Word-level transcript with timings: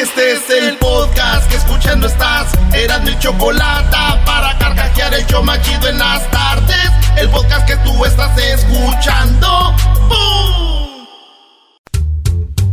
Este 0.00 0.32
es 0.32 0.48
el 0.48 0.78
podcast 0.78 1.46
que 1.50 1.56
escuchando 1.56 2.06
estás. 2.06 2.54
Eran 2.72 3.04
mi 3.04 3.18
chocolate 3.18 3.96
para 4.24 4.56
carcajear 4.56 5.12
el 5.12 5.26
yo 5.26 5.42
machido 5.42 5.88
en 5.88 5.98
las 5.98 6.30
tardes. 6.30 6.90
El 7.18 7.28
podcast 7.28 7.66
que 7.66 7.76
tú 7.84 8.02
estás 8.06 8.34
escuchando. 8.38 9.74
¡Bum! 10.08 11.06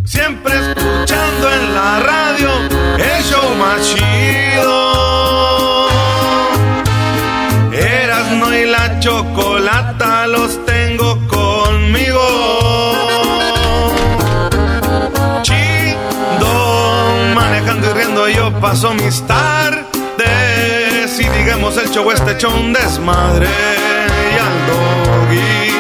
Siempre 0.06 0.54
escuchando 0.54 1.52
en 1.52 1.76
la 1.76 2.00
radio 2.00 2.50
el 2.98 3.24
show 3.26 3.56
machido. 3.56 4.47
Paso 18.62 18.94
mis 18.94 19.22
tardes 19.28 19.86
y 21.20 21.30
digamos 21.30 21.78
el 21.78 21.90
show 21.90 22.10
este 22.12 22.32
hecho 22.32 22.50
un 22.50 22.74
desmadre 22.74 23.48
y 23.48 24.38
al 24.40 24.68
doggy 24.68 25.72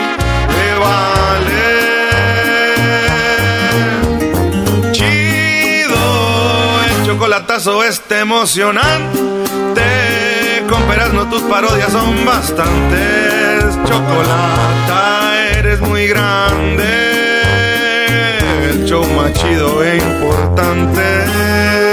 le 0.53 0.78
vale 0.80 1.72
chido 4.92 6.03
el 6.89 7.05
chocolatazo 7.05 7.83
este 7.83 8.20
emocionante 8.20 9.20
con 10.70 10.81
no 11.16 11.30
tus 11.30 11.42
parodias 11.44 11.92
son 11.92 12.25
bastantes 12.25 13.78
chocolata 13.88 15.33
eres 15.58 15.80
muy 15.80 16.08
grande 16.08 17.17
el 18.70 18.86
show 18.86 19.05
más 19.16 19.33
chido 19.33 19.83
e 19.83 19.98
importante. 19.98 21.86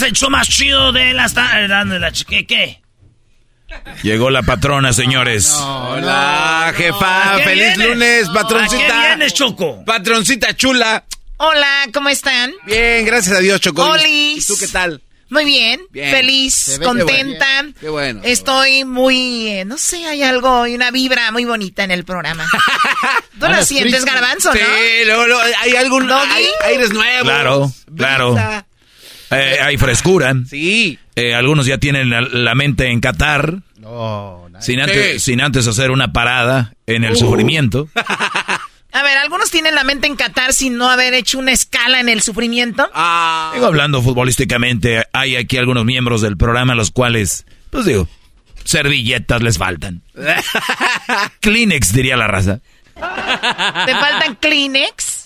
Es 0.00 0.08
el 0.08 0.12
show 0.14 0.30
más 0.30 0.48
chido 0.48 0.92
de 0.92 1.12
las 1.12 1.34
tardes. 1.34 2.24
¿Qué? 2.24 2.46
¿Qué? 2.46 2.80
Llegó 4.02 4.30
la 4.30 4.42
patrona, 4.42 4.92
señores. 4.92 5.52
Hola, 5.58 6.72
jefa. 6.76 7.38
Feliz 7.44 7.76
lunes, 7.76 8.28
patroncita. 8.30 8.98
¿A 8.98 9.02
qué 9.02 9.06
vienes, 9.08 9.34
Choco? 9.34 9.84
Patroncita 9.84 10.56
chula. 10.56 11.04
Hola, 11.36 11.86
¿cómo 11.92 12.08
están? 12.08 12.52
Bien, 12.66 13.04
gracias 13.04 13.36
a 13.36 13.40
Dios, 13.40 13.60
Choco. 13.60 13.94
¿Y 14.06 14.42
tú 14.46 14.56
qué 14.58 14.68
tal? 14.68 15.02
Muy 15.28 15.44
bien, 15.44 15.80
Bien. 15.90 16.10
feliz, 16.10 16.80
contenta. 16.82 17.46
qué 17.62 17.62
bueno, 17.62 17.74
qué 17.80 17.88
bueno. 17.88 18.20
Estoy 18.24 18.84
muy, 18.84 19.46
eh, 19.48 19.64
no 19.64 19.78
sé, 19.78 20.04
hay 20.04 20.24
algo, 20.24 20.62
hay 20.62 20.74
una 20.74 20.90
vibra 20.90 21.30
muy 21.30 21.44
bonita 21.44 21.84
en 21.84 21.92
el 21.92 22.04
programa. 22.04 22.44
Tú 23.38 23.46
la 23.46 23.64
sientes, 23.64 24.04
garbanzo, 24.04 24.52
Sí, 24.52 24.58
¿no? 24.58 25.04
luego, 25.06 25.26
luego, 25.28 25.42
hay 25.60 25.76
algún 25.76 26.08
Doggy. 26.08 26.26
hay 26.32 26.46
aires 26.64 26.92
nuevos. 26.92 27.22
Claro, 27.24 27.72
claro. 27.96 28.66
Eh, 29.30 29.58
hay 29.62 29.76
frescura. 29.76 30.34
Sí. 30.48 30.98
Eh, 31.16 31.34
algunos 31.34 31.66
ya 31.66 31.78
tienen 31.78 32.10
la, 32.10 32.20
la 32.22 32.54
mente 32.54 32.88
en 32.90 33.00
Qatar. 33.00 33.58
sin, 34.60 34.80
antes, 34.80 35.14
Sí. 35.14 35.30
sin 35.32 35.40
antes 35.40 35.66
hacer 35.66 35.90
una 35.90 36.12
parada 36.12 36.74
en 36.86 37.04
el 37.04 37.12
Uh. 37.12 37.16
sufrimiento. 37.16 37.88
A 38.92 39.02
ver, 39.04 39.16
algunos 39.18 39.52
tienen 39.52 39.76
la 39.76 39.84
mente 39.84 40.08
en 40.08 40.16
Qatar 40.16 40.52
sin 40.52 40.76
no 40.76 40.90
haber 40.90 41.14
hecho 41.14 41.38
una 41.38 41.52
escala 41.52 42.00
en 42.00 42.08
el 42.08 42.22
sufrimiento. 42.22 42.90
Ah, 42.92 43.52
Digo, 43.54 43.66
hablando 43.66 44.02
futbolísticamente, 44.02 45.04
hay 45.12 45.36
aquí 45.36 45.58
algunos 45.58 45.84
miembros 45.84 46.22
del 46.22 46.36
programa 46.36 46.72
a 46.72 46.76
los 46.76 46.90
cuales, 46.90 47.46
pues 47.70 47.84
digo, 47.86 48.08
servilletas 48.64 49.42
les 49.42 49.58
faltan. 49.58 50.02
Kleenex, 51.40 51.92
diría 51.92 52.16
la 52.16 52.26
raza. 52.26 52.60
¿Te 52.94 53.92
faltan 53.94 54.34
Kleenex? 54.40 55.19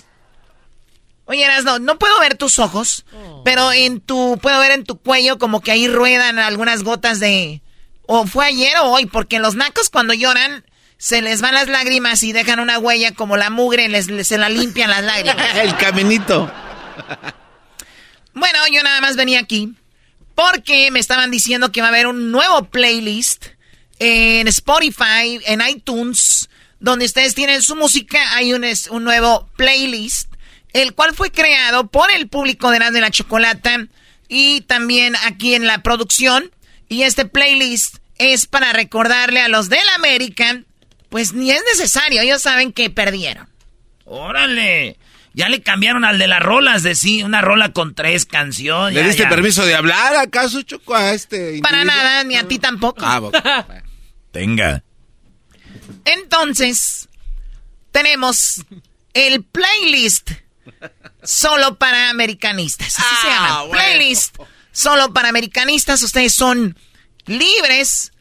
Oye, 1.26 1.42
Erasno, 1.44 1.78
no 1.78 1.98
puedo 1.98 2.18
ver 2.20 2.34
tus 2.36 2.58
ojos, 2.58 3.04
pero 3.44 3.72
en 3.72 4.00
tu, 4.00 4.38
puedo 4.42 4.58
ver 4.60 4.72
en 4.72 4.84
tu 4.84 4.98
cuello 4.98 5.38
como 5.38 5.60
que 5.60 5.72
ahí 5.72 5.88
ruedan 5.88 6.38
algunas 6.38 6.82
gotas 6.82 7.18
de... 7.20 7.62
O 8.06 8.26
fue 8.26 8.44
ayer 8.46 8.76
o 8.78 8.90
hoy, 8.90 9.06
porque 9.06 9.38
los 9.38 9.54
nacos 9.54 9.88
cuando 9.88 10.12
lloran 10.12 10.64
se 10.98 11.22
les 11.22 11.40
van 11.40 11.54
las 11.54 11.68
lágrimas 11.68 12.22
y 12.22 12.32
dejan 12.32 12.60
una 12.60 12.78
huella 12.78 13.12
como 13.12 13.38
la 13.38 13.48
mugre, 13.48 13.88
les, 13.88 14.08
les- 14.08 14.28
se 14.28 14.36
la 14.36 14.50
limpian 14.50 14.90
las 14.90 15.02
lágrimas. 15.02 15.54
el 15.56 15.74
caminito. 15.78 16.50
Bueno, 18.34 18.58
yo 18.72 18.82
nada 18.82 19.00
más 19.00 19.16
venía 19.16 19.40
aquí 19.40 19.72
porque 20.34 20.90
me 20.90 20.98
estaban 21.00 21.30
diciendo 21.30 21.72
que 21.72 21.80
va 21.80 21.86
a 21.86 21.90
haber 21.90 22.06
un 22.06 22.30
nuevo 22.32 22.64
playlist 22.64 23.46
en 24.00 24.48
Spotify, 24.48 25.40
en 25.46 25.62
iTunes, 25.66 26.48
donde 26.80 27.06
ustedes 27.06 27.34
tienen 27.34 27.62
su 27.62 27.76
música. 27.76 28.18
Hay 28.34 28.52
un, 28.52 28.64
es- 28.64 28.88
un 28.88 29.04
nuevo 29.04 29.48
playlist, 29.56 30.30
el 30.74 30.92
cual 30.94 31.14
fue 31.14 31.30
creado 31.30 31.86
por 31.86 32.10
el 32.10 32.28
público 32.28 32.68
de 32.70 32.76
Erasmo 32.76 32.98
y 32.98 33.00
la 33.00 33.10
Chocolata 33.10 33.86
y 34.28 34.60
también 34.62 35.14
aquí 35.24 35.54
en 35.54 35.66
la 35.66 35.82
producción. 35.82 36.50
Y 36.88 37.02
este 37.02 37.24
playlist 37.24 37.96
es 38.18 38.46
para 38.46 38.72
recordarle 38.74 39.40
a 39.40 39.48
los 39.48 39.70
del 39.70 39.88
América, 39.96 40.60
pues 41.08 41.32
ni 41.32 41.50
es 41.50 41.62
necesario, 41.72 42.20
ellos 42.20 42.42
saben 42.42 42.72
que 42.72 42.90
perdieron. 42.90 43.48
Órale. 44.04 44.98
Ya 45.36 45.48
le 45.48 45.62
cambiaron 45.62 46.04
al 46.04 46.18
de 46.18 46.28
las 46.28 46.40
rolas 46.40 46.82
de 46.84 46.94
sí, 46.94 47.22
una 47.24 47.40
rola 47.40 47.72
con 47.72 47.94
tres 47.94 48.24
canciones. 48.24 48.94
¿Le 48.94 49.00
ya, 49.00 49.06
diste 49.06 49.22
ya. 49.24 49.28
permiso 49.28 49.64
de 49.66 49.74
hablar 49.74 50.14
acaso, 50.16 50.62
Choco, 50.62 50.94
a 50.94 51.12
este 51.12 51.58
Para 51.60 51.78
individuo? 51.80 51.84
nada, 52.04 52.24
ni 52.24 52.36
a 52.36 52.46
ti 52.46 52.58
tampoco. 52.60 53.00
Ah, 53.04 53.18
bueno. 53.18 53.40
Tenga. 54.30 54.84
Entonces, 56.04 57.08
tenemos 57.90 58.64
el 59.12 59.42
playlist 59.42 60.30
solo 61.22 61.76
para 61.78 62.10
americanistas. 62.10 62.98
Así 62.98 63.14
se 63.22 63.28
Ah, 63.28 63.34
llama. 63.34 63.62
bueno. 63.62 63.72
Playlist 63.72 64.36
solo 64.72 65.12
para 65.12 65.28
americanistas. 65.28 66.02
Ustedes 66.02 66.34
son 66.34 66.76
libres, 67.26 68.12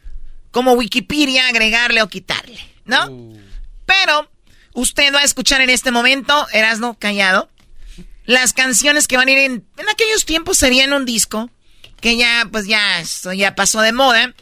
como 0.50 0.72
Wikipedia, 0.72 1.48
agregarle 1.48 2.02
o 2.02 2.08
quitarle, 2.08 2.58
¿no? 2.84 3.06
Uh. 3.10 3.40
Pero 3.86 4.30
usted 4.72 5.12
va 5.14 5.20
a 5.20 5.24
escuchar 5.24 5.60
en 5.60 5.70
este 5.70 5.90
momento, 5.90 6.46
Erasno 6.52 6.98
callado, 6.98 7.50
las 8.24 8.52
canciones 8.52 9.06
que 9.06 9.16
van 9.16 9.28
a 9.28 9.32
ir 9.32 9.38
en, 9.38 9.66
en 9.76 9.88
aquellos 9.90 10.24
tiempos 10.24 10.56
serían 10.58 10.92
un 10.92 11.04
disco, 11.04 11.50
que 12.00 12.16
ya, 12.16 12.48
pues 12.50 12.66
ya, 12.66 13.00
esto 13.00 13.32
ya 13.32 13.54
pasó 13.54 13.80
de 13.82 13.92
moda. 13.92 14.34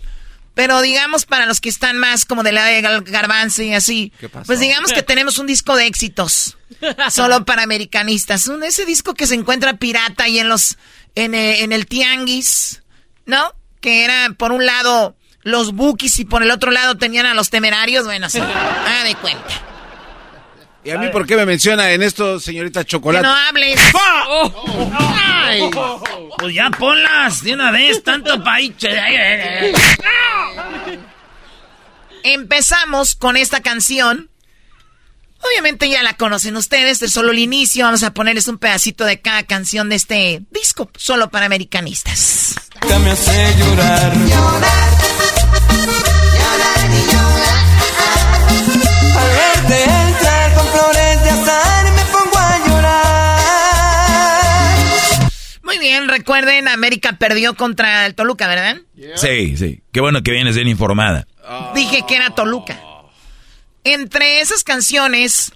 Pero 0.55 0.83
digamos 0.83 1.25
para 1.25 1.47
los 1.47 1.61
que 1.61 1.69
están 1.69 1.97
más 1.97 2.25
como 2.25 2.43
de 2.43 2.53
la 2.53 2.65
de 2.67 2.83
garbanzo 2.83 3.63
y 3.63 3.73
así, 3.73 4.13
pues 4.47 4.61
digamos 4.61 4.93
que 4.93 5.03
tenemos 5.03 5.39
un 5.39 5.47
disco 5.47 5.77
de 5.77 5.87
éxitos, 5.87 6.59
solo 7.11 7.45
para 7.45 7.63
americanistas. 7.63 8.47
Un, 8.49 8.63
ese 8.63 8.85
disco 8.85 9.15
que 9.15 9.27
se 9.27 9.35
encuentra 9.35 9.75
pirata 9.75 10.29
y 10.29 10.39
en 10.39 10.49
los, 10.49 10.77
en, 11.15 11.35
eh, 11.35 11.63
en 11.63 11.73
el 11.73 11.87
tianguis, 11.87 12.83
¿no? 13.25 13.55
Que 13.81 14.05
era 14.05 14.35
por 14.37 14.53
un 14.53 14.67
lado 14.67 15.17
los 15.43 15.73
bookies 15.73 16.19
y 16.19 16.25
por 16.25 16.43
el 16.43 16.51
otro 16.51 16.71
lado 16.71 16.97
tenían 16.97 17.27
a 17.27 17.35
los 17.35 17.51
temerarios, 17.51 18.05
bueno, 18.05 18.29
sí, 18.29 18.39
haga 18.87 19.05
de 19.05 19.15
cuenta. 19.17 19.72
¿Y 20.85 20.91
a 20.91 20.99
mí 20.99 21.09
por 21.11 21.27
qué 21.27 21.37
me 21.37 21.47
menciona 21.47 21.93
en 21.93 22.03
esto, 22.03 22.41
señorita 22.41 22.85
Chocolate? 22.85 23.25
Que 23.25 23.29
no 23.29 23.37
hables. 23.37 23.81
Ay. 25.15 25.71
Pues 26.39 26.55
ya 26.55 26.71
ponlas 26.71 27.43
de 27.45 27.55
una 27.55 27.71
vez, 27.71 28.03
tanto 28.03 28.43
país. 28.43 28.73
Empezamos 32.25 33.15
con 33.15 33.37
esta 33.37 33.61
canción. 33.61 34.29
Obviamente 35.41 35.89
ya 35.89 36.03
la 36.03 36.17
conocen 36.17 36.57
ustedes, 36.57 37.03
es 37.03 37.13
solo 37.13 37.33
el 37.33 37.39
inicio. 37.39 37.85
Vamos 37.85 38.03
a 38.03 38.15
ponerles 38.15 38.49
un 38.49 38.59
pedacito 38.59 39.05
de 39.05 39.21
cada 39.21 39.45
canción 39.45 39.89
de 39.89 39.97
este 39.97 40.43
disco, 40.51 40.91
solo 40.97 41.31
para 41.31 41.47
americanistas. 41.47 42.55
Me 43.03 43.11
hace 43.11 43.55
llorar. 43.59 44.17
Llorar. 44.17 44.99
Llorar 46.35 46.91
y 46.91 47.13
llorar. 47.13 47.52
Bien, 55.83 56.09
recuerden, 56.09 56.69
América 56.69 57.19
perdió 57.19 57.55
contra 57.55 58.07
el 58.07 58.15
Toluca, 58.15 58.47
¿verdad? 58.49 58.79
Sí, 59.17 59.57
sí. 59.59 59.83
Qué 59.93 60.01
bueno 60.01 60.23
que 60.23 60.31
vienes 60.31 60.55
bien 60.55 60.69
informada. 60.69 61.27
Dije 61.75 62.05
que 62.09 62.17
era 62.17 62.31
Toluca. 62.31 62.81
Entre 63.85 64.41
esas 64.41 64.65
canciones, 64.65 65.53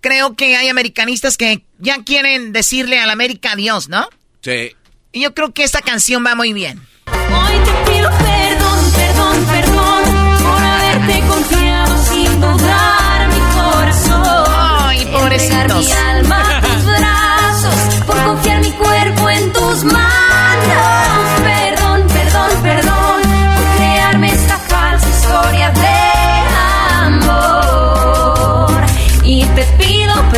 creo 0.00 0.34
que 0.36 0.56
hay 0.56 0.68
americanistas 0.68 1.36
que 1.36 1.62
ya 1.78 2.02
quieren 2.04 2.52
decirle 2.52 3.00
al 3.00 3.10
América 3.10 3.52
adiós, 3.52 3.88
¿no? 3.88 4.08
Sí. 4.42 4.74
Y 5.12 5.22
yo 5.22 5.34
creo 5.34 5.52
que 5.52 5.64
esta 5.64 5.80
canción 5.82 6.24
va 6.24 6.34
muy 6.34 6.52
bien. 6.52 6.80
Hoy 7.06 7.54
te 7.64 7.90
pido 7.92 8.10
perdón, 8.10 8.92
perdón, 8.94 9.46
perdón 9.46 10.38
por 10.42 10.62
haberte 10.62 11.20
confiado 11.26 12.04
sin 12.04 12.40
dudar 12.40 13.28
mi 13.28 13.40
corazón. 13.60 14.44
Ay, 14.56 15.04
pobrecitos. 15.06 15.84
mi 15.84 15.92
alma 15.92 16.43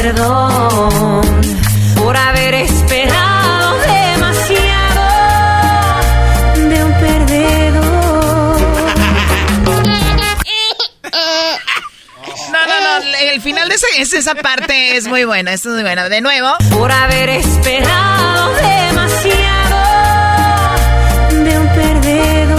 perdón 0.06 1.42
por 1.96 2.16
haber 2.16 2.54
esperado 2.54 3.78
demasiado 3.80 5.02
de 6.68 6.84
un 6.84 6.92
perdedor. 6.94 8.60
No, 12.52 12.66
no, 12.66 13.00
no, 13.00 13.16
el 13.32 13.40
final 13.40 13.68
de 13.68 13.74
ese- 13.74 13.86
es- 14.00 14.12
esa 14.12 14.36
parte 14.36 14.96
es 14.96 15.08
muy 15.08 15.24
buena, 15.24 15.52
es 15.52 15.66
muy 15.66 15.82
buena. 15.82 16.08
De 16.08 16.20
nuevo. 16.20 16.54
Por 16.70 16.92
haber 16.92 17.28
esperado 17.30 18.54
demasiado 18.54 19.80
de 21.44 21.58
un 21.58 21.68
perdedor. 21.68 22.56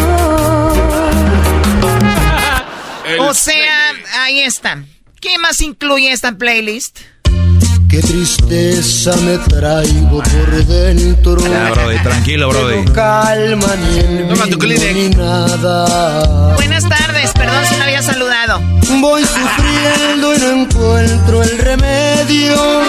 O 3.20 3.34
sea, 3.34 3.94
ahí 4.20 4.42
está. 4.42 4.84
¿Qué 5.22 5.38
más 5.40 5.62
incluye 5.62 6.12
esta 6.12 6.34
playlist? 6.34 7.00
Qué 7.90 8.02
tristeza 8.02 9.16
me 9.18 9.38
traigo 9.38 10.22
por 10.22 10.66
dentro. 10.66 11.38
Ya, 11.38 11.72
Brody, 11.72 12.00
tranquilo, 12.00 12.50
Brody. 12.50 12.84
No 12.84 12.94
calma 12.94 13.68
ni 13.78 14.00
en 14.00 14.28
Toma 14.28 14.46
tu 14.48 14.58
ni 14.58 15.10
nada. 15.10 16.56
Buenas 16.56 16.84
tardes, 16.88 17.32
perdón 17.32 17.66
si 17.66 17.76
no 17.78 17.84
había 17.84 18.02
saludado. 18.02 18.60
Voy 19.00 19.24
sufriendo 19.24 20.36
y 20.36 20.38
no 20.38 20.62
encuentro 20.62 21.44
el 21.44 21.58
remedio 21.60 22.82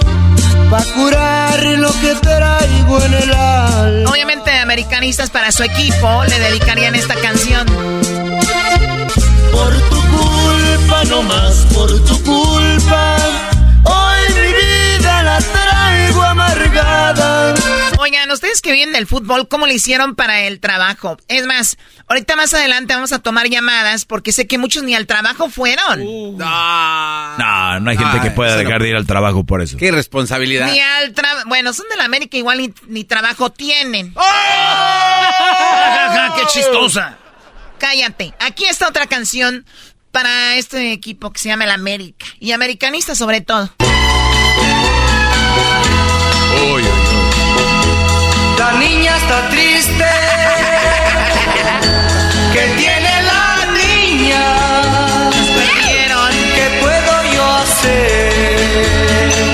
para 0.68 0.84
curar 0.84 1.64
lo 1.64 1.92
que 2.00 2.14
traigo 2.20 3.00
en 3.04 3.14
el 3.14 3.34
alma. 3.34 4.10
Obviamente, 4.10 4.50
americanistas 4.50 5.30
para 5.30 5.52
su 5.52 5.62
equipo 5.62 6.24
le 6.24 6.40
dedicarían 6.40 6.96
esta 6.96 7.14
canción. 7.14 7.66
Por 9.52 9.74
tu 9.90 10.00
culpa, 10.16 11.04
no 11.08 11.22
más 11.22 11.54
por 11.72 12.04
tu 12.04 12.22
culpa. 12.24 13.16
Amargada. 16.52 17.54
Oigan, 17.98 18.30
ustedes 18.30 18.60
que 18.60 18.72
vienen 18.72 18.94
del 18.94 19.06
fútbol, 19.06 19.48
¿cómo 19.48 19.66
le 19.66 19.74
hicieron 19.74 20.14
para 20.14 20.42
el 20.42 20.60
trabajo? 20.60 21.16
Es 21.28 21.46
más, 21.46 21.76
ahorita 22.06 22.36
más 22.36 22.54
adelante 22.54 22.94
vamos 22.94 23.12
a 23.12 23.18
tomar 23.18 23.48
llamadas 23.48 24.04
porque 24.04 24.32
sé 24.32 24.46
que 24.46 24.58
muchos 24.58 24.82
ni 24.84 24.94
al 24.94 25.06
trabajo 25.06 25.48
fueron. 25.50 26.00
No, 26.38 27.80
no 27.80 27.90
hay 27.90 27.96
gente 27.96 28.18
Ay, 28.18 28.20
que 28.20 28.30
pueda 28.30 28.52
no- 28.52 28.58
dejar 28.58 28.82
de 28.82 28.90
ir 28.90 28.96
al 28.96 29.06
trabajo 29.06 29.44
por 29.44 29.62
eso. 29.62 29.76
Qué 29.76 29.86
irresponsabilidad. 29.86 30.70
Ni 30.70 30.80
al 30.80 31.12
trabajo. 31.12 31.48
Bueno, 31.48 31.72
son 31.72 31.86
de 31.90 31.96
la 31.96 32.04
América, 32.04 32.36
igual 32.36 32.58
ni, 32.58 32.72
ni 32.86 33.04
trabajo 33.04 33.50
tienen. 33.50 34.14
¡Qué 36.36 36.42
chistosa! 36.52 37.18
Cállate. 37.78 38.32
Aquí 38.40 38.64
está 38.64 38.88
otra 38.88 39.06
canción 39.06 39.64
para 40.12 40.56
este 40.56 40.92
equipo 40.92 41.32
que 41.32 41.38
se 41.40 41.48
llama 41.48 41.64
el 41.64 41.70
América. 41.70 42.26
Y 42.40 42.52
americanista 42.52 43.14
sobre 43.14 43.40
todo. 43.40 43.70
La 48.58 48.72
niña 48.78 49.16
está 49.16 49.48
triste. 49.48 50.04
¿Qué 52.52 52.64
tiene 52.76 53.22
la 53.22 53.66
niña? 53.72 54.44
Perdieron. 55.56 56.32
¿Qué 56.54 56.66
puedo 56.80 57.12
yo 57.34 57.44
hacer 57.56 59.47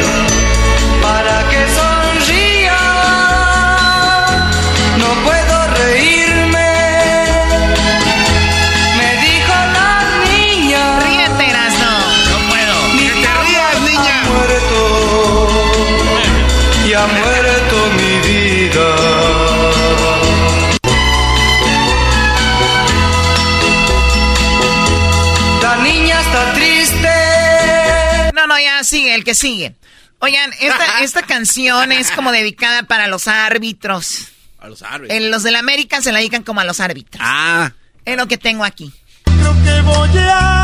sigue, 28.94 29.14
el 29.14 29.24
que 29.24 29.34
sigue. 29.34 29.74
Oigan, 30.20 30.52
esta, 30.60 31.00
esta 31.02 31.22
canción 31.22 31.92
es 31.92 32.10
como 32.12 32.32
dedicada 32.32 32.84
para 32.84 33.08
los 33.08 33.28
árbitros. 33.28 34.28
A 34.60 34.68
los 34.68 34.82
árboles. 34.82 35.14
En 35.16 35.30
los 35.30 35.42
del 35.42 35.56
América 35.56 36.00
se 36.00 36.12
la 36.12 36.18
dedican 36.18 36.42
como 36.42 36.60
a 36.60 36.64
los 36.64 36.80
árbitros. 36.80 37.20
Ah. 37.24 37.72
Es 38.04 38.16
lo 38.16 38.28
que 38.28 38.38
tengo 38.38 38.64
aquí. 38.64 38.92
Creo 39.24 39.64
que 39.64 39.80
voy 39.82 40.18
a 40.18 40.63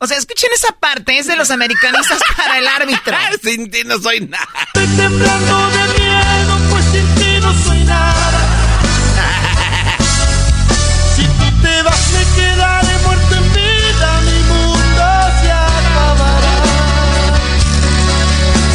O 0.00 0.06
sea, 0.06 0.16
escuchen 0.16 0.50
esa 0.54 0.72
parte, 0.78 1.18
es 1.18 1.26
de 1.26 1.34
los 1.34 1.50
americanistas 1.50 2.20
para 2.36 2.58
el 2.58 2.68
árbitro. 2.68 3.16
Sin 3.42 3.68
ti 3.70 3.82
no 3.84 3.98
soy 3.98 4.20
nada. 4.20 4.46
Estoy 4.66 4.86
temblando 4.96 5.70
de 5.70 5.98
miedo, 5.98 6.58
pues 6.70 6.84
sin 6.84 7.14
ti 7.16 7.40
no 7.40 7.64
soy 7.64 7.84
nada. 7.84 8.38
Si 11.16 11.24
tú 11.24 11.62
te 11.62 11.82
vas, 11.82 12.12
me 12.12 12.24
quedaré 12.40 12.98
muerto 13.04 13.34
en 13.34 13.52
vida, 13.52 14.20
mi 14.20 14.42
mundo 14.44 15.04
se 15.42 15.50
acabará. 15.50 16.54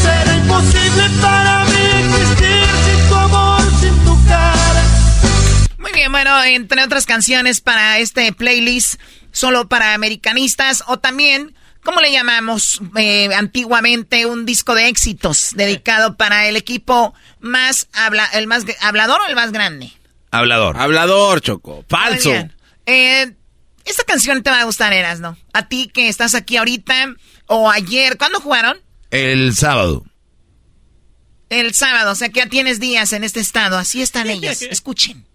Será 0.02 0.36
imposible 0.36 1.10
para 1.22 1.64
mí 1.64 1.86
existir 2.10 2.66
sin 2.86 3.08
tu 3.08 3.16
amor, 3.16 3.62
sin 3.80 3.96
tu 4.04 4.26
cara. 4.28 4.84
Muy 5.78 5.92
bien, 5.94 6.12
bueno, 6.12 6.44
entre 6.44 6.84
otras 6.84 7.06
canciones 7.06 7.62
para 7.62 8.00
este 8.00 8.34
playlist, 8.34 8.96
solo 9.34 9.68
para 9.68 9.94
americanistas, 9.94 10.86
o 10.88 11.00
también, 11.00 11.54
¿cómo 11.84 12.00
le 12.00 12.14
llamamos 12.14 12.80
eh, 12.96 13.34
antiguamente? 13.36 14.26
Un 14.26 14.46
disco 14.46 14.74
de 14.76 14.88
éxitos 14.88 15.50
dedicado 15.56 16.16
para 16.16 16.48
el 16.48 16.56
equipo 16.56 17.14
más, 17.42 17.90
habla, 17.92 18.26
el 18.34 18.48
más 18.48 18.64
hablador 18.80 19.20
o 19.20 19.28
el 19.28 19.36
más 19.36 19.52
grande. 19.52 19.92
Hablador. 20.32 20.78
Hablador, 20.78 21.42
Choco. 21.42 21.84
Falso. 21.90 22.32
Eh, 22.86 23.34
esta 23.86 24.04
canción 24.06 24.42
te 24.44 24.50
va 24.50 24.62
a 24.62 24.64
gustar, 24.64 24.94
Eras, 24.94 25.20
¿no? 25.20 25.38
A 25.52 25.68
ti 25.68 25.92
que 25.94 26.08
estás 26.08 26.36
aquí 26.36 26.58
ahorita 26.58 27.16
o 27.48 27.70
ayer, 27.70 28.18
¿cuándo 28.18 28.40
jugaron? 28.40 28.78
El 29.12 29.56
sábado. 29.56 30.06
El 31.50 31.74
sábado, 31.76 32.14
o 32.14 32.16
sea 32.16 32.30
que 32.30 32.40
ya 32.40 32.48
tienes 32.48 32.80
días 32.80 33.14
en 33.14 33.24
este 33.24 33.40
estado, 33.40 33.78
así 33.78 34.02
están 34.02 34.30
ellas. 34.32 34.62
Escuchen. 34.62 35.26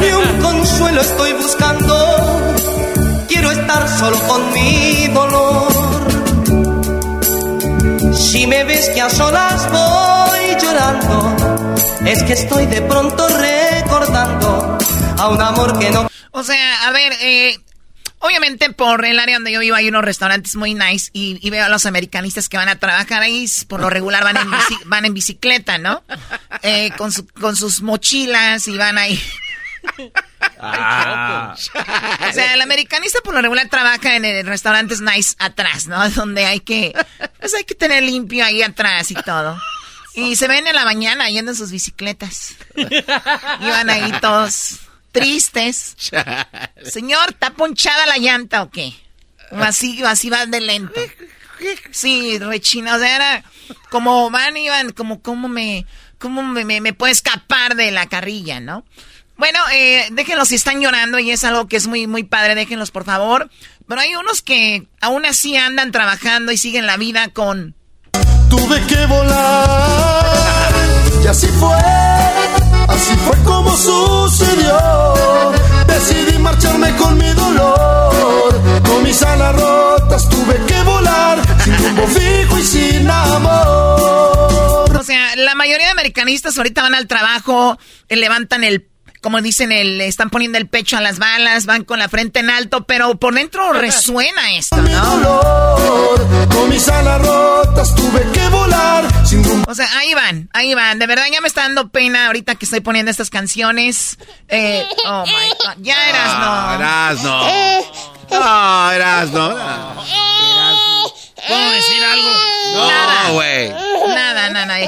Ni 0.00 0.12
un 0.12 0.42
consuelo 0.42 1.00
estoy 1.00 1.32
buscando, 1.32 2.54
quiero 3.28 3.50
estar 3.50 3.88
solo 3.98 4.18
con 4.28 4.52
mi 4.52 5.06
dolor. 5.08 5.72
Si 8.14 8.46
me 8.46 8.64
ves 8.64 8.90
que 8.90 9.00
a 9.00 9.08
solas 9.08 9.70
voy 9.70 10.56
llorando, 10.60 11.36
es 12.04 12.22
que 12.24 12.34
estoy 12.34 12.66
de 12.66 12.82
pronto 12.82 13.26
recordando 13.28 14.78
a 15.18 15.28
un 15.28 15.40
amor 15.40 15.78
que 15.78 15.90
no... 15.90 16.08
O 16.32 16.42
sea, 16.42 16.88
a 16.88 16.92
ver, 16.92 17.12
eh... 17.20 17.58
Obviamente 18.18 18.70
por 18.70 19.04
el 19.04 19.20
área 19.20 19.36
donde 19.36 19.52
yo 19.52 19.60
vivo 19.60 19.76
hay 19.76 19.88
unos 19.88 20.02
restaurantes 20.02 20.56
muy 20.56 20.74
nice 20.74 21.10
y, 21.12 21.48
veo 21.50 21.66
a 21.66 21.68
los 21.68 21.84
americanistas 21.84 22.48
que 22.48 22.56
van 22.56 22.68
a 22.68 22.76
trabajar 22.76 23.22
ahí, 23.22 23.46
por 23.68 23.78
lo 23.78 23.90
regular 23.90 24.24
van 24.24 24.38
en, 24.38 24.50
van 24.86 25.04
en 25.04 25.14
bicicleta, 25.14 25.76
¿no? 25.78 26.02
Eh, 26.62 26.90
con, 26.96 27.12
con 27.38 27.54
sus 27.54 27.82
mochilas 27.82 28.66
y 28.68 28.76
van 28.76 28.96
ahí 28.98 29.22
Ah. 30.58 31.54
o 31.54 32.32
sea, 32.32 32.54
el 32.54 32.62
americanista 32.62 33.20
por 33.22 33.34
lo 33.34 33.42
regular 33.42 33.68
trabaja 33.68 34.16
en, 34.16 34.46
restaurantes 34.46 35.00
nice 35.00 35.34
atrás, 35.38 35.86
¿no? 35.86 36.08
Donde 36.10 36.46
hay 36.46 36.60
que, 36.60 36.94
pues 37.38 37.54
hay 37.54 37.64
que 37.64 37.74
tener 37.74 38.02
limpio 38.02 38.44
ahí 38.44 38.62
atrás 38.62 39.10
y 39.10 39.14
todo. 39.14 39.60
Y 40.14 40.36
se 40.36 40.48
ven 40.48 40.66
en 40.66 40.74
la 40.74 40.86
mañana 40.86 41.28
yendo 41.28 41.52
en 41.52 41.56
sus 41.56 41.70
bicicletas. 41.70 42.56
Iban 42.74 43.90
ahí 43.90 44.10
todos 44.22 44.78
tristes. 45.12 45.94
Señor, 46.84 47.30
¿está 47.30 47.50
ponchada 47.50 48.06
la 48.06 48.16
llanta 48.16 48.62
o 48.62 48.70
qué? 48.70 48.94
O 49.50 49.58
así, 49.58 50.02
así 50.04 50.30
va 50.30 50.46
de 50.46 50.60
lento. 50.60 51.00
Sí, 51.90 52.38
rechina, 52.38 52.96
o 52.96 52.98
sea, 52.98 53.16
era 53.16 53.44
como 53.90 54.30
van, 54.30 54.56
iban, 54.56 54.92
como, 54.92 55.22
¿cómo 55.22 55.48
me, 55.48 55.86
cómo 56.18 56.42
me, 56.42 56.64
me, 56.64 56.80
me 56.80 56.92
puedo 56.92 57.10
escapar 57.10 57.76
de 57.76 57.90
la 57.90 58.06
carrilla, 58.06 58.60
no? 58.60 58.84
Bueno, 59.36 59.58
eh, 59.72 60.08
déjenlos 60.12 60.48
si 60.48 60.54
están 60.54 60.80
llorando 60.80 61.18
y 61.18 61.30
es 61.30 61.44
algo 61.44 61.68
que 61.68 61.76
es 61.76 61.86
muy, 61.86 62.06
muy 62.06 62.24
padre, 62.24 62.54
déjenlos 62.54 62.90
por 62.90 63.04
favor. 63.04 63.50
Pero 63.86 64.00
hay 64.00 64.14
unos 64.16 64.42
que 64.42 64.88
aún 65.00 65.26
así 65.26 65.56
andan 65.56 65.92
trabajando 65.92 66.52
y 66.52 66.56
siguen 66.56 66.86
la 66.86 66.96
vida 66.96 67.28
con... 67.28 67.74
Tuve 68.48 68.80
que 68.86 69.06
volar 69.06 70.72
y 71.22 71.26
así 71.26 71.48
fue, 71.48 71.76
así 72.88 73.14
fue 73.16 73.36
como 73.44 73.76
sucedió. 73.76 74.78
Decidí 75.86 76.38
marcharme 76.38 76.94
con 76.96 77.18
mi 77.18 77.28
dolor, 77.32 78.82
con 78.88 79.02
mis 79.02 79.22
alas 79.22 79.54
rotas 79.54 80.28
tuve 80.28 80.64
que 80.66 80.82
volar, 80.82 81.40
sin 81.62 81.76
rumbo 81.78 82.06
fijo 82.06 82.58
y 82.58 82.62
sin 82.62 83.10
amor. 83.10 84.96
O 84.96 85.02
sea, 85.02 85.36
la 85.36 85.54
mayoría 85.54 85.86
de 85.86 85.92
americanistas 85.92 86.56
ahorita 86.56 86.82
van 86.82 86.94
al 86.94 87.06
trabajo, 87.06 87.78
eh, 88.08 88.16
levantan 88.16 88.64
el 88.64 88.86
como 89.26 89.42
dicen, 89.42 89.72
el, 89.72 90.00
están 90.02 90.30
poniendo 90.30 90.56
el 90.56 90.68
pecho 90.68 90.96
a 90.96 91.00
las 91.00 91.18
balas, 91.18 91.66
van 91.66 91.82
con 91.82 91.98
la 91.98 92.08
frente 92.08 92.38
en 92.38 92.48
alto, 92.48 92.84
pero 92.84 93.16
por 93.16 93.34
dentro 93.34 93.72
resuena 93.72 94.52
esto, 94.52 94.76
¿no? 94.76 96.46
con 96.48 96.68
mis 96.68 96.86
alas 96.88 97.20
rotas 97.20 97.92
tuve 97.96 98.22
que 98.30 98.48
volar. 98.50 99.04
O 99.66 99.74
sea, 99.74 99.88
ahí 99.98 100.14
van, 100.14 100.48
ahí 100.52 100.74
van. 100.74 101.00
De 101.00 101.08
verdad 101.08 101.24
ya 101.32 101.40
me 101.40 101.48
está 101.48 101.62
dando 101.62 101.88
pena 101.88 102.26
ahorita 102.26 102.54
que 102.54 102.66
estoy 102.66 102.78
poniendo 102.78 103.10
estas 103.10 103.28
canciones. 103.28 104.16
Eh, 104.46 104.86
oh 105.06 105.24
my 105.26 105.48
God. 105.48 105.74
Ya 105.78 106.08
eras 106.08 106.38
no. 106.38 106.74
Eras 106.74 107.22
no. 107.24 107.46
No, 108.30 108.92
eras 108.92 109.30
no. 109.32 109.56
¿Puedo 111.48 111.70
decir 111.72 112.04
algo? 112.04 112.30
No, 112.74 113.32
güey. 113.32 113.70
Nada, 113.70 114.50
nada, 114.50 114.66
nada. 114.66 114.78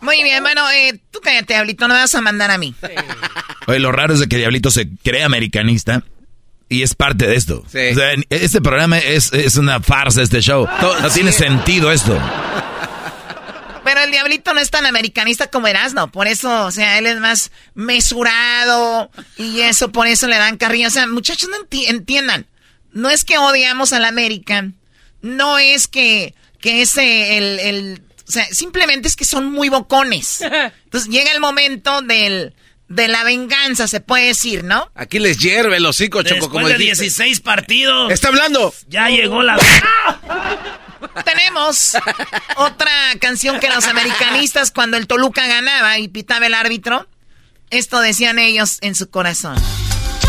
Muy 0.00 0.22
bien, 0.22 0.42
bueno, 0.42 0.70
eh, 0.70 1.00
tú 1.10 1.20
cállate, 1.22 1.54
Diablito, 1.54 1.88
no 1.88 1.94
me 1.94 2.00
vas 2.00 2.14
a 2.14 2.20
mandar 2.20 2.50
a 2.50 2.58
mí. 2.58 2.74
Oye, 3.66 3.78
lo 3.78 3.92
raro 3.92 4.14
es 4.14 4.20
de 4.20 4.28
que 4.28 4.36
Diablito 4.36 4.70
se 4.70 4.88
cree 5.02 5.24
americanista 5.24 6.04
y 6.68 6.82
es 6.82 6.94
parte 6.94 7.26
de 7.26 7.36
esto. 7.36 7.64
O 7.64 7.68
sea, 7.68 8.14
este 8.30 8.60
programa 8.60 8.98
es, 8.98 9.30
una 9.56 9.80
farsa, 9.80 10.22
este 10.22 10.40
show. 10.40 10.68
No 10.80 11.10
tiene 11.10 11.32
sentido 11.32 11.90
esto. 11.92 12.18
Pero 13.84 14.00
el 14.00 14.10
Diablito 14.10 14.52
no 14.52 14.60
es 14.60 14.70
tan 14.70 14.84
americanista 14.84 15.46
como 15.46 15.68
Erasmo, 15.68 16.08
por 16.10 16.26
eso, 16.26 16.66
o 16.66 16.72
sea, 16.72 16.98
él 16.98 17.06
es 17.06 17.20
más 17.20 17.52
mesurado 17.74 19.12
y 19.36 19.60
eso, 19.60 19.92
por 19.92 20.08
eso 20.08 20.26
le 20.26 20.36
dan 20.36 20.56
carrillo. 20.56 20.88
O 20.88 20.90
sea, 20.90 21.06
muchachos, 21.06 21.48
no 21.48 21.56
entiendan, 21.88 22.46
no 22.92 23.10
es 23.10 23.24
que 23.24 23.38
odiamos 23.38 23.92
al 23.92 24.04
América, 24.04 24.70
no 25.22 25.58
es 25.58 25.86
que, 25.86 26.34
que 26.60 26.82
ese, 26.82 27.38
el 27.38 28.05
o 28.28 28.32
sea, 28.32 28.46
simplemente 28.52 29.08
es 29.08 29.16
que 29.16 29.24
son 29.24 29.52
muy 29.52 29.68
bocones. 29.68 30.40
Entonces 30.84 31.10
llega 31.10 31.32
el 31.32 31.40
momento 31.40 32.02
del, 32.02 32.54
de 32.88 33.08
la 33.08 33.24
venganza, 33.24 33.86
se 33.88 34.00
puede 34.00 34.26
decir, 34.26 34.64
¿no? 34.64 34.90
Aquí 34.94 35.18
les 35.18 35.38
hierve 35.38 35.76
el 35.76 35.86
hocico, 35.86 36.22
Choco, 36.22 36.50
como 36.50 36.68
de 36.68 36.76
16 36.76 37.40
partidos. 37.40 38.12
¡Está 38.12 38.28
hablando! 38.28 38.74
Ya 38.88 39.08
llegó 39.08 39.42
la... 39.42 39.58
Tenemos 41.24 41.96
otra 42.56 42.90
canción 43.20 43.60
que 43.60 43.68
los 43.68 43.86
americanistas, 43.86 44.70
cuando 44.70 44.96
el 44.96 45.06
Toluca 45.06 45.46
ganaba 45.46 45.98
y 45.98 46.08
pitaba 46.08 46.46
el 46.46 46.54
árbitro, 46.54 47.06
esto 47.70 48.00
decían 48.00 48.38
ellos 48.38 48.78
en 48.80 48.94
su 48.94 49.08
corazón. 49.10 49.56
Se 50.20 50.28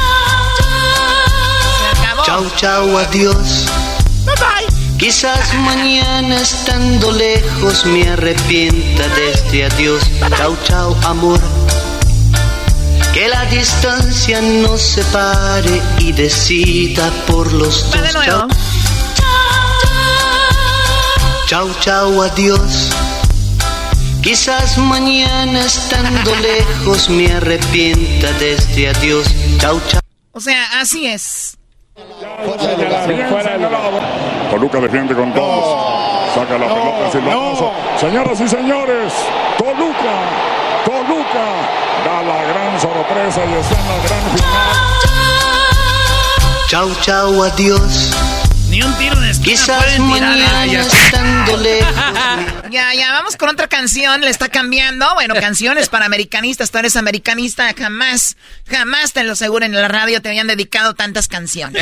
acabó. 1.99 2.25
Chau, 2.25 2.51
chau, 2.57 2.97
adiós. 2.97 3.65
Bye 4.25 4.35
bye. 4.35 4.66
Quizás 4.97 5.53
mañana 5.53 6.41
estando 6.41 7.11
lejos 7.11 7.85
me 7.85 8.09
arrepienta 8.09 9.07
de 9.09 9.31
este 9.31 9.65
adiós. 9.65 10.03
Chau, 10.35 10.57
chau, 10.63 10.97
amor. 11.03 11.39
Que 13.13 13.27
la 13.29 13.45
distancia 13.45 14.41
nos 14.41 14.81
separe 14.81 15.81
y 15.99 16.13
decida 16.13 17.11
por 17.27 17.53
los 17.53 17.91
dos. 17.91 18.11
Chau. 18.25 18.47
chau, 21.47 21.69
chau, 21.79 22.21
adiós. 22.23 22.89
Quizás 24.23 24.79
mañana 24.79 25.59
estando 25.63 26.35
lejos 26.41 27.07
me 27.09 27.31
arrepienta 27.31 28.31
de 28.33 28.53
este 28.53 28.89
adiós. 28.89 29.27
Chau, 29.59 29.79
chau. 29.87 30.01
O 30.31 30.39
sea, 30.39 30.81
así 30.81 31.05
es. 31.05 31.56
Toluca 34.51 34.79
defiende 34.79 35.15
con 35.15 35.33
todos. 35.33 36.33
Saca 36.35 36.57
la 36.57 36.67
pelota 36.67 37.11
Silvanoso. 37.11 37.71
Señoras 37.99 38.39
y 38.39 38.47
señores, 38.47 39.13
Toluca, 39.57 40.15
Toluca 40.85 41.47
da 42.05 42.21
la 42.21 42.43
gran 42.43 42.79
sorpresa 42.79 43.41
y 43.45 43.53
está 43.53 43.79
en 43.79 43.87
la 43.87 43.97
gran 44.07 44.21
final. 44.35 44.97
Chau, 46.67 46.93
chau, 47.01 47.43
adiós. 47.43 48.36
Ni 48.77 48.83
un 48.83 48.95
tiro 48.99 49.19
de 49.19 49.31
esquina 49.31 49.53
Quizás 49.53 49.83
pueden 49.83 50.13
tirar. 50.13 50.67
Ya, 52.69 52.93
ya, 52.93 53.11
vamos 53.11 53.35
con 53.35 53.49
otra 53.49 53.67
canción. 53.67 54.21
Le 54.21 54.29
está 54.29 54.49
cambiando. 54.49 55.11
Bueno, 55.15 55.33
canciones 55.33 55.89
para 55.89 56.05
americanistas. 56.05 56.69
Tú 56.69 56.77
eres 56.77 56.95
americanista. 56.95 57.73
Jamás, 57.75 58.37
jamás 58.69 59.13
te 59.13 59.23
lo 59.23 59.33
aseguro 59.33 59.65
en 59.65 59.73
la 59.73 59.87
radio 59.87 60.21
te 60.21 60.29
habían 60.29 60.45
dedicado 60.45 60.93
tantas 60.93 61.27
canciones. 61.27 61.81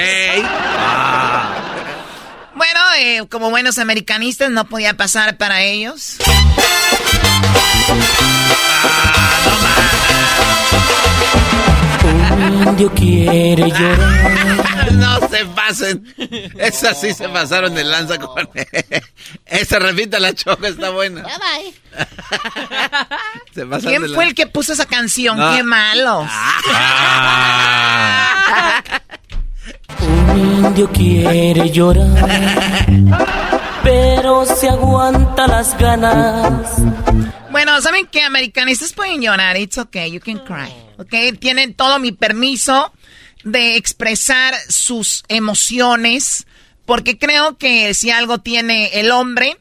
Bueno, 2.54 2.80
eh, 2.98 3.26
como 3.30 3.50
buenos 3.50 3.78
americanistas 3.78 4.50
no 4.52 4.64
podía 4.64 4.94
pasar 4.94 5.36
para 5.36 5.64
ellos. 5.64 6.16
Un 7.90 9.75
indio 12.40 12.92
quiere 12.94 13.70
llorar. 13.70 14.92
no 14.94 15.28
se 15.28 15.46
pasen. 15.46 16.14
Esa 16.58 16.94
sí 16.94 17.14
se 17.14 17.30
pasaron 17.30 17.74
de 17.76 17.84
lanza 17.84 18.18
con. 18.18 18.50
Esa 19.46 19.80
repita 19.80 20.20
la 20.20 20.34
choca, 20.34 20.68
está 20.68 20.90
buena. 20.90 21.24
Bye 21.24 21.34
bye. 21.38 21.74
¿Quién 23.82 24.14
fue 24.14 24.26
el 24.26 24.36
que 24.36 24.48
puso 24.48 24.74
esa 24.74 24.86
canción? 24.86 25.38
¡Qué 25.56 25.64
malo! 25.64 26.28
Ah. 26.30 27.22
Un 30.02 30.66
indio 30.66 30.92
quiere 30.92 31.70
llorar, 31.72 32.86
pero 33.84 34.46
se 34.46 34.70
aguanta 34.70 35.48
las 35.48 35.78
ganas. 35.78 36.82
¿Saben 37.82 38.08
qué? 38.12 38.22
Americanistas 38.22 38.94
pueden 38.94 39.22
llorar. 39.22 39.58
It's 39.58 39.78
okay, 39.78 40.12
you 40.12 40.20
can 40.20 40.40
cry. 40.40 40.72
¿Ok? 40.98 41.38
Tienen 41.40 41.74
todo 41.74 42.00
mi 42.00 42.12
permiso 42.12 42.94
de 43.44 43.76
expresar 43.76 44.54
sus 44.70 45.24
emociones. 45.28 46.48
Porque 46.86 47.18
creo 47.18 47.58
que 47.58 47.94
si 47.94 48.12
algo 48.12 48.40
tiene 48.40 49.00
el 49.00 49.12
hombre, 49.12 49.58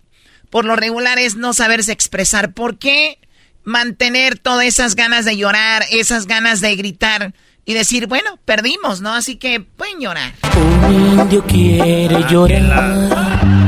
por 0.50 0.64
lo 0.64 0.76
regular 0.76 1.18
es 1.18 1.36
no 1.36 1.52
saberse 1.52 1.92
expresar. 1.92 2.52
¿Por 2.52 2.78
qué 2.78 3.18
mantener 3.62 4.38
todas 4.38 4.66
esas 4.66 4.94
ganas 4.94 5.24
de 5.24 5.36
llorar, 5.36 5.84
esas 5.90 6.26
ganas 6.26 6.60
de 6.60 6.76
gritar? 6.76 7.34
y 7.66 7.74
decir, 7.74 8.06
bueno, 8.06 8.38
perdimos, 8.44 9.00
¿no? 9.00 9.14
Así 9.14 9.36
que 9.36 9.60
pueden 9.60 10.00
llorar. 10.00 10.34
Un 10.56 11.20
indio 11.20 11.42
quiere 11.46 12.22
llorar, 12.30 13.63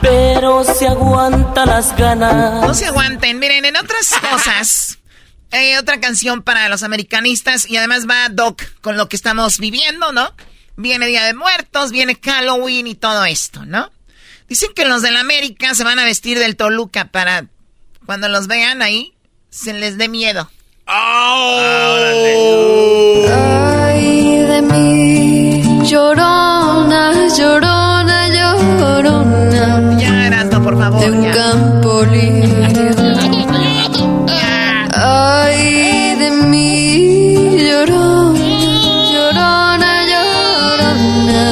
pero 0.00 0.64
se 0.64 0.86
aguanta 0.86 1.66
las 1.66 1.96
ganas. 1.96 2.66
No 2.66 2.74
se 2.74 2.86
aguanten. 2.86 3.38
Miren, 3.38 3.64
en 3.64 3.76
otras 3.76 4.08
cosas, 4.30 4.98
hay 5.50 5.74
otra 5.76 6.00
canción 6.00 6.42
para 6.42 6.68
los 6.68 6.82
americanistas 6.82 7.68
y 7.68 7.76
además 7.76 8.06
va 8.08 8.28
Doc 8.28 8.62
con 8.80 8.96
lo 8.96 9.08
que 9.08 9.16
estamos 9.16 9.58
viviendo, 9.58 10.12
¿no? 10.12 10.32
Viene 10.76 11.06
Día 11.06 11.24
de 11.24 11.34
Muertos, 11.34 11.90
viene 11.90 12.18
Halloween 12.22 12.86
y 12.86 12.94
todo 12.94 13.24
esto, 13.24 13.64
¿no? 13.64 13.90
Dicen 14.48 14.70
que 14.74 14.84
los 14.84 15.02
del 15.02 15.16
América 15.16 15.74
se 15.74 15.84
van 15.84 15.98
a 15.98 16.04
vestir 16.04 16.38
del 16.38 16.56
Toluca 16.56 17.06
para 17.06 17.46
cuando 18.06 18.28
los 18.28 18.46
vean 18.46 18.80
ahí, 18.80 19.12
se 19.50 19.74
les 19.74 19.98
dé 19.98 20.08
miedo. 20.08 20.50
¡Oh! 20.86 20.92
Ay 23.30 24.38
de 24.38 24.62
mí, 24.62 25.86
llorona, 25.86 26.57
favor. 30.90 31.00
De 31.00 31.10
un 31.10 31.30
campo 31.32 32.04
Ay 35.00 36.16
de 36.16 36.30
mí, 36.30 37.56
llorona, 37.56 38.38
llorona, 39.12 40.04
llorona. 40.10 41.44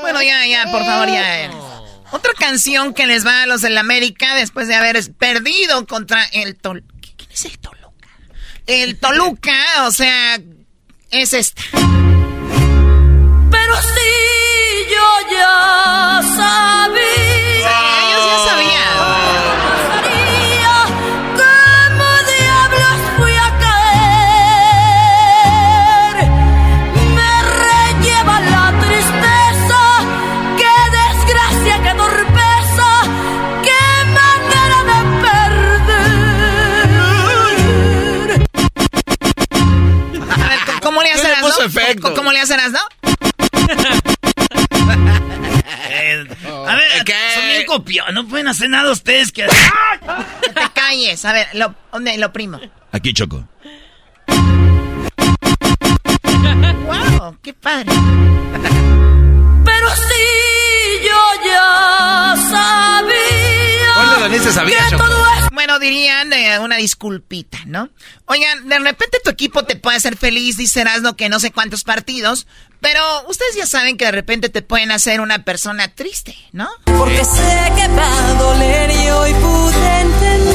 Bueno, 0.00 0.22
ya, 0.22 0.46
ya, 0.46 0.64
por 0.72 0.84
favor, 0.84 1.08
ya. 1.08 1.50
Otra 2.10 2.32
canción 2.38 2.92
que 2.94 3.06
les 3.06 3.24
va 3.24 3.42
a 3.42 3.46
los 3.46 3.60
del 3.60 3.78
América 3.78 4.34
después 4.34 4.66
de 4.68 4.74
haber 4.74 4.96
perdido 5.14 5.86
contra 5.86 6.24
el 6.32 6.56
Toluca. 6.56 6.94
¿Quién 7.16 7.30
es 7.30 7.44
el 7.44 7.58
Toluca? 7.58 8.08
El 8.66 8.98
Toluca, 8.98 9.86
o 9.86 9.92
sea, 9.92 10.40
es 11.10 11.32
esta. 11.34 11.62
Pero 13.50 13.76
sí, 13.76 14.86
yo 14.90 15.36
ya 15.36 16.20
sabía. 16.36 18.03
¿Cómo 40.94 41.02
le 41.02 41.12
hacen 41.12 41.30
no? 41.40 41.64
efecto? 41.64 42.14
¿Cómo 42.14 42.32
le 42.32 42.40
hacen 42.40 42.56
las 42.56 42.70
no? 42.70 42.78
A 46.66 46.76
ver, 46.76 47.04
son 47.34 47.46
bien 47.48 47.66
copiados. 47.66 48.14
No 48.14 48.26
pueden 48.26 48.48
hacer 48.48 48.68
nada 48.68 48.90
ustedes 48.90 49.32
que... 49.32 49.46
Que 49.46 50.50
te 50.50 50.70
calles. 50.72 51.24
A 51.24 51.32
ver, 51.32 51.48
lo, 51.54 51.74
¿dónde 51.92 52.16
lo 52.18 52.32
primo? 52.32 52.60
Aquí, 52.92 53.12
Choco. 53.12 53.46
¡Wow! 56.86 57.38
¡Qué 57.42 57.54
padre! 57.54 57.86
Pero 59.64 59.90
sí, 59.96 61.02
yo 61.02 61.20
ya 61.46 62.34
sabía. 62.50 63.94
¿Cuál 63.94 64.10
de 64.10 64.20
las 64.20 64.32
dices 64.32 64.54
sabía, 64.54 64.78
que 64.84 64.90
Choco? 64.90 65.04
todo 65.04 65.24
Bueno, 65.54 65.78
dirían 65.78 66.32
eh, 66.32 66.58
una 66.58 66.76
disculpita, 66.76 67.58
¿no? 67.66 67.88
Oigan, 68.26 68.68
de 68.68 68.78
repente 68.80 69.18
tu 69.22 69.30
equipo 69.30 69.64
te 69.64 69.76
puede 69.76 69.96
hacer 69.96 70.16
feliz, 70.16 70.56
dice 70.56 70.80
Erasmo, 70.80 71.14
que 71.16 71.28
no 71.28 71.38
sé 71.40 71.52
cuántos 71.52 71.84
partidos, 71.84 72.46
pero 72.80 73.00
ustedes 73.28 73.54
ya 73.56 73.66
saben 73.66 73.96
que 73.96 74.04
de 74.06 74.10
repente 74.12 74.48
te 74.48 74.62
pueden 74.62 74.90
hacer 74.90 75.20
una 75.20 75.44
persona 75.44 75.88
triste, 75.94 76.36
¿no? 76.52 76.68
Porque 76.84 77.24
sé 77.24 77.72
que 77.76 77.88
va 77.88 78.28
a 78.28 78.34
doler 78.34 78.90
y 78.90 79.10
hoy 79.10 79.32
pude 79.34 80.00
entender 80.00 80.54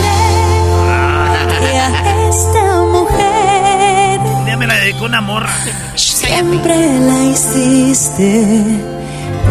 que 1.59 1.77
a 1.77 2.29
esta 2.29 2.81
mujer 2.83 4.19
Ya 4.47 4.57
me 4.57 4.67
la 4.67 4.75
dedicó 4.75 5.05
una 5.05 5.21
morra. 5.21 5.55
siempre 5.95 6.75
la 6.99 7.23
hiciste 7.25 8.45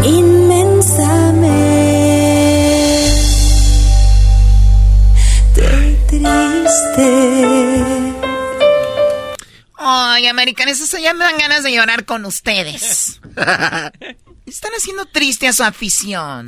inmensamente 0.03 1.78
triste. 6.19 7.79
Ay, 9.77 10.27
americanos, 10.27 10.79
ya 11.01 11.13
me 11.13 11.23
dan 11.23 11.37
ganas 11.37 11.63
de 11.63 11.73
llorar 11.73 12.05
con 12.05 12.25
ustedes. 12.25 13.19
Están 14.45 14.71
haciendo 14.75 15.05
triste 15.05 15.47
a 15.47 15.53
su 15.53 15.63
afición. 15.63 16.45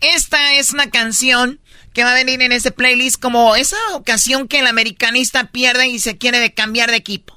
Esta 0.00 0.54
es 0.54 0.70
una 0.72 0.90
canción 0.90 1.60
que 1.92 2.04
va 2.04 2.12
a 2.12 2.14
venir 2.14 2.40
en 2.42 2.52
ese 2.52 2.70
playlist 2.70 3.20
como 3.20 3.56
esa 3.56 3.76
ocasión 3.94 4.46
que 4.46 4.60
el 4.60 4.66
americanista 4.66 5.50
pierde 5.50 5.88
y 5.88 5.98
se 5.98 6.16
quiere 6.16 6.38
de 6.38 6.54
cambiar 6.54 6.90
de 6.90 6.96
equipo. 6.96 7.36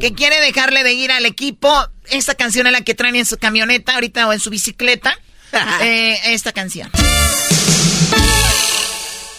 Que 0.00 0.14
quiere 0.14 0.40
dejarle 0.40 0.82
de 0.82 0.94
ir 0.94 1.12
al 1.12 1.26
equipo. 1.26 1.70
Esta 2.06 2.34
canción 2.34 2.66
es 2.66 2.72
la 2.72 2.80
que 2.80 2.94
traen 2.94 3.16
en 3.16 3.26
su 3.26 3.36
camioneta 3.36 3.94
ahorita 3.94 4.26
o 4.26 4.32
en 4.32 4.40
su 4.40 4.50
bicicleta. 4.50 5.18
Eh, 5.80 6.18
esta 6.26 6.52
canción. 6.52 6.90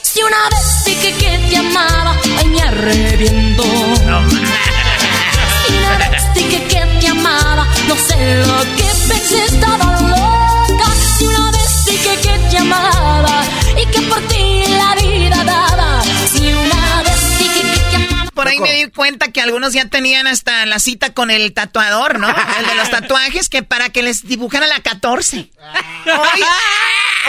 Si 0.02 0.22
una 0.24 0.50
vez 0.50 0.84
dije 0.86 1.14
que 1.14 1.38
te 1.50 1.58
amaba, 1.58 2.16
ay 2.40 2.46
me 2.48 2.62
arrepiento. 2.62 3.64
Si 5.66 5.74
una 5.74 5.98
vez 6.10 6.34
dije 6.34 6.64
que 6.68 7.00
te 7.00 7.08
amaba, 7.08 7.68
no 7.88 7.96
sé 7.96 8.36
lo 8.46 8.62
que 8.76 8.84
pensé, 9.08 9.46
estaba 9.46 9.86
loca. 10.02 10.92
Si 11.18 11.26
una 11.26 11.52
vez 11.52 11.86
dije 11.86 12.16
que 12.22 12.40
te 12.50 12.58
amaba 12.58 13.44
y 13.82 13.86
que 13.88 14.02
por 14.02 14.20
ti 14.28 14.64
la 14.68 14.96
vida 14.96 15.44
daba. 15.44 16.02
Si 16.32 16.54
una 16.54 17.04
vez 17.04 17.40
dije 17.40 17.62
que 17.62 17.80
te 17.90 17.96
amaba. 17.96 18.32
Por 18.32 18.48
ahí 18.48 18.60
me 18.60 18.74
di 18.74 18.90
cuenta 18.90 19.32
que 19.32 19.42
algunos 19.42 19.74
ya 19.74 19.86
tenían 19.86 20.28
hasta 20.28 20.66
la 20.66 20.80
cita 20.80 21.14
con 21.14 21.30
el 21.30 21.54
tatuador, 21.54 22.20
¿no? 22.20 22.30
El 22.60 22.66
de 22.66 22.76
los 22.76 22.90
tatuajes, 22.90 23.50
que 23.50 23.64
para 23.64 23.90
que 23.90 24.02
les 24.02 24.26
dibujara 24.28 24.66
la 24.68 24.80
14. 24.80 25.38
Hoy, 26.06 26.42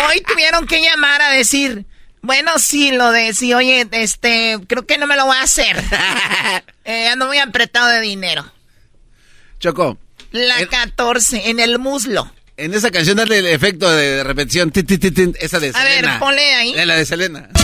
hoy 0.08 0.20
tuvieron 0.22 0.66
que 0.66 0.80
llamar 0.80 1.20
a 1.20 1.30
decir, 1.30 1.84
bueno, 2.22 2.58
sí, 2.58 2.92
lo 2.92 3.10
de, 3.12 3.32
sí, 3.34 3.54
oye, 3.54 3.86
este, 3.92 4.58
creo 4.68 4.86
que 4.86 4.98
no 4.98 5.06
me 5.06 5.16
lo 5.16 5.26
voy 5.26 5.36
a 5.36 5.42
hacer. 5.42 5.76
Eh, 6.84 7.08
ando 7.08 7.26
muy 7.26 7.38
apretado 7.38 7.86
de 7.88 8.00
dinero. 8.00 8.44
Choco, 9.60 9.96
La 10.32 10.58
En- 10.60 10.66
14, 10.66 11.50
en 11.50 11.60
el 11.60 11.78
muslo. 11.78 12.32
en 12.56 12.74
esa 12.74 12.90
canción 12.90 13.16
dale 13.18 13.38
el 13.38 13.46
efecto 13.46 13.88
de 13.90 14.24
repetición. 14.24 14.72
ti, 14.72 14.82
ti, 14.82 14.98
ti, 14.98 15.10
ti, 15.12 15.32
esa 15.38 15.60
de 15.60 15.68
A 15.68 15.72
Selena. 15.74 16.10
ver, 16.12 16.18
ponle 16.18 16.54
ahí. 16.54 16.74
Eh, 16.76 16.86
La 16.86 16.96
de 16.96 17.06
Selena. 17.06 17.48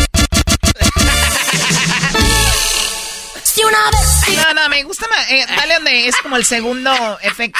Si 3.42 3.62
una 3.64 3.78
vez 3.90 4.36
No, 4.36 4.54
no, 4.54 4.68
me 4.68 4.82
gusta 4.84 5.06
más. 5.08 5.30
eh, 5.30 5.44
dale 5.56 5.74
donde 5.74 6.08
es 6.08 6.16
como 6.16 6.36
el 6.36 6.44
segundo 6.44 7.18
efecto. 7.22 7.58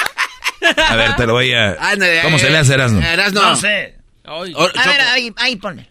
A 0.87 0.95
ver, 0.95 1.15
te 1.15 1.25
lo 1.25 1.33
voy 1.33 1.53
a... 1.53 1.71
Ándale, 1.79 2.21
¿Cómo 2.21 2.37
eh, 2.37 2.39
se 2.39 2.49
le 2.49 2.57
hace, 2.59 2.73
Erasmo? 2.75 3.01
Erasmo. 3.01 3.41
No 3.41 3.55
sé. 3.55 3.95
O- 4.25 4.43
A 4.43 4.47
Choco, 4.47 4.71
ver, 4.85 5.01
ahí, 5.01 5.33
ahí 5.37 5.55
ponle. 5.55 5.89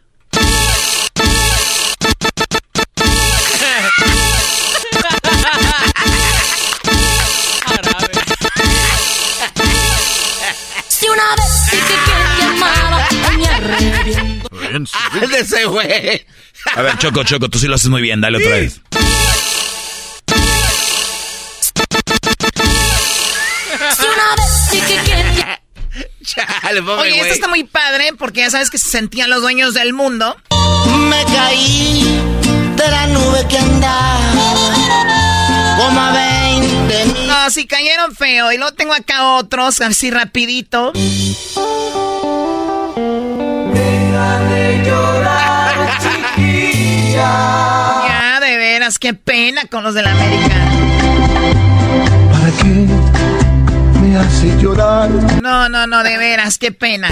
ese 15.39 15.65
güey. 15.67 16.27
A 16.75 16.83
ver, 16.83 16.99
Choco, 16.99 17.25
Choco, 17.25 17.49
tú 17.49 17.59
sí 17.59 17.67
lo 17.67 17.75
haces 17.75 17.89
muy 17.89 18.03
bien. 18.03 18.21
Dale 18.21 18.39
otra 18.39 18.57
vez. 18.57 18.81
Chale, 26.25 26.83
pobre 26.83 27.03
Oye, 27.03 27.21
esto 27.21 27.35
está 27.35 27.49
muy 27.49 27.65
padre 27.65 28.13
porque 28.19 28.41
ya 28.41 28.51
sabes 28.51 28.71
que 28.71 28.79
se 28.79 28.91
sentían 28.91 29.31
los 29.31 29.41
dueños 29.41 29.75
del 29.75 29.93
mundo. 29.93 30.37
Me 31.09 31.25
caí 31.25 32.03
de 32.77 32.89
la 32.89 33.07
nube 33.07 33.47
que 33.49 33.59
andaba 33.59 34.55
como 35.79 36.01
a 36.01 36.13
20 36.59 37.05
mil. 37.07 37.27
No, 37.29 37.51
sí 37.51 37.67
cayeron 37.67 38.15
feo. 38.15 38.53
Y 38.53 38.59
luego 38.59 38.75
tengo 38.75 38.93
acá 38.93 39.35
otros, 39.35 39.81
así 39.81 40.11
rapidito. 40.11 40.93
Veras, 48.87 48.99
qué 49.01 49.15
pena 49.15 49.63
con 49.69 49.83
los 49.83 49.95
de 49.95 50.03
la 50.03 50.13
América. 50.13 50.55
¿Para 52.31 52.51
qué 52.63 52.87
me 54.01 54.17
hace 54.17 54.57
llorar? 54.63 55.11
No, 55.43 55.69
no, 55.69 55.87
no, 55.89 56.03
de 56.05 56.17
veras, 56.17 56.57
qué 56.59 56.71
pena. 56.71 57.09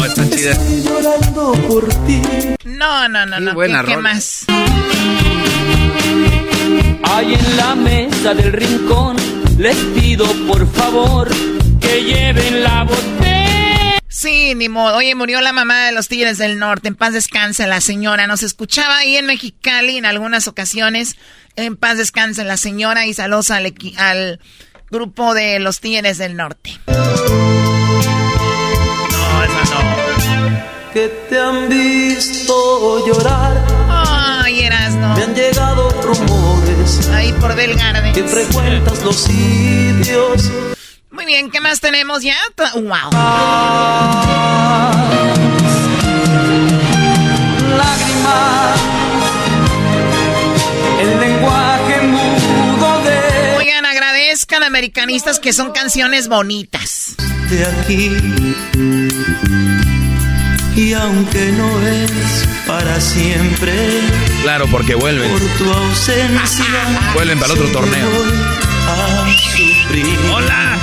Oh, 0.00 0.04
está 0.04 0.30
chida. 0.30 0.52
Estoy 0.52 0.82
llorando 0.82 1.52
por 1.68 1.88
ti. 2.06 2.22
No, 2.64 3.08
no, 3.08 3.26
no, 3.26 3.36
Qué 3.36 3.42
no. 3.42 3.54
buena 3.54 3.80
¿Qué, 3.82 3.88
qué 3.92 3.96
más? 3.96 4.44
Ahí 7.02 7.34
en 7.34 7.56
la 7.56 7.74
mesa 7.74 8.34
del 8.34 8.52
rincón 8.52 9.16
les 9.58 9.76
pido 9.76 10.26
por 10.46 10.70
favor 10.72 11.28
que 11.80 12.02
lleven 12.04 12.62
la 12.62 12.84
botella. 12.84 13.15
Sí, 14.16 14.54
ni 14.54 14.70
modo. 14.70 14.96
Oye, 14.96 15.14
murió 15.14 15.42
la 15.42 15.52
mamá 15.52 15.84
de 15.84 15.92
los 15.92 16.08
Tigres 16.08 16.38
del 16.38 16.58
Norte. 16.58 16.88
En 16.88 16.94
paz 16.94 17.12
descanse 17.12 17.66
la 17.66 17.82
señora. 17.82 18.26
Nos 18.26 18.42
escuchaba 18.42 18.96
ahí 18.96 19.18
en 19.18 19.26
Mexicali 19.26 19.98
en 19.98 20.06
algunas 20.06 20.48
ocasiones. 20.48 21.16
En 21.54 21.76
paz 21.76 21.98
descanse 21.98 22.42
la 22.42 22.56
señora 22.56 23.04
y 23.04 23.12
saludos 23.12 23.50
al, 23.50 23.74
al 23.98 24.40
grupo 24.90 25.34
de 25.34 25.58
los 25.58 25.80
Tigres 25.80 26.16
del 26.16 26.34
Norte. 26.34 26.80
No, 26.86 26.94
esa 29.44 29.74
no. 29.74 29.80
Que 30.94 31.08
te 31.28 31.38
han 31.38 31.68
visto 31.68 33.06
llorar. 33.06 33.66
Ay, 33.90 34.60
Erasno. 34.60 35.14
Me 35.14 35.24
han 35.24 35.34
llegado 35.34 35.90
rumores. 36.00 37.06
Ahí 37.10 37.34
por 37.34 37.54
Belgarde. 37.54 38.12
Que 38.12 38.24
frecuentas 38.24 39.02
los 39.02 39.24
sitios 39.24 40.50
muy 41.16 41.24
bien, 41.24 41.50
¿qué 41.50 41.60
más 41.60 41.80
tenemos 41.80 42.22
ya? 42.22 42.36
¡Wow! 42.74 42.84
Lágrimas, 47.74 48.80
el 51.00 51.20
lenguaje 51.20 52.02
mudo 52.02 53.02
de. 53.02 53.56
Oigan, 53.56 53.86
agradezcan 53.86 54.62
americanistas 54.62 55.40
que 55.40 55.54
son 55.54 55.72
canciones 55.72 56.28
bonitas. 56.28 57.14
De 57.48 57.64
aquí. 57.64 58.10
Y 60.76 60.92
aunque 60.92 61.46
no 61.52 61.80
es 61.88 62.46
para 62.66 63.00
siempre. 63.00 63.72
Claro, 64.42 64.66
porque 64.70 64.94
vuelven. 64.94 65.30
Por 65.30 65.40
tu 65.56 65.72
ausencia. 65.72 66.66
vuelven 67.14 67.40
para 67.40 67.54
el 67.54 67.58
otro 67.58 67.72
torneo. 67.72 68.06
¡Hola! 70.34 70.78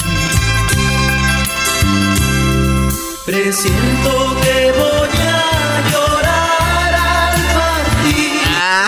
Presiento 3.25 4.35
que 4.41 4.71
voy 4.77 5.09
a 5.17 5.89
llorar 5.91 6.93
al 6.93 7.41
partir. 7.55 8.41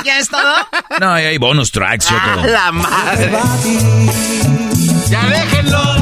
¿Ya 0.04 0.20
es 0.20 0.30
todo? 0.30 0.56
No, 1.00 1.14
hay 1.14 1.38
bonus 1.38 1.72
tracks, 1.72 2.10
yo 2.10 2.18
todo. 2.34 2.46
la 2.48 2.72
madre! 2.72 3.32
¡Ya 5.10 5.26
déjenlo! 5.30 5.96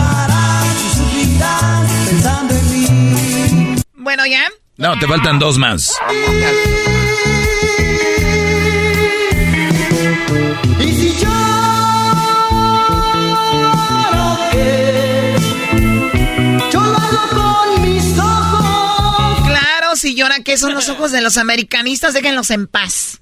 Bueno, 3.98 4.26
¿ya? 4.26 4.50
No, 4.78 4.98
te 5.00 5.08
faltan 5.08 5.40
dos 5.40 5.58
más. 5.58 5.94
Y 10.80 10.92
si 10.92 11.18
yo 11.20 11.30
y 20.06 20.16
llora 20.16 20.40
que 20.44 20.58
son 20.58 20.74
los 20.74 20.90
ojos 20.90 21.12
de 21.12 21.22
los 21.22 21.38
americanistas, 21.38 22.14
déjenlos 22.14 22.52
en 22.52 22.68
paz. 22.68 23.22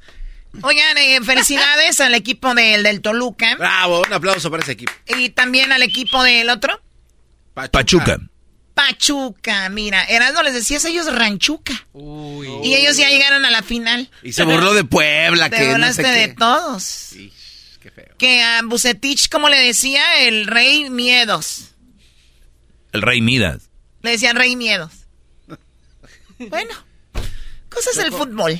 Oigan, 0.62 0.98
eh, 0.98 1.20
felicidades 1.24 2.02
al 2.02 2.14
equipo 2.14 2.54
del, 2.54 2.84
del 2.84 3.02
Toluca. 3.02 3.56
Bravo, 3.56 4.02
un 4.06 4.14
aplauso 4.14 4.52
para 4.52 4.64
ese 4.64 4.74
equipo. 4.74 4.92
Y 5.08 5.30
también 5.30 5.72
al 5.72 5.82
equipo 5.82 6.22
del 6.24 6.50
otro. 6.50 6.82
Pachuca. 7.54 8.20
Pachuca, 8.74 9.70
mira, 9.70 10.04
Erasmo 10.06 10.44
les 10.44 10.54
decías 10.54 10.84
ellos 10.86 11.14
Ranchuca. 11.14 11.86
Y 12.64 12.74
ellos 12.74 12.98
ya 12.98 13.10
llegaron 13.10 13.46
a 13.46 13.52
la 13.52 13.62
final. 13.64 14.10
Y 14.24 14.34
se 14.34 14.44
burló 14.44 14.74
de 14.74 14.84
Puebla, 14.84 15.50
Te 15.50 15.58
que 15.58 15.78
no 15.78 15.92
sé 15.94 16.04
de 16.04 16.30
todos. 16.30 17.10
qué 17.82 17.92
feo. 17.92 18.16
Que 18.18 18.42
a 18.44 18.62
Bucetich, 18.64 19.30
como 19.30 19.50
le 19.50 19.58
decía, 19.58 20.04
el 20.26 20.48
rey 20.48 20.90
miedos. 20.90 21.72
El 22.92 23.02
rey 23.02 23.22
Midas. 23.22 23.70
Le 24.02 24.12
decían 24.12 24.36
rey 24.36 24.56
miedos. 24.56 24.92
Bueno, 26.50 26.74
cosas 27.70 27.96
del 27.96 28.12
fútbol. 28.12 28.60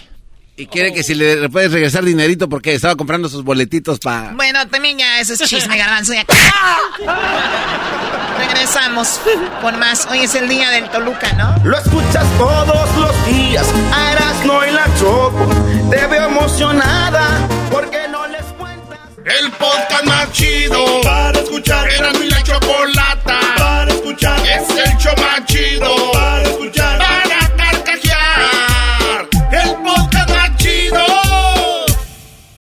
Y 0.58 0.68
quiere 0.68 0.94
que 0.94 1.02
si 1.02 1.16
le 1.16 1.50
puedes 1.50 1.72
regresar 1.72 2.04
dinerito 2.04 2.48
porque 2.50 2.76
estaba 2.76 2.96
comprando 2.96 3.30
sus 3.30 3.44
boletitos 3.44 4.00
para... 4.00 4.34
Bueno, 4.34 4.68
también 4.68 4.98
ya 5.00 5.20
eso 5.20 5.34
es 5.34 5.40
chisme, 5.40 5.78
garbanzo. 5.78 6.14
Regresamos 8.38 9.22
con 9.62 9.80
más. 9.80 10.06
Hoy 10.12 10.20
es 10.20 10.36
el 10.36 10.48
día 10.50 10.70
del 10.70 10.90
Toluca, 10.90 11.32
¿no? 11.34 11.56
Lo 11.64 11.78
escuchas 11.78 12.26
todos 12.38 12.98
los 12.98 13.26
días. 13.26 13.66
Eras 14.12 14.46
no 14.46 14.66
y 14.68 14.72
la 14.72 14.86
choco. 15.00 15.50
Te 15.90 16.06
veo 16.08 16.28
emocionada 16.28 17.48
porque 17.72 18.08
no 18.10 18.28
les 18.28 18.44
cuentas. 18.60 19.00
El 19.26 19.52
podcast 19.52 20.04
más 20.04 20.32
chido 20.34 21.02
para 21.02 21.40
escuchar. 21.40 21.90
Eras 21.90 22.16
y 22.22 22.30
la 22.30 22.44
chocolata 22.44 23.40
para 23.58 23.92
escuchar. 23.92 24.40
Es 24.46 24.70
el 24.70 24.98
show 24.98 25.16
más 25.18 25.46
chido 25.46 26.12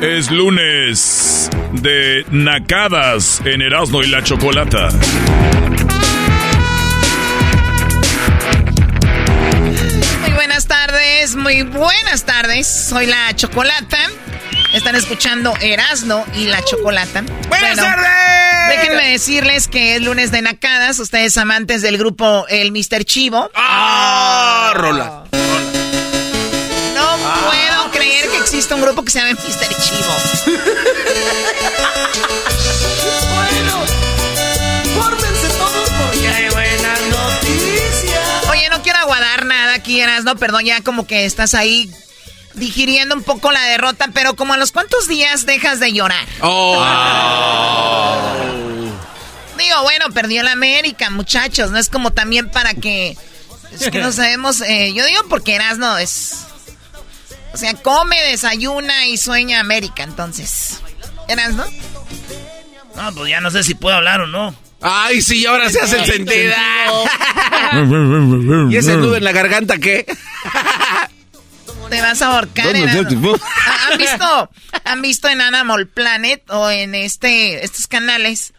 Es 0.00 0.30
lunes 0.30 1.48
de 1.72 2.26
Nacadas 2.30 3.40
en 3.44 3.62
Erasmo 3.62 4.02
y 4.02 4.08
la 4.08 4.22
Chocolata. 4.22 4.90
Muy 10.20 10.32
buenas 10.34 10.66
tardes, 10.66 11.34
muy 11.36 11.62
buenas 11.62 12.24
tardes. 12.24 12.66
Soy 12.66 13.06
la 13.06 13.34
Chocolata. 13.34 13.98
Están 14.74 14.96
escuchando 14.96 15.54
Erasno 15.62 16.24
y 16.34 16.46
la 16.46 16.62
Chocolata. 16.62 17.22
¡Buenas 17.48 17.76
tardes! 17.76 18.06
Déjenme 18.68 19.08
decirles 19.12 19.66
que 19.66 19.96
es 19.96 20.02
lunes 20.02 20.30
de 20.30 20.42
nacadas. 20.42 20.98
Ustedes 20.98 21.38
amantes 21.38 21.80
del 21.80 21.96
grupo 21.96 22.44
El 22.48 22.70
Mr. 22.72 23.04
Chivo. 23.04 23.50
¡Ah! 23.54 24.72
Rola. 24.74 25.24
Exista 28.56 28.74
un 28.74 28.80
grupo 28.80 29.04
que 29.04 29.10
se 29.10 29.18
llame 29.18 29.34
Mr. 29.34 29.68
Chivo. 29.82 30.16
bueno, 33.34 33.84
fórmense 34.98 35.48
todos 35.58 35.90
porque 35.90 36.26
hay 36.26 36.48
buenas 36.48 37.00
noticias. 37.02 38.48
Oye, 38.50 38.70
no 38.70 38.80
quiero 38.82 38.98
aguadar 39.00 39.44
nada 39.44 39.74
aquí, 39.74 40.00
Erasno. 40.00 40.36
Perdón, 40.36 40.64
ya 40.64 40.80
como 40.80 41.06
que 41.06 41.26
estás 41.26 41.52
ahí 41.52 41.90
digiriendo 42.54 43.14
un 43.14 43.22
poco 43.22 43.52
la 43.52 43.62
derrota, 43.64 44.08
pero 44.14 44.36
como 44.36 44.54
a 44.54 44.56
los 44.56 44.72
cuantos 44.72 45.06
días 45.06 45.44
dejas 45.44 45.78
de 45.78 45.92
llorar. 45.92 46.24
Oh. 46.40 46.82
Digo, 49.58 49.82
bueno, 49.82 50.06
perdió 50.14 50.42
la 50.42 50.52
América, 50.52 51.10
muchachos. 51.10 51.70
No 51.70 51.76
es 51.76 51.90
como 51.90 52.10
también 52.10 52.50
para 52.50 52.72
que. 52.72 53.18
Es 53.78 53.90
que 53.90 53.98
no 53.98 54.12
sabemos. 54.12 54.62
eh, 54.62 54.94
yo 54.94 55.04
digo 55.04 55.20
porque 55.28 55.56
Erasno 55.56 55.98
es. 55.98 56.46
O 57.56 57.58
sea, 57.58 57.72
come, 57.72 58.20
desayuna 58.20 59.06
y 59.06 59.16
sueña 59.16 59.60
América, 59.60 60.02
entonces. 60.02 60.82
¿Erasno? 61.26 61.64
No, 62.94 63.14
pues 63.14 63.30
ya 63.30 63.40
no 63.40 63.50
sé 63.50 63.64
si 63.64 63.74
puedo 63.74 63.96
hablar 63.96 64.20
o 64.20 64.26
no. 64.26 64.54
Ay, 64.82 65.22
sí, 65.22 65.46
ahora 65.46 65.70
se 65.70 65.80
hace 65.80 66.04
sentido. 66.04 66.54
¿Y 68.70 68.76
ese 68.76 68.98
nudo 68.98 69.16
en 69.16 69.24
la 69.24 69.32
garganta 69.32 69.78
qué? 69.78 70.04
Te 71.88 72.02
vas 72.02 72.20
a 72.20 72.34
ahorcar. 72.34 72.76
Ah, 72.76 73.88
¿Han 73.90 73.98
visto, 73.98 74.50
han 74.84 75.00
visto 75.00 75.28
en 75.30 75.40
Animal 75.40 75.86
Planet 75.86 76.42
o 76.50 76.68
en 76.68 76.94
este, 76.94 77.64
estos 77.64 77.86
canales 77.86 78.52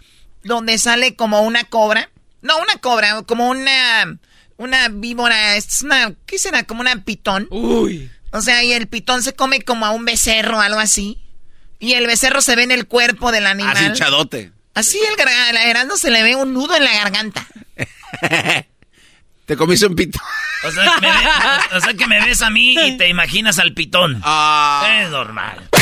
donde 0.43 0.79
sale 0.79 1.15
como 1.15 1.43
una 1.43 1.65
cobra? 1.65 2.09
No, 2.41 2.57
una 2.57 2.77
cobra, 2.81 3.21
como 3.27 3.47
una, 3.47 4.17
una 4.57 4.87
víbora, 4.89 5.55
es 5.55 5.83
una, 5.83 6.15
¿qué 6.25 6.39
será? 6.39 6.63
Como 6.63 6.81
una 6.81 7.03
pitón. 7.03 7.47
Uy. 7.51 8.09
O 8.37 8.41
sea, 8.41 8.63
y 8.63 8.71
el 8.73 8.87
pitón 8.87 9.23
se 9.23 9.33
come 9.33 9.61
como 9.61 9.85
a 9.85 9.91
un 9.91 10.05
becerro, 10.05 10.59
algo 10.61 10.79
así. 10.79 11.19
Y 11.79 11.93
el 11.93 12.07
becerro 12.07 12.41
se 12.41 12.55
ve 12.55 12.63
en 12.63 12.71
el 12.71 12.87
cuerpo 12.87 13.31
del 13.31 13.45
animal. 13.47 13.75
Así 13.75 13.85
hinchadote. 13.85 14.51
Así 14.73 14.99
el 14.99 15.57
Erasmo 15.57 15.97
se 15.97 16.11
le 16.11 16.23
ve 16.23 16.35
un 16.35 16.53
nudo 16.53 16.75
en 16.75 16.83
la 16.83 16.93
garganta. 16.93 17.45
Te 19.45 19.55
comiste 19.55 19.85
un 19.85 19.95
pito. 19.95 20.19
O 20.65 20.71
sea, 20.71 20.83
que 20.99 21.01
me 21.07 21.07
ve- 21.13 21.77
o 21.77 21.79
sea 21.81 21.93
que 21.93 22.07
me 22.07 22.25
ves 22.25 22.41
a 22.41 22.49
mí 22.49 22.73
y 22.77 22.97
te 22.97 23.07
imaginas 23.09 23.59
al 23.59 23.73
pitón. 23.73 24.19
Ah. 24.23 24.99
Es 25.03 25.09
normal. 25.09 25.69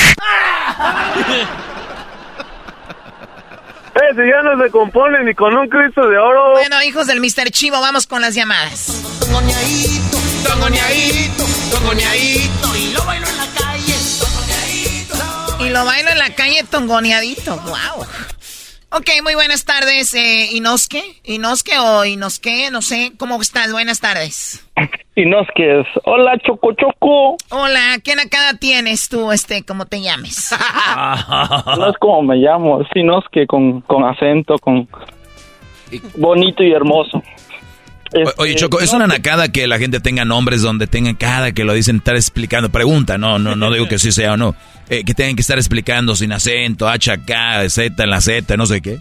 Eh, 3.96 4.14
si 4.14 4.30
ya 4.30 4.42
no 4.44 4.62
se 4.62 4.70
compone 4.72 5.24
ni 5.24 5.34
con 5.34 5.56
un 5.56 5.70
Cristo 5.70 6.06
de 6.06 6.18
oro. 6.18 6.52
Bueno, 6.52 6.84
hijos 6.84 7.08
del 7.08 7.22
Mr. 7.22 7.50
Chivo, 7.52 7.80
vamos 7.80 8.08
con 8.08 8.22
las 8.22 8.36
llamadas. 8.36 9.02
Tongoñadito, 10.48 11.44
tongoñadito, 11.72 12.68
y 12.78 12.94
lo 12.94 13.04
bailo 13.06 13.26
en 13.28 13.38
la 13.38 13.48
calle, 13.58 13.96
tongoñadito. 14.20 15.66
Y 15.66 15.70
lo 15.70 15.86
bailo 15.86 16.10
en 16.12 16.20
la 16.20 16.30
calle 16.36 16.64
tongoneadito. 16.70 17.56
Wow. 17.58 18.06
Ok, 18.92 19.10
muy 19.24 19.36
buenas 19.36 19.66
tardes, 19.66 20.14
eh, 20.14 20.50
Inoske. 20.54 21.04
Inoske 21.24 21.78
o 21.80 22.06
Inoske, 22.06 22.70
no 22.72 22.82
sé. 22.82 23.12
¿Cómo 23.18 23.42
estás? 23.42 23.72
Buenas 23.72 24.00
tardes. 24.00 24.66
Inosques. 25.16 25.88
Hola, 26.04 26.38
Choco 26.46 26.74
Choco. 26.74 27.38
Hola, 27.50 27.98
¿qué 28.04 28.16
nacada 28.16 28.58
tienes 28.58 29.10
tú, 29.10 29.32
este, 29.32 29.66
cómo 29.66 29.86
te 29.86 30.02
llames? 30.02 30.54
No 31.78 31.90
es 31.90 31.98
como 32.00 32.22
me 32.22 32.36
llamo, 32.36 32.82
es 32.82 32.88
Inosque 32.94 33.48
con, 33.48 33.82
con 33.82 34.04
acento, 34.04 34.58
con 34.60 34.88
bonito 36.16 36.64
y 36.64 36.72
hermoso. 36.72 37.22
Oye, 38.38 38.56
Choco, 38.56 38.80
es 38.80 38.94
una 38.94 39.08
nacada 39.08 39.50
que 39.52 39.68
la 39.68 39.78
gente 39.80 40.00
tenga 40.00 40.24
nombres 40.26 40.62
donde 40.62 40.88
tengan 40.88 41.16
cada 41.16 41.52
que 41.52 41.64
lo 41.64 41.74
dicen 41.74 41.98
estar 41.98 42.16
explicando. 42.16 42.70
Pregunta, 42.70 43.18
no, 43.18 43.40
no, 43.40 43.56
no 43.56 43.72
digo 43.72 43.88
que 43.88 44.00
sí 44.00 44.12
sea 44.12 44.34
o 44.34 44.38
no. 44.38 44.56
Eh, 44.90 45.04
que 45.04 45.14
tengan 45.14 45.36
que 45.36 45.42
estar 45.42 45.58
explicando 45.58 46.16
sin 46.16 46.32
acento, 46.32 46.88
H 46.88 47.12
acá, 47.12 47.68
Z 47.70 48.02
en 48.04 48.10
la 48.10 48.22
Z, 48.22 48.56
no 48.58 48.66
sé 48.68 48.82
qué. 48.82 49.00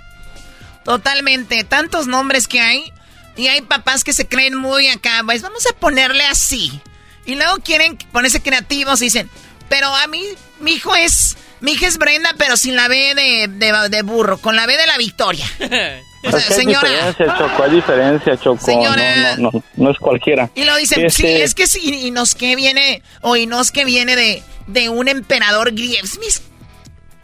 Totalmente. 0.85 1.65
Tantos 1.65 2.07
nombres 2.07 2.49
que 2.49 2.61
hay. 2.61 2.93
Y 3.37 3.49
hay 3.49 3.63
papás 3.63 4.05
que 4.05 4.13
se 4.13 4.27
creen 4.27 4.55
muy 4.57 4.89
acá. 4.89 5.23
Pues 5.25 5.43
vamos 5.43 5.67
a 5.67 5.75
ponerle 5.77 6.25
así. 6.25 6.81
Y 7.27 7.35
luego 7.37 7.57
quieren 7.59 7.97
ponerse 8.13 8.43
creativos 8.43 9.01
y 9.03 9.07
dicen, 9.07 9.29
pero 9.69 9.95
a 9.95 10.07
mí, 10.07 10.23
mi 10.61 10.73
hijo 10.73 10.95
es. 10.95 11.37
Mi 11.61 11.73
hija 11.73 11.87
es 11.87 11.97
Brenda, 11.99 12.31
pero 12.37 12.57
sin 12.57 12.77
la 12.77 12.89
B 12.89 13.15
de, 13.15 13.49
de- 13.49 13.89
de 13.89 14.03
burro, 14.03 14.37
con 14.39 14.55
la 14.57 14.67
B 14.67 14.77
de 14.77 14.87
la 14.87 14.99
victoria. 14.99 15.47
Es 16.25 16.47
que 16.47 16.55
hay 16.55 16.61
señora. 16.61 16.89
diferencia, 16.89 17.39
Choco, 17.39 17.63
hay 17.63 17.71
diferencia, 17.71 18.37
Choco. 18.37 18.65
Señora. 18.65 19.37
No, 19.37 19.43
no, 19.43 19.51
no, 19.53 19.65
no 19.77 19.91
es 19.91 19.99
cualquiera. 19.99 20.51
Y 20.55 20.65
lo 20.65 20.77
dicen, 20.77 21.11
sí, 21.11 21.27
Este, 21.27 21.43
es 21.43 21.55
que 21.55 21.67
sí, 21.67 22.07
Inosuke 22.07 22.57
viene, 22.57 23.03
o 23.21 23.37
Inosuke 23.37 23.85
viene 23.85 24.17
de, 24.17 24.43
de 24.67 24.89
un 24.89 25.09
emperador 25.09 25.73
griego. 25.73 26.07
Mis... 26.21 26.43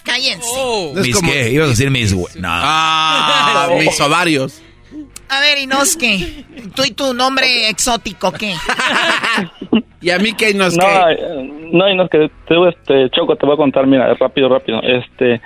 Cállense. 0.03 0.93
mis 0.95 1.21
qué, 1.21 1.51
ibas 1.53 1.67
a 1.67 1.71
decir 1.71 1.91
mis... 1.91 2.15
No. 2.15 2.49
Ah, 2.49 3.69
mis 3.79 4.01
ovarios. 4.01 4.61
A 5.29 5.41
ver, 5.41 5.59
Inosuke, 5.59 6.45
tú 6.75 6.83
y 6.85 6.91
tu 6.91 7.15
nombre 7.15 7.69
exótico, 7.69 8.33
¿qué? 8.33 8.55
¿Y 10.03 10.11
a 10.11 10.19
mí 10.19 10.33
qué 10.33 10.55
nos 10.55 10.77
No, 10.77 10.85
no, 11.73 11.89
y 11.89 11.95
no 11.95 12.05
es 12.05 12.11
que 12.11 12.31
te, 12.49 12.69
este, 12.69 13.11
Choco, 13.11 13.37
te 13.37 13.47
voy 13.47 13.55
a 13.55 13.59
contar, 13.59 13.87
mira, 13.87 14.13
rápido, 14.15 14.49
rápido. 14.49 14.81
Este, 14.83 15.41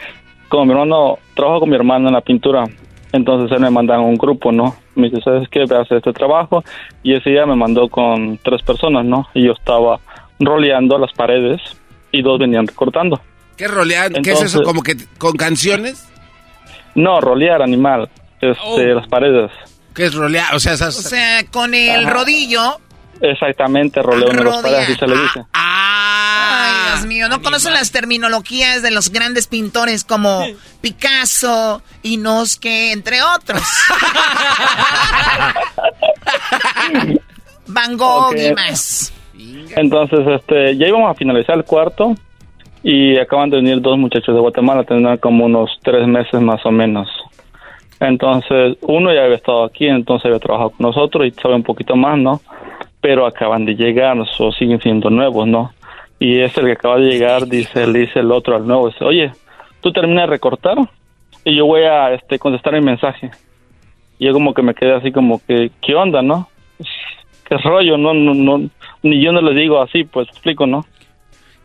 como 0.49 0.67
mi 0.67 0.73
hermano, 0.73 1.19
trabajo 1.35 1.61
con 1.61 1.71
mi 1.71 1.77
hermano 1.77 2.09
en 2.09 2.15
la 2.15 2.21
pintura, 2.21 2.65
entonces 3.15 3.51
él 3.57 3.61
me 3.63 3.71
manda 3.71 3.97
a 3.97 4.01
un 4.01 4.17
grupo, 4.17 4.51
¿no? 4.53 4.75
Me 4.97 5.09
dice, 5.09 5.23
¿sabes 5.23 5.49
qué? 5.49 5.65
Ve 5.69 5.77
a 5.77 5.83
hacer 5.83 5.99
este 5.99 6.13
trabajo. 6.13 6.65
Y 7.03 7.15
ese 7.15 7.31
día 7.31 7.47
me 7.47 7.55
mandó 7.57 7.89
con 7.89 8.39
tres 8.39 8.61
personas, 8.63 9.05
¿no? 9.05 9.29
Y 9.35 9.47
yo 9.47 9.53
estaba 9.53 10.01
roleando 10.41 10.99
las 10.99 11.13
paredes 11.13 11.61
y 12.11 12.23
dos 12.23 12.39
venían 12.39 12.67
recortando. 12.67 13.21
¿Qué 13.57 13.69
rolean? 13.69 14.13
¿Qué 14.23 14.33
es 14.33 14.43
eso? 14.43 14.63
¿Como 14.63 14.83
que 14.83 14.97
con 15.19 15.33
canciones? 15.37 16.09
No, 16.97 17.21
rolear 17.21 17.63
animal, 17.63 18.09
este, 18.41 18.57
Oh. 18.63 18.79
las 18.79 19.07
paredes. 19.09 19.51
¿Qué 19.95 20.07
es 20.07 20.15
rolear? 20.15 20.53
O 20.55 20.59
sea, 20.59 20.73
esas... 20.73 20.99
O 20.99 21.03
sea, 21.09 21.45
con 21.53 21.73
el 21.75 22.01
Ajá. 22.07 22.11
rodillo. 22.11 22.79
Exactamente, 23.21 24.03
roleo 24.03 24.29
en 24.31 24.45
las 24.45 24.61
paredes, 24.61 24.83
así 24.89 24.95
se 24.97 25.07
le 25.07 25.15
dice. 25.15 25.45
Ay, 26.75 26.93
Dios 26.93 27.07
mío, 27.07 27.29
no 27.29 27.43
conocen 27.43 27.73
las 27.73 27.93
terminologías 27.93 28.83
de 28.83 28.91
los 28.91 29.11
grandes 29.11 29.47
pintores 29.47 30.05
como 30.05 30.45
Picasso, 30.81 31.83
Inosuke, 32.03 32.93
entre 32.93 33.23
otros. 33.23 33.63
Van 37.67 37.97
Gogh 37.97 38.37
y 38.37 38.53
más. 38.53 39.13
Entonces, 39.77 40.21
este, 40.27 40.77
ya 40.77 40.89
íbamos 40.89 41.11
a 41.11 41.15
finalizar 41.15 41.57
el 41.57 41.65
cuarto 41.65 42.15
y 42.83 43.19
acaban 43.19 43.51
de 43.51 43.57
venir 43.57 43.81
dos 43.81 43.99
muchachos 43.99 44.35
de 44.35 44.41
Guatemala, 44.41 44.85
tendrán 44.85 45.19
como 45.19 45.47
unos 45.47 45.71
tres 45.83 46.07
meses 46.07 46.41
más 46.41 46.65
o 46.67 46.71
menos. 46.71 47.09
Entonces, 48.01 48.77
uno 48.83 49.15
ya 49.15 49.25
había 49.25 49.37
estado 49.37 49.65
aquí, 49.65 49.87
entonces 49.87 50.27
había 50.27 50.39
trabajado 50.39 50.71
con 50.71 50.87
nosotros 50.87 51.27
y 51.27 51.31
sabe 51.31 51.55
un 51.55 51.63
poquito 51.63 51.97
más, 51.97 52.19
¿no? 52.19 52.41
Pero 53.01 53.27
acaban 53.27 53.65
de 53.65 53.75
llegar, 53.75 54.17
o 54.19 54.53
siguen 54.53 54.81
siendo 54.81 55.11
nuevos, 55.11 55.47
¿no? 55.47 55.73
Y 56.25 56.41
es 56.41 56.57
el 56.57 56.65
que 56.65 56.73
acaba 56.73 56.97
de 56.97 57.11
llegar, 57.11 57.47
dice, 57.47 57.87
le 57.87 57.99
dice 57.99 58.21
el 58.21 58.33
otro 58.33 58.57
al 58.57 58.67
nuevo, 58.67 58.89
dice, 58.89 59.05
oye, 59.05 59.31
¿tú 59.83 59.93
terminas 59.93 60.23
de 60.23 60.31
recortar? 60.31 60.79
Y 61.45 61.55
yo 61.55 61.67
voy 61.67 61.83
a 61.83 62.15
este, 62.15 62.39
contestar 62.39 62.75
el 62.75 62.81
mensaje. 62.81 63.31
Y 64.19 64.25
yo 64.25 64.33
como 64.33 64.55
que 64.55 64.63
me 64.63 64.75
quedé 64.75 64.95
así 64.95 65.13
como 65.13 65.45
que, 65.47 65.71
¿qué 65.83 65.95
onda, 65.95 66.23
no? 66.23 66.49
¿Qué 67.47 67.59
rollo? 67.59 67.99
No, 67.99 68.15
no, 68.15 68.33
no, 68.33 68.71
ni 69.03 69.23
yo 69.23 69.33
no 69.33 69.43
le 69.43 69.53
digo 69.53 69.83
así, 69.83 70.05
pues 70.05 70.27
explico, 70.31 70.67
¿no? 70.67 70.87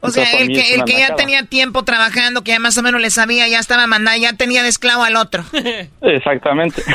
O 0.02 0.10
sea, 0.10 0.26
Entonces, 0.26 0.42
el 0.42 0.48
que, 0.50 0.76
el 0.76 0.84
que 0.84 1.00
ya 1.00 1.16
tenía 1.16 1.44
tiempo 1.44 1.84
trabajando, 1.84 2.44
que 2.44 2.52
ya 2.52 2.60
más 2.60 2.78
o 2.78 2.84
menos 2.84 3.00
le 3.00 3.12
sabía, 3.12 3.48
ya 3.48 3.60
estaba 3.60 3.88
mandando, 3.88 4.22
ya 4.22 4.34
tenía 4.34 4.62
de 4.62 4.68
esclavo 4.68 5.04
al 5.04 5.16
otro. 5.16 5.46
Exactamente. 6.02 6.84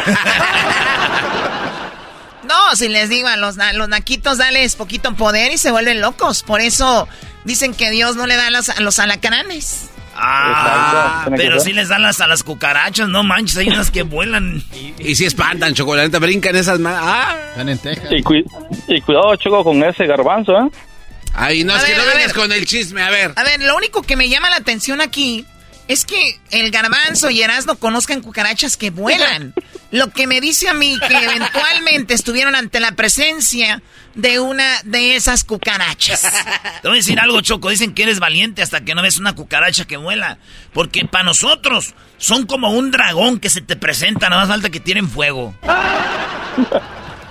No, 2.45 2.77
si 2.77 2.89
les 2.89 3.09
digo 3.09 3.27
a 3.27 3.39
los, 3.39 3.59
a 3.59 3.73
los 3.73 3.89
naquitos, 3.89 4.37
dales 4.37 4.77
poquito 4.77 5.15
poder 5.15 5.51
y 5.53 5.57
se 5.57 5.71
vuelven 5.71 6.03
locos. 6.03 6.43
Por 6.43 6.61
eso 6.61 7.09
dicen 7.45 7.75
que 7.75 7.91
Dios 7.91 8.17
no 8.17 8.27
le 8.27 8.37
da 8.37 8.49
a 8.49 8.51
los, 8.51 8.69
a 8.71 8.81
los 8.81 8.99
alacranes. 8.99 9.91
Ah, 10.17 11.27
pero 11.37 11.59
sí 11.61 11.73
les 11.73 11.89
dan 11.89 12.03
las 12.03 12.21
a 12.21 12.27
las 12.27 12.43
cucarachas, 12.45 13.09
no 13.09 13.25
manches, 13.25 13.57
hay 13.57 13.69
unas 13.69 13.91
que 13.91 14.03
vuelan. 14.03 14.63
Y 14.99 15.15
si 15.17 15.25
espantan, 15.25 15.75
chocolate, 15.75 16.19
brincan 16.19 16.55
esas 16.57 16.79
más. 16.79 16.97
Ah. 17.01 17.37
Están 17.51 17.69
en 17.69 17.79
Texas. 17.79 18.07
Y, 18.13 18.23
cui- 18.23 18.45
y 18.89 19.01
cuidado, 19.01 19.35
Choco, 19.37 19.65
con 19.65 19.83
ese 19.83 20.07
garbanzo, 20.07 20.53
¿eh? 20.59 20.71
Ay, 21.35 21.65
no, 21.65 21.75
A 21.75 21.79
es 21.79 21.85
que 21.85 21.97
no 21.97 22.05
vengas 22.07 22.33
con 22.33 22.53
el 22.53 22.65
chisme, 22.65 23.03
a 23.03 23.11
ver. 23.11 23.33
A 23.35 23.43
ver, 23.43 23.61
lo 23.61 23.77
único 23.77 24.03
que 24.03 24.15
me 24.15 24.29
llama 24.29 24.51
la 24.51 24.57
atención 24.57 25.01
aquí 25.01 25.45
es 25.89 26.05
que 26.05 26.39
el 26.53 26.71
garbanzo 26.71 27.29
y 27.31 27.43
Erasmo 27.43 27.75
conozcan 27.77 28.21
cucarachas 28.23 28.77
que 28.77 28.91
vuelan. 28.91 29.53
Lo 29.91 30.11
que 30.11 30.27
me 30.27 30.41
dice 30.41 30.69
a 30.69 30.75
mí 30.75 30.99
que 31.07 31.15
eventualmente 31.25 32.15
estuvieron 32.15 32.57
ante 32.57 32.81
la 32.81 32.93
presencia 32.93 33.81
de 34.15 34.41
una 34.41 34.81
de 34.85 35.17
esas 35.17 35.45
cucarachas. 35.45 36.23
Te 36.83 36.89
voy 36.89 36.97
a 36.97 37.01
decir 37.01 37.19
algo, 37.21 37.41
Choco. 37.41 37.71
Dicen 37.71 37.95
que 37.95 38.05
eres 38.05 38.21
valiente 38.21 38.63
hasta 38.63 38.83
que 38.83 38.95
no 38.95 39.03
ves 39.03 39.19
una 39.19 39.35
cucaracha 39.35 39.87
que 39.87 39.97
vuela. 39.97 40.39
Porque 40.73 41.05
para 41.05 41.25
nosotros 41.25 41.95
son 42.17 42.47
como 42.47 42.71
un 42.71 42.91
dragón 42.91 43.41
que 43.41 43.51
se 43.51 43.61
te 43.61 43.77
presenta. 43.77 44.29
Nada 44.29 44.43
más 44.43 44.51
falta 44.51 44.71
que 44.71 44.81
tienen 44.81 45.09
fuego. 45.09 45.55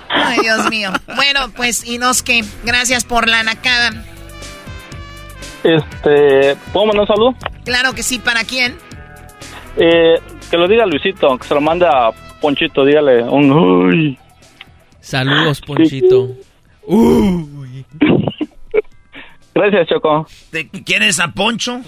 Ay, 0.10 0.40
Dios 0.42 0.70
mío. 0.70 0.92
Bueno, 1.16 1.52
pues, 1.56 1.86
Inosuke, 1.86 2.44
gracias 2.64 3.04
por 3.04 3.28
la 3.28 3.42
nacada. 3.44 4.04
Este, 5.64 6.56
¿puedo 6.72 6.86
mandar 6.88 7.02
un 7.02 7.08
saludo? 7.08 7.36
Claro 7.64 7.96
que 7.96 8.04
sí, 8.04 8.20
¿para 8.20 8.44
quién? 8.44 8.76
Eh, 9.78 10.20
que 10.52 10.58
lo 10.58 10.68
diga 10.68 10.86
Luisito, 10.86 11.36
que 11.38 11.48
se 11.48 11.54
lo 11.54 11.62
manda 11.62 12.08
a 12.08 12.12
Ponchito, 12.42 12.86
dígale 12.86 13.24
un 13.24 13.52
uy. 13.52 14.20
Saludos, 15.00 15.62
Ponchito. 15.62 16.30
Gracias, 16.88 18.44
Gracias, 19.54 19.88
Choco. 19.88 20.28
¿Te 20.50 20.68
quieres 20.70 21.20
a 21.20 21.32
Poncho? 21.32 21.82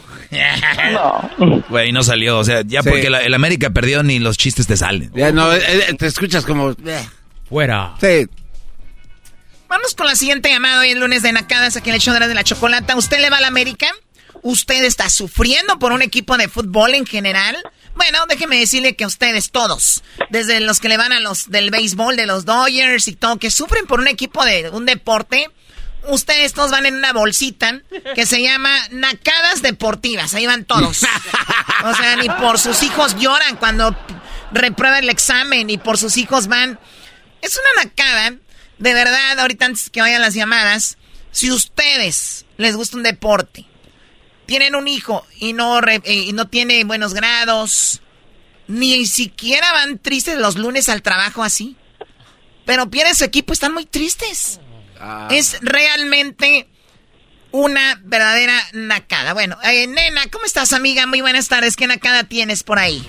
no. 0.93 1.63
Güey, 1.69 1.91
no 1.91 2.03
salió. 2.03 2.38
O 2.38 2.43
sea, 2.43 2.62
ya 2.65 2.84
porque 2.84 3.08
el 3.08 3.34
América 3.34 3.71
perdió 3.71 4.03
ni 4.03 4.19
los 4.19 4.38
chistes 4.38 4.67
te 4.67 4.77
salen. 4.77 5.12
Ya 5.15 5.31
no, 5.31 5.51
eh, 5.51 5.62
eh, 5.89 5.93
te 5.97 6.05
escuchas 6.05 6.45
como... 6.45 6.75
Fuera. 7.49 7.95
Sí. 7.99 8.27
Vamos 9.67 9.95
con 9.95 10.05
la 10.08 10.15
siguiente 10.15 10.49
llamada 10.49 10.79
hoy 10.79 10.89
el 10.89 10.99
lunes 10.99 11.21
de 11.23 11.31
Nacadas 11.31 11.75
aquí 11.75 11.89
en 11.89 11.95
el 11.95 12.01
show 12.01 12.13
de 12.13 12.34
la 12.34 12.43
chocolata. 12.43 12.95
¿Usted 12.95 13.19
le 13.19 13.29
va 13.29 13.38
al 13.38 13.45
América? 13.45 13.88
¿Usted 14.41 14.84
está 14.84 15.10
sufriendo 15.10 15.79
por 15.79 15.91
un 15.91 16.01
equipo 16.01 16.38
de 16.38 16.47
fútbol 16.47 16.93
en 16.93 17.05
general? 17.05 17.58
Bueno, 17.95 18.25
déjeme 18.27 18.60
decirle 18.60 18.95
que 18.95 19.05
ustedes 19.05 19.51
todos, 19.51 20.03
desde 20.29 20.60
los 20.60 20.79
que 20.79 20.89
le 20.89 20.97
van 20.97 21.13
a 21.13 21.19
los 21.19 21.49
del 21.49 21.71
béisbol, 21.71 22.15
de 22.15 22.25
los 22.25 22.45
Dodgers 22.45 23.08
y 23.08 23.15
todo, 23.15 23.38
que 23.38 23.49
sufren 23.49 23.88
por 23.88 23.99
un 23.99 24.08
equipo 24.08 24.43
de 24.43 24.69
un 24.69 24.86
deporte, 24.86 25.49
ustedes 26.10 26.53
todos 26.53 26.71
van 26.71 26.86
en 26.86 26.95
una 26.95 27.13
bolsita 27.13 27.81
que 28.13 28.25
se 28.25 28.41
llama 28.41 28.77
Nacadas 28.91 29.62
Deportivas. 29.62 30.34
Ahí 30.34 30.45
van 30.45 30.65
todos. 30.65 31.03
O 31.84 31.93
sea, 31.95 32.15
ni 32.17 32.27
por 32.29 32.60
sus 32.60 32.84
hijos 32.84 33.15
lloran 33.17 33.58
cuando 33.58 33.95
reprueban 34.51 35.03
el 35.03 35.10
examen, 35.10 35.67
ni 35.67 35.77
por 35.77 35.97
sus 35.97 36.17
hijos 36.17 36.47
van. 36.47 36.79
Es 37.41 37.58
una 37.58 37.84
nacada, 37.84 38.38
de 38.77 38.93
verdad, 38.93 39.39
ahorita 39.39 39.65
antes 39.65 39.89
que 39.89 40.01
vayan 40.01 40.21
las 40.21 40.34
llamadas, 40.34 40.97
si 41.31 41.51
ustedes 41.51 42.45
les 42.58 42.75
gusta 42.75 42.97
un 42.97 43.03
deporte, 43.03 43.65
tienen 44.45 44.75
un 44.75 44.88
hijo 44.88 45.25
y 45.38 45.53
no, 45.53 45.79
eh, 45.79 46.01
y 46.05 46.34
no 46.34 46.47
tiene 46.47 46.84
buenos 46.84 47.13
grados, 47.13 48.01
ni 48.67 49.05
siquiera 49.05 49.71
van 49.73 49.99
tristes 49.99 50.38
los 50.38 50.55
lunes 50.55 50.89
al 50.89 51.01
trabajo 51.01 51.43
así. 51.43 51.75
Pero 52.65 52.89
pierde 52.89 53.13
su 53.13 53.23
equipo, 53.23 53.53
están 53.53 53.73
muy 53.73 53.86
tristes. 53.86 54.60
Ah. 54.99 55.27
Es 55.31 55.60
realmente 55.62 56.67
una 57.51 57.99
verdadera 58.03 58.53
nacada. 58.73 59.34
Bueno, 59.34 59.58
eh, 59.63 59.88
nena, 59.88 60.21
¿cómo 60.31 60.45
estás, 60.45 60.73
amiga? 60.73 61.08
Muy 61.08 61.21
buenas 61.21 61.47
tardes. 61.47 61.75
¿Qué 61.75 61.88
nacada 61.88 62.23
tienes 62.23 62.63
por 62.63 62.79
ahí? 62.79 63.08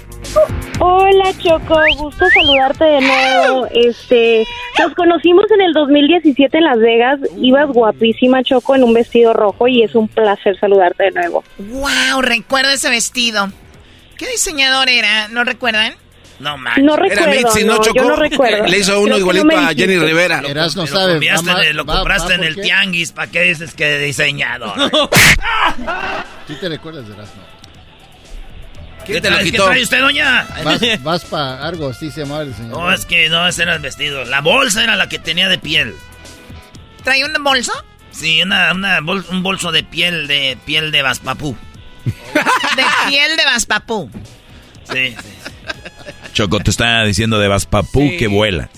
Hola, 0.78 1.32
Choco. 1.38 1.80
Gusto 1.96 2.26
saludarte 2.30 2.84
de 2.84 3.00
nuevo. 3.00 3.66
Este, 3.72 4.46
nos 4.78 4.94
conocimos 4.94 5.46
en 5.50 5.62
el 5.62 5.72
2017 5.72 6.58
en 6.58 6.64
Las 6.64 6.78
Vegas. 6.78 7.20
Ibas 7.38 7.68
guapísima, 7.68 8.42
Choco, 8.42 8.74
en 8.74 8.84
un 8.84 8.94
vestido 8.94 9.32
rojo 9.32 9.68
y 9.68 9.82
es 9.82 9.94
un 9.94 10.08
placer 10.08 10.58
saludarte 10.58 11.04
de 11.04 11.10
nuevo. 11.12 11.44
Wow, 11.58 12.22
recuerdo 12.22 12.70
ese 12.70 12.90
vestido. 12.90 13.50
¿Qué 14.16 14.26
diseñador 14.28 14.88
era? 14.88 15.28
¿No 15.28 15.44
recuerdan? 15.44 15.94
No 16.38 16.58
manches. 16.58 16.84
No 16.84 16.96
recuerdo, 16.96 17.32
Era 17.32 17.48
Mitzi, 17.48 17.64
no, 17.64 17.80
Yo 17.94 18.04
no 18.04 18.16
recuerdo. 18.16 18.66
Le 18.66 18.78
hizo 18.78 19.00
uno 19.00 19.16
igualito 19.16 19.56
a 19.56 19.68
Jenny 19.68 19.98
Rivera. 19.98 20.42
Eras 20.46 20.76
no 20.76 20.86
sabe. 20.86 21.20
Lo, 21.72 21.86
compraste 21.86 22.34
en 22.34 22.44
el 22.44 22.60
tianguis. 22.60 23.12
¿Para 23.12 23.30
qué 23.30 23.42
dices 23.42 23.74
que 23.74 23.98
diseñado? 23.98 24.74
¿Sí 26.46 26.54
te 26.60 26.68
recuerdas 26.68 27.08
de 27.08 27.14
Erasmo? 27.14 27.42
¿Qué 29.06 29.20
te 29.20 29.30
lo 29.30 29.38
quitó? 29.38 29.64
¿Qué 29.64 29.70
trae 29.70 29.82
usted, 29.82 30.00
doña? 30.00 30.46
Vas, 30.64 30.80
vas 31.02 31.24
para 31.26 31.64
algo, 31.64 31.94
sí 31.94 32.10
se 32.10 32.22
llamaba 32.22 32.42
el 32.42 32.54
señor. 32.54 32.72
No, 32.72 32.92
es 32.92 33.06
que 33.06 33.28
no, 33.28 33.46
ese 33.46 33.62
era 33.62 33.74
el 33.74 33.80
vestido. 33.80 34.24
La 34.24 34.40
bolsa 34.40 34.82
era 34.82 34.96
la 34.96 35.08
que 35.08 35.18
tenía 35.18 35.48
de 35.48 35.58
piel. 35.58 35.94
¿Trae 37.04 37.24
un 37.24 37.32
bolso? 37.42 37.72
Sí, 38.10 38.42
una, 38.42 38.72
una 38.72 38.98
un 38.98 39.42
bolso 39.42 39.70
de 39.70 39.84
piel 39.84 40.26
de 40.26 40.58
piel 40.64 40.90
de 40.90 41.02
Baspapú. 41.02 41.56
de 42.04 42.84
piel 43.08 43.36
de 43.36 43.44
Baspapú. 43.44 44.10
Sí, 44.92 45.14
sí. 45.22 45.36
Choco 46.36 46.60
te 46.60 46.68
está 46.68 47.02
diciendo 47.04 47.38
de 47.38 47.48
Vaspapú 47.48 48.10
que 48.18 48.26
vuela. 48.26 48.68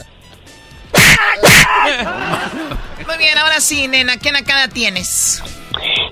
Muy 3.04 3.18
bien, 3.18 3.36
ahora 3.36 3.58
sí, 3.58 3.88
nena, 3.88 4.16
¿qué 4.16 4.30
nacada 4.30 4.68
tienes? 4.68 5.42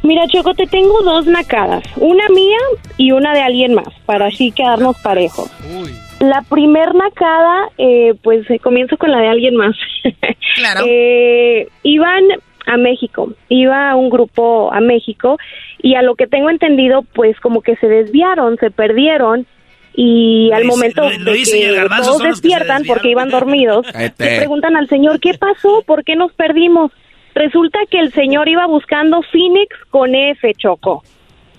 Mira, 0.02 0.26
Choco, 0.26 0.54
te 0.54 0.66
tengo 0.66 1.02
dos 1.02 1.26
nacadas. 1.26 1.84
Una 1.98 2.28
mía 2.30 2.58
y 2.96 3.12
una 3.12 3.32
de 3.32 3.42
alguien 3.42 3.74
más, 3.74 3.86
para 4.06 4.26
así 4.26 4.50
quedarnos 4.50 4.98
parejos. 4.98 5.48
La 6.18 6.42
primer 6.42 6.92
nacada, 6.96 7.68
eh, 7.78 8.14
pues 8.24 8.50
eh, 8.50 8.58
comienzo 8.58 8.96
con 8.96 9.12
la 9.12 9.18
de 9.20 9.28
alguien 9.28 9.54
más. 9.54 9.76
Claro. 10.56 10.86
eh, 10.88 11.68
iban 11.82 12.24
a 12.66 12.76
México, 12.78 13.30
iba 13.50 13.94
un 13.94 14.08
grupo 14.08 14.72
a 14.72 14.80
México 14.80 15.36
y 15.82 15.94
a 15.94 16.02
lo 16.02 16.16
que 16.16 16.26
tengo 16.26 16.48
entendido, 16.48 17.02
pues 17.02 17.38
como 17.40 17.60
que 17.60 17.76
se 17.76 17.86
desviaron, 17.86 18.56
se 18.56 18.70
perdieron 18.70 19.46
y 19.98 20.52
al 20.52 20.66
momento 20.66 21.08
de 21.08 21.16
que 21.16 21.88
todos 22.02 22.22
despiertan 22.22 22.84
porque 22.84 23.08
iban 23.08 23.30
dormidos, 23.30 23.86
le 23.94 24.10
preguntan 24.10 24.76
al 24.76 24.88
señor, 24.88 25.18
¿qué 25.20 25.32
pasó? 25.38 25.82
¿Por 25.86 26.04
qué 26.04 26.16
nos 26.16 26.32
perdimos? 26.34 26.92
Resulta 27.34 27.78
que 27.90 27.98
el 27.98 28.12
señor 28.12 28.46
iba 28.48 28.66
buscando 28.66 29.22
Phoenix 29.32 29.74
con 29.88 30.14
F, 30.14 30.52
Choco. 30.58 31.02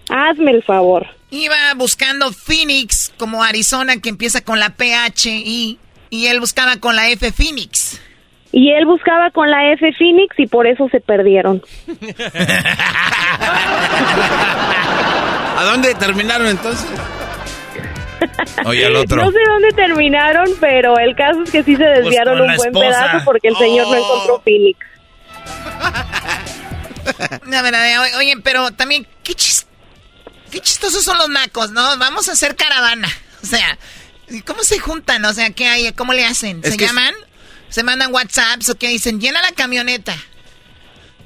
Hazme 0.09 0.51
el 0.51 0.61
favor. 0.63 1.07
Iba 1.31 1.55
buscando 1.75 2.31
Phoenix 2.31 3.11
como 3.17 3.43
Arizona 3.43 3.99
que 3.99 4.09
empieza 4.09 4.41
con 4.41 4.59
la 4.59 4.69
PH 4.69 5.29
y, 5.29 5.79
y 6.11 6.27
él 6.27 6.39
buscaba 6.39 6.77
con 6.77 6.95
la 6.95 7.09
F 7.09 7.31
Phoenix. 7.31 7.99
Y 8.51 8.71
él 8.71 8.85
buscaba 8.85 9.31
con 9.31 9.49
la 9.49 9.71
F 9.73 9.91
Phoenix 9.97 10.39
y 10.39 10.45
por 10.45 10.67
eso 10.67 10.87
se 10.89 10.99
perdieron. 10.99 11.63
¿A 15.57 15.63
dónde 15.63 15.95
terminaron 15.95 16.47
entonces? 16.47 16.87
Oye, 18.65 18.85
al 18.85 18.95
otro. 18.95 19.23
No 19.23 19.31
sé 19.31 19.39
dónde 19.45 19.71
terminaron, 19.71 20.49
pero 20.59 20.97
el 20.97 21.15
caso 21.15 21.43
es 21.43 21.51
que 21.51 21.63
sí 21.63 21.75
se 21.75 21.83
pues 21.83 21.99
desviaron 21.99 22.41
un 22.41 22.55
buen 22.55 22.73
pedazo 22.73 23.23
porque 23.25 23.49
el 23.49 23.57
señor 23.57 23.87
no 23.87 23.93
oh. 23.93 23.97
encontró 23.97 24.41
Phoenix. 24.43 24.79
La 27.47 27.61
verdad, 27.61 28.17
oye, 28.17 28.35
pero 28.43 28.71
también, 28.71 29.07
qué, 29.23 29.33
qué 30.51 30.59
chistosos 30.59 31.03
son 31.03 31.17
los 31.17 31.29
nacos, 31.29 31.71
¿no? 31.71 31.97
Vamos 31.97 32.27
a 32.27 32.33
hacer 32.33 32.55
caravana. 32.55 33.07
O 33.41 33.45
sea, 33.45 33.77
¿cómo 34.45 34.63
se 34.63 34.79
juntan? 34.79 35.23
O 35.25 35.33
sea, 35.33 35.49
¿qué 35.51 35.67
hay? 35.67 35.91
¿Cómo 35.93 36.13
le 36.13 36.25
hacen? 36.25 36.61
¿Se 36.63 36.77
llaman? 36.77 37.13
¿Se 37.69 37.83
mandan 37.83 38.13
WhatsApps 38.13 38.69
o 38.69 38.75
qué 38.75 38.89
dicen? 38.89 39.21
Llena 39.21 39.41
la 39.41 39.51
camioneta. 39.51 40.15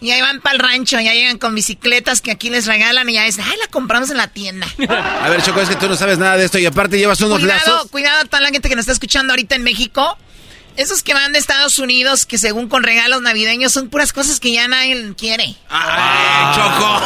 Y 0.02 0.10
ahí 0.10 0.20
van 0.20 0.42
para 0.42 0.56
el 0.56 0.60
rancho, 0.60 1.00
ya 1.00 1.14
llegan 1.14 1.38
con 1.38 1.54
bicicletas 1.54 2.22
que 2.22 2.32
aquí 2.32 2.50
les 2.50 2.66
regalan 2.66 3.08
y 3.08 3.14
ya 3.14 3.28
es, 3.28 3.38
ay, 3.38 3.56
la 3.60 3.68
compramos 3.68 4.10
en 4.10 4.18
la 4.18 4.28
tienda. 4.28 4.68
A 4.90 5.30
ver, 5.30 5.44
Choco, 5.44 5.62
es 5.62 5.70
que 5.70 5.76
tú 5.76 5.88
no 5.88 5.96
sabes 5.96 6.18
nada 6.18 6.38
de 6.38 6.46
esto 6.46 6.58
y 6.58 6.66
aparte 6.66 6.98
llevas 6.98 7.22
unos 7.22 7.40
cuidado, 7.40 7.60
lazos. 7.60 7.92
Cuidado, 7.92 8.26
toda 8.26 8.42
la 8.42 8.50
gente 8.50 8.68
que 8.68 8.76
nos 8.76 8.82
está 8.84 8.94
escuchando 8.94 9.34
ahorita 9.34 9.56
en 9.56 9.62
México. 9.64 10.18
Esos 10.76 11.04
que 11.04 11.14
van 11.14 11.34
de 11.34 11.40
Estados 11.40 11.78
Unidos, 11.78 12.26
que 12.26 12.40
según 12.40 12.68
con 12.68 12.82
regalos 12.82 13.22
navideños, 13.22 13.74
son 13.74 13.90
puras 13.90 14.12
cosas 14.12 14.40
que 14.40 14.54
ya 14.54 14.68
nadie 14.68 15.14
quiere. 15.16 15.56
¡Ay, 15.70 16.56
Choco! 16.56 17.02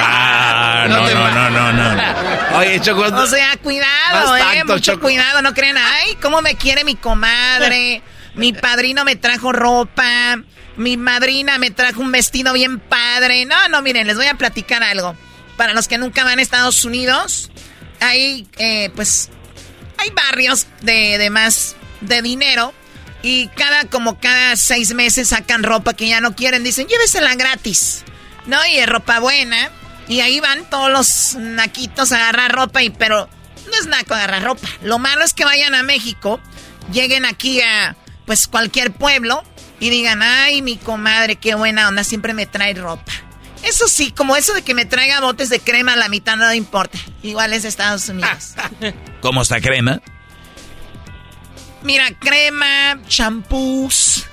Ah, 0.00 0.86
no, 0.88 1.08
no, 1.10 1.50
no, 1.50 1.72
no, 1.72 1.72
no, 1.72 2.58
Oye, 2.58 2.80
Choco. 2.80 3.00
O 3.00 3.26
sea, 3.26 3.56
cuidado, 3.56 4.36
eh, 4.36 4.62
mucho 4.64 5.00
cuidado, 5.00 5.42
no 5.42 5.54
creen, 5.54 5.76
ay, 5.76 6.16
cómo 6.22 6.40
me 6.42 6.54
quiere 6.54 6.84
mi 6.84 6.94
comadre. 6.94 8.02
Mi 8.34 8.52
padrino 8.52 9.04
me 9.04 9.16
trajo 9.16 9.52
ropa. 9.52 10.38
Mi 10.78 10.96
madrina 10.96 11.58
me 11.58 11.72
trajo 11.72 12.00
un 12.00 12.12
vestido 12.12 12.52
bien 12.52 12.78
padre. 12.78 13.44
No, 13.44 13.68
no, 13.68 13.82
miren, 13.82 14.06
les 14.06 14.16
voy 14.16 14.26
a 14.26 14.34
platicar 14.34 14.84
algo. 14.84 15.16
Para 15.56 15.74
los 15.74 15.88
que 15.88 15.98
nunca 15.98 16.22
van 16.22 16.38
a 16.38 16.42
Estados 16.42 16.84
Unidos, 16.84 17.50
hay, 18.00 18.46
eh, 18.58 18.90
pues, 18.94 19.28
hay 19.98 20.10
barrios 20.10 20.68
de, 20.82 21.18
de 21.18 21.30
más 21.30 21.74
de 22.00 22.22
dinero. 22.22 22.72
Y 23.22 23.48
cada, 23.48 23.86
como 23.86 24.20
cada 24.20 24.54
seis 24.54 24.94
meses 24.94 25.30
sacan 25.30 25.64
ropa 25.64 25.94
que 25.94 26.06
ya 26.06 26.20
no 26.20 26.36
quieren. 26.36 26.62
Dicen, 26.62 26.86
llévesela 26.86 27.34
gratis. 27.34 28.04
¿No? 28.46 28.64
Y 28.66 28.76
es 28.76 28.88
ropa 28.88 29.18
buena. 29.18 29.70
Y 30.06 30.20
ahí 30.20 30.38
van 30.38 30.70
todos 30.70 30.92
los 30.92 31.34
naquitos 31.34 32.12
a 32.12 32.16
agarrar 32.16 32.52
ropa. 32.52 32.84
Y, 32.84 32.90
pero 32.90 33.28
no 33.66 33.72
es 33.80 33.86
naco 33.86 34.14
agarrar 34.14 34.44
ropa. 34.44 34.68
Lo 34.82 35.00
malo 35.00 35.24
es 35.24 35.34
que 35.34 35.44
vayan 35.44 35.74
a 35.74 35.82
México. 35.82 36.38
Lleguen 36.92 37.24
aquí 37.24 37.60
a, 37.62 37.96
pues, 38.26 38.46
cualquier 38.46 38.92
pueblo 38.92 39.42
y 39.80 39.90
digan, 39.90 40.22
ay, 40.22 40.62
mi 40.62 40.76
comadre, 40.76 41.36
qué 41.36 41.54
buena 41.54 41.88
onda, 41.88 42.04
siempre 42.04 42.34
me 42.34 42.46
trae 42.46 42.74
ropa. 42.74 43.12
Eso 43.62 43.88
sí, 43.88 44.12
como 44.12 44.36
eso 44.36 44.54
de 44.54 44.62
que 44.62 44.74
me 44.74 44.84
traiga 44.84 45.20
botes 45.20 45.50
de 45.50 45.60
crema 45.60 45.94
a 45.94 45.96
la 45.96 46.08
mitad 46.08 46.36
no 46.36 46.52
importa. 46.54 46.98
Igual 47.22 47.52
es 47.52 47.64
Estados 47.64 48.08
Unidos. 48.08 48.54
¿Cómo 49.20 49.42
está 49.42 49.60
crema? 49.60 50.00
Mira, 51.82 52.10
crema, 52.18 53.00
champús. 53.08 54.24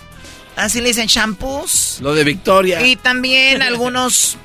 Así 0.55 0.80
le 0.80 0.89
dicen 0.89 1.07
champús. 1.07 1.99
Lo 2.01 2.13
de 2.13 2.24
Victoria. 2.24 2.86
Y 2.86 2.95
también 2.95 3.61
algunos. 3.61 4.38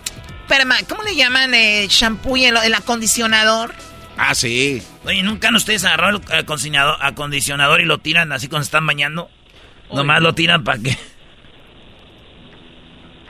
Perma, 0.49 0.77
¿Cómo 0.89 1.05
le 1.05 1.15
llaman 1.15 1.55
el 1.55 1.89
champú 1.89 2.37
y 2.37 2.45
el, 2.47 2.75
acondicionador? 2.75 3.73
Ah, 4.17 4.35
sí. 4.35 4.83
Oye, 5.05 5.23
¿nunca 5.23 5.49
ustedes 5.55 5.85
agarraron 5.85 6.23
el 6.29 6.47
acondicionador 7.01 7.81
y 7.81 7.85
lo 7.85 7.99
tiran 7.99 8.33
así 8.33 8.49
cuando 8.49 8.65
están 8.65 8.85
bañando? 8.85 9.31
Nomás 9.93 10.21
lo 10.23 10.35
tiran 10.35 10.65
para 10.65 10.79
que. 10.79 10.97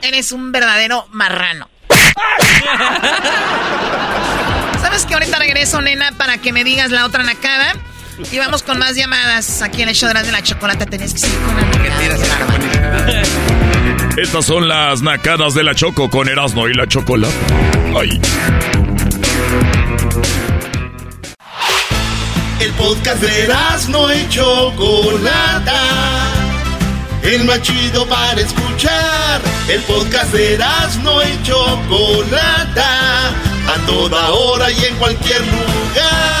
Eres 0.01 0.31
un 0.31 0.51
verdadero 0.51 1.07
marrano. 1.11 1.69
¿Sabes 4.81 5.05
que 5.05 5.13
ahorita 5.13 5.37
regreso, 5.37 5.81
nena, 5.81 6.11
para 6.17 6.39
que 6.39 6.51
me 6.51 6.63
digas 6.63 6.91
la 6.91 7.05
otra 7.05 7.23
nacada? 7.23 7.73
Y 8.31 8.37
vamos 8.37 8.63
con 8.63 8.77
más 8.77 8.95
llamadas 8.95 9.61
aquí 9.61 9.81
en 9.81 9.89
el 9.89 9.95
show 9.95 10.09
de 10.09 10.31
la 10.31 10.43
chocolate. 10.43 10.85
Tenés 10.85 11.13
que 11.13 11.19
seguir 11.19 11.39
con 11.39 11.55
la 11.55 11.63
Estas 14.17 14.45
son 14.45 14.67
las 14.67 15.01
nacadas 15.01 15.53
de 15.53 15.63
la 15.63 15.73
Choco 15.73 16.09
con 16.09 16.27
Erasmo 16.27 16.67
y 16.67 16.73
la 16.73 16.87
Chocolata. 16.87 17.33
Ay. 17.97 18.21
El 22.59 22.71
podcast 22.73 23.21
de 23.21 23.43
Erasmo 23.43 24.11
y 24.11 24.29
Chocolata. 24.29 25.79
El 27.23 27.45
más 27.45 27.61
chido 27.61 28.05
para 28.07 28.41
escuchar. 28.41 29.41
El 29.67 29.81
podcast 29.83 30.33
de 30.33 30.55
Erasmo 30.55 31.21
y 31.23 31.43
Chocolata. 31.43 33.29
A 33.67 33.85
toda 33.85 34.31
hora 34.31 34.71
y 34.71 34.85
en 34.85 34.95
cualquier 34.95 35.41
lugar 35.41 36.40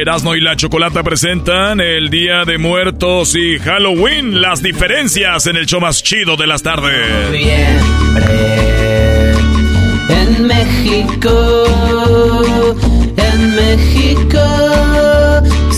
Erasmo 0.00 0.36
y 0.36 0.40
la 0.40 0.54
Chocolata 0.54 1.02
presentan 1.02 1.80
el 1.80 2.08
Día 2.08 2.44
de 2.44 2.56
Muertos 2.56 3.34
y 3.34 3.58
Halloween, 3.58 4.40
las 4.40 4.62
diferencias 4.62 5.48
en 5.48 5.56
el 5.56 5.66
show 5.66 5.80
más 5.80 6.04
chido 6.04 6.36
de 6.36 6.46
las 6.46 6.62
tardes. 6.62 7.04
En 10.08 10.46
México, 10.46 11.64
en 13.16 13.56
México 13.56 14.38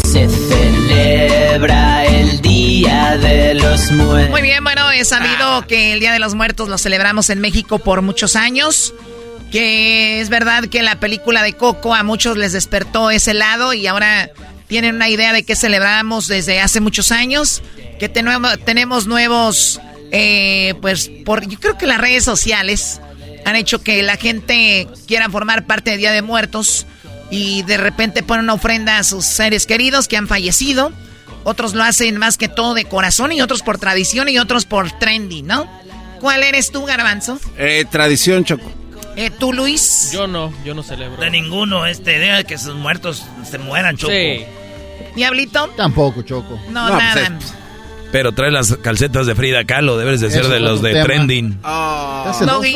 se 0.04 0.28
celebra 0.28 2.04
el 2.04 2.42
Día 2.42 3.16
de 3.16 3.54
los 3.54 3.90
Muertos. 3.92 4.30
Muy 4.30 4.42
bien, 4.42 4.62
bueno, 4.62 4.90
he 4.90 5.06
sabido 5.06 5.66
que 5.66 5.94
el 5.94 6.00
Día 6.00 6.12
de 6.12 6.18
los 6.18 6.34
Muertos 6.34 6.68
lo 6.68 6.76
celebramos 6.76 7.30
en 7.30 7.40
México 7.40 7.78
por 7.78 8.02
muchos 8.02 8.36
años 8.36 8.92
que 9.50 10.20
es 10.20 10.28
verdad 10.28 10.64
que 10.64 10.82
la 10.82 11.00
película 11.00 11.42
de 11.42 11.54
Coco 11.54 11.94
a 11.94 12.02
muchos 12.02 12.36
les 12.36 12.52
despertó 12.52 13.10
ese 13.10 13.34
lado 13.34 13.72
y 13.72 13.86
ahora 13.86 14.30
tienen 14.68 14.94
una 14.94 15.08
idea 15.08 15.32
de 15.32 15.42
que 15.42 15.56
celebramos 15.56 16.28
desde 16.28 16.60
hace 16.60 16.80
muchos 16.80 17.10
años, 17.10 17.62
que 17.98 18.08
tenemos 18.08 19.06
nuevos, 19.06 19.80
eh, 20.12 20.74
pues 20.80 21.10
por, 21.24 21.46
yo 21.48 21.58
creo 21.58 21.76
que 21.76 21.86
las 21.86 22.00
redes 22.00 22.24
sociales 22.24 23.00
han 23.44 23.56
hecho 23.56 23.82
que 23.82 24.02
la 24.02 24.16
gente 24.16 24.86
quiera 25.08 25.28
formar 25.28 25.66
parte 25.66 25.90
del 25.90 25.98
Día 25.98 26.12
de 26.12 26.22
Muertos 26.22 26.86
y 27.30 27.62
de 27.62 27.78
repente 27.78 28.22
ponen 28.22 28.44
una 28.44 28.54
ofrenda 28.54 28.98
a 28.98 29.04
sus 29.04 29.24
seres 29.24 29.66
queridos 29.66 30.06
que 30.06 30.16
han 30.16 30.28
fallecido. 30.28 30.92
Otros 31.42 31.74
lo 31.74 31.82
hacen 31.82 32.16
más 32.18 32.36
que 32.36 32.48
todo 32.48 32.74
de 32.74 32.84
corazón 32.84 33.32
y 33.32 33.40
otros 33.40 33.62
por 33.62 33.78
tradición 33.78 34.28
y 34.28 34.38
otros 34.38 34.66
por 34.66 34.92
trendy, 34.92 35.42
¿no? 35.42 35.68
¿Cuál 36.20 36.42
eres 36.42 36.70
tú, 36.70 36.84
Garbanzo? 36.84 37.40
Eh, 37.56 37.86
tradición, 37.90 38.44
Choco. 38.44 38.79
Eh, 39.16 39.30
¿Tú, 39.30 39.52
Luis? 39.52 40.10
Yo 40.12 40.26
no, 40.26 40.52
yo 40.64 40.74
no 40.74 40.82
celebro. 40.82 41.20
De 41.20 41.30
ninguno, 41.30 41.86
este, 41.86 42.18
de 42.18 42.44
que 42.44 42.58
sus 42.58 42.74
muertos 42.74 43.24
se 43.48 43.58
mueran, 43.58 43.96
Choco. 43.96 44.12
Sí. 44.12 44.44
¿Diablito? 45.14 45.68
Tampoco, 45.76 46.22
Choco. 46.22 46.58
No, 46.70 46.88
nada. 46.88 47.36
Pues, 47.38 47.54
pero 48.12 48.32
trae 48.32 48.50
las 48.50 48.76
calcetas 48.78 49.26
de 49.26 49.34
Frida 49.34 49.64
Kahlo, 49.64 49.96
debes 49.96 50.20
de 50.20 50.30
ser 50.30 50.48
de 50.48 50.60
los 50.60 50.82
de 50.82 51.02
trending. 51.02 51.60
Oh. 51.62 52.32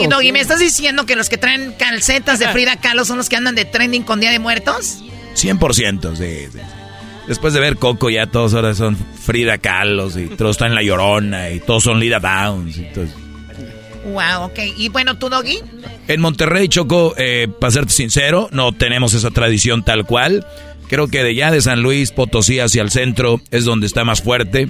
Doggy, 0.09 0.33
¿me 0.33 0.41
estás 0.41 0.61
diciendo 0.61 1.07
que 1.07 1.17
los 1.17 1.29
que 1.29 1.39
traen 1.39 1.73
calcetas 1.73 2.39
de 2.39 2.49
Frida 2.49 2.77
Kahlo 2.77 3.05
son 3.05 3.19
los 3.19 3.29
que 3.29 3.37
andan 3.37 3.55
de 3.55 3.65
trending 3.65 4.05
con 4.05 4.21
Día 4.21 4.31
de 4.31 4.39
Muertos? 4.39 5.03
100%, 5.35 6.17
sí, 6.17 6.49
sí. 6.53 6.59
Después 7.27 7.55
de 7.55 7.61
ver 7.61 7.79
Coco, 7.79 8.11
ya 8.11 8.27
todos 8.27 8.55
ahora 8.55 8.75
son 8.75 8.97
Frida 8.97 9.59
Kahlo 9.59 10.09
y 10.19 10.27
todos 10.27 10.53
están 10.53 10.69
en 10.69 10.75
La 10.77 10.83
Llorona 10.83 11.51
y 11.51 11.61
todos 11.61 11.83
son 11.85 11.99
Lida 11.99 12.21
Downs 12.21 12.77
y 12.77 12.85
todo. 12.93 13.07
Wow, 14.05 14.45
ok. 14.45 14.59
¿Y 14.77 14.89
bueno, 14.89 15.17
tú, 15.17 15.29
Doggy? 15.29 15.61
En 16.09 16.21
Monterrey, 16.21 16.69
Choco, 16.69 17.15
eh, 17.17 17.49
para 17.61 17.71
serte 17.71 17.93
sincero, 17.93 18.49
no 18.53 18.73
tenemos 18.73 19.15
esa 19.15 19.31
tradición 19.31 19.83
tal 19.85 20.05
cual. 20.05 20.47
Creo 20.89 21.09
que 21.09 21.25
de 21.25 21.35
ya 21.35 21.51
de 21.51 21.61
San 21.63 21.83
Luis, 21.83 22.11
Potosí 22.11 22.61
hacia 22.61 22.83
el 22.83 22.91
centro 22.91 23.41
es 23.51 23.65
donde 23.65 23.87
está 23.87 24.05
más 24.05 24.23
fuerte. 24.23 24.69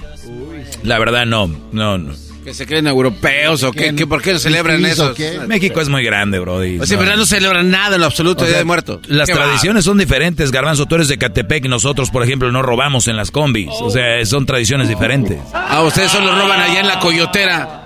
La 0.83 0.97
verdad, 0.99 1.25
no, 1.25 1.47
no, 1.71 1.97
no. 1.97 2.13
¿Que 2.45 2.53
se 2.53 2.67
creen 2.67 2.85
europeos 2.85 3.63
o 3.63 3.71
qué? 3.71 3.91
¿Por 4.05 4.21
qué 4.21 4.33
no 4.33 4.39
celebran 4.39 4.85
eso? 4.85 5.15
México 5.47 5.81
es 5.81 5.89
muy 5.89 6.03
grande, 6.03 6.37
Brody. 6.37 6.79
O 6.79 6.85
sea, 6.85 6.97
no. 6.97 7.15
no 7.15 7.25
celebran 7.25 7.71
nada 7.71 7.95
en 7.95 8.01
lo 8.01 8.05
absoluto 8.05 8.45
Día 8.45 8.57
de 8.57 8.63
Muerto. 8.63 9.01
Las 9.07 9.27
tradiciones 9.27 9.83
son 9.83 9.97
diferentes, 9.97 10.51
Garbanzo. 10.51 10.85
Tú 10.85 10.95
eres 10.95 11.07
de 11.07 11.17
Catepec, 11.17 11.65
nosotros, 11.65 12.11
por 12.11 12.23
ejemplo, 12.23 12.51
no 12.51 12.61
robamos 12.61 13.07
en 13.07 13.17
las 13.17 13.31
combis. 13.31 13.69
O 13.81 13.89
sea, 13.89 14.23
son 14.27 14.45
tradiciones 14.45 14.87
diferentes. 14.87 15.39
Ah, 15.53 15.81
ustedes 15.81 16.11
solo 16.11 16.35
roban 16.35 16.61
allá 16.61 16.81
en 16.81 16.87
la 16.87 16.99
coyotera. 16.99 17.84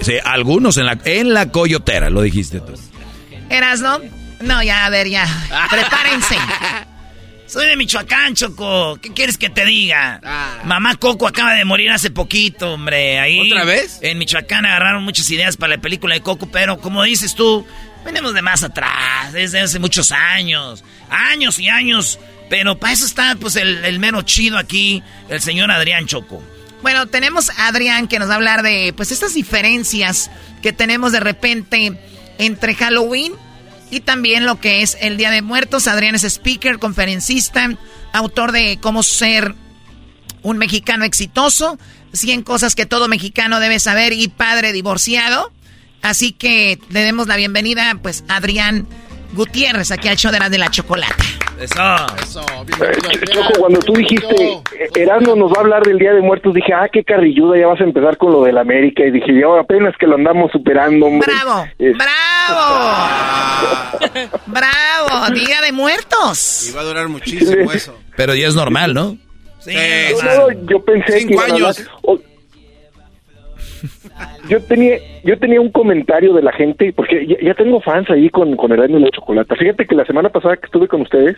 Sí, 0.00 0.14
algunos 0.24 0.76
en 0.76 0.86
la, 0.86 0.98
en 1.04 1.32
la 1.32 1.50
coyotera, 1.50 2.10
lo 2.10 2.22
dijiste 2.22 2.60
tú. 2.60 2.74
¿Eras, 3.50 3.80
no? 3.80 4.00
No, 4.40 4.62
ya, 4.62 4.84
a 4.86 4.90
ver, 4.90 5.08
ya. 5.08 5.26
Prepárense. 5.70 6.36
Soy 7.46 7.66
de 7.68 7.76
Michoacán, 7.76 8.34
Choco. 8.34 8.98
¿Qué 9.00 9.12
quieres 9.12 9.38
que 9.38 9.48
te 9.48 9.64
diga? 9.64 10.20
Ah. 10.24 10.58
Mamá 10.64 10.96
Coco 10.96 11.28
acaba 11.28 11.54
de 11.54 11.64
morir 11.64 11.90
hace 11.90 12.10
poquito, 12.10 12.72
hombre. 12.72 13.20
Ahí. 13.20 13.52
¿Otra 13.52 13.64
vez? 13.64 14.00
En 14.02 14.18
Michoacán 14.18 14.66
agarraron 14.66 15.04
muchas 15.04 15.30
ideas 15.30 15.56
para 15.56 15.76
la 15.76 15.80
película 15.80 16.14
de 16.14 16.22
Coco, 16.22 16.48
pero 16.50 16.78
como 16.78 17.04
dices 17.04 17.36
tú, 17.36 17.64
venimos 18.04 18.34
de 18.34 18.42
más 18.42 18.64
atrás, 18.64 19.32
desde 19.32 19.60
hace 19.60 19.78
muchos 19.78 20.10
años. 20.10 20.82
Años 21.08 21.58
y 21.60 21.68
años. 21.68 22.18
Pero 22.50 22.78
para 22.78 22.92
eso 22.92 23.06
está, 23.06 23.36
pues, 23.40 23.54
el, 23.56 23.84
el 23.84 23.98
mero 24.00 24.22
chido 24.22 24.58
aquí, 24.58 25.02
el 25.28 25.40
señor 25.40 25.70
Adrián 25.70 26.06
Choco. 26.06 26.42
Bueno, 26.82 27.06
tenemos 27.06 27.50
a 27.50 27.68
Adrián 27.68 28.06
que 28.08 28.18
nos 28.18 28.28
va 28.28 28.34
a 28.34 28.36
hablar 28.36 28.62
de 28.62 28.92
pues 28.96 29.10
estas 29.10 29.34
diferencias 29.34 30.30
que 30.62 30.72
tenemos 30.72 31.12
de 31.12 31.20
repente 31.20 31.98
entre 32.38 32.74
Halloween 32.74 33.32
y 33.90 34.00
también 34.00 34.46
lo 34.46 34.60
que 34.60 34.82
es 34.82 34.96
el 35.00 35.16
Día 35.16 35.30
de 35.30 35.42
Muertos. 35.42 35.86
Adrián 35.86 36.14
es 36.14 36.24
speaker, 36.24 36.78
conferencista, 36.78 37.76
autor 38.12 38.52
de 38.52 38.78
Cómo 38.80 39.02
ser 39.02 39.54
un 40.42 40.58
mexicano 40.58 41.04
exitoso, 41.04 41.78
100 42.12 42.42
cosas 42.42 42.74
que 42.74 42.86
todo 42.86 43.08
mexicano 43.08 43.58
debe 43.58 43.80
saber 43.80 44.12
y 44.12 44.28
padre 44.28 44.72
divorciado. 44.72 45.52
Así 46.02 46.32
que 46.32 46.78
le 46.88 47.00
demos 47.00 47.26
la 47.26 47.36
bienvenida 47.36 47.98
pues 48.00 48.22
a 48.28 48.36
Adrián 48.36 48.86
Gutiérrez 49.32 49.90
aquí 49.90 50.08
al 50.08 50.16
show 50.16 50.32
de 50.32 50.38
la 50.38 50.48
de 50.48 50.58
la 50.58 50.70
chocolate. 50.70 51.24
Eso. 51.60 51.82
Eso. 52.22 52.40
Eh, 52.40 53.20
Choco, 53.32 53.60
cuando 53.60 53.80
tú 53.80 53.94
dijiste, 53.94 54.60
Erasmo 54.94 55.34
nos 55.36 55.50
va 55.50 55.56
a 55.56 55.60
hablar 55.60 55.82
del 55.84 55.98
Día 55.98 56.12
de 56.12 56.20
Muertos, 56.20 56.52
dije, 56.54 56.72
ah, 56.74 56.88
qué 56.92 57.02
carrilluda, 57.02 57.58
ya 57.58 57.66
vas 57.66 57.80
a 57.80 57.84
empezar 57.84 58.16
con 58.18 58.32
lo 58.32 58.42
del 58.44 58.58
América. 58.58 59.04
Y 59.04 59.10
dije, 59.10 59.38
yo 59.40 59.58
apenas 59.58 59.94
que 59.98 60.06
lo 60.06 60.16
andamos 60.16 60.52
superando, 60.52 61.06
hombre. 61.06 61.32
¡Bravo! 61.32 61.66
¡Bravo! 61.78 63.08
¡Bravo! 64.46 65.34
Día 65.34 65.60
de 65.62 65.72
Muertos. 65.72 66.68
Y 66.68 66.72
va 66.72 66.82
a 66.82 66.84
durar 66.84 67.08
muchísimo 67.08 67.72
eso. 67.72 67.98
Pero 68.16 68.34
ya 68.34 68.48
es 68.48 68.54
normal, 68.54 68.92
¿no? 68.92 69.16
Sí. 69.60 69.74
yo 70.68 70.84
pensé 70.84 71.20
Cinco 71.20 71.42
que... 71.44 71.52
años. 71.52 71.82
Yo 74.48 74.62
tenía 74.62 74.98
yo 75.24 75.38
tenía 75.38 75.60
un 75.60 75.70
comentario 75.70 76.32
de 76.34 76.42
la 76.42 76.52
gente 76.52 76.92
porque 76.92 77.26
ya, 77.26 77.54
tengo 77.54 77.80
fans 77.80 78.08
ahí 78.10 78.30
con, 78.30 78.56
con 78.56 78.72
el 78.72 78.80
año 78.80 78.94
de 78.94 79.06
la 79.06 79.10
chocolate. 79.10 79.56
Fíjate 79.56 79.86
que 79.86 79.94
la 79.94 80.04
semana 80.04 80.28
pasada 80.28 80.56
que 80.56 80.66
estuve 80.66 80.88
con 80.88 81.02
ustedes 81.02 81.36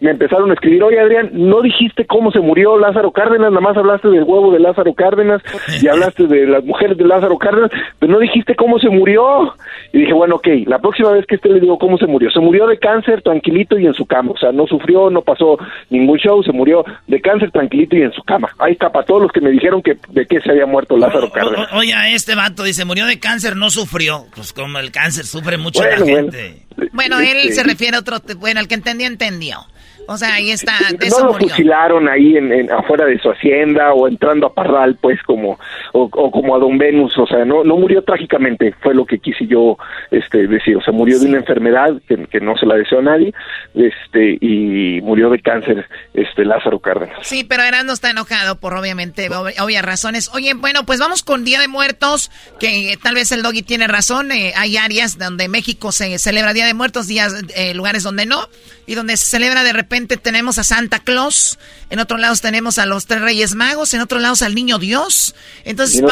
me 0.00 0.10
empezaron 0.10 0.50
a 0.50 0.54
escribir, 0.54 0.82
oye 0.82 1.00
Adrián, 1.00 1.30
no 1.32 1.62
dijiste 1.62 2.06
cómo 2.06 2.30
se 2.30 2.40
murió 2.40 2.78
Lázaro 2.78 3.12
Cárdenas, 3.12 3.50
nada 3.50 3.60
más 3.60 3.76
hablaste 3.76 4.08
del 4.08 4.24
huevo 4.24 4.52
de 4.52 4.60
Lázaro 4.60 4.94
Cárdenas 4.94 5.42
y 5.80 5.88
hablaste 5.88 6.26
de 6.26 6.46
las 6.46 6.64
mujeres 6.64 6.96
de 6.98 7.04
Lázaro 7.04 7.38
Cárdenas, 7.38 7.70
pero 7.98 8.12
no 8.12 8.18
dijiste 8.18 8.54
cómo 8.54 8.78
se 8.78 8.88
murió. 8.88 9.54
Y 9.92 10.00
dije, 10.00 10.12
bueno, 10.12 10.36
ok, 10.36 10.48
la 10.66 10.78
próxima 10.78 11.12
vez 11.12 11.26
que 11.26 11.36
esté 11.36 11.48
le 11.48 11.60
digo 11.60 11.78
cómo 11.78 11.96
se 11.98 12.06
murió. 12.06 12.30
Se 12.30 12.40
murió 12.40 12.66
de 12.66 12.78
cáncer, 12.78 13.22
tranquilito 13.22 13.78
y 13.78 13.86
en 13.86 13.94
su 13.94 14.04
cama, 14.06 14.32
o 14.32 14.38
sea, 14.38 14.52
no 14.52 14.66
sufrió, 14.66 15.10
no 15.10 15.22
pasó 15.22 15.58
ningún 15.90 16.18
show, 16.18 16.42
se 16.42 16.52
murió 16.52 16.84
de 17.06 17.20
cáncer, 17.20 17.50
tranquilito 17.50 17.96
y 17.96 18.02
en 18.02 18.12
su 18.12 18.22
cama. 18.22 18.48
Ahí 18.58 18.72
está 18.72 18.90
para 18.90 19.06
todos 19.06 19.22
los 19.22 19.32
que 19.32 19.40
me 19.40 19.50
dijeron 19.50 19.82
que 19.82 19.96
de 20.10 20.26
qué 20.26 20.40
se 20.40 20.50
había 20.50 20.66
muerto 20.66 20.96
Lázaro 20.96 21.30
Cárdenas. 21.30 21.72
oye, 21.72 21.92
este 22.12 22.34
vato 22.34 22.62
dice, 22.64 22.84
murió 22.84 23.06
de 23.06 23.18
cáncer, 23.18 23.56
no 23.56 23.70
sufrió. 23.70 24.26
Pues 24.34 24.52
como 24.52 24.78
el 24.78 24.90
cáncer 24.90 25.24
sufre 25.24 25.56
mucho 25.56 25.82
la 25.82 25.96
gente. 25.96 26.66
Bueno, 26.92 27.18
él 27.20 27.38
este, 27.38 27.54
se 27.54 27.62
refiere 27.64 27.96
a 27.96 28.00
otro, 28.00 28.18
bueno, 28.38 28.60
el 28.60 28.68
que 28.68 28.74
entendió, 28.74 29.06
entendió. 29.06 29.58
O 30.06 30.16
sea, 30.16 30.34
ahí 30.34 30.50
está. 30.50 30.72
no 31.20 31.26
lo 31.26 31.34
fusilaron 31.34 32.08
ahí 32.08 32.36
en, 32.36 32.70
afuera 32.72 33.04
de 33.04 33.18
su 33.18 33.30
hacienda 33.30 33.92
o 33.92 34.08
entrando 34.08 34.46
a 34.46 34.54
Parral, 34.54 34.96
pues, 35.00 35.22
como, 35.22 35.58
o, 35.92 36.08
como 36.08 36.56
a 36.56 36.58
Don 36.58 36.78
Venus. 36.78 37.16
O 37.18 37.26
sea, 37.26 37.44
no, 37.44 37.64
no 37.64 37.76
murió 37.76 38.02
trágicamente, 38.02 38.74
fue 38.82 38.94
lo 38.94 39.04
que 39.04 39.18
quise 39.18 39.46
yo 39.46 39.76
este, 40.10 40.46
decir. 40.46 40.76
O 40.76 40.82
sea, 40.82 40.92
murió 40.92 41.18
de 41.18 41.26
una 41.26 41.38
enfermedad 41.38 41.94
que, 42.06 42.40
no 42.40 42.56
se 42.56 42.66
la 42.66 42.76
deseó 42.76 42.98
a 42.98 43.02
nadie 43.02 43.32
este, 43.74 44.38
y 44.40 45.00
murió 45.02 45.30
de 45.30 45.40
cáncer 45.40 45.86
este, 46.14 46.44
Lázaro 46.44 46.78
Cárdenas. 46.78 47.18
Sí, 47.22 47.44
pero 47.44 47.62
no 47.84 47.92
está 47.92 48.10
enojado 48.10 48.58
por 48.60 48.74
obviamente 48.74 49.28
obvias 49.30 49.84
razones. 49.84 50.30
Oye, 50.34 50.54
bueno, 50.54 50.84
pues 50.86 51.00
vamos 51.00 51.22
con 51.22 51.44
Día 51.44 51.60
de 51.60 51.68
Muertos, 51.68 52.30
que 52.58 52.96
tal 53.02 53.14
vez 53.14 53.32
el 53.32 53.42
doggy 53.42 53.62
tiene 53.62 53.86
razón. 53.86 54.30
Eh, 54.32 54.52
hay 54.56 54.76
áreas 54.76 55.18
donde 55.18 55.48
México 55.48 55.92
se 55.92 56.18
celebra 56.18 56.52
Día 56.52 56.66
de 56.66 56.74
Muertos, 56.74 57.06
días, 57.06 57.34
eh, 57.54 57.74
lugares 57.74 58.02
donde 58.02 58.26
no, 58.26 58.40
y 58.86 58.94
donde 58.94 59.16
se 59.16 59.26
celebra 59.26 59.64
de 59.64 59.72
repente 59.72 59.95
tenemos 60.06 60.58
a 60.58 60.64
Santa 60.64 60.98
Claus, 60.98 61.58
en 61.90 61.98
otros 61.98 62.20
lados 62.20 62.40
tenemos 62.42 62.78
a 62.78 62.86
los 62.86 63.06
tres 63.06 63.22
Reyes 63.22 63.54
Magos, 63.54 63.94
en 63.94 64.00
otros 64.00 64.20
lados 64.20 64.42
al 64.42 64.54
Niño 64.54 64.78
Dios. 64.78 65.34
Entonces, 65.64 66.00
y 66.00 66.04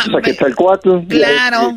Claro. 1.06 1.76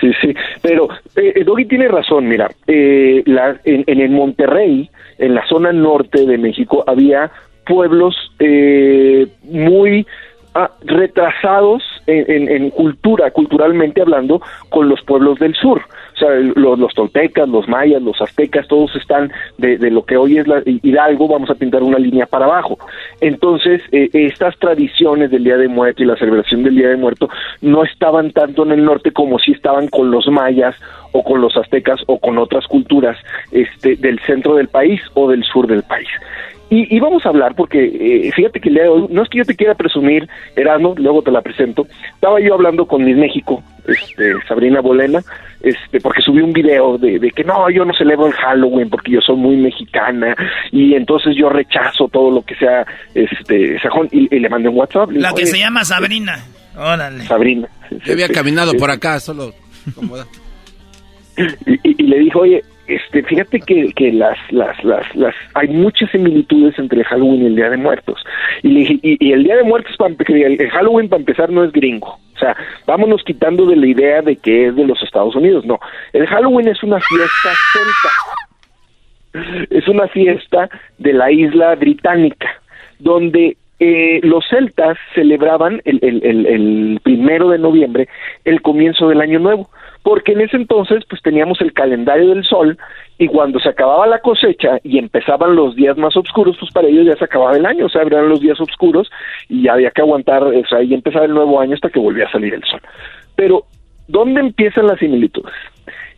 Sí, 0.00 0.10
sí, 0.20 0.34
pero 0.60 0.88
eh, 1.16 1.44
Doggy 1.44 1.66
tiene 1.66 1.88
razón, 1.88 2.28
mira, 2.28 2.50
eh, 2.66 3.22
la, 3.26 3.60
en, 3.64 3.84
en 3.86 4.00
el 4.00 4.10
Monterrey, 4.10 4.90
en 5.18 5.34
la 5.34 5.46
zona 5.46 5.72
norte 5.72 6.26
de 6.26 6.38
México, 6.38 6.84
había 6.86 7.30
pueblos 7.66 8.14
eh, 8.38 9.26
muy 9.42 10.06
ah, 10.54 10.70
retrasados 10.82 11.82
en, 12.06 12.48
en, 12.48 12.70
cultura, 12.70 13.30
culturalmente 13.30 14.00
hablando, 14.00 14.40
con 14.70 14.88
los 14.88 15.00
pueblos 15.02 15.38
del 15.38 15.54
sur 15.54 15.82
los, 16.56 16.94
toltecas, 16.94 17.48
los 17.48 17.68
mayas, 17.68 18.02
los 18.02 18.20
aztecas, 18.20 18.66
todos 18.68 18.94
están 18.96 19.32
de, 19.58 19.78
lo 19.90 20.04
que 20.04 20.16
hoy 20.16 20.38
es 20.38 20.46
la, 20.46 20.62
Hidalgo, 20.64 21.28
vamos 21.28 21.50
a 21.50 21.54
pintar 21.54 21.82
una 21.82 21.98
línea 21.98 22.26
para 22.26 22.44
abajo. 22.46 22.78
Entonces, 23.20 23.82
eh, 23.92 24.08
estas 24.12 24.58
tradiciones 24.58 25.30
del 25.30 25.44
Día 25.44 25.56
de 25.56 25.68
Muerto 25.68 26.02
y 26.02 26.06
la 26.06 26.16
celebración 26.16 26.62
del 26.62 26.76
Día 26.76 26.88
de 26.88 26.96
Muerto 26.96 27.28
no 27.60 27.84
estaban 27.84 28.30
tanto 28.32 28.64
en 28.64 28.72
el 28.72 28.84
norte 28.84 29.12
como 29.12 29.38
si 29.38 29.52
estaban 29.52 29.88
con 29.88 30.10
los 30.10 30.26
mayas 30.28 30.74
o 31.12 31.22
con 31.22 31.40
los 31.40 31.56
aztecas 31.56 32.00
o 32.06 32.18
con 32.18 32.38
otras 32.38 32.66
culturas 32.66 33.16
este, 33.50 33.96
del 33.96 34.18
centro 34.20 34.54
del 34.54 34.68
país 34.68 35.00
o 35.14 35.30
del 35.30 35.44
sur 35.44 35.66
del 35.66 35.82
país. 35.82 36.08
Y, 36.74 36.98
vamos 37.00 37.26
a 37.26 37.28
hablar 37.28 37.54
porque, 37.54 37.84
eh, 37.84 38.32
fíjate 38.34 38.58
que 38.58 38.70
el 38.70 38.76
día 38.76 38.84
de 38.84 38.88
hoy, 38.88 39.06
no 39.10 39.22
es 39.22 39.28
que 39.28 39.36
yo 39.36 39.44
te 39.44 39.54
quiera 39.54 39.74
presumir, 39.74 40.26
Erasmo, 40.56 40.94
luego 40.96 41.20
te 41.20 41.30
la 41.30 41.42
presento, 41.42 41.86
estaba 42.14 42.40
yo 42.40 42.54
hablando 42.54 42.86
con 42.86 43.04
Miss 43.04 43.14
México, 43.14 43.62
este, 43.86 44.32
Sabrina 44.48 44.80
Bolena, 44.80 45.20
este, 45.60 46.00
porque 46.00 46.22
subí 46.22 46.40
un 46.40 46.54
video 46.54 46.96
de, 46.96 47.30
que 47.36 47.44
no, 47.44 47.68
yo 47.68 47.84
no 47.84 47.92
celebro 47.92 48.26
el 48.26 48.32
Halloween 48.32 48.88
porque 48.88 49.12
yo 49.12 49.20
soy 49.20 49.36
muy 49.36 49.56
mexicana 49.56 50.34
y 50.70 50.94
entonces 50.94 51.36
yo 51.36 51.50
rechazo 51.50 52.08
todo 52.08 52.30
lo 52.30 52.40
que 52.40 52.54
sea 52.54 52.86
este 53.14 53.78
sajón 53.80 54.08
y, 54.10 54.30
le 54.30 54.48
mandé 54.48 54.70
un 54.70 54.78
WhatsApp. 54.78 55.10
La 55.10 55.34
que 55.34 55.44
se 55.44 55.58
llama 55.58 55.84
Sabrina. 55.84 56.42
Órale. 56.74 57.22
Sabrina. 57.24 57.68
Yo 58.02 58.14
había 58.14 58.30
caminado 58.30 58.72
por 58.78 58.90
acá, 58.90 59.20
solo 59.20 59.52
y, 61.66 62.02
y, 62.02 62.02
le 62.04 62.18
dijo, 62.18 62.38
oye, 62.38 62.62
este, 62.88 63.22
fíjate 63.22 63.60
que, 63.60 63.92
que 63.94 64.12
las, 64.12 64.36
las, 64.50 64.82
las, 64.84 65.14
las, 65.14 65.34
hay 65.54 65.68
muchas 65.68 66.10
similitudes 66.10 66.76
entre 66.78 67.04
Halloween 67.04 67.42
y 67.42 67.46
el 67.46 67.56
Día 67.56 67.70
de 67.70 67.76
Muertos. 67.76 68.22
Y, 68.62 69.00
y, 69.02 69.32
el 69.32 69.44
Día 69.44 69.56
de 69.56 69.62
Muertos, 69.62 69.96
para, 69.96 70.12
el 70.12 70.70
Halloween 70.70 71.08
para 71.08 71.20
empezar 71.20 71.50
no 71.50 71.64
es 71.64 71.72
gringo. 71.72 72.18
O 72.34 72.38
sea, 72.38 72.56
vámonos 72.86 73.22
quitando 73.24 73.66
de 73.66 73.76
la 73.76 73.86
idea 73.86 74.20
de 74.22 74.36
que 74.36 74.66
es 74.66 74.76
de 74.76 74.84
los 74.84 75.00
Estados 75.02 75.36
Unidos. 75.36 75.64
No, 75.64 75.78
el 76.12 76.26
Halloween 76.26 76.68
es 76.68 76.82
una 76.82 76.98
fiesta 76.98 77.50
celta. 77.72 78.10
Es 79.70 79.88
una 79.88 80.08
fiesta 80.08 80.68
de 80.98 81.12
la 81.12 81.30
isla 81.30 81.74
británica, 81.76 82.60
donde 82.98 83.56
eh, 83.78 84.20
los 84.22 84.44
celtas 84.48 84.98
celebraban 85.14 85.80
el, 85.84 85.98
el, 86.02 86.24
el, 86.24 86.46
el 86.46 87.00
primero 87.02 87.48
de 87.48 87.58
noviembre 87.58 88.08
el 88.44 88.60
comienzo 88.60 89.08
del 89.08 89.20
año 89.20 89.38
nuevo 89.38 89.70
porque 90.02 90.32
en 90.32 90.40
ese 90.40 90.56
entonces 90.56 91.04
pues 91.08 91.22
teníamos 91.22 91.60
el 91.60 91.72
calendario 91.72 92.30
del 92.30 92.44
sol 92.44 92.76
y 93.18 93.28
cuando 93.28 93.60
se 93.60 93.68
acababa 93.68 94.06
la 94.06 94.20
cosecha 94.20 94.78
y 94.82 94.98
empezaban 94.98 95.54
los 95.54 95.76
días 95.76 95.96
más 95.96 96.16
oscuros, 96.16 96.56
pues 96.58 96.72
para 96.72 96.88
ellos 96.88 97.06
ya 97.06 97.16
se 97.16 97.24
acababa 97.24 97.56
el 97.56 97.66
año, 97.66 97.86
o 97.86 97.88
sea, 97.88 98.02
eran 98.02 98.28
los 98.28 98.40
días 98.40 98.60
oscuros 98.60 99.10
y 99.48 99.68
había 99.68 99.90
que 99.90 100.00
aguantar, 100.00 100.42
o 100.42 100.66
sea, 100.66 100.82
y 100.82 100.92
empezaba 100.94 101.26
el 101.26 101.34
nuevo 101.34 101.60
año 101.60 101.74
hasta 101.74 101.90
que 101.90 102.00
volvía 102.00 102.26
a 102.26 102.32
salir 102.32 102.54
el 102.54 102.64
sol. 102.64 102.80
Pero, 103.36 103.64
¿dónde 104.08 104.40
empiezan 104.40 104.86
las 104.86 104.98
similitudes? 104.98 105.54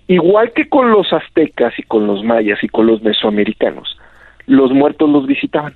Igual 0.06 0.52
que 0.52 0.68
con 0.68 0.90
los 0.90 1.12
aztecas 1.12 1.78
y 1.78 1.82
con 1.82 2.06
los 2.06 2.22
mayas 2.24 2.62
y 2.62 2.68
con 2.68 2.86
los 2.86 3.02
mesoamericanos, 3.02 3.98
los 4.46 4.72
muertos 4.72 5.08
los 5.08 5.26
visitaban. 5.26 5.74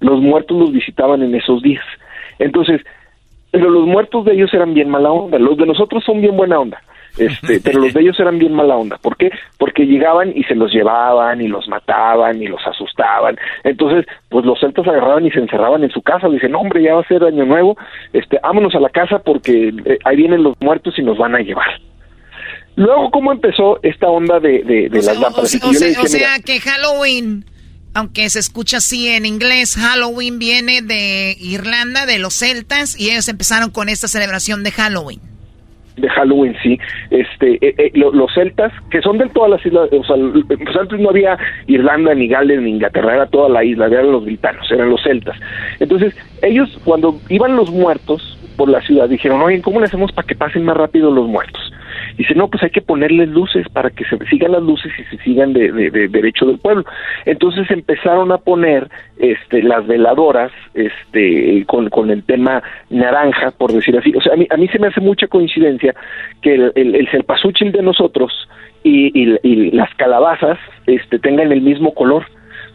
Los 0.00 0.20
muertos 0.20 0.58
los 0.58 0.72
visitaban 0.72 1.22
en 1.22 1.34
esos 1.34 1.62
días. 1.62 1.84
Entonces, 2.38 2.80
pero 3.50 3.68
los 3.68 3.86
muertos 3.86 4.24
de 4.24 4.32
ellos 4.32 4.52
eran 4.54 4.74
bien 4.74 4.88
mala 4.88 5.10
onda, 5.10 5.38
los 5.38 5.56
de 5.56 5.66
nosotros 5.66 6.04
son 6.04 6.20
bien 6.20 6.36
buena 6.36 6.58
onda. 6.58 6.82
Este, 7.18 7.60
pero 7.60 7.80
los 7.80 7.92
de 7.92 8.00
ellos 8.00 8.18
eran 8.20 8.38
bien 8.38 8.54
mala 8.54 8.76
onda. 8.76 8.96
¿Por 8.98 9.16
qué? 9.16 9.30
Porque 9.58 9.86
llegaban 9.86 10.32
y 10.34 10.44
se 10.44 10.54
los 10.54 10.72
llevaban 10.72 11.40
y 11.40 11.48
los 11.48 11.68
mataban 11.68 12.40
y 12.42 12.46
los 12.46 12.60
asustaban. 12.66 13.36
Entonces, 13.64 14.06
pues 14.28 14.44
los 14.44 14.58
celtas 14.60 14.86
agarraban 14.86 15.26
y 15.26 15.30
se 15.30 15.40
encerraban 15.40 15.82
en 15.84 15.90
su 15.90 16.02
casa. 16.02 16.28
Dicen, 16.28 16.52
no, 16.52 16.60
hombre, 16.60 16.82
ya 16.82 16.94
va 16.94 17.00
a 17.00 17.08
ser 17.08 17.24
año 17.24 17.44
nuevo, 17.44 17.76
este, 18.12 18.38
vámonos 18.42 18.74
a 18.74 18.80
la 18.80 18.90
casa 18.90 19.18
porque 19.18 19.72
eh, 19.84 19.98
ahí 20.04 20.16
vienen 20.16 20.42
los 20.42 20.56
muertos 20.60 20.98
y 20.98 21.02
nos 21.02 21.18
van 21.18 21.34
a 21.34 21.40
llevar. 21.40 21.68
Luego, 22.76 23.10
¿cómo 23.10 23.32
empezó 23.32 23.80
esta 23.82 24.08
onda 24.08 24.40
de, 24.40 24.62
de, 24.62 24.88
las 24.90 25.18
lámparas? 25.18 25.54
O, 25.62 26.06
sea, 26.06 26.38
que 26.38 26.60
Halloween, 26.60 27.44
aunque 27.92 28.30
se 28.30 28.38
escucha 28.38 28.78
así 28.78 29.08
en 29.08 29.26
inglés, 29.26 29.76
Halloween 29.76 30.38
viene 30.38 30.80
de 30.80 31.36
Irlanda, 31.38 32.06
de 32.06 32.18
los 32.18 32.34
celtas, 32.34 32.98
y 32.98 33.10
ellos 33.10 33.28
empezaron 33.28 33.70
con 33.70 33.88
esta 33.88 34.08
celebración 34.08 34.62
de 34.62 34.70
Halloween 34.70 35.20
de 36.00 36.08
Halloween, 36.08 36.56
sí. 36.62 36.78
Este, 37.10 37.54
eh, 37.60 37.74
eh, 37.78 37.90
los 37.94 38.32
celtas, 38.34 38.72
que 38.90 39.00
son 39.02 39.18
de 39.18 39.28
todas 39.28 39.50
las 39.50 39.66
islas, 39.66 39.88
o 39.92 40.04
sea, 40.04 40.16
pues 40.46 40.76
antes 40.76 40.98
no 41.00 41.10
había 41.10 41.38
Irlanda, 41.66 42.14
ni 42.14 42.28
Gales, 42.28 42.60
ni 42.60 42.70
Inglaterra, 42.70 43.14
era 43.14 43.26
toda 43.26 43.48
la 43.48 43.64
isla, 43.64 43.86
eran 43.86 44.12
los 44.12 44.24
britanos, 44.24 44.70
eran 44.70 44.90
los 44.90 45.02
celtas. 45.02 45.36
Entonces, 45.78 46.14
ellos 46.42 46.78
cuando 46.84 47.18
iban 47.28 47.56
los 47.56 47.70
muertos 47.70 48.38
por 48.56 48.68
la 48.68 48.80
ciudad, 48.82 49.08
dijeron, 49.08 49.40
oye, 49.40 49.62
¿cómo 49.62 49.80
le 49.80 49.86
hacemos 49.86 50.12
para 50.12 50.26
que 50.26 50.34
pasen 50.34 50.64
más 50.64 50.76
rápido 50.76 51.10
los 51.10 51.26
muertos? 51.26 51.72
Dice, 52.20 52.34
no, 52.34 52.48
pues 52.48 52.62
hay 52.62 52.68
que 52.68 52.82
ponerles 52.82 53.30
luces 53.30 53.66
para 53.70 53.88
que 53.88 54.04
se 54.04 54.18
sigan 54.26 54.52
las 54.52 54.62
luces 54.62 54.92
y 54.98 55.04
se 55.04 55.22
sigan 55.24 55.54
de, 55.54 55.70
derecho 55.90 56.44
del 56.44 56.58
pueblo. 56.58 56.84
Entonces 57.24 57.70
empezaron 57.70 58.30
a 58.30 58.36
poner 58.36 58.90
este, 59.16 59.62
las 59.62 59.86
veladoras 59.86 60.52
este, 60.74 61.64
con, 61.64 61.88
con 61.88 62.10
el 62.10 62.22
tema 62.24 62.62
naranja, 62.90 63.52
por 63.52 63.72
decir 63.72 63.96
así. 63.96 64.12
O 64.14 64.20
sea, 64.20 64.34
a 64.34 64.36
mí, 64.36 64.46
a 64.50 64.58
mí 64.58 64.68
se 64.68 64.78
me 64.78 64.88
hace 64.88 65.00
mucha 65.00 65.28
coincidencia 65.28 65.94
que 66.42 66.56
el, 66.56 66.72
el, 66.74 66.94
el 66.94 67.72
de 67.72 67.82
nosotros 67.82 68.30
y, 68.84 69.18
y, 69.18 69.38
y 69.42 69.70
las 69.70 69.88
calabazas 69.94 70.58
este, 70.86 71.18
tengan 71.20 71.52
el 71.52 71.62
mismo 71.62 71.94
color 71.94 72.26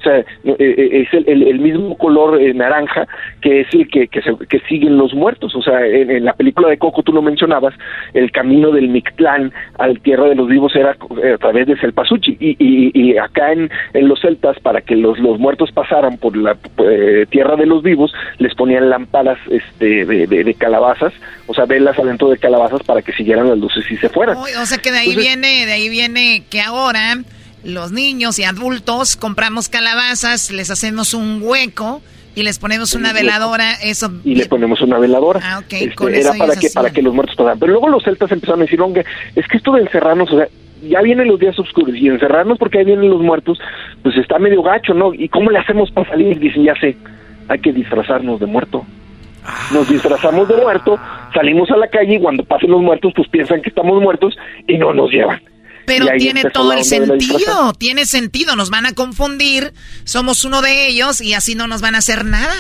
sea, 0.05 0.19
eh, 0.19 0.25
eh, 0.59 1.07
es 1.11 1.27
el, 1.27 1.59
mismo 1.59 1.97
color 1.97 2.41
eh, 2.41 2.53
naranja 2.53 3.07
que 3.41 3.61
es 3.61 3.67
el 3.73 3.87
que, 3.89 4.07
que, 4.07 4.21
que, 4.21 4.59
siguen 4.67 4.97
los 4.97 5.13
muertos. 5.13 5.55
O 5.55 5.61
sea, 5.61 5.85
en, 5.85 6.23
la 6.23 6.33
película 6.33 6.69
de 6.69 6.77
Coco 6.77 7.03
tú 7.03 7.11
lo 7.11 7.21
mencionabas, 7.21 7.73
el 8.13 8.31
camino 8.31 8.71
del 8.71 8.89
Mictlán 8.89 9.51
al 9.77 9.99
Tierra 9.99 10.25
de 10.29 10.35
los 10.35 10.47
Vivos 10.47 10.75
era 10.75 10.91
a 10.91 11.37
través 11.37 11.67
de 11.67 11.77
Selpasuchi. 11.77 12.37
Y, 12.39 12.55
y, 12.59 12.91
y 12.93 13.17
acá 13.17 13.51
en, 13.51 13.69
en, 13.93 14.07
los 14.07 14.21
celtas, 14.21 14.59
para 14.59 14.81
que 14.81 14.95
los, 14.95 15.19
los 15.19 15.39
muertos 15.39 15.71
pasaran 15.71 16.17
por 16.17 16.37
la 16.37 16.55
Tierra 17.29 17.55
de 17.55 17.65
los 17.65 17.83
Vivos, 17.83 18.13
les 18.37 18.53
ponían 18.55 18.89
lámparas 18.89 19.39
este, 19.49 20.05
de, 20.05 20.27
de, 20.27 20.53
calabazas, 20.53 21.13
o 21.47 21.53
sea, 21.53 21.65
velas 21.65 21.97
adentro 21.99 22.29
de 22.29 22.37
calabazas 22.37 22.81
para 22.83 23.01
que 23.01 23.11
siguieran 23.13 23.49
las 23.49 23.57
luces 23.57 23.89
y 23.89 23.97
se 23.97 24.09
fueran. 24.09 24.37
O 24.37 24.65
sea 24.65 24.77
que 24.77 24.91
de 24.91 24.99
ahí 24.99 25.15
viene, 25.15 25.65
de 25.65 25.73
ahí 25.73 25.89
viene 25.89 26.43
que 26.49 26.61
ahora 26.61 27.17
los 27.65 27.91
niños 27.91 28.39
y 28.39 28.43
adultos 28.43 29.15
compramos 29.15 29.69
calabazas, 29.69 30.51
les 30.51 30.69
hacemos 30.69 31.13
un 31.13 31.41
hueco 31.41 32.01
y 32.35 32.43
les 32.43 32.59
ponemos 32.59 32.93
una 32.93 33.13
veladora, 33.13 33.73
eso... 33.81 34.11
Y 34.23 34.35
le 34.35 34.45
ponemos 34.45 34.81
una 34.81 34.99
veladora. 34.99 35.39
Ah, 35.43 35.59
ok. 35.59 35.73
Este, 35.73 36.19
era 36.19 36.33
para 36.33 36.55
que, 36.55 36.69
para 36.69 36.89
que 36.91 37.01
los 37.01 37.13
muertos 37.13 37.35
pasaran. 37.35 37.59
Pero 37.59 37.71
luego 37.71 37.89
los 37.89 38.03
celtas 38.03 38.31
empezaron 38.31 38.61
a 38.61 38.65
decir, 38.65 38.79
es 39.35 39.47
que 39.47 39.57
esto 39.57 39.71
de 39.73 39.81
encerrarnos, 39.81 40.31
o 40.31 40.37
sea, 40.37 40.47
ya 40.83 41.01
vienen 41.01 41.27
los 41.27 41.39
días 41.39 41.57
oscuros 41.57 41.95
y 41.95 42.07
encerrarnos 42.07 42.57
porque 42.57 42.79
ahí 42.79 42.85
vienen 42.85 43.09
los 43.09 43.21
muertos, 43.21 43.57
pues 44.03 44.15
está 44.17 44.37
medio 44.37 44.61
gacho, 44.61 44.93
¿no? 44.93 45.13
¿Y 45.13 45.29
cómo 45.29 45.49
le 45.49 45.59
hacemos 45.59 45.89
para 45.91 46.09
salir? 46.09 46.37
Dicen, 46.37 46.63
ya 46.63 46.75
sé, 46.75 46.97
hay 47.47 47.59
que 47.59 47.71
disfrazarnos 47.71 48.39
de 48.39 48.45
muerto. 48.45 48.85
Nos 49.71 49.87
disfrazamos 49.87 50.47
de 50.47 50.57
muerto, 50.57 50.99
salimos 51.33 51.69
a 51.71 51.77
la 51.77 51.87
calle 51.87 52.15
y 52.15 52.19
cuando 52.19 52.43
pasen 52.43 52.71
los 52.71 52.81
muertos, 52.81 53.13
pues 53.15 53.27
piensan 53.29 53.61
que 53.61 53.69
estamos 53.69 54.01
muertos 54.01 54.35
y 54.67 54.77
no 54.77 54.93
nos 54.93 55.09
llevan. 55.11 55.39
Pero 55.85 56.07
tiene 56.17 56.43
todo 56.51 56.73
el 56.73 56.83
sentido, 56.83 57.73
tiene 57.77 58.05
sentido, 58.05 58.55
nos 58.55 58.69
van 58.69 58.85
a 58.85 58.93
confundir, 58.93 59.73
somos 60.03 60.43
uno 60.45 60.61
de 60.61 60.87
ellos 60.87 61.21
y 61.21 61.33
así 61.33 61.55
no 61.55 61.67
nos 61.67 61.81
van 61.81 61.95
a 61.95 61.99
hacer 61.99 62.25
nada. 62.25 62.53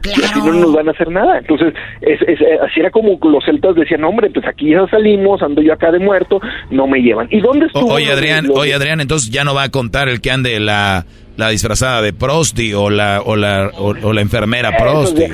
Claro. 0.00 0.20
Y 0.22 0.24
así 0.24 0.38
no 0.40 0.52
nos 0.54 0.72
van 0.72 0.88
a 0.88 0.92
hacer 0.92 1.10
nada. 1.10 1.38
Entonces, 1.38 1.74
es, 2.00 2.20
eh, 2.22 2.58
así 2.66 2.80
era 2.80 2.90
como 2.90 3.18
los 3.22 3.44
celtas 3.44 3.74
decían, 3.74 4.02
hombre, 4.04 4.30
pues 4.30 4.46
aquí 4.46 4.70
ya 4.70 4.86
salimos, 4.88 5.42
ando 5.42 5.60
yo 5.62 5.72
acá 5.72 5.92
de 5.92 5.98
muerto, 5.98 6.40
no 6.70 6.86
me 6.86 7.00
llevan. 7.00 7.28
¿Y 7.30 7.40
dónde 7.40 7.66
estuvo? 7.66 7.92
oye, 7.92 8.10
Adrián, 8.10 8.46
oye, 8.54 8.74
Adrián, 8.74 9.00
entonces 9.00 9.30
ya 9.30 9.44
no 9.44 9.54
va 9.54 9.64
a 9.64 9.68
contar 9.68 10.08
el 10.08 10.20
que 10.20 10.30
ande 10.30 10.58
la, 10.58 11.04
la 11.36 11.50
disfrazada 11.50 12.02
de 12.02 12.12
Prosti 12.12 12.72
o 12.72 12.88
la, 12.88 13.20
o 13.24 13.36
la, 13.36 13.70
o, 13.76 14.12
la 14.12 14.20
enfermera 14.20 14.76
Prosti. 14.76 15.24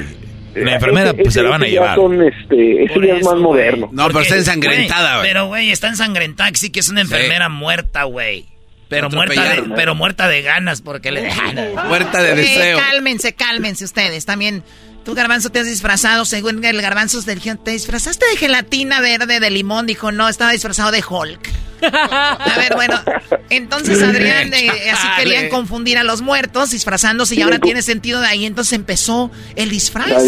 La 0.65 0.75
enfermera 0.75 1.13
pues, 1.15 1.35
se 1.35 1.43
la 1.43 1.51
van 1.51 1.63
a 1.63 1.67
llevar. 1.67 1.97
Son, 1.97 2.23
este, 2.23 2.85
ese 2.85 3.07
ya 3.07 3.17
es 3.17 3.25
más 3.25 3.37
moderno. 3.37 3.89
No, 3.93 4.07
pero 4.09 4.21
está 4.21 4.37
ensangrentada, 4.37 5.19
güey. 5.19 5.29
Pero, 5.29 5.47
güey, 5.47 5.71
está 5.71 5.89
ensangrentada, 5.89 6.51
sí 6.55 6.71
que 6.71 6.81
es 6.81 6.89
una 6.89 7.03
enfermera 7.03 7.49
muerta, 7.49 8.05
güey. 8.05 8.47
Pero 8.89 9.11
muerta, 9.11 9.43
de, 9.43 9.63
pero 9.75 9.95
muerta 9.95 10.29
de 10.29 10.43
ganas, 10.43 10.81
porque 10.81 11.11
le 11.11 11.23
dejan. 11.23 11.57
muerta 11.89 12.23
de 12.23 12.37
deseo. 12.37 12.79
cálmense, 12.79 13.35
cálmense 13.35 13.85
ustedes. 13.85 14.25
También, 14.25 14.63
tú, 15.07 15.15
Garbanzo, 15.15 15.51
te 15.51 15.61
has 15.61 15.67
disfrazado, 15.67 16.25
según 16.25 16.63
el 16.63 16.83
Garbanzo, 16.83 17.23
te 17.23 17.71
disfrazaste 17.71 18.27
de 18.27 18.37
gelatina 18.37 19.01
verde 19.01 19.39
de 19.39 19.51
limón. 19.51 19.87
Dijo, 19.87 20.11
no, 20.11 20.29
estaba 20.29 20.51
disfrazado 20.51 20.91
de 20.91 21.03
Hulk. 21.09 21.49
A 21.93 22.55
ver, 22.57 22.75
bueno, 22.75 23.01
entonces 23.49 24.03
Adrián, 24.03 24.53
eh, 24.53 24.91
así 24.91 25.07
querían 25.17 25.49
confundir 25.49 25.97
a 25.99 26.05
los 26.05 26.23
muertos 26.23 26.71
disfrazándose 26.71 27.37
y 27.37 27.43
ahora 27.43 27.59
tiene 27.59 27.83
sentido 27.83 28.21
de 28.21 28.27
ahí, 28.27 28.47
entonces 28.47 28.73
empezó 28.73 29.31
el 29.55 29.71
disfraz 29.71 30.23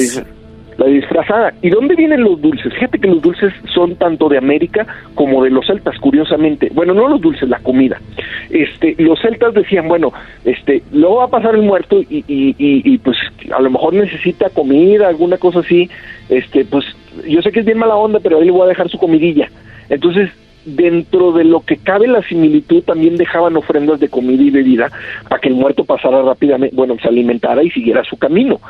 la 0.79 0.87
disfrazada. 0.87 1.53
¿Y 1.61 1.70
dónde 1.70 1.97
vienen 1.97 2.22
los 2.22 2.41
dulces? 2.41 2.72
Fíjate 2.72 2.99
que 2.99 3.09
los 3.09 3.20
dulces 3.20 3.53
son 3.74 3.97
tanto 3.97 4.29
de 4.29 4.39
América 4.39 4.87
como 5.14 5.43
de 5.43 5.51
los 5.51 5.66
celtas, 5.66 5.99
curiosamente. 5.99 6.70
Bueno, 6.72 6.95
no 6.95 7.09
los 7.09 7.20
dulces, 7.20 7.49
la 7.49 7.59
comida. 7.59 8.01
Este, 8.49 8.95
los 8.99 9.20
celtas 9.20 9.55
decían, 9.55 9.89
bueno, 9.89 10.12
este, 10.45 10.83
luego 10.93 11.16
va 11.16 11.24
a 11.24 11.29
pasar 11.29 11.57
el 11.57 11.62
muerto 11.62 12.01
y, 12.01 12.24
y, 12.29 12.55
y, 12.59 12.99
pues 12.99 13.16
a 13.55 13.61
lo 13.61 13.70
mejor 13.70 13.95
necesita 13.95 14.51
comida, 14.51 15.09
alguna 15.09 15.37
cosa 15.37 15.61
así. 15.61 15.91
Este, 16.29 16.64
pues 16.64 16.85
yo 17.26 17.43
sé 17.43 17.51
que 17.51 17.61
es 17.61 17.66
bien 17.66 17.79
mala 17.79 17.97
onda, 17.97 18.20
pero 18.22 18.39
ahí 18.39 18.45
le 18.45 18.53
voy 18.53 18.62
a 18.62 18.68
dejar 18.68 18.89
su 18.89 18.99
comidilla. 18.99 19.51
Entonces, 19.91 20.31
dentro 20.64 21.33
de 21.33 21.45
lo 21.45 21.61
que 21.61 21.76
cabe 21.76 22.07
la 22.07 22.22
similitud, 22.22 22.85
también 22.85 23.16
dejaban 23.16 23.57
ofrendas 23.57 23.99
de 23.99 24.09
comida 24.09 24.43
y 24.43 24.51
bebida 24.51 24.91
para 25.29 25.41
que 25.41 25.49
el 25.49 25.55
muerto 25.55 25.85
pasara 25.85 26.22
rápidamente, 26.22 26.76
bueno, 26.76 26.97
se 27.01 27.09
alimentara 27.09 27.62
y 27.64 27.70
siguiera 27.70 28.05
su 28.05 28.16
camino. 28.16 28.61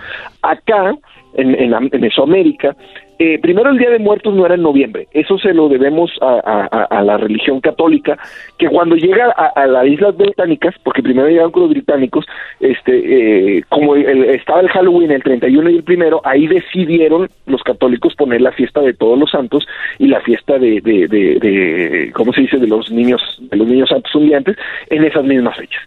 Acá, 0.40 0.96
en, 1.34 1.54
en, 1.54 2.00
Mesoamérica, 2.00 2.76
eh, 3.18 3.38
primero 3.40 3.70
el 3.70 3.78
Día 3.78 3.90
de 3.90 3.98
Muertos 3.98 4.32
no 4.32 4.46
era 4.46 4.54
en 4.54 4.62
noviembre, 4.62 5.08
eso 5.12 5.38
se 5.38 5.52
lo 5.52 5.68
debemos 5.68 6.10
a, 6.20 7.02
la 7.02 7.16
religión 7.16 7.60
católica, 7.60 8.16
que 8.58 8.68
cuando 8.68 8.94
llega 8.94 9.30
a, 9.32 9.66
las 9.66 9.86
Islas 9.86 10.16
Británicas, 10.16 10.74
porque 10.84 11.02
primero 11.02 11.28
llegaron 11.28 11.50
con 11.50 11.62
los 11.62 11.70
británicos, 11.70 12.26
este, 12.60 13.56
eh, 13.56 13.64
como 13.68 13.96
estaba 13.96 14.60
el 14.60 14.68
Halloween 14.68 15.10
el 15.10 15.22
31 15.24 15.70
y 15.70 15.76
el 15.76 15.82
primero, 15.82 16.20
ahí 16.24 16.46
decidieron 16.46 17.28
los 17.46 17.62
católicos 17.64 18.14
poner 18.14 18.40
la 18.40 18.52
fiesta 18.52 18.80
de 18.80 18.94
todos 18.94 19.18
los 19.18 19.30
santos 19.30 19.66
y 19.98 20.06
la 20.06 20.20
fiesta 20.20 20.58
de, 20.58 20.80
de, 20.80 21.08
de, 21.08 21.38
de 21.40 22.12
¿cómo 22.14 22.32
se 22.32 22.42
dice?, 22.42 22.58
de 22.58 22.68
los 22.68 22.90
niños, 22.92 23.20
de 23.40 23.56
los 23.56 23.66
niños 23.66 23.88
santos 23.88 24.14
hundiantes 24.14 24.56
en 24.90 25.04
esas 25.04 25.24
mismas 25.24 25.56
fechas. 25.56 25.82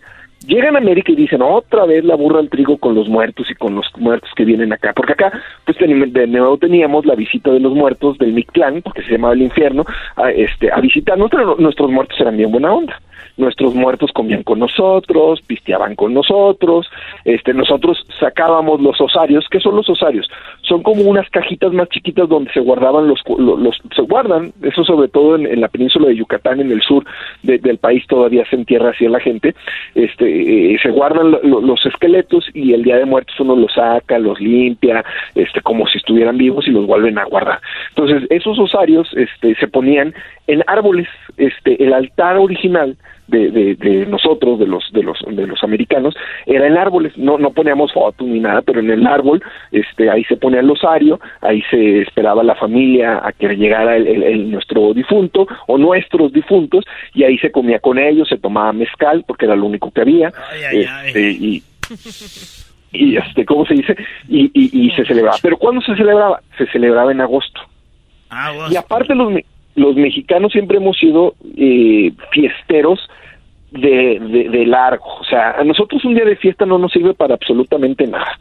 Llegan 0.48 0.76
a 0.76 0.80
América 0.80 1.12
y 1.12 1.16
dicen 1.16 1.42
otra 1.42 1.86
vez 1.86 2.04
la 2.04 2.16
burra 2.16 2.39
al 2.39 2.50
trigo 2.50 2.78
con 2.78 2.96
los 2.96 3.08
muertos 3.08 3.50
y 3.52 3.56
con 3.56 3.76
los 3.76 3.86
muertos 3.98 4.30
que 4.36 4.44
vienen 4.44 4.74
acá, 4.74 4.92
porque 4.94 5.14
acá 5.14 5.32
pues 5.66 5.78
de 5.78 6.28
nuevo 6.28 6.58
teníamos 6.58 7.06
la 7.06 7.14
visita 7.14 7.52
de 7.52 7.60
los 7.60 7.74
muertos 7.74 8.18
del 8.18 8.34
Mictlán, 8.34 8.82
porque 8.82 9.04
se 9.04 9.12
llamaba 9.12 9.36
el 9.36 9.44
infierno, 9.44 9.86
a, 10.16 10.32
este, 10.32 10.72
a 10.72 10.80
visitarnos, 10.80 11.30
pero 11.30 11.56
nuestros 11.58 11.92
muertos 11.92 12.20
eran 12.20 12.38
bien 12.38 12.52
buena 12.52 12.74
onda 12.74 13.00
nuestros 13.38 13.74
muertos 13.74 14.12
comían 14.14 14.44
con 14.44 14.60
nosotros, 14.60 15.42
pisteaban 15.42 15.96
con 15.96 16.14
nosotros, 16.14 16.89
este, 17.26 17.54
nosotros 17.54 18.06
sacábamos 18.20 18.82
los 18.82 19.00
osarios, 19.02 19.48
¿qué 19.50 19.60
son 19.60 19.76
los 19.76 19.89
osarios? 19.89 20.30
Son 20.72 20.84
como 20.84 21.01
unas 21.03 21.30
cajitas 21.30 21.74
más 21.74 21.89
chiquitas 21.89 22.30
donde 22.30 22.49
se 22.53 22.61
guardaban 22.61 23.05
los, 23.05 23.19
los, 23.38 23.76
se 23.93 24.01
guardan, 24.03 24.53
eso 24.61 24.86
sobre 24.86 25.09
todo 25.09 25.36
en, 25.36 25.59
la 25.59 25.67
península 25.67 26.07
de 26.07 26.15
Yucatán, 26.15 26.61
en 26.61 26.72
el 26.72 26.82
sur 26.82 27.03
del 27.43 27.78
país 27.78 28.07
todavía 28.07 28.45
se 28.49 28.55
entierra 28.55 28.91
así 28.91 29.05
a 29.05 29.09
la 29.09 29.19
gente, 29.19 29.53
este, 29.95 30.74
eh, 30.74 30.80
se 30.82 30.89
guardan 30.91 31.32
los 31.43 31.86
esqueletos 31.86 32.45
y 32.53 32.72
el 32.72 32.84
día 32.84 32.95
de 32.95 33.03
muertos 33.03 33.38
uno 33.41 33.57
los 33.57 33.74
saca, 33.74 34.17
los 34.17 34.39
limpia, 34.39 35.03
este, 35.36 35.59
como 35.59 35.88
si 35.88 35.97
estuvieran 35.97 36.38
vivos 36.38 36.65
y 36.65 36.72
los 36.72 36.88
vuelven 36.88 37.17
a 37.17 37.26
guardar. 37.26 37.59
Entonces, 37.89 38.26
esos 38.30 38.57
osarios, 38.57 39.09
este, 39.17 39.55
se 39.55 39.67
ponían 39.67 40.13
en 40.47 40.63
árboles, 40.67 41.09
este, 41.36 41.84
el 41.84 41.93
altar 41.93 42.38
original 42.38 42.95
de, 43.32 43.76
de, 43.76 44.05
nosotros, 44.05 44.59
de 44.59 44.67
los, 44.67 44.91
de 44.91 45.03
los, 45.03 45.17
de 45.28 45.47
los 45.47 45.63
americanos, 45.63 46.15
era 46.45 46.67
en 46.67 46.78
árboles, 46.78 47.17
no, 47.17 47.38
no 47.38 47.51
poníamos 47.51 47.93
fotos 47.93 48.28
ni 48.28 48.39
nada, 48.39 48.61
pero 48.61 48.80
en 48.80 48.89
el 48.89 49.07
árbol, 49.07 49.41
este, 49.72 50.09
ahí 50.09 50.24
se 50.26 50.38
ponía 50.38 50.61
el 50.62 50.72
osario, 50.72 51.20
ahí 51.41 51.62
se 51.70 52.01
esperaba 52.01 52.43
la 52.43 52.55
familia 52.55 53.22
a 53.24 53.32
que 53.34 53.49
llegara 53.55 53.97
el, 53.97 54.49
nuestro 54.49 54.93
difunto 54.93 55.47
o 55.68 55.78
nuestros 55.78 56.32
difuntos, 56.32 56.86
y 57.14 57.24
ahí 57.24 57.38
se 57.38 57.51
comía 57.51 57.80
con 57.80 57.99
ellos, 57.99 58.30
se 58.30 58.38
tomaba 58.38 58.72
mezcal, 58.74 59.26
porque 59.28 59.45
era 59.45 59.55
lo 59.55 59.66
único 59.66 59.91
que 59.91 60.01
había, 60.01 60.32
este, 60.72 61.32
y 61.32 61.64
y 62.93 63.16
este, 63.18 63.45
¿cómo 63.45 63.66
se 63.66 63.76
dice? 63.76 63.95
Y, 64.28 64.51
y, 64.53 64.91
se 64.91 65.05
celebraba. 65.05 65.38
Pero 65.41 65.57
¿cuándo 65.57 65.82
se 65.82 65.95
celebraba? 65.95 66.41
Se 66.57 66.66
celebraba 66.68 67.12
en 67.12 67.22
agosto. 67.22 67.62
Y 68.70 68.76
aparte 68.76 69.16
los, 69.16 69.34
los 69.76 69.95
mexicanos 69.95 70.51
siempre 70.51 70.78
hemos 70.78 70.97
sido 70.97 71.36
eh, 71.55 72.12
fiesteros 72.32 72.99
de, 73.72 74.49
de, 74.51 74.66
largo. 74.66 75.05
O 75.20 75.24
sea, 75.24 75.51
a 75.51 75.64
nosotros 75.64 76.03
un 76.03 76.16
día 76.16 76.26
de 76.26 76.36
fiesta 76.36 76.66
no 76.66 76.78
nos 76.78 76.91
sirve 76.91 77.14
para 77.14 77.36
absolutamente 77.36 78.07
nada. 78.07 78.39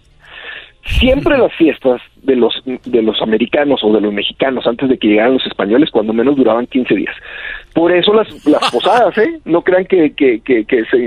Siempre 0.84 1.36
las 1.36 1.52
fiestas 1.56 2.00
de 2.22 2.36
los 2.36 2.54
de 2.64 3.02
los 3.02 3.20
americanos 3.22 3.80
o 3.82 3.92
de 3.92 4.00
los 4.00 4.12
mexicanos 4.12 4.66
antes 4.66 4.88
de 4.88 4.98
que 4.98 5.08
llegaran 5.08 5.34
los 5.34 5.46
españoles, 5.46 5.90
cuando 5.90 6.12
menos 6.12 6.36
duraban 6.36 6.66
15 6.66 6.94
días. 6.94 7.14
Por 7.74 7.92
eso 7.92 8.12
las, 8.12 8.28
las 8.46 8.70
posadas, 8.70 9.16
¿eh? 9.18 9.40
No 9.44 9.62
crean 9.62 9.84
que, 9.84 10.12
que, 10.14 10.40
que, 10.42 10.64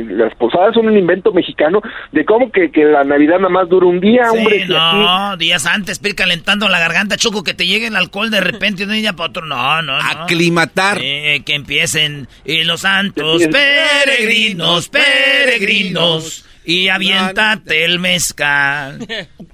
las 0.09 0.33
posadas 0.35 0.73
son 0.75 0.87
un 0.87 0.97
invento 0.97 1.33
mexicano 1.33 1.81
de 2.11 2.23
cómo 2.23 2.51
que, 2.51 2.71
que 2.71 2.85
la 2.85 3.03
Navidad 3.03 3.37
nada 3.37 3.49
más 3.49 3.67
dura 3.67 3.87
un 3.87 3.99
día, 3.99 4.31
hombre. 4.31 4.65
No, 4.67 5.35
días 5.37 5.65
antes, 5.65 5.99
ir 6.03 6.15
calentando 6.15 6.69
la 6.69 6.79
garganta, 6.79 7.17
choco, 7.17 7.43
que 7.43 7.53
te 7.53 7.65
llegue 7.65 7.87
el 7.87 7.95
alcohol 7.95 8.31
de 8.31 8.41
repente 8.41 8.85
de 8.85 8.93
un 8.93 9.01
día 9.01 9.13
para 9.13 9.29
otro. 9.29 9.45
No, 9.45 9.81
no, 9.81 9.97
no. 9.97 10.21
Aclimatar. 10.21 10.99
que 10.99 11.43
empiecen 11.47 12.27
y 12.45 12.63
los 12.63 12.81
santos 12.81 13.43
peregrinos, 13.47 14.89
peregrinos. 14.89 16.45
Y 16.65 16.89
aviéntate 16.89 17.85
el 17.85 17.99
mezcal. 17.99 18.99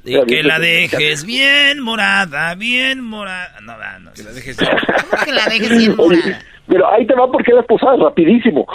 Y 0.05 0.26
que 0.26 0.43
la 0.43 0.60
dejes 0.60 1.26
bien 1.26 1.80
morada, 1.82 2.55
bien 2.55 3.01
morada. 3.01 3.60
No, 3.62 3.74
no, 3.99 4.14
que 4.14 4.24
la 4.24 4.32
dejes 4.32 4.57
bien, 4.57 4.72
que 5.26 5.32
la 5.32 5.45
dejes 5.45 5.78
bien 5.78 5.95
morada? 5.95 6.41
Pero 6.68 6.91
ahí 6.91 7.05
te 7.05 7.16
va 7.16 7.32
porque 7.32 7.53
las 7.53 7.66
posadas, 7.66 7.99
rapidísimo. 7.99 8.68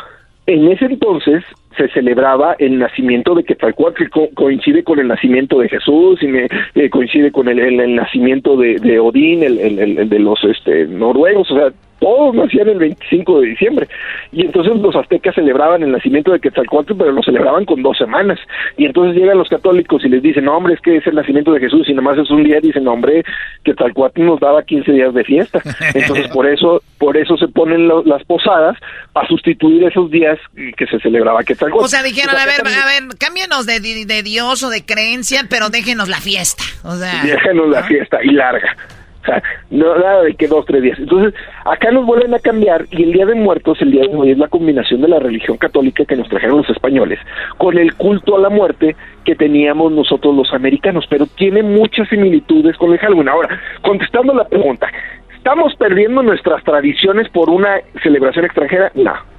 En 0.47 0.71
ese 0.71 0.87
entonces 0.87 1.43
se 1.77 1.89
celebraba 1.89 2.55
el 2.59 2.79
nacimiento 2.79 3.35
de 3.35 3.45
Quetzalcóatl, 3.45 4.05
que 4.05 4.31
coincide 4.35 4.85
con 4.85 4.99
el 4.99 5.09
nacimiento 5.09 5.59
de 5.59 5.69
Jesús 5.69 6.23
y 6.23 6.27
me, 6.27 6.49
eh, 6.75 6.91
coincide 6.91 7.33
con 7.33 7.49
el, 7.49 7.59
el, 7.59 7.95
nacimiento 7.95 8.57
de, 8.57 8.77
de 8.77 9.01
Odín, 9.01 9.43
el, 9.43 9.59
el, 9.59 10.09
de 10.09 10.19
los 10.19 10.39
este, 10.45 10.87
noruegos, 10.87 11.51
o 11.51 11.57
sea, 11.57 11.73
todos 12.05 12.35
nacían 12.35 12.69
el 12.69 12.79
25 12.79 13.41
de 13.41 13.47
diciembre. 13.47 13.89
Y 14.31 14.43
entonces 14.43 14.77
los 14.77 14.95
aztecas 14.95 15.35
celebraban 15.35 15.83
el 15.83 15.91
nacimiento 15.91 16.33
de 16.33 16.41
Quetzalcóatl, 16.41 16.93
pero 16.99 17.13
lo 17.13 17.23
celebraban 17.23 17.65
con 17.65 17.83
dos 17.83 17.97
semanas. 17.97 18.39
Y 18.77 18.85
entonces 18.85 19.17
llegan 19.17 19.39
los 19.39 19.49
católicos 19.49 20.05
y 20.05 20.11
les 20.11 20.23
dicen, 20.23 20.45
no, 20.45 20.55
hombre, 20.55 20.75
es 20.75 20.83
que 20.83 20.99
es 20.99 21.07
el 21.07 21.15
nacimiento 21.15 21.55
de 21.55 21.61
Jesús, 21.61 21.89
y 21.89 21.95
nomás 21.95 22.19
es 22.19 22.31
un 22.31 22.45
día, 22.45 22.61
dicen, 22.61 22.85
no, 22.85 22.93
hombre, 22.93 23.25
Quetzalcóatl 23.65 24.23
nos 24.23 24.39
daba 24.39 24.63
15 24.63 24.93
días 24.93 25.15
de 25.15 25.25
fiesta. 25.25 25.63
Entonces 25.95 26.29
por 26.29 26.47
eso, 26.47 26.83
por 26.99 27.17
eso 27.17 27.39
se 27.39 27.49
ponen 27.49 27.89
las 27.89 28.23
posadas, 28.25 28.77
para 29.15 29.27
sustituir 29.27 29.85
esos 29.85 30.11
días 30.11 30.39
que 30.77 30.87
se 30.87 31.01
celebraba 31.01 31.43
Quetzalcóatl. 31.43 31.87
O 31.87 31.89
sea, 31.89 32.03
dijeron, 32.03 32.37
a 32.37 32.45
ver, 32.45 32.61
a 32.61 32.87
ver, 32.87 33.17
cámbianos 33.19 33.65
de, 33.65 33.81
de, 33.81 34.23
Dios 34.23 34.63
o 34.63 34.69
de 34.69 34.85
creencia, 34.85 35.47
pero 35.49 35.71
déjenos 35.71 36.11
la 36.11 36.19
fiesta. 36.19 36.65
O 36.83 36.97
sea, 36.97 37.23
déjenos 37.25 37.71
la 37.71 37.83
fiesta 37.85 38.19
y 38.23 38.33
larga. 38.33 38.77
Sea, 39.25 39.43
no 39.71 39.97
nada 39.97 40.23
de 40.23 40.35
que 40.35 40.49
dos, 40.49 40.65
tres 40.67 40.83
días. 40.83 40.99
Entonces, 40.99 41.35
acá 41.65 41.91
nos 41.91 42.07
vuelven 42.07 42.35
a 42.35 42.39
cambiar 42.39 42.87
y 42.91 43.03
el 43.03 43.13
Día 43.13 43.27
de 43.27 43.35
Muertos, 43.35 43.81
el 43.81 43.91
día 43.91 44.03
de 44.03 44.15
hoy, 44.15 44.31
es 44.31 44.39
la 44.39 44.49
combinación 44.49 45.01
de 45.01 45.09
la 45.09 45.19
religión 45.19 45.57
católica 45.57 46.05
que 46.05 46.17
nos 46.17 46.29
trajeron 46.29 46.59
los 46.59 46.71
españoles 46.71 47.19
con 47.59 47.79
el 47.79 47.95
culto 47.95 48.37
a 48.37 48.41
la 48.41 48.51
muerte 48.51 48.97
que 49.25 49.35
teníamos 49.35 49.93
nosotros 49.93 50.35
los 50.35 50.53
americanos, 50.53 51.07
pero 51.09 51.27
tiene 51.27 51.63
muchas 51.63 52.09
similitudes 52.09 52.77
con 52.77 52.93
el 52.93 52.99
Halloween. 52.99 53.29
Ahora, 53.29 53.61
contestando 53.83 54.35
la 54.35 54.45
pregunta, 54.45 54.89
¿estamos 55.37 55.75
perdiendo 55.77 56.23
nuestras 56.23 56.63
tradiciones 56.65 57.29
por 57.31 57.51
una 57.51 57.81
celebración 58.03 58.45
extranjera? 58.45 58.91
No. 58.95 59.34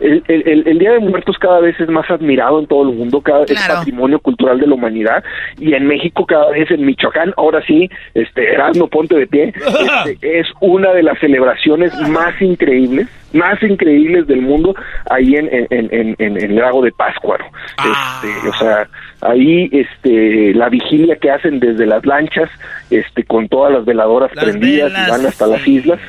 El, 0.00 0.22
el, 0.28 0.66
el, 0.66 0.78
Día 0.78 0.92
de 0.92 0.98
Muertos 1.00 1.36
cada 1.38 1.60
vez 1.60 1.78
es 1.80 1.88
más 1.88 2.08
admirado 2.10 2.60
en 2.60 2.66
todo 2.66 2.88
el 2.88 2.96
mundo, 2.96 3.20
cada 3.20 3.40
vez 3.40 3.50
es 3.50 3.68
patrimonio 3.68 4.18
cultural 4.20 4.60
de 4.60 4.66
la 4.66 4.74
humanidad 4.74 5.24
y 5.58 5.74
en 5.74 5.86
México 5.86 6.24
cada 6.26 6.50
vez 6.50 6.70
en 6.70 6.84
Michoacán, 6.84 7.32
ahora 7.36 7.62
sí, 7.66 7.90
este 8.14 8.52
Erasmo 8.52 8.88
Ponte 8.88 9.16
de 9.16 9.26
Pie, 9.26 9.52
este, 10.06 10.40
es 10.40 10.46
una 10.60 10.92
de 10.92 11.02
las 11.02 11.18
celebraciones 11.18 11.92
más 12.08 12.40
increíbles, 12.40 13.08
más 13.32 13.62
increíbles 13.62 14.26
del 14.26 14.42
mundo 14.42 14.74
ahí 15.10 15.34
en, 15.34 15.48
en, 15.52 15.66
en, 15.70 16.16
en, 16.18 16.36
el 16.36 16.56
lago 16.56 16.82
de 16.82 16.92
Páscuaro. 16.92 17.44
Ah. 17.76 18.22
Este, 18.22 18.48
o 18.48 18.52
sea, 18.54 18.88
ahí 19.20 19.68
este 19.72 20.54
la 20.54 20.68
vigilia 20.68 21.16
que 21.16 21.30
hacen 21.30 21.60
desde 21.60 21.86
las 21.86 22.04
lanchas, 22.06 22.48
este 22.90 23.24
con 23.24 23.48
todas 23.48 23.72
las 23.72 23.84
veladoras 23.84 24.30
prendidas 24.32 24.92
y 24.92 25.10
van 25.10 25.26
hasta 25.26 25.46
las 25.46 25.66
islas. 25.66 26.00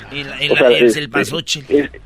o 0.51 0.55
sea, 0.55 0.69
es, 0.71 0.95
el 0.95 1.09
este, 1.13 2.01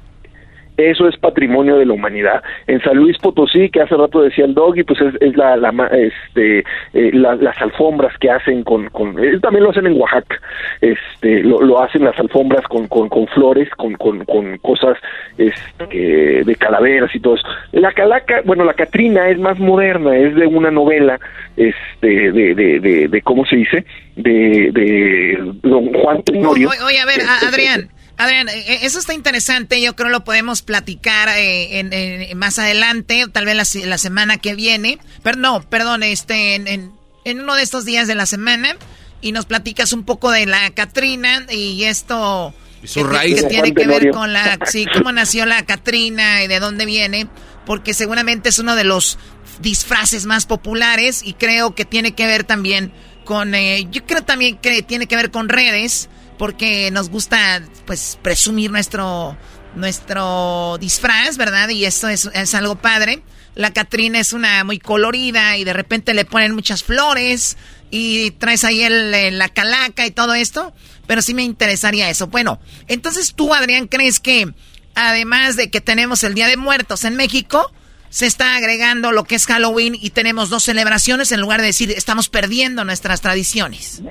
eso 0.78 1.07
es 1.07 1.17
patrimonio 1.17 1.78
de 1.78 1.86
la 1.86 1.93
humanidad. 1.93 2.41
En 2.67 2.82
San 2.82 2.97
Luis 2.97 3.17
Potosí, 3.17 3.69
que 3.69 3.82
hace 3.82 3.95
rato 3.95 4.21
decía 4.21 4.45
el 4.45 4.53
doggy, 4.53 4.84
pues 4.84 4.99
es, 5.19 5.36
la, 5.38 5.55
la, 5.57 5.71
este, 5.91 6.63
eh, 6.93 7.11
las 7.13 7.61
alfombras 7.61 8.17
que 8.17 8.30
hacen 8.30 8.63
con, 8.63 8.89
con 8.89 9.24
eh, 9.24 9.39
también 9.41 9.63
lo 9.63 9.71
hacen 9.71 9.88
en 9.88 9.99
Oaxaca, 9.99 10.39
este, 10.82 11.43
lo, 11.43 11.61
lo 11.61 11.82
hacen 11.82 12.03
las 12.03 12.17
alfombras 12.19 12.63
con, 12.67 12.88
con, 12.88 13.09
con 13.09 13.28
flores, 13.28 13.69
con, 13.78 13.93
con, 13.95 14.26
con 14.26 14.57
cosas 14.59 14.97
este, 15.38 16.43
de 16.43 16.55
calaveras 16.55 17.13
y 17.15 17.19
todo 17.19 17.36
eso. 17.36 17.47
La 17.71 17.91
calaca, 17.91 18.41
bueno, 18.45 18.63
la 18.63 18.74
Catrina 18.74 19.30
es 19.30 19.39
más 19.39 19.59
moderna, 19.59 20.15
es 20.15 20.36
de 20.36 20.47
una 20.47 20.71
novela, 20.71 21.19
este, 21.57 22.32
de, 22.32 22.55
de, 22.55 22.80
de, 22.80 23.07
de 23.07 23.21
¿cómo 23.21 23.45
se 23.45 23.57
dice? 23.57 23.86
De, 24.15 24.71
de 24.71 25.38
don 25.63 25.93
Juan 25.93 26.21
Tenorio. 26.24 26.69
Oye, 26.86 26.99
a 26.99 27.05
ver, 27.05 27.21
Adrián. 27.21 27.53
Adrián, 27.53 27.89
eh, 28.20 28.45
eh, 28.47 28.80
eso 28.84 28.99
está 28.99 29.14
interesante, 29.14 29.82
yo 29.82 29.95
creo 29.95 30.09
lo 30.09 30.24
podemos 30.24 30.61
platicar 30.61 31.30
eh, 31.30 31.80
en, 31.80 32.38
más 32.38 32.59
adelante, 32.59 33.26
tal 33.32 33.45
vez 33.45 33.76
la, 33.86 33.97
semana 33.97 34.38
que 34.38 34.55
viene, 34.55 34.99
pero 35.24 35.38
no, 35.38 35.61
perdón, 35.70 36.03
este, 36.03 36.55
en, 36.55 36.91
uno 37.26 37.55
de 37.55 37.64
estos 37.64 37.86
días 37.86 38.07
de 38.07 38.16
la 38.16 38.26
semana, 38.26 38.76
y 39.22 39.32
nos 39.32 39.45
platicas 39.45 39.93
un 39.93 40.03
poco 40.03 40.32
de 40.32 40.45
la 40.45 40.70
Catrina 40.72 41.45
y 41.49 41.86
esto... 41.86 42.53
su 42.84 43.05
raíz. 43.05 43.41
Que 43.41 43.47
tiene 43.47 43.74
que 43.74 43.88
ver 43.88 44.11
con 44.11 44.34
la, 44.34 44.59
sí, 44.66 44.86
cómo 44.93 45.11
nació 45.14 45.45
la 45.45 45.66
Catrina 45.66 46.43
y 46.43 46.47
de 46.47 46.59
dónde 46.59 46.86
viene, 46.86 47.28
porque 47.66 47.93
seguramente 47.93 48.49
es 48.49 48.59
uno 48.59 48.76
de 48.76 48.84
los 48.84 49.18
disfraces 49.61 50.26
más 50.26 50.45
populares 50.45 51.22
y 51.24 51.34
creo 51.34 51.74
que 51.74 51.86
tiene 51.86 52.14
que 52.14 52.28
ver 52.28 52.43
también 52.43 52.91
con, 53.24 53.53
yo 53.53 54.05
creo 54.05 54.24
también 54.24 54.57
que 54.57 54.82
tiene 54.82 55.07
que 55.07 55.16
ver 55.16 55.32
con 55.32 55.47
redes, 55.47 56.09
porque 56.38 56.91
nos 56.91 57.09
gusta 57.09 57.61
pues 57.86 58.17
presumir 58.21 58.71
nuestro 58.71 59.38
nuestro 59.75 60.77
disfraz, 60.79 61.38
¿verdad? 61.38 61.69
Y 61.69 61.86
esto 61.86 62.07
es, 62.07 62.29
es 62.34 62.53
algo 62.55 62.75
padre. 62.75 63.23
La 63.55 63.71
Catrina 63.71 64.19
es 64.19 64.34
una 64.34 64.63
muy 64.63 64.79
colorida 64.79 65.57
y 65.57 65.63
de 65.63 65.73
repente 65.73 66.13
le 66.13 66.25
ponen 66.25 66.55
muchas 66.55 66.84
flores 66.84 67.57
y 67.91 68.31
traes 68.31 68.63
ahí 68.63 68.81
el, 68.81 69.38
la 69.38 69.49
calaca 69.49 70.05
y 70.07 70.11
todo 70.11 70.34
esto, 70.34 70.73
pero 71.05 71.21
sí 71.21 71.36
me 71.36 71.43
interesaría 71.43 72.09
eso. 72.09 72.27
Bueno, 72.27 72.59
entonces 72.88 73.34
tú, 73.36 73.53
Adrián, 73.53 73.88
¿crees 73.88 74.19
que 74.19 74.51
además 74.95 75.55
de 75.55 75.69
que 75.69 75.81
tenemos 75.81 76.23
el 76.23 76.34
Día 76.34 76.47
de 76.47 76.57
Muertos 76.57 77.03
en 77.03 77.15
México, 77.15 77.71
se 78.14 78.28
está 78.28 78.57
agregando 78.57 79.11
lo 79.11 79.24
que 79.24 79.34
es 79.34 79.47
Halloween 79.47 79.95
y 79.99 80.11
tenemos 80.11 80.51
dos 80.51 80.61
celebraciones 80.61 81.32
en 81.32 81.41
lugar 81.41 81.61
de 81.61 81.66
decir 81.66 81.89
estamos 81.89 82.30
perdiendo 82.30 82.86
nuestras 82.86 83.22
tradiciones. 83.22 84.03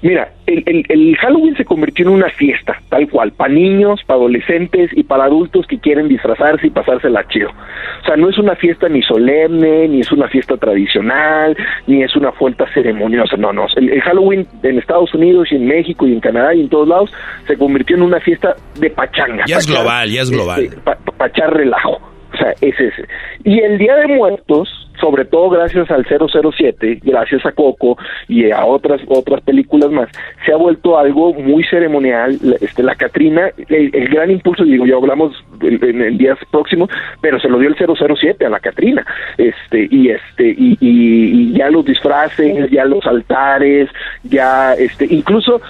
Mira, 0.00 0.32
el, 0.46 0.84
el, 0.88 1.16
Halloween 1.16 1.56
se 1.56 1.64
convirtió 1.64 2.06
en 2.06 2.12
una 2.12 2.30
fiesta, 2.30 2.80
tal 2.88 3.10
cual, 3.10 3.32
para 3.32 3.52
niños, 3.52 4.00
para 4.06 4.20
adolescentes 4.20 4.90
y 4.94 5.02
para 5.02 5.24
adultos 5.24 5.66
que 5.66 5.80
quieren 5.80 6.06
disfrazarse 6.06 6.68
y 6.68 6.70
pasársela 6.70 7.26
chido. 7.26 7.50
O 7.50 8.04
sea, 8.06 8.16
no 8.16 8.30
es 8.30 8.38
una 8.38 8.54
fiesta 8.54 8.88
ni 8.88 9.02
solemne, 9.02 9.88
ni 9.88 10.02
es 10.02 10.12
una 10.12 10.28
fiesta 10.28 10.56
tradicional, 10.56 11.56
ni 11.88 12.04
es 12.04 12.14
una 12.14 12.30
fiesta 12.30 12.64
ceremoniosa, 12.72 13.36
no, 13.36 13.52
no. 13.52 13.66
El, 13.74 14.00
Halloween 14.02 14.46
en 14.62 14.78
Estados 14.78 15.12
Unidos 15.14 15.48
y 15.50 15.56
en 15.56 15.66
México 15.66 16.06
y 16.06 16.12
en 16.12 16.20
Canadá 16.20 16.54
y 16.54 16.60
en 16.60 16.68
todos 16.68 16.86
lados 16.86 17.10
se 17.48 17.56
convirtió 17.56 17.96
en 17.96 18.02
una 18.02 18.20
fiesta 18.20 18.54
de 18.78 18.88
pachanga. 18.90 19.46
Ya 19.48 19.56
es 19.56 19.66
global, 19.66 20.08
ya 20.08 20.22
es 20.22 20.30
global. 20.30 20.62
Este, 20.62 20.80
pachar 21.16 21.52
relajo. 21.54 22.17
O 22.38 22.40
sea, 22.40 22.54
es 22.60 22.78
ese. 22.78 23.04
Y 23.42 23.58
el 23.60 23.78
Día 23.78 23.96
de 23.96 24.06
Muertos, 24.06 24.68
sobre 25.00 25.24
todo 25.24 25.50
gracias 25.50 25.90
al 25.90 26.06
007, 26.06 27.00
gracias 27.02 27.44
a 27.44 27.52
Coco 27.52 27.98
y 28.28 28.50
a 28.50 28.64
otras 28.64 29.00
otras 29.08 29.40
películas 29.42 29.90
más, 29.90 30.08
se 30.46 30.52
ha 30.52 30.56
vuelto 30.56 30.98
algo 30.98 31.34
muy 31.34 31.64
ceremonial. 31.64 32.38
Este, 32.60 32.82
la 32.82 32.94
Catrina, 32.94 33.50
el, 33.68 34.08
gran 34.08 34.30
impulso, 34.30 34.64
digo, 34.64 34.86
ya 34.86 34.94
hablamos 34.94 35.32
en, 35.62 36.00
el 36.00 36.16
días 36.16 36.38
próximos, 36.50 36.88
pero 37.20 37.40
se 37.40 37.48
lo 37.48 37.58
dio 37.58 37.68
el 37.68 37.76
007 37.76 38.46
a 38.46 38.50
la 38.50 38.60
Catrina, 38.60 39.04
este, 39.36 39.88
y 39.90 40.10
este, 40.10 40.48
y, 40.48 40.78
y 40.80 41.52
ya 41.54 41.70
los 41.70 41.84
disfraces, 41.84 42.70
ya 42.70 42.84
los 42.84 43.04
altares, 43.06 43.88
ya, 44.22 44.74
este, 44.74 45.06
incluso 45.10 45.60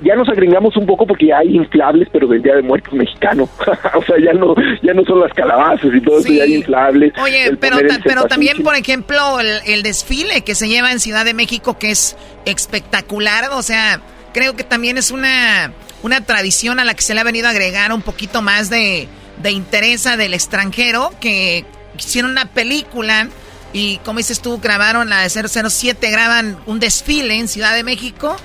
ya 0.00 0.14
nos 0.14 0.28
agringamos 0.28 0.76
un 0.76 0.86
poco 0.86 1.06
porque 1.06 1.26
ya 1.26 1.38
hay 1.38 1.56
inflables, 1.56 2.08
pero 2.12 2.28
del 2.28 2.42
Día 2.42 2.54
de 2.54 2.62
Muertos 2.62 2.92
mexicano. 2.92 3.48
o 3.94 4.02
sea, 4.02 4.16
ya 4.22 4.32
no, 4.32 4.54
ya 4.82 4.94
no 4.94 5.04
son 5.04 5.20
las 5.20 5.32
calabazas 5.32 5.90
y 5.92 6.00
todo 6.00 6.20
eso, 6.20 6.32
ya 6.32 6.44
hay 6.44 6.54
inflables. 6.56 7.12
Oye, 7.20 7.56
pero, 7.60 7.78
pero 8.04 8.24
también, 8.24 8.62
por 8.62 8.76
ejemplo, 8.76 9.40
el, 9.40 9.48
el, 9.66 9.82
desfile 9.82 10.42
que 10.42 10.54
se 10.54 10.68
lleva 10.68 10.92
en 10.92 11.00
Ciudad 11.00 11.24
de 11.24 11.34
México, 11.34 11.78
que 11.78 11.90
es 11.90 12.16
espectacular, 12.44 13.50
o 13.52 13.62
sea, 13.62 14.00
creo 14.32 14.54
que 14.54 14.64
también 14.64 14.98
es 14.98 15.10
una, 15.10 15.72
una 16.02 16.24
tradición 16.24 16.78
a 16.80 16.84
la 16.84 16.94
que 16.94 17.02
se 17.02 17.14
le 17.14 17.20
ha 17.20 17.24
venido 17.24 17.48
a 17.48 17.50
agregar 17.50 17.92
un 17.92 18.02
poquito 18.02 18.42
más 18.42 18.70
de, 18.70 19.08
de 19.42 19.50
interés 19.50 20.04
del 20.04 20.34
extranjero, 20.34 21.10
que 21.20 21.64
hicieron 21.98 22.30
una 22.30 22.46
película 22.46 23.28
y, 23.72 23.98
como 23.98 24.18
dices 24.18 24.40
tú, 24.40 24.58
grabaron 24.58 25.08
la 25.08 25.22
de 25.22 25.28
007, 25.28 26.10
graban 26.10 26.56
un 26.66 26.80
desfile 26.80 27.34
en 27.34 27.48
Ciudad 27.48 27.74
de 27.74 27.82
México 27.82 28.36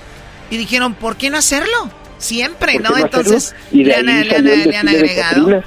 y 0.54 0.58
dijeron, 0.58 0.94
¿por 0.94 1.16
qué 1.16 1.30
no 1.30 1.38
hacerlo? 1.38 1.90
Siempre, 2.18 2.78
¿no? 2.78 2.96
Entonces 2.96 3.54
le, 3.72 3.94
han, 3.94 4.08
agregado. 4.88 5.62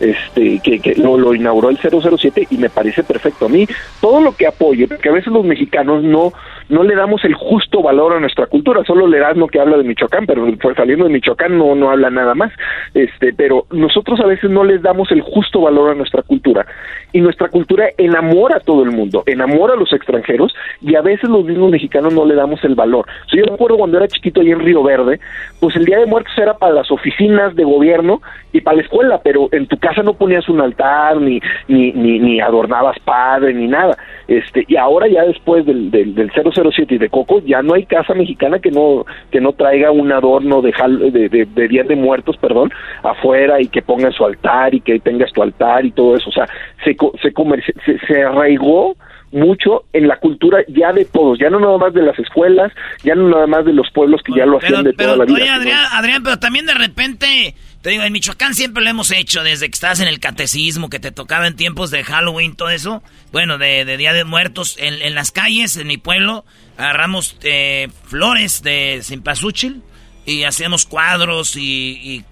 Este, 0.00 0.58
que, 0.58 0.80
que 0.80 0.94
lo, 0.96 1.16
lo, 1.18 1.34
inauguró 1.34 1.70
el 1.70 1.78
007 1.78 2.48
y 2.50 2.56
me 2.56 2.70
parece 2.70 3.02
perfecto 3.02 3.46
a 3.46 3.48
mí. 3.48 3.66
Todo 4.00 4.20
lo 4.20 4.34
que 4.34 4.46
apoye, 4.46 4.88
porque 4.88 5.08
a 5.08 5.12
veces 5.12 5.32
los 5.32 5.44
mexicanos 5.44 6.02
no 6.02 6.32
no 6.68 6.82
le 6.82 6.94
damos 6.94 7.24
el 7.24 7.34
justo 7.34 7.82
valor 7.82 8.14
a 8.14 8.20
nuestra 8.20 8.46
cultura, 8.46 8.82
solo 8.84 9.06
le 9.06 9.18
das 9.18 9.36
lo 9.36 9.48
que 9.48 9.60
habla 9.60 9.76
de 9.76 9.84
Michoacán, 9.84 10.26
pero 10.26 10.46
pues 10.60 10.76
saliendo 10.76 11.04
de 11.04 11.12
Michoacán 11.12 11.58
no, 11.58 11.74
no 11.74 11.90
habla 11.90 12.10
nada 12.10 12.34
más. 12.34 12.52
Este, 12.94 13.32
pero 13.32 13.66
nosotros 13.70 14.20
a 14.20 14.26
veces 14.26 14.50
no 14.50 14.64
les 14.64 14.82
damos 14.82 15.10
el 15.10 15.20
justo 15.20 15.60
valor 15.60 15.90
a 15.90 15.94
nuestra 15.94 16.22
cultura 16.22 16.66
y 17.12 17.20
nuestra 17.20 17.48
cultura 17.48 17.86
enamora 17.96 18.56
a 18.56 18.60
todo 18.60 18.82
el 18.82 18.90
mundo, 18.90 19.22
enamora 19.26 19.74
a 19.74 19.76
los 19.76 19.92
extranjeros 19.92 20.54
y 20.80 20.96
a 20.96 21.00
veces 21.00 21.30
los 21.30 21.44
mismos 21.44 21.70
mexicanos 21.70 22.12
no 22.12 22.24
le 22.24 22.34
damos 22.34 22.62
el 22.64 22.74
valor. 22.74 23.06
yo 23.32 23.44
recuerdo 23.44 23.78
cuando 23.78 23.98
era 23.98 24.08
chiquito 24.08 24.40
ahí 24.40 24.50
en 24.50 24.60
Río 24.60 24.82
Verde, 24.82 25.20
pues 25.60 25.76
el 25.76 25.84
Día 25.84 25.98
de 25.98 26.06
Muertos 26.06 26.36
era 26.36 26.54
para 26.54 26.72
las 26.72 26.90
oficinas 26.90 27.54
de 27.54 27.64
gobierno 27.64 28.20
y 28.52 28.60
para 28.60 28.78
la 28.78 28.82
escuela, 28.82 29.20
pero 29.22 29.48
en 29.52 29.66
tu 29.66 29.78
casa 29.78 30.02
no 30.02 30.14
ponías 30.14 30.48
un 30.48 30.60
altar 30.60 31.20
ni 31.20 31.40
ni 31.68 31.92
ni, 31.92 32.18
ni 32.18 32.40
adornabas 32.40 32.98
padre 33.00 33.54
ni 33.54 33.68
nada. 33.68 33.96
Este, 34.26 34.64
y 34.66 34.76
ahora 34.76 35.06
ya 35.06 35.22
después 35.24 35.66
del, 35.66 35.90
del, 35.90 36.14
del 36.14 36.32
007 36.54 36.94
y 36.94 36.98
de 36.98 37.08
Coco, 37.08 37.40
ya 37.40 37.62
no 37.62 37.74
hay 37.74 37.86
casa 37.86 38.14
mexicana 38.14 38.58
que 38.58 38.70
no, 38.70 39.04
que 39.30 39.40
no 39.40 39.52
traiga 39.52 39.90
un 39.90 40.12
adorno 40.12 40.62
de, 40.62 40.72
de, 41.10 41.28
de, 41.28 41.46
de 41.46 41.68
Día 41.68 41.84
de 41.84 41.96
Muertos, 41.96 42.36
perdón, 42.36 42.72
afuera 43.02 43.60
y 43.60 43.68
que 43.68 43.82
ponga 43.82 44.10
su 44.12 44.24
altar 44.24 44.74
y 44.74 44.80
que 44.80 44.98
tengas 45.00 45.32
tu 45.32 45.42
altar 45.42 45.84
y 45.84 45.92
todo 45.92 46.16
eso. 46.16 46.28
O 46.28 46.32
sea, 46.32 46.48
se, 46.84 46.96
se, 47.22 47.98
se, 48.06 48.22
arraigó 48.22 48.96
mucho 49.32 49.84
en 49.92 50.06
la 50.06 50.18
cultura 50.18 50.58
ya 50.68 50.92
de 50.92 51.04
todos, 51.04 51.38
ya 51.38 51.50
no 51.50 51.58
nada 51.58 51.76
más 51.76 51.92
de 51.92 52.02
las 52.02 52.18
escuelas, 52.18 52.72
ya 53.02 53.14
no 53.14 53.28
nada 53.28 53.46
más 53.46 53.64
de 53.64 53.72
los 53.72 53.90
pueblos 53.90 54.22
que 54.22 54.32
ya 54.36 54.46
lo 54.46 54.58
hacían 54.58 54.84
de 54.84 54.92
toda 54.92 55.16
la 55.16 55.24
vida. 55.24 55.36
Oye, 55.36 55.50
Adrián, 55.50 55.84
Adrián, 55.92 56.22
pero 56.22 56.38
también 56.38 56.66
de 56.66 56.74
repente 56.74 57.54
te 57.84 57.90
digo, 57.90 58.02
en 58.02 58.14
Michoacán 58.14 58.54
siempre 58.54 58.82
lo 58.82 58.88
hemos 58.88 59.10
hecho, 59.10 59.42
desde 59.42 59.68
que 59.68 59.74
estabas 59.74 60.00
en 60.00 60.08
el 60.08 60.18
catecismo, 60.18 60.88
que 60.88 61.00
te 61.00 61.12
tocaba 61.12 61.46
en 61.46 61.54
tiempos 61.54 61.90
de 61.90 62.02
Halloween, 62.02 62.56
todo 62.56 62.70
eso. 62.70 63.02
Bueno, 63.30 63.58
de, 63.58 63.98
Día 63.98 64.14
de 64.14 64.24
Muertos, 64.24 64.76
en, 64.78 65.14
las 65.14 65.32
calles, 65.32 65.76
en 65.76 65.88
mi 65.88 65.98
pueblo, 65.98 66.46
agarramos 66.78 67.36
eh, 67.42 67.90
flores 68.06 68.62
de 68.62 69.02
cempasúchil 69.04 69.82
y 70.24 70.44
hacíamos 70.44 70.86
cuadros 70.86 71.56
y, 71.56 72.24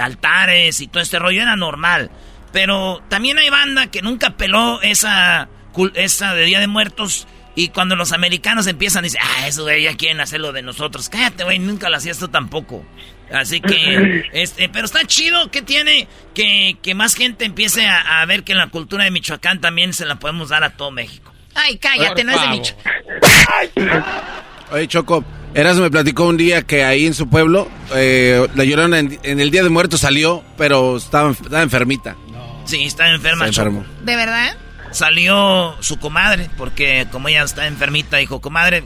altares 0.00 0.80
y 0.80 0.86
todo 0.86 1.02
este 1.02 1.18
rollo. 1.18 1.42
Era 1.42 1.54
normal. 1.54 2.10
Pero 2.50 3.02
también 3.10 3.36
hay 3.36 3.50
banda 3.50 3.88
que 3.88 4.00
nunca 4.00 4.38
peló 4.38 4.80
esa, 4.80 5.50
esa 5.96 6.32
de 6.32 6.46
Día 6.46 6.60
de 6.60 6.66
Muertos. 6.66 7.26
Y 7.54 7.68
cuando 7.68 7.94
los 7.94 8.12
americanos 8.12 8.66
empiezan, 8.66 9.04
dicen, 9.04 9.20
ah, 9.22 9.48
eso 9.48 9.66
de 9.66 9.82
ya 9.82 9.98
quieren 9.98 10.22
hacerlo 10.22 10.52
de 10.52 10.62
nosotros. 10.62 11.10
Cállate, 11.10 11.44
güey, 11.44 11.58
nunca 11.58 11.90
lo 11.90 11.98
hacías 11.98 12.18
tú 12.18 12.28
tampoco. 12.28 12.86
Así 13.34 13.60
que, 13.60 14.28
este, 14.32 14.68
pero 14.68 14.86
está 14.86 15.04
chido 15.06 15.50
que 15.50 15.62
tiene 15.62 16.08
que, 16.34 16.76
que 16.82 16.94
más 16.94 17.14
gente 17.14 17.44
empiece 17.44 17.86
a, 17.86 18.24
ver 18.26 18.44
que 18.44 18.54
la 18.54 18.68
cultura 18.68 19.04
de 19.04 19.10
Michoacán 19.10 19.60
también 19.60 19.92
se 19.92 20.06
la 20.06 20.16
podemos 20.16 20.48
dar 20.48 20.64
a 20.64 20.70
todo 20.70 20.90
México. 20.90 21.32
Ay, 21.54 21.78
cállate, 21.78 22.24
no 22.24 22.32
es 22.32 22.40
de 22.40 22.48
Michoacán. 22.48 24.04
Oye, 24.70 24.88
Choco, 24.88 25.24
Eras 25.54 25.76
me 25.76 25.88
platicó 25.88 26.26
un 26.26 26.36
día 26.36 26.62
que 26.62 26.84
ahí 26.84 27.06
en 27.06 27.14
su 27.14 27.28
pueblo, 27.28 27.68
eh, 27.94 28.44
la 28.56 28.64
llorona 28.64 28.98
en, 28.98 29.18
el 29.22 29.50
Día 29.52 29.62
de 29.62 29.68
Muertos 29.68 30.00
salió, 30.00 30.42
pero 30.58 30.96
estaba, 30.96 31.30
estaba 31.30 31.62
enfermita. 31.62 32.16
Sí, 32.64 32.82
está 32.84 33.08
enferma. 33.08 33.46
Enfermo. 33.46 33.84
¿De 34.02 34.16
verdad? 34.16 34.56
Salió 34.90 35.76
su 35.80 35.98
comadre, 35.98 36.50
porque 36.56 37.06
como 37.12 37.28
ella 37.28 37.44
está 37.44 37.68
enfermita, 37.68 38.16
dijo, 38.16 38.40
comadre, 38.40 38.84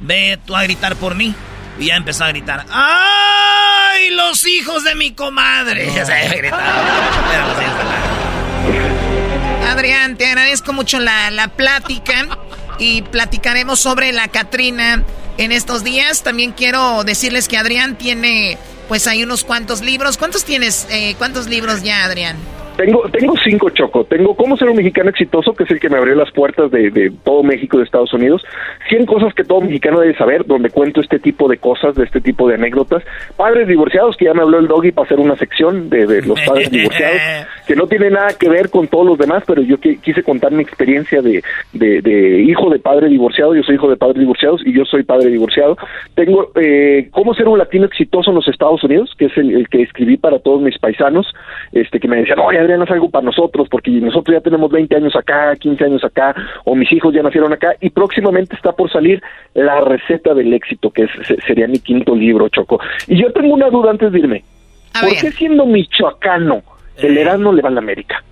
ve 0.00 0.38
tú 0.44 0.56
a 0.56 0.64
gritar 0.64 0.96
por 0.96 1.14
mí. 1.14 1.34
Y 1.78 1.86
ya 1.86 1.96
empezó 1.96 2.24
a 2.24 2.28
gritar, 2.28 2.66
¡ay, 2.70 4.10
los 4.10 4.46
hijos 4.46 4.84
de 4.84 4.94
mi 4.94 5.12
comadre! 5.12 5.90
Ya 5.94 6.04
se 6.04 6.12
Adrián, 9.68 10.16
te 10.16 10.26
agradezco 10.26 10.72
mucho 10.72 10.98
la, 10.98 11.30
la 11.30 11.48
plática 11.48 12.26
y 12.78 13.02
platicaremos 13.02 13.78
sobre 13.78 14.12
la 14.12 14.28
Catrina 14.28 15.04
en 15.36 15.52
estos 15.52 15.84
días. 15.84 16.22
También 16.22 16.52
quiero 16.52 17.04
decirles 17.04 17.48
que 17.48 17.56
Adrián 17.56 17.96
tiene, 17.96 18.58
pues 18.88 19.06
hay 19.06 19.22
unos 19.22 19.44
cuantos 19.44 19.82
libros. 19.82 20.16
¿Cuántos 20.16 20.44
tienes? 20.44 20.88
Eh, 20.90 21.14
¿Cuántos 21.18 21.48
libros 21.48 21.82
ya, 21.82 22.04
Adrián? 22.04 22.36
Tengo, 22.76 23.02
tengo 23.10 23.34
cinco, 23.44 23.70
Choco. 23.70 24.04
Tengo 24.04 24.36
Cómo 24.36 24.56
ser 24.56 24.68
un 24.68 24.76
mexicano 24.76 25.10
exitoso, 25.10 25.52
que 25.52 25.64
es 25.64 25.70
el 25.72 25.80
que 25.80 25.88
me 25.88 25.98
abrió 25.98 26.14
las 26.14 26.30
puertas 26.30 26.70
de, 26.70 26.92
de 26.92 27.10
todo 27.24 27.42
México 27.42 27.76
y 27.76 27.80
de 27.80 27.84
Estados 27.86 28.12
Unidos. 28.14 28.40
100 28.88 29.04
cosas 29.04 29.34
que 29.34 29.42
todo 29.42 29.62
mexicano 29.62 29.98
debe 29.98 30.16
saber, 30.16 30.46
donde 30.46 30.70
cuento 30.70 31.00
este 31.00 31.18
tipo 31.18 31.48
de 31.48 31.56
cosas, 31.58 31.96
de 31.96 32.04
este 32.04 32.20
tipo 32.20 32.46
de 32.46 32.54
anécdotas. 32.54 33.02
Padres 33.36 33.66
divorciados, 33.66 34.16
que 34.16 34.26
ya 34.26 34.32
me 34.32 34.42
habló 34.42 34.60
el 34.60 34.68
doggy 34.68 34.92
para 34.92 35.06
hacer 35.06 35.18
una 35.18 35.34
sección 35.34 35.90
de, 35.90 36.06
de 36.06 36.22
los 36.22 36.38
padres 36.42 36.70
divorciados, 36.70 37.20
que 37.66 37.74
no 37.74 37.88
tiene 37.88 38.10
nada 38.10 38.28
que 38.38 38.48
ver 38.48 38.70
con 38.70 38.86
todos 38.86 39.06
los 39.06 39.18
demás, 39.18 39.42
pero 39.44 39.60
yo 39.60 39.78
qui- 39.78 40.00
quise 40.00 40.22
contar 40.22 40.52
mi 40.52 40.62
experiencia 40.62 41.20
de, 41.20 41.42
de, 41.72 42.00
de 42.00 42.42
hijo 42.42 42.70
de 42.70 42.78
padre 42.78 43.08
divorciado. 43.08 43.56
Yo 43.56 43.64
soy 43.64 43.74
hijo 43.74 43.90
de 43.90 43.96
padres 43.96 44.20
divorciados 44.20 44.60
y 44.64 44.72
yo 44.72 44.84
soy 44.84 45.02
padre 45.02 45.30
divorciado. 45.30 45.76
Tengo 46.14 46.52
eh, 46.54 47.08
Cómo 47.10 47.34
ser 47.34 47.48
un 47.48 47.58
latino 47.58 47.86
exitoso 47.86 48.30
en 48.30 48.36
los 48.36 48.46
Estados 48.46 48.77
Unidos, 48.82 49.14
que 49.18 49.26
es 49.26 49.36
el, 49.36 49.54
el 49.54 49.68
que 49.68 49.82
escribí 49.82 50.16
para 50.16 50.38
todos 50.38 50.60
mis 50.60 50.78
paisanos, 50.78 51.26
este 51.72 52.00
que 52.00 52.08
me 52.08 52.16
decían, 52.16 52.38
oye 52.38 52.58
Adrián, 52.58 52.82
haz 52.82 52.90
algo 52.90 53.10
para 53.10 53.24
nosotros, 53.24 53.68
porque 53.70 53.90
nosotros 53.90 54.36
ya 54.36 54.40
tenemos 54.40 54.70
20 54.70 54.96
años 54.96 55.16
acá, 55.16 55.54
15 55.56 55.84
años 55.84 56.04
acá, 56.04 56.34
o 56.64 56.74
mis 56.74 56.90
hijos 56.92 57.14
ya 57.14 57.22
nacieron 57.22 57.52
acá, 57.52 57.74
y 57.80 57.90
próximamente 57.90 58.56
está 58.56 58.72
por 58.72 58.90
salir 58.90 59.22
La 59.54 59.80
receta 59.80 60.34
del 60.34 60.52
éxito, 60.52 60.90
que 60.90 61.04
es, 61.04 61.10
sería 61.46 61.66
mi 61.66 61.78
quinto 61.78 62.14
libro, 62.14 62.48
Choco. 62.48 62.80
Y 63.06 63.20
yo 63.20 63.32
tengo 63.32 63.54
una 63.54 63.70
duda 63.70 63.90
antes 63.90 64.12
de 64.12 64.18
irme. 64.18 64.44
¿Por 65.00 65.10
qué 65.10 65.30
siendo 65.32 65.66
michoacano 65.66 66.62
el 66.96 67.18
Erasmo 67.18 67.52
le 67.52 67.62
va 67.62 67.68
a 67.68 67.72
la 67.72 67.80
América? 67.80 68.22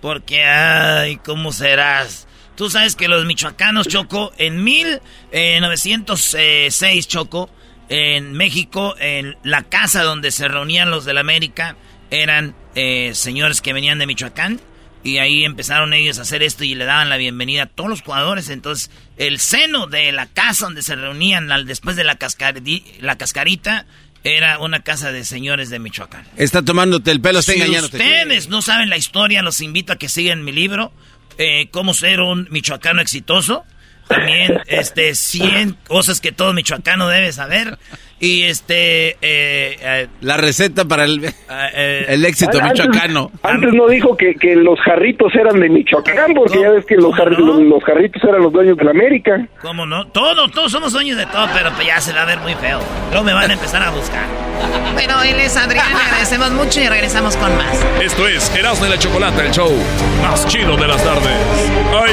Porque, 0.00 0.44
ay, 0.44 1.16
¿cómo 1.16 1.52
serás? 1.52 2.26
Tú 2.56 2.70
sabes 2.70 2.96
que 2.96 3.08
los 3.08 3.26
michoacanos, 3.26 3.86
Choco, 3.88 4.32
en 4.38 4.64
1906, 4.64 7.08
Choco, 7.08 7.50
en 7.88 8.32
México, 8.32 8.94
en 8.98 9.36
la 9.42 9.62
casa 9.62 10.02
donde 10.02 10.30
se 10.30 10.48
reunían 10.48 10.90
los 10.90 11.04
de 11.04 11.14
la 11.14 11.20
América, 11.20 11.76
eran 12.10 12.54
eh, 12.74 13.12
señores 13.14 13.60
que 13.60 13.72
venían 13.72 13.98
de 13.98 14.06
Michoacán. 14.06 14.60
Y 15.04 15.18
ahí 15.18 15.44
empezaron 15.44 15.92
ellos 15.92 16.18
a 16.18 16.22
hacer 16.22 16.42
esto 16.42 16.64
y 16.64 16.74
le 16.74 16.84
daban 16.84 17.08
la 17.08 17.16
bienvenida 17.16 17.62
a 17.64 17.66
todos 17.66 17.88
los 17.88 18.02
jugadores. 18.02 18.48
Entonces, 18.48 18.90
el 19.16 19.38
seno 19.38 19.86
de 19.86 20.10
la 20.10 20.26
casa 20.26 20.64
donde 20.66 20.82
se 20.82 20.96
reunían 20.96 21.52
al- 21.52 21.64
después 21.64 21.94
de 21.94 22.02
la, 22.02 22.18
cascari- 22.18 22.82
la 23.00 23.16
cascarita 23.16 23.86
era 24.24 24.58
una 24.58 24.80
casa 24.80 25.12
de 25.12 25.24
señores 25.24 25.70
de 25.70 25.78
Michoacán. 25.78 26.26
Está 26.36 26.62
tomándote 26.64 27.12
el 27.12 27.20
pelo, 27.20 27.38
está 27.38 27.52
Si 27.52 27.58
engañándote. 27.58 27.98
ustedes 27.98 28.48
no 28.48 28.62
saben 28.62 28.90
la 28.90 28.96
historia, 28.96 29.42
los 29.42 29.60
invito 29.60 29.92
a 29.92 29.96
que 29.96 30.08
sigan 30.08 30.42
mi 30.44 30.50
libro, 30.50 30.92
eh, 31.38 31.68
Cómo 31.70 31.94
ser 31.94 32.20
un 32.20 32.48
michoacano 32.50 33.00
exitoso. 33.00 33.64
También, 34.08 34.60
este, 34.66 35.14
100 35.14 35.76
cosas 35.88 36.20
que 36.20 36.30
todo 36.32 36.52
michoacano 36.52 37.08
debe 37.08 37.32
saber. 37.32 37.78
Y 38.18 38.44
este, 38.44 39.10
eh, 39.20 39.76
eh, 39.80 40.06
La 40.22 40.38
receta 40.38 40.86
para 40.86 41.04
el, 41.04 41.22
eh, 41.74 42.04
el 42.08 42.24
éxito 42.24 42.58
antes- 42.62 42.86
michoacano. 42.86 43.30
Antes 43.42 43.74
no 43.74 43.86
dijo 43.88 44.16
que, 44.16 44.34
que 44.36 44.56
los 44.56 44.80
jarritos 44.80 45.34
eran 45.34 45.60
de 45.60 45.68
Michoacán, 45.68 46.32
porque 46.32 46.60
ya 46.62 46.70
ves 46.70 46.86
que 46.86 46.94
los, 46.96 47.12
jar- 47.14 47.30
los 47.38 47.84
jarritos 47.84 48.22
eran 48.24 48.42
los 48.42 48.52
dueños 48.54 48.76
de 48.78 48.84
la 48.84 48.92
América. 48.92 49.46
¿cómo 49.60 49.84
no? 49.84 50.06
Todos, 50.06 50.50
todos 50.52 50.72
somos 50.72 50.94
dueños 50.94 51.18
de 51.18 51.26
todo, 51.26 51.46
pero 51.54 51.70
pues 51.74 51.86
ya 51.88 52.00
se 52.00 52.14
va 52.14 52.22
a 52.22 52.24
ver 52.24 52.38
muy 52.38 52.54
feo. 52.54 52.80
Luego 53.10 53.24
me 53.24 53.34
van 53.34 53.50
a 53.50 53.52
empezar 53.54 53.82
a 53.82 53.90
buscar. 53.90 54.24
Bueno, 54.94 55.22
él 55.22 55.38
es 55.38 55.54
Adrián, 55.58 55.92
le 55.92 56.00
agradecemos 56.02 56.52
mucho 56.52 56.80
y 56.80 56.88
regresamos 56.88 57.36
con 57.36 57.54
más. 57.58 57.84
Esto 58.00 58.26
es 58.28 58.50
Erasmo 58.56 58.86
y 58.86 58.88
la 58.88 58.98
Chocolata, 58.98 59.44
el 59.44 59.50
show 59.52 59.70
más 60.22 60.46
chido 60.46 60.74
de 60.78 60.88
las 60.88 61.04
tardes. 61.04 61.36
¡Ay! 62.02 62.12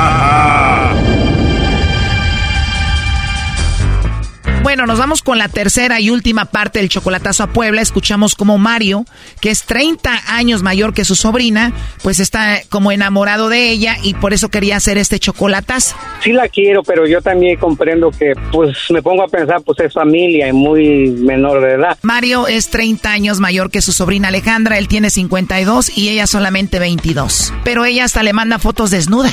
Bueno, 4.63 4.85
nos 4.85 4.99
vamos 4.99 5.23
con 5.23 5.39
la 5.39 5.47
tercera 5.49 5.99
y 5.99 6.11
última 6.11 6.45
parte 6.45 6.79
del 6.79 6.87
chocolatazo 6.87 7.43
a 7.43 7.47
Puebla. 7.47 7.81
Escuchamos 7.81 8.35
como 8.35 8.59
Mario, 8.59 9.05
que 9.41 9.49
es 9.49 9.63
30 9.63 10.11
años 10.27 10.61
mayor 10.61 10.93
que 10.93 11.03
su 11.03 11.15
sobrina, 11.15 11.73
pues 12.03 12.19
está 12.19 12.61
como 12.69 12.91
enamorado 12.91 13.49
de 13.49 13.71
ella 13.71 13.97
y 14.03 14.13
por 14.13 14.33
eso 14.33 14.49
quería 14.49 14.77
hacer 14.77 14.99
este 14.99 15.17
chocolatazo. 15.17 15.95
Sí 16.23 16.31
la 16.31 16.47
quiero, 16.47 16.83
pero 16.83 17.07
yo 17.07 17.21
también 17.21 17.57
comprendo 17.57 18.11
que, 18.11 18.33
pues, 18.51 18.77
me 18.91 19.01
pongo 19.01 19.23
a 19.23 19.27
pensar, 19.27 19.61
pues 19.63 19.79
es 19.79 19.93
familia 19.93 20.47
y 20.47 20.53
muy 20.53 21.09
menor 21.09 21.61
de 21.61 21.73
edad. 21.73 21.97
Mario 22.03 22.47
es 22.47 22.69
30 22.69 23.11
años 23.11 23.39
mayor 23.39 23.71
que 23.71 23.81
su 23.81 23.91
sobrina 23.91 24.27
Alejandra, 24.27 24.77
él 24.77 24.87
tiene 24.87 25.09
52 25.09 25.97
y 25.97 26.09
ella 26.09 26.27
solamente 26.27 26.77
22. 26.77 27.51
Pero 27.63 27.83
ella 27.83 28.05
hasta 28.05 28.21
le 28.21 28.33
manda 28.33 28.59
fotos 28.59 28.91
desnuda. 28.91 29.31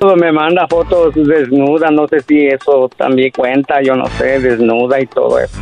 Todo 0.00 0.16
me 0.16 0.32
manda 0.32 0.66
fotos 0.66 1.14
desnuda, 1.14 1.90
no 1.90 2.08
sé 2.08 2.20
si 2.20 2.46
eso 2.46 2.88
también 2.96 3.30
cuenta, 3.36 3.82
yo 3.82 3.94
no 3.94 4.06
sé, 4.06 4.40
desnuda 4.40 4.98
y 4.98 5.06
todo 5.06 5.38
eso. 5.38 5.60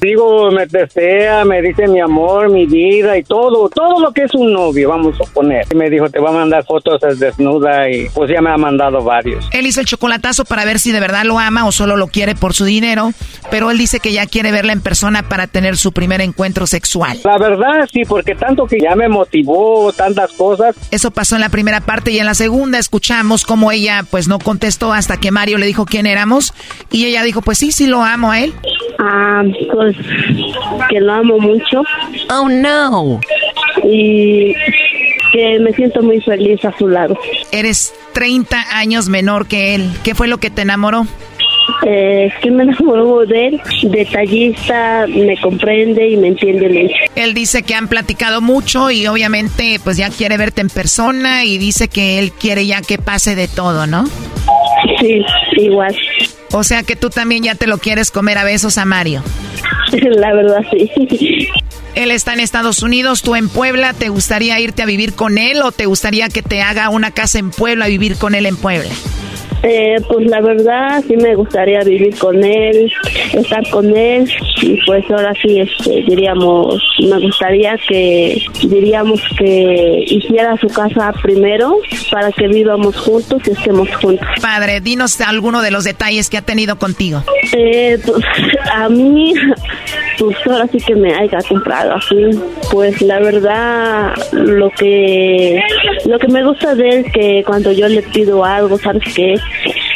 Digo, 0.00 0.50
me 0.50 0.66
desea, 0.66 1.44
me 1.44 1.62
dice 1.62 1.88
mi 1.88 2.00
amor, 2.00 2.50
mi 2.50 2.66
vida 2.66 3.16
y 3.16 3.22
todo, 3.22 3.68
todo 3.68 4.00
lo 4.00 4.12
que 4.12 4.24
es 4.24 4.34
un 4.34 4.52
novio, 4.52 4.90
vamos 4.90 5.16
a 5.20 5.32
poner. 5.32 5.66
Y 5.70 5.76
me 5.76 5.88
dijo, 5.88 6.08
te 6.10 6.20
va 6.20 6.30
a 6.30 6.32
mandar 6.32 6.64
fotos 6.64 7.00
desnuda 7.18 7.88
y 7.88 8.08
pues 8.10 8.30
ya 8.30 8.40
me 8.40 8.50
ha 8.50 8.56
mandado 8.56 9.02
varios. 9.02 9.48
Él 9.52 9.66
hizo 9.66 9.80
el 9.80 9.86
chocolatazo 9.86 10.44
para 10.44 10.64
ver 10.64 10.78
si 10.78 10.92
de 10.92 11.00
verdad 11.00 11.24
lo 11.24 11.38
ama 11.38 11.66
o 11.66 11.72
solo 11.72 11.96
lo 11.96 12.08
quiere 12.08 12.34
por 12.34 12.54
su 12.54 12.64
dinero, 12.64 13.12
pero 13.50 13.70
él 13.70 13.78
dice 13.78 14.00
que 14.00 14.12
ya 14.12 14.26
quiere 14.26 14.52
verla 14.52 14.72
en 14.72 14.80
persona 14.80 15.28
para 15.28 15.46
tener 15.46 15.76
su 15.76 15.92
primer 15.92 16.20
encuentro 16.20 16.66
sexual. 16.66 17.18
La 17.24 17.38
verdad, 17.38 17.88
sí, 17.92 18.02
porque 18.06 18.34
tanto 18.34 18.66
que 18.66 18.78
ya 18.80 18.94
me 18.94 19.08
motivó, 19.08 19.92
tantas 19.92 20.32
cosas. 20.32 20.76
Eso 20.90 21.10
pasó 21.10 21.34
en 21.34 21.40
la 21.40 21.48
primera 21.48 21.80
parte 21.80 22.10
y 22.10 22.18
en 22.18 22.26
la 22.26 22.34
segunda 22.34 22.78
escuchamos 22.78 23.44
cómo 23.44 23.70
ella 23.70 24.04
pues 24.10 24.28
no 24.28 24.38
contestó 24.38 24.92
hasta 24.92 25.16
que 25.18 25.30
Mario 25.30 25.58
le 25.58 25.66
dijo 25.66 25.84
quién 25.84 26.06
éramos 26.06 26.54
y 26.90 27.06
ella 27.06 27.22
dijo, 27.22 27.42
pues 27.42 27.58
sí, 27.58 27.72
sí 27.72 27.86
lo 27.86 28.02
amo 28.02 28.30
a 28.30 28.40
él. 28.40 28.54
Ah, 28.98 29.42
pues 29.72 29.83
que 30.88 31.00
lo 31.00 31.12
amo 31.12 31.38
mucho. 31.38 31.82
Oh 32.30 32.48
no. 32.48 33.20
Y 33.82 34.54
que 35.32 35.58
me 35.60 35.72
siento 35.72 36.02
muy 36.02 36.20
feliz 36.20 36.64
a 36.64 36.76
su 36.78 36.88
lado. 36.88 37.18
Eres 37.50 37.94
30 38.12 38.56
años 38.76 39.08
menor 39.08 39.46
que 39.46 39.74
él. 39.74 39.90
¿Qué 40.04 40.14
fue 40.14 40.28
lo 40.28 40.38
que 40.38 40.50
te 40.50 40.62
enamoró? 40.62 41.06
Eh, 41.86 42.32
que 42.40 42.50
me 42.50 42.62
enamoró 42.64 43.26
de 43.26 43.48
él, 43.48 43.60
detallista, 43.82 45.06
me 45.08 45.38
comprende 45.40 46.08
y 46.08 46.16
me 46.16 46.28
entiende 46.28 46.68
mucho. 46.68 46.94
Él 47.16 47.34
dice 47.34 47.62
que 47.62 47.74
han 47.74 47.88
platicado 47.88 48.40
mucho 48.40 48.90
y 48.90 49.06
obviamente 49.06 49.80
pues 49.82 49.96
ya 49.96 50.10
quiere 50.10 50.36
verte 50.36 50.60
en 50.60 50.68
persona 50.68 51.44
y 51.44 51.58
dice 51.58 51.88
que 51.88 52.18
él 52.18 52.32
quiere 52.32 52.66
ya 52.66 52.80
que 52.80 52.98
pase 52.98 53.34
de 53.34 53.48
todo, 53.48 53.86
¿no? 53.86 54.04
Sí, 55.04 55.22
igual. 55.56 55.94
O 56.52 56.64
sea 56.64 56.82
que 56.82 56.96
tú 56.96 57.10
también 57.10 57.42
ya 57.42 57.54
te 57.54 57.66
lo 57.66 57.76
quieres 57.78 58.10
comer 58.10 58.38
a 58.38 58.44
besos 58.44 58.78
a 58.78 58.86
Mario. 58.86 59.22
La 59.92 60.32
verdad 60.32 60.60
sí. 60.70 61.48
Él 61.94 62.10
está 62.10 62.32
en 62.32 62.40
Estados 62.40 62.82
Unidos, 62.82 63.22
tú 63.22 63.36
en 63.36 63.48
Puebla, 63.48 63.92
¿te 63.92 64.08
gustaría 64.08 64.58
irte 64.58 64.82
a 64.82 64.86
vivir 64.86 65.14
con 65.14 65.36
él 65.38 65.60
o 65.62 65.72
te 65.72 65.86
gustaría 65.86 66.28
que 66.28 66.42
te 66.42 66.62
haga 66.62 66.88
una 66.88 67.10
casa 67.10 67.38
en 67.38 67.50
Puebla 67.50 67.84
a 67.84 67.88
vivir 67.88 68.16
con 68.16 68.34
él 68.34 68.46
en 68.46 68.56
Puebla? 68.56 68.90
Eh, 69.66 69.96
pues 70.08 70.26
la 70.26 70.42
verdad 70.42 71.02
sí 71.08 71.16
me 71.16 71.34
gustaría 71.34 71.80
vivir 71.80 72.14
con 72.18 72.44
él, 72.44 72.92
estar 73.32 73.66
con 73.70 73.96
él 73.96 74.30
y 74.60 74.78
pues 74.84 75.10
ahora 75.10 75.32
sí 75.40 75.60
este, 75.60 76.02
diríamos, 76.02 76.82
me 77.08 77.18
gustaría 77.18 77.74
que 77.88 78.42
diríamos 78.62 79.22
que 79.38 80.04
hiciera 80.06 80.54
su 80.58 80.66
casa 80.68 81.12
primero 81.22 81.78
para 82.10 82.30
que 82.32 82.46
vivamos 82.46 82.94
juntos 82.96 83.40
y 83.46 83.52
estemos 83.52 83.88
juntos. 83.96 84.28
Padre, 84.42 84.82
dinos 84.82 85.18
alguno 85.22 85.62
de 85.62 85.70
los 85.70 85.84
detalles 85.84 86.28
que 86.28 86.36
ha 86.36 86.42
tenido 86.42 86.76
contigo. 86.76 87.22
Eh, 87.52 87.98
pues 88.04 88.22
a 88.70 88.90
mí, 88.90 89.32
pues 90.18 90.36
ahora 90.46 90.66
sí 90.70 90.78
que 90.78 90.94
me 90.94 91.14
haya 91.14 91.38
comprado 91.48 91.94
así, 91.94 92.38
pues 92.70 93.00
la 93.00 93.18
verdad 93.20 94.12
lo 94.32 94.68
que 94.70 95.62
lo 96.04 96.18
que 96.18 96.28
me 96.28 96.44
gusta 96.44 96.74
de 96.74 96.88
él 96.88 97.12
que 97.12 97.42
cuando 97.46 97.72
yo 97.72 97.88
le 97.88 98.02
pido 98.02 98.44
algo, 98.44 98.78
sabes 98.78 99.02
qué, 99.14 99.36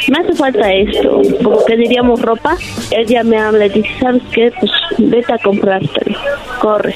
me 0.09 0.19
hace 0.21 0.35
falta 0.35 0.73
esto, 0.73 1.23
como 1.43 1.65
que 1.65 1.77
diríamos 1.77 2.21
ropa, 2.23 2.57
ella 2.91 3.23
me 3.25 3.39
habla 3.39 3.67
y 3.67 3.71
dice, 3.71 3.91
¿sabes 4.01 4.23
qué? 4.33 4.53
Pues 4.59 4.73
vete 4.99 5.33
a 5.33 5.39
comprártelo, 5.39 6.19
corre. 6.61 6.95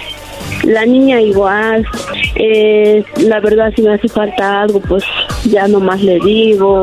La 0.62 0.86
niña 0.86 1.20
igual, 1.20 1.86
eh, 2.36 3.04
la 3.18 3.40
verdad 3.40 3.72
si 3.74 3.82
me 3.82 3.94
hace 3.94 4.08
falta 4.08 4.62
algo, 4.62 4.80
pues 4.80 5.04
ya 5.44 5.66
nomás 5.66 6.00
le 6.02 6.20
digo, 6.20 6.82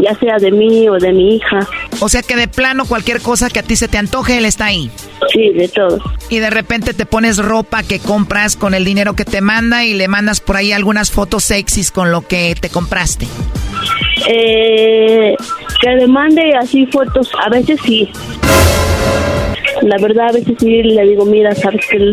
ya 0.00 0.14
sea 0.18 0.36
de 0.38 0.52
mí 0.52 0.88
o 0.88 0.94
de 0.94 1.12
mi 1.12 1.36
hija. 1.36 1.66
O 2.00 2.08
sea 2.08 2.22
que 2.22 2.36
de 2.36 2.48
plano 2.48 2.84
cualquier 2.84 3.20
cosa 3.20 3.50
que 3.50 3.58
a 3.58 3.62
ti 3.62 3.76
se 3.76 3.88
te 3.88 3.98
antoje, 3.98 4.38
él 4.38 4.44
está 4.44 4.66
ahí. 4.66 4.90
Sí, 5.32 5.50
de 5.50 5.68
todo. 5.68 5.98
Y 6.28 6.38
de 6.38 6.50
repente 6.50 6.94
te 6.94 7.06
pones 7.06 7.38
ropa 7.38 7.82
que 7.82 7.98
compras 7.98 8.56
con 8.56 8.74
el 8.74 8.84
dinero 8.84 9.14
que 9.14 9.24
te 9.24 9.40
manda 9.40 9.84
y 9.84 9.94
le 9.94 10.08
mandas 10.08 10.40
por 10.40 10.56
ahí 10.56 10.72
algunas 10.72 11.10
fotos 11.10 11.44
sexys 11.44 11.90
con 11.90 12.12
lo 12.12 12.22
que 12.22 12.54
te 12.60 12.68
compraste. 12.68 13.26
Eh, 14.28 15.34
que 15.80 15.90
le 15.90 16.06
mande 16.06 16.52
así 16.58 16.86
fotos, 16.86 17.30
a 17.44 17.48
veces 17.48 17.80
sí. 17.84 18.10
La 19.82 19.98
verdad, 19.98 20.28
a 20.28 20.32
veces 20.32 20.54
sí 20.58 20.82
le 20.82 21.02
digo, 21.06 21.24
mira, 21.24 21.54
sabes 21.54 21.84
que 21.86 22.10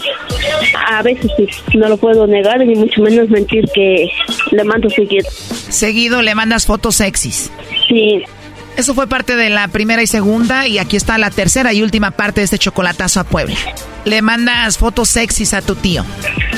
a 0.90 1.02
veces 1.02 1.32
sí, 1.38 1.78
no 1.78 1.88
lo 1.90 1.98
puedo 1.98 2.28
negar, 2.28 2.66
ni 2.66 2.76
mucho 2.76 3.02
menos 3.02 3.30
mentir 3.30 3.66
que 3.74 4.10
le 4.52 4.64
mando 4.64 4.90
seguido. 4.90 5.30
Seguido 5.30 6.22
le 6.22 6.36
mandas 6.36 6.66
fotos 6.66 6.96
sexys. 6.96 7.52
Sí. 7.88 8.24
Eso 8.76 8.96
fue 8.96 9.08
parte 9.08 9.36
de 9.36 9.50
la 9.50 9.68
primera 9.68 10.02
y 10.02 10.08
segunda 10.08 10.68
y 10.68 10.80
aquí 10.80 10.96
está 10.98 11.18
la 11.20 11.30
tercera 11.30 11.74
y 11.74 11.84
última 11.84 12.12
parte 12.12 12.42
de 12.42 12.46
este 12.46 12.58
chocolatazo 12.58 13.20
a 13.20 13.24
Puebla. 13.24 13.56
Le 14.04 14.22
mandas 14.22 14.80
fotos 14.80 15.10
sexys 15.10 15.54
a 15.54 15.62
tu 15.62 15.76
tío. 15.76 16.04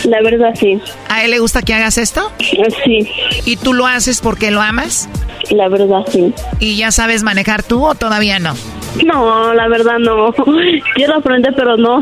La 0.05 0.21
verdad 0.21 0.53
sí. 0.57 0.79
¿A 1.09 1.25
él 1.25 1.31
le 1.31 1.39
gusta 1.39 1.61
que 1.61 1.73
hagas 1.73 1.97
esto? 1.97 2.31
Sí. 2.39 3.09
¿Y 3.45 3.57
tú 3.57 3.73
lo 3.73 3.85
haces 3.85 4.21
porque 4.21 4.49
lo 4.49 4.61
amas? 4.61 5.09
La 5.51 5.67
verdad 5.67 6.05
sí. 6.09 6.33
¿Y 6.59 6.77
ya 6.77 6.91
sabes 6.91 7.21
manejar 7.23 7.63
tú 7.63 7.85
o 7.85 7.95
todavía 7.95 8.39
no? 8.39 8.55
No, 9.03 9.53
la 9.53 9.67
verdad 9.67 9.99
no. 9.99 10.33
Quiero 10.95 11.15
aprender, 11.15 11.53
pero 11.55 11.77
no. 11.77 11.99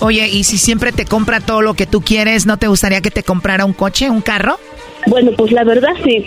Oye, 0.00 0.28
¿y 0.28 0.44
si 0.44 0.58
siempre 0.58 0.92
te 0.92 1.04
compra 1.04 1.40
todo 1.40 1.62
lo 1.62 1.74
que 1.74 1.86
tú 1.86 2.00
quieres, 2.00 2.46
no 2.46 2.56
te 2.56 2.66
gustaría 2.68 3.00
que 3.00 3.10
te 3.10 3.22
comprara 3.22 3.64
un 3.64 3.72
coche, 3.72 4.10
un 4.10 4.20
carro? 4.20 4.58
Bueno, 5.06 5.32
pues 5.36 5.52
la 5.52 5.64
verdad 5.64 5.92
sí. 6.04 6.26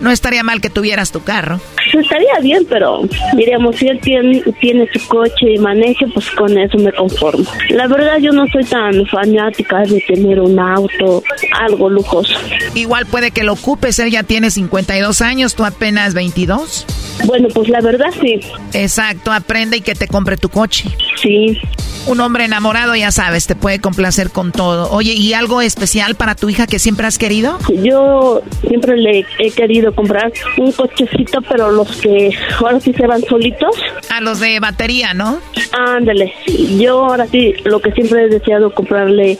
No 0.00 0.10
estaría 0.10 0.42
mal 0.42 0.60
que 0.60 0.70
tuvieras 0.70 1.12
tu 1.12 1.22
carro. 1.22 1.60
Estaría 1.92 2.40
bien, 2.42 2.66
pero 2.68 3.02
diríamos, 3.36 3.76
si 3.76 3.86
él 3.86 4.00
tiene, 4.00 4.42
tiene 4.60 4.88
su 4.92 5.06
coche 5.06 5.54
y 5.54 5.58
maneje, 5.58 6.06
pues 6.12 6.30
con 6.30 6.56
eso 6.58 6.76
me 6.78 6.92
conformo. 6.92 7.44
La 7.70 7.86
verdad, 7.86 8.18
yo 8.18 8.32
no 8.32 8.46
soy 8.48 8.64
tan 8.64 9.06
fanática 9.06 9.82
de 9.82 10.00
tener 10.00 10.40
un 10.40 10.58
auto, 10.58 11.22
algo 11.60 11.88
lujoso. 11.88 12.34
Igual 12.74 13.06
puede 13.06 13.30
que 13.30 13.44
lo 13.44 13.52
ocupes, 13.52 13.98
él 13.98 14.10
ya 14.10 14.22
tiene 14.24 14.50
52 14.50 15.22
años, 15.22 15.54
tú 15.54 15.64
apenas 15.64 16.14
22. 16.14 16.86
Bueno, 17.26 17.48
pues 17.54 17.68
la 17.68 17.80
verdad 17.80 18.08
sí. 18.20 18.40
Exacto, 18.72 19.32
aprende 19.32 19.76
y 19.76 19.80
que 19.80 19.94
te 19.94 20.08
compre 20.08 20.36
tu 20.36 20.48
coche. 20.48 20.90
Sí. 21.22 21.58
Un 22.06 22.20
hombre 22.20 22.44
enamorado, 22.44 22.94
ya 22.94 23.10
sabes, 23.10 23.46
te 23.46 23.56
puede 23.56 23.80
complacer 23.80 24.30
con 24.30 24.52
todo. 24.52 24.90
Oye, 24.90 25.14
¿y 25.14 25.32
algo 25.32 25.62
especial 25.62 26.16
para 26.16 26.34
tu 26.34 26.50
hija 26.50 26.66
que 26.66 26.78
siempre 26.78 27.06
has 27.06 27.16
querido? 27.16 27.58
Yo 27.82 28.42
siempre 28.66 28.98
le 28.98 29.24
he 29.38 29.50
querido 29.50 29.73
comprar 29.94 30.32
un 30.58 30.72
cochecito, 30.72 31.40
pero 31.42 31.70
los 31.70 31.96
que 31.96 32.30
ahora 32.58 32.80
sí 32.80 32.92
se 32.92 33.06
van 33.06 33.22
solitos. 33.22 33.76
A 34.10 34.20
los 34.20 34.40
de 34.40 34.60
batería, 34.60 35.14
¿no? 35.14 35.38
Ándale. 35.72 36.32
Yo 36.78 37.04
ahora 37.04 37.26
sí, 37.26 37.54
lo 37.64 37.80
que 37.80 37.92
siempre 37.92 38.24
he 38.24 38.28
deseado 38.28 38.72
comprarle 38.72 39.38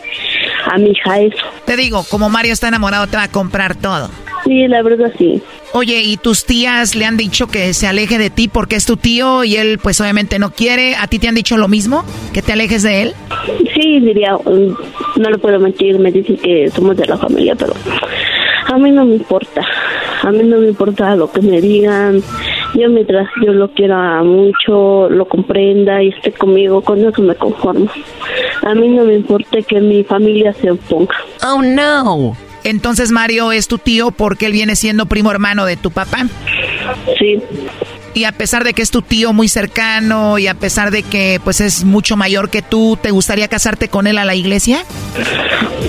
a 0.66 0.78
mi 0.78 0.90
hija 0.90 1.20
eso. 1.20 1.44
Te 1.64 1.76
digo, 1.76 2.04
como 2.10 2.28
Mario 2.28 2.52
está 2.52 2.68
enamorado, 2.68 3.06
te 3.06 3.16
va 3.16 3.24
a 3.24 3.30
comprar 3.30 3.74
todo. 3.76 4.10
Sí, 4.44 4.68
la 4.68 4.82
verdad 4.82 5.10
sí. 5.16 5.42
Oye, 5.72 6.02
¿y 6.02 6.16
tus 6.18 6.44
tías 6.44 6.94
le 6.94 7.04
han 7.04 7.16
dicho 7.16 7.46
que 7.46 7.72
se 7.74 7.86
aleje 7.86 8.18
de 8.18 8.30
ti 8.30 8.46
porque 8.48 8.76
es 8.76 8.86
tu 8.86 8.96
tío 8.96 9.42
y 9.42 9.56
él 9.56 9.78
pues 9.82 10.00
obviamente 10.00 10.38
no 10.38 10.50
quiere? 10.50 10.96
¿A 10.96 11.06
ti 11.06 11.18
te 11.18 11.28
han 11.28 11.34
dicho 11.34 11.56
lo 11.56 11.66
mismo? 11.66 12.04
¿Que 12.32 12.42
te 12.42 12.52
alejes 12.52 12.82
de 12.82 13.02
él? 13.02 13.14
Sí, 13.74 14.00
diría, 14.00 14.36
um, 14.36 14.76
no 15.16 15.30
le 15.30 15.38
puedo 15.38 15.58
mentir, 15.58 15.98
me 15.98 16.12
dicen 16.12 16.36
que 16.36 16.70
somos 16.70 16.96
de 16.96 17.06
la 17.06 17.16
familia, 17.16 17.54
pero 17.56 17.72
a 18.66 18.78
mí 18.78 18.90
no 18.90 19.04
me 19.04 19.16
importa. 19.16 19.62
A 20.24 20.30
mí 20.30 20.42
no 20.42 20.58
me 20.58 20.68
importa 20.68 21.14
lo 21.16 21.30
que 21.30 21.42
me 21.42 21.60
digan. 21.60 22.22
Yo 22.74 22.88
mientras 22.88 23.28
yo 23.44 23.52
lo 23.52 23.68
quiera 23.68 24.22
mucho, 24.22 25.08
lo 25.10 25.26
comprenda 25.26 26.02
y 26.02 26.08
esté 26.08 26.32
conmigo, 26.32 26.80
con 26.80 27.04
eso 27.04 27.20
me 27.20 27.34
conformo. 27.34 27.90
A 28.62 28.74
mí 28.74 28.88
no 28.88 29.04
me 29.04 29.14
importa 29.14 29.60
que 29.60 29.80
mi 29.80 30.02
familia 30.02 30.54
se 30.54 30.70
oponga. 30.70 31.14
Oh, 31.46 31.60
no. 31.60 32.34
Entonces 32.64 33.10
Mario 33.10 33.52
es 33.52 33.68
tu 33.68 33.76
tío 33.76 34.10
porque 34.10 34.46
él 34.46 34.52
viene 34.52 34.76
siendo 34.76 35.04
primo 35.06 35.30
hermano 35.30 35.66
de 35.66 35.76
tu 35.76 35.90
papá. 35.90 36.26
Sí. 37.18 37.42
Y 38.14 38.24
a 38.24 38.32
pesar 38.32 38.62
de 38.62 38.74
que 38.74 38.82
es 38.82 38.90
tu 38.90 39.02
tío 39.02 39.32
muy 39.32 39.48
cercano 39.48 40.38
y 40.38 40.46
a 40.46 40.54
pesar 40.54 40.92
de 40.92 41.02
que 41.02 41.40
pues 41.42 41.60
es 41.60 41.84
mucho 41.84 42.16
mayor 42.16 42.48
que 42.48 42.62
tú, 42.62 42.96
¿te 43.00 43.10
gustaría 43.10 43.48
casarte 43.48 43.88
con 43.88 44.06
él 44.06 44.18
a 44.18 44.24
la 44.24 44.36
iglesia? 44.36 44.84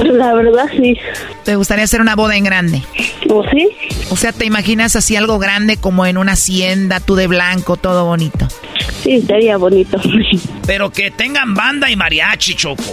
La 0.04 0.34
verdad 0.34 0.66
sí. 0.76 0.98
¿Te 1.44 1.56
gustaría 1.56 1.84
hacer 1.84 2.02
una 2.02 2.16
boda 2.16 2.36
en 2.36 2.44
grande? 2.44 2.82
¿O 3.30 3.44
sí? 3.52 3.70
O 4.10 4.16
sea, 4.16 4.32
¿te 4.32 4.46
imaginas 4.46 4.96
así 4.96 5.16
algo 5.16 5.38
grande 5.38 5.78
como 5.78 6.06
en 6.06 6.18
una 6.18 6.34
hacienda, 6.34 7.00
tú 7.00 7.16
de 7.16 7.28
blanco, 7.28 7.78
todo 7.78 8.06
bonito? 8.06 8.48
Sí, 9.04 9.18
estaría 9.18 9.58
bonito. 9.58 10.00
Pero 10.66 10.90
que 10.90 11.12
tengan 11.12 11.54
banda 11.54 11.92
y 11.92 11.96
mariachi, 11.96 12.56
Choco. 12.56 12.84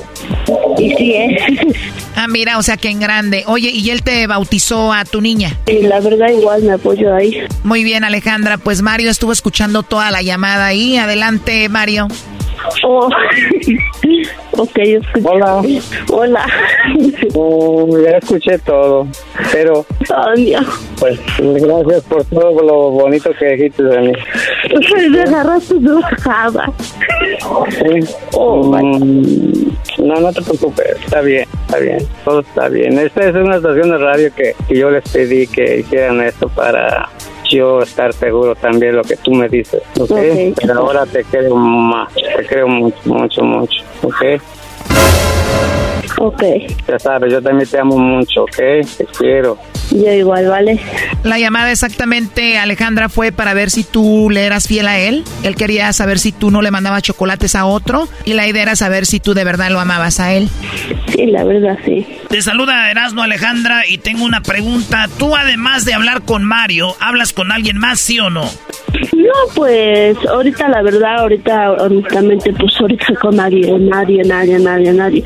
Y 0.78 0.90
sí, 0.94 1.12
¿eh? 1.14 1.36
Ah, 2.14 2.28
mira, 2.28 2.58
o 2.58 2.62
sea 2.62 2.76
que 2.76 2.88
en 2.88 3.00
grande. 3.00 3.42
Oye, 3.46 3.70
¿y 3.70 3.88
él 3.90 4.02
te 4.02 4.26
bautizó 4.26 4.92
a 4.92 5.04
tu 5.04 5.20
niña? 5.22 5.58
Sí, 5.66 5.78
la 5.80 5.98
verdad 5.98 6.28
igual 6.28 6.62
me 6.62 6.72
apoyo 6.74 7.14
ahí. 7.14 7.38
Muy 7.64 7.84
bien, 7.84 8.04
Alejandra. 8.04 8.58
Pues 8.58 8.82
Mario 8.82 9.10
estuvo 9.10 9.32
escuchando 9.32 9.82
toda 9.82 10.10
la 10.10 10.20
llamada 10.20 10.66
ahí. 10.66 10.98
Adelante, 10.98 11.68
Mario. 11.70 12.08
Oh, 12.84 13.08
ok, 14.52 14.78
escuché. 14.78 15.28
Hola. 15.28 15.62
Hola. 16.10 16.46
Oh, 17.34 17.88
ya 17.98 18.18
escuché 18.18 18.58
todo, 18.58 19.06
pero 19.52 19.84
pues 20.98 21.18
gracias 21.38 22.04
por 22.04 22.24
todo 22.24 22.62
lo 22.62 22.90
bonito 22.90 23.30
que 23.38 23.46
dijiste 23.54 23.82
de 23.82 24.00
mí. 24.00 24.12
Me 25.10 25.20
agarraste 25.22 25.74
de 25.74 25.92
bajada. 25.92 26.72
Sí. 27.70 28.14
Mm, 28.38 30.06
no, 30.06 30.14
no 30.20 30.32
te 30.32 30.42
preocupes, 30.42 30.96
está 31.04 31.20
bien, 31.20 31.46
está 31.66 31.78
bien, 31.78 32.06
todo 32.24 32.40
está 32.40 32.68
bien. 32.68 32.98
Esta 32.98 33.28
es 33.28 33.34
una 33.34 33.56
estación 33.56 33.90
de 33.90 33.98
radio 33.98 34.34
que, 34.34 34.54
que 34.68 34.76
yo 34.76 34.90
les 34.90 35.08
pedí 35.10 35.46
que 35.46 35.80
hicieran 35.80 36.20
esto 36.22 36.48
para 36.48 37.08
yo 37.52 37.82
estar 37.82 38.12
seguro 38.12 38.54
también 38.54 38.96
lo 38.96 39.02
que 39.02 39.16
tú 39.16 39.32
me 39.32 39.48
dices, 39.48 39.82
¿ok? 40.00 40.10
Ok. 40.10 40.56
Pero 40.60 40.78
ahora 40.78 41.04
te 41.06 41.22
creo 41.24 41.54
más, 41.56 42.12
te 42.14 42.46
creo 42.46 42.66
mucho, 42.68 42.96
mucho, 43.04 43.42
mucho, 43.42 43.84
¿ok? 44.02 44.24
Ok, 46.18 46.42
Ya 46.88 46.98
sabes, 46.98 47.32
yo 47.32 47.42
también 47.42 47.68
te 47.68 47.78
amo 47.78 47.98
mucho, 47.98 48.44
¿ok? 48.44 48.56
Te 48.56 49.06
quiero. 49.18 49.58
Yo 49.94 50.12
igual, 50.12 50.48
¿vale? 50.48 50.80
La 51.22 51.38
llamada 51.38 51.70
exactamente, 51.70 52.58
Alejandra, 52.58 53.08
fue 53.08 53.32
para 53.32 53.54
ver 53.54 53.70
si 53.70 53.84
tú 53.84 54.28
le 54.30 54.44
eras 54.44 54.66
fiel 54.66 54.88
a 54.88 54.98
él. 54.98 55.24
Él 55.42 55.54
quería 55.54 55.92
saber 55.92 56.18
si 56.18 56.32
tú 56.32 56.50
no 56.50 56.62
le 56.62 56.70
mandabas 56.70 57.02
chocolates 57.02 57.54
a 57.54 57.66
otro. 57.66 58.08
Y 58.24 58.34
la 58.34 58.46
idea 58.46 58.62
era 58.62 58.76
saber 58.76 59.06
si 59.06 59.20
tú 59.20 59.34
de 59.34 59.44
verdad 59.44 59.70
lo 59.70 59.80
amabas 59.80 60.20
a 60.20 60.32
él. 60.32 60.48
Sí, 61.08 61.26
la 61.26 61.44
verdad, 61.44 61.78
sí. 61.84 62.06
Te 62.28 62.40
saluda 62.42 62.90
Erasmo 62.90 63.22
Alejandra 63.22 63.86
y 63.86 63.98
tengo 63.98 64.24
una 64.24 64.40
pregunta. 64.40 65.08
Tú 65.18 65.36
además 65.36 65.84
de 65.84 65.94
hablar 65.94 66.22
con 66.22 66.44
Mario, 66.44 66.96
¿hablas 67.00 67.32
con 67.32 67.52
alguien 67.52 67.78
más, 67.78 68.00
sí 68.00 68.18
o 68.18 68.30
no? 68.30 68.44
No, 69.12 69.32
pues 69.54 70.16
ahorita 70.28 70.68
la 70.68 70.82
verdad, 70.82 71.20
ahorita 71.20 71.72
honestamente, 71.72 72.52
pues 72.52 72.74
ahorita 72.80 73.14
con 73.20 73.36
nadie, 73.36 73.78
nadie, 73.78 74.22
nadie, 74.24 74.58
nadie, 74.58 74.92
nadie. 74.92 75.24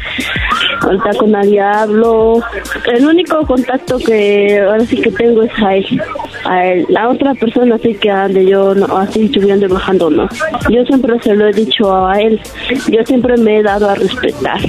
Ahorita 0.87 1.19
con 1.19 1.33
nadie 1.33 1.61
hablo. 1.61 2.41
El 2.87 3.07
único 3.07 3.45
contacto 3.45 3.99
que 3.99 4.61
ahora 4.61 4.85
sí 4.87 4.97
que 5.01 5.11
tengo 5.11 5.43
es 5.43 5.53
a 5.63 5.75
él. 5.75 6.03
A 6.45 6.65
él. 6.65 6.87
La 6.89 7.09
otra 7.09 7.35
persona 7.35 7.75
así 7.75 7.95
que 7.95 8.09
ande 8.09 8.47
yo 8.47 8.73
no, 8.75 8.87
así 8.97 9.29
subiendo 9.29 9.67
y 9.67 9.69
bajando 9.69 10.11
no. 10.11 10.29
Yo 10.71 10.85
siempre 10.85 11.21
se 11.21 11.35
lo 11.35 11.49
he 11.49 11.53
dicho 11.53 12.07
a 12.07 12.21
él. 12.21 12.41
Yo 12.89 13.05
siempre 13.05 13.37
me 13.37 13.59
he 13.59 13.63
dado 13.65 13.91
a 13.91 13.97
respetar. 13.97 14.61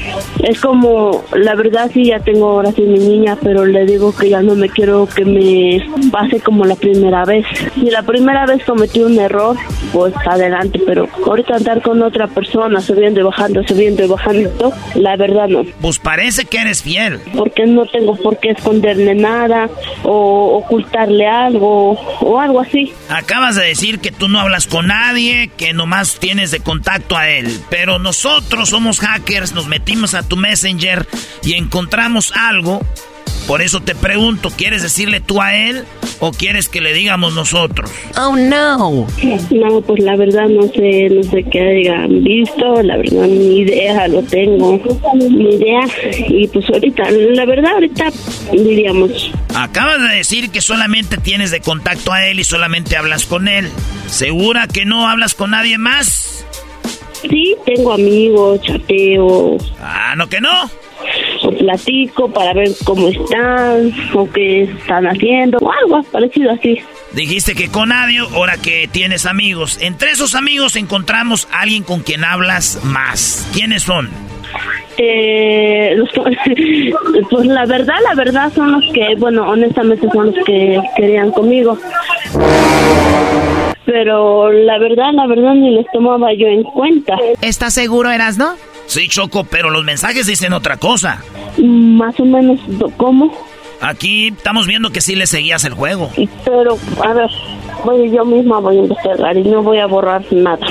Es 0.43 0.59
como, 0.59 1.23
la 1.35 1.53
verdad 1.53 1.91
sí 1.93 2.05
ya 2.05 2.19
tengo 2.19 2.47
ahora 2.47 2.71
sí 2.71 2.81
mi 2.81 2.97
niña, 2.97 3.37
pero 3.41 3.65
le 3.65 3.85
digo 3.85 4.15
que 4.15 4.29
ya 4.29 4.41
no 4.41 4.55
me 4.55 4.69
quiero 4.69 5.07
que 5.07 5.23
me 5.23 5.85
pase 6.11 6.39
como 6.39 6.65
la 6.65 6.75
primera 6.75 7.25
vez. 7.25 7.45
Si 7.75 7.91
la 7.91 8.01
primera 8.01 8.45
vez 8.47 8.63
cometí 8.65 9.03
un 9.03 9.19
error, 9.19 9.55
pues 9.93 10.13
adelante, 10.25 10.79
pero 10.85 11.07
ahorita 11.25 11.57
andar 11.57 11.81
con 11.81 12.01
otra 12.01 12.27
persona 12.27 12.81
subiendo 12.81 13.19
y 13.19 13.23
bajando, 13.23 13.63
subiendo 13.67 14.03
y 14.03 14.07
bajando, 14.07 14.73
la 14.95 15.15
verdad 15.15 15.47
no. 15.47 15.63
Pues 15.81 15.99
parece 16.07 16.45
que 16.45 16.59
eres 16.59 16.83
fiel. 16.83 17.19
Porque 17.35 17.65
no 17.65 17.85
tengo 17.85 18.15
por 18.15 18.39
qué 18.39 18.51
esconderle 18.51 19.13
nada 19.13 19.69
o 20.03 20.57
ocultarle 20.57 21.27
algo 21.27 21.99
o 22.21 22.39
algo 22.39 22.61
así. 22.61 22.93
Acabas 23.09 23.57
de 23.57 23.65
decir 23.65 23.99
que 23.99 24.13
tú 24.13 24.29
no 24.29 24.39
hablas 24.39 24.67
con 24.67 24.87
nadie, 24.87 25.51
que 25.57 25.73
nomás 25.73 26.17
tienes 26.17 26.49
de 26.51 26.61
contacto 26.61 27.17
a 27.17 27.27
él. 27.27 27.59
Pero 27.69 27.99
nosotros 27.99 28.69
somos 28.69 29.01
hackers, 29.01 29.51
nos 29.51 29.67
metimos 29.67 30.13
a 30.13 30.25
tu 30.25 30.37
Messenger 30.37 31.05
y 31.43 31.55
encontramos 31.55 32.31
algo. 32.31 32.79
Por 33.47 33.61
eso 33.61 33.79
te 33.79 33.95
pregunto, 33.95 34.51
¿quieres 34.55 34.83
decirle 34.83 35.21
tú 35.21 35.41
a 35.41 35.55
él 35.55 35.85
o 36.19 36.31
quieres 36.31 36.67
que 36.67 36.81
le 36.81 36.93
digamos 36.93 37.33
nosotros? 37.33 37.89
Oh 38.17 38.35
no. 38.35 39.07
No, 39.51 39.81
pues 39.81 40.03
la 40.03 40.17
verdad 40.17 40.47
no 40.49 40.63
sé, 40.67 41.07
no 41.09 41.23
sé 41.23 41.43
qué 41.49 41.61
hayan 41.87 42.23
visto, 42.25 42.81
la 42.83 42.97
verdad 42.97 43.25
ni 43.27 43.59
idea 43.59 44.07
lo 44.09 44.21
tengo, 44.23 44.79
ni 45.13 45.55
idea. 45.55 45.79
Y 46.27 46.47
pues 46.49 46.69
ahorita, 46.69 47.09
la 47.09 47.45
verdad 47.45 47.71
ahorita 47.73 48.09
diríamos, 48.51 49.31
Acabas 49.55 50.01
de 50.01 50.15
decir 50.17 50.51
que 50.51 50.61
solamente 50.61 51.17
tienes 51.17 51.49
de 51.49 51.61
contacto 51.61 52.11
a 52.11 52.27
él 52.27 52.39
y 52.39 52.43
solamente 52.43 52.95
hablas 52.97 53.25
con 53.25 53.47
él. 53.47 53.69
¿Segura 54.07 54.67
que 54.67 54.85
no 54.85 55.07
hablas 55.07 55.33
con 55.35 55.51
nadie 55.51 55.77
más? 55.77 56.45
sí, 57.21 57.55
tengo 57.65 57.93
amigos, 57.93 58.61
chateo, 58.61 59.57
Ah, 59.81 60.13
no 60.17 60.27
que 60.29 60.39
no. 60.41 60.69
Platico 61.51 62.29
para 62.31 62.53
ver 62.53 62.69
cómo 62.83 63.07
están, 63.07 63.91
o 64.13 64.29
qué 64.29 64.63
están 64.63 65.07
haciendo, 65.07 65.57
o 65.59 65.71
algo 65.71 66.03
parecido 66.03 66.51
así. 66.51 66.79
Dijiste 67.13 67.55
que 67.55 67.69
con 67.69 67.89
nadie, 67.89 68.19
ahora 68.19 68.57
que 68.57 68.87
tienes 68.91 69.25
amigos. 69.25 69.79
Entre 69.81 70.11
esos 70.11 70.35
amigos 70.35 70.75
encontramos 70.75 71.47
a 71.51 71.61
alguien 71.61 71.83
con 71.83 72.01
quien 72.01 72.23
hablas 72.23 72.79
más. 72.83 73.47
¿Quiénes 73.53 73.83
son? 73.83 74.09
Eh, 74.97 75.95
pues 77.29 77.45
la 77.45 77.65
verdad, 77.65 77.95
la 78.03 78.15
verdad 78.15 78.51
son 78.53 78.71
los 78.71 78.83
que, 78.93 79.15
bueno, 79.17 79.47
honestamente 79.47 80.07
son 80.11 80.27
los 80.27 80.45
que 80.45 80.79
querían 80.95 81.31
conmigo. 81.31 81.77
Pero 83.85 84.51
la 84.51 84.77
verdad, 84.79 85.13
la 85.13 85.27
verdad 85.27 85.53
ni 85.53 85.71
les 85.71 85.85
tomaba 85.91 86.33
yo 86.33 86.47
en 86.47 86.63
cuenta. 86.63 87.15
¿Estás 87.41 87.73
seguro, 87.73 88.11
eras, 88.11 88.37
no? 88.37 88.55
Sí, 88.87 89.07
Choco, 89.07 89.43
pero 89.43 89.69
los 89.69 89.83
mensajes 89.83 90.25
dicen 90.25 90.53
otra 90.53 90.77
cosa. 90.77 91.21
Más 91.57 92.19
o 92.19 92.25
menos, 92.25 92.59
¿cómo? 92.97 93.31
Aquí 93.79 94.29
estamos 94.29 94.65
viendo 94.65 94.89
que 94.89 95.01
sí 95.01 95.15
le 95.15 95.27
seguías 95.27 95.63
el 95.65 95.73
juego. 95.75 96.09
Pero, 96.45 96.77
a 97.03 97.13
ver, 97.13 97.29
voy, 97.85 98.09
yo 98.09 98.25
misma 98.25 98.59
voy 98.59 98.77
a 98.77 98.79
investigar 98.81 99.37
y 99.37 99.43
no 99.43 99.61
voy 99.61 99.77
a 99.79 99.85
borrar 99.85 100.25
nada. 100.31 100.65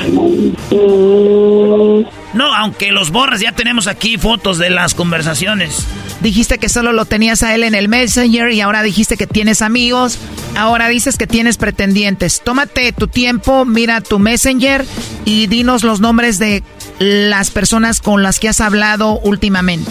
Mm, 0.73 2.05
No, 2.35 2.55
aunque 2.55 2.91
los 2.93 3.11
borras, 3.13 3.41
ya 3.41 3.53
tenemos 3.53 3.87
aquí 3.87 4.19
fotos 4.19 4.59
de 4.59 4.71
las 4.71 4.95
conversaciones. 4.95 5.87
Dijiste 6.21 6.59
que 6.59 6.69
solo 6.69 6.93
lo 6.93 7.05
tenías 7.05 7.43
a 7.43 7.55
él 7.55 7.63
en 7.63 7.75
el 7.75 7.89
Messenger 7.89 8.51
y 8.51 8.61
ahora 8.61 8.83
dijiste 8.83 9.17
que 9.17 9.27
tienes 9.27 9.63
amigos. 9.63 10.19
Ahora 10.57 10.89
dices 10.89 11.17
que 11.17 11.27
tienes 11.27 11.59
pretendientes. 11.59 12.41
Tómate 12.43 12.93
tu 12.93 13.07
tiempo, 13.09 13.65
mira 13.65 14.01
tu 14.01 14.19
Messenger 14.19 14.85
y 15.25 15.47
dinos 15.47 15.85
los 15.85 16.01
nombres 16.01 16.39
de 16.39 16.63
las 16.99 17.51
personas 17.51 18.01
con 18.01 18.23
las 18.23 18.39
que 18.39 18.49
has 18.49 18.61
hablado 18.61 19.19
últimamente. 19.21 19.91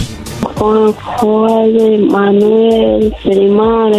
Juan, 0.56 0.94
Juan, 0.94 2.08
Manuel, 2.08 3.14
Ferimar, 3.24 3.92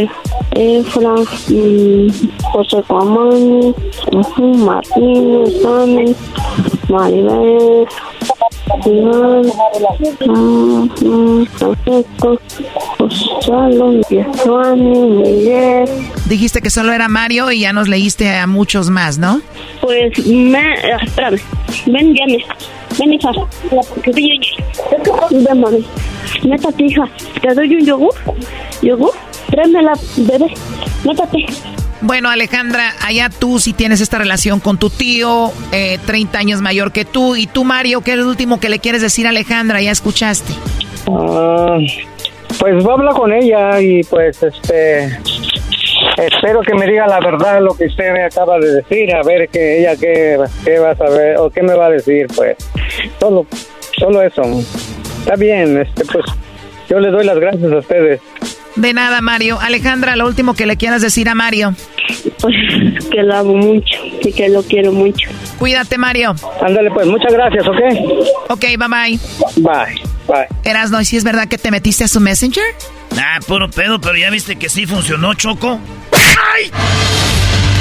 Efra, 0.53 1.15
mm, 1.49 2.09
José 2.53 2.83
Cuamani, 2.87 3.75
ujú, 4.13 4.43
Martínez, 4.59 5.63
Dani, 5.63 6.15
Maribel, 6.89 7.87
Dijiste 16.29 16.61
que 16.61 16.71
solo 16.71 16.93
era 16.93 17.09
Mario 17.09 17.51
y 17.53 17.61
ya 17.61 17.73
nos 17.73 17.89
leíste 17.89 18.37
a 18.37 18.47
muchos 18.47 18.91
más, 18.91 19.19
¿no? 19.19 19.41
Pues, 19.81 20.27
me, 20.27 20.59
ah, 20.59 20.99
espérame, 21.03 21.39
ven, 21.87 22.15
llame, 22.15 22.45
ven, 22.99 23.13
hija, 23.13 23.31
Ven, 25.31 25.61
mami, 25.61 25.85
métate, 26.45 26.85
hija, 26.85 27.05
te 27.41 27.55
doy 27.55 27.75
un 27.77 27.87
yogur, 27.87 28.15
yogur, 28.83 29.13
tráemela, 29.51 29.93
bebé, 30.17 30.53
métate. 31.05 31.47
Bueno, 32.03 32.29
Alejandra, 32.29 32.93
allá 33.05 33.31
tú 33.31 33.59
sí 33.59 33.73
tienes 33.73 34.01
esta 34.01 34.19
relación 34.19 34.61
con 34.61 34.79
tu 34.79 34.91
tío, 34.91 35.51
eh, 35.73 35.99
30 36.05 36.39
años 36.39 36.61
mayor 36.61 36.93
que 36.93 37.05
tú. 37.05 37.37
Y 37.37 37.47
tú, 37.47 37.65
Mario, 37.65 38.03
¿qué 38.03 38.13
es 38.13 38.19
lo 38.19 38.29
último 38.29 38.61
que 38.61 38.69
le 38.69 38.79
quieres 38.79 39.03
decir 39.03 39.27
a 39.27 39.31
Alejandra? 39.31 39.81
Ya 39.81 39.91
escuchaste. 39.91 40.53
Ah, 41.09 41.79
pues 42.59 42.83
voy 42.83 42.91
a 42.91 42.95
hablar 42.95 43.15
con 43.15 43.33
ella 43.33 43.81
y 43.81 44.03
pues 44.05 44.43
este 44.43 45.19
espero 46.17 46.63
que 46.63 46.75
me 46.75 46.87
diga 46.87 47.07
la 47.07 47.21
verdad 47.21 47.61
lo 47.61 47.75
que 47.75 47.87
usted 47.87 48.13
me 48.13 48.25
acaba 48.25 48.59
de 48.59 48.77
decir, 48.77 49.15
a 49.15 49.23
ver 49.23 49.49
que 49.49 49.81
ella 49.81 49.97
qué, 49.97 50.39
qué 50.65 50.79
va 50.79 50.91
a 50.91 50.97
saber 50.97 51.37
o 51.39 51.51
qué 51.51 51.63
me 51.63 51.75
va 51.75 51.87
a 51.87 51.91
decir, 51.91 52.27
pues 52.35 52.57
solo 53.21 53.47
solo 53.99 54.23
eso. 54.23 54.43
Está 55.21 55.37
bien, 55.37 55.79
este 55.79 56.05
pues 56.05 56.25
yo 56.89 57.01
les 57.01 57.13
doy 57.13 57.25
las 57.25 57.39
gracias 57.39 57.73
a 57.73 57.79
ustedes. 57.79 58.21
De 58.77 58.93
nada, 58.93 59.21
Mario. 59.21 59.59
Alejandra, 59.61 60.17
lo 60.17 60.27
último 60.27 60.55
que 60.55 60.67
le 60.67 60.77
quieras 60.77 61.03
decir 61.03 61.29
a 61.29 61.35
Mario. 61.35 61.75
Pues 62.41 62.55
que 63.11 63.23
lo 63.23 63.35
amo 63.35 63.55
mucho 63.55 63.99
y 64.23 64.33
que 64.33 64.49
lo 64.49 64.63
quiero 64.63 64.93
mucho. 64.93 65.31
Cuídate, 65.59 65.97
Mario. 65.99 66.35
Ándale, 66.61 66.91
pues 66.91 67.07
muchas 67.07 67.33
gracias, 67.33 67.67
¿ok? 67.67 68.51
Ok, 68.51 68.61
bye 68.61 68.77
bye. 68.89 69.19
Bye, 69.57 70.03
bye. 70.29 70.47
Erasno, 70.65 71.01
¿y 71.01 71.05
si 71.07 71.17
es 71.17 71.25
verdad 71.25 71.49
que 71.49 71.59
te 71.59 71.71
metiste 71.71 72.05
a 72.05 72.09
su 72.09 72.21
Messenger? 72.21 72.65
Ah, 73.19 73.41
puro 73.47 73.71
pedo, 73.71 74.01
pero 74.01 74.17
ya 74.17 74.31
viste 74.31 74.57
que 74.57 74.69
sí 74.69 74.87
funcionó, 74.87 75.33
Choco. 75.35 75.81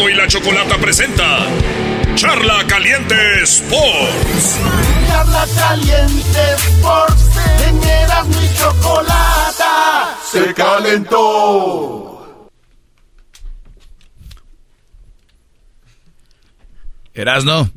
Erasmo 0.00 0.08
y 0.08 0.14
la 0.14 0.26
chocolata 0.26 0.78
presenta 0.78 1.46
Charla 2.14 2.66
Caliente 2.66 3.14
Sports. 3.42 4.58
Charla 5.06 5.46
caliente 5.58 6.54
Sports 6.56 7.36
en 7.66 7.82
Erasmo 7.82 8.40
y 8.40 8.56
Chocolata 8.56 10.18
se 10.24 10.54
calentó. 10.54 12.48
Erasno, 17.12 17.70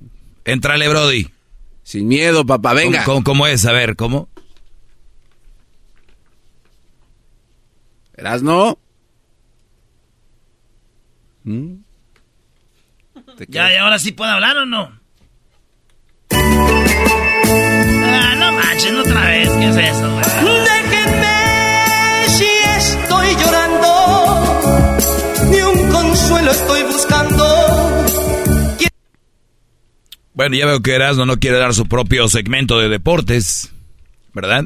entrale, 0.45 0.87
Brody. 0.87 1.29
Sin 1.83 2.07
miedo, 2.07 2.45
papá, 2.45 2.73
venga. 2.73 3.03
¿Cómo, 3.03 3.17
cómo, 3.17 3.23
cómo 3.23 3.47
es? 3.47 3.65
A 3.65 3.73
ver, 3.73 3.95
¿cómo? 3.95 4.29
Erasno. 8.15 8.77
Ya, 13.47 13.73
y 13.73 13.77
ahora 13.77 13.99
sí 13.99 14.11
puedo 14.11 14.31
hablar 14.31 14.57
o 14.57 14.65
no? 14.65 14.99
Ah, 17.05 18.35
no 18.37 18.51
manches, 18.53 18.93
otra 18.93 19.25
vez. 19.27 19.49
¿Qué 19.49 19.69
es 19.69 19.75
eso, 19.77 20.11
güey? 20.11 20.23
Déjenme 20.63 22.27
si 22.29 22.45
estoy 22.77 23.27
llorando, 23.43 24.97
ni 25.51 25.61
un 25.61 25.91
consuelo 25.91 26.51
estoy 26.51 26.83
buscando. 26.83 27.43
Bueno, 30.35 30.55
ya 30.55 30.65
veo 30.65 30.81
que 30.81 30.95
Erasmo 30.95 31.25
no 31.27 31.37
quiere 31.37 31.57
dar 31.59 31.73
su 31.75 31.85
propio 31.87 32.27
segmento 32.27 32.79
de 32.79 32.89
deportes, 32.89 33.71
¿verdad? 34.33 34.65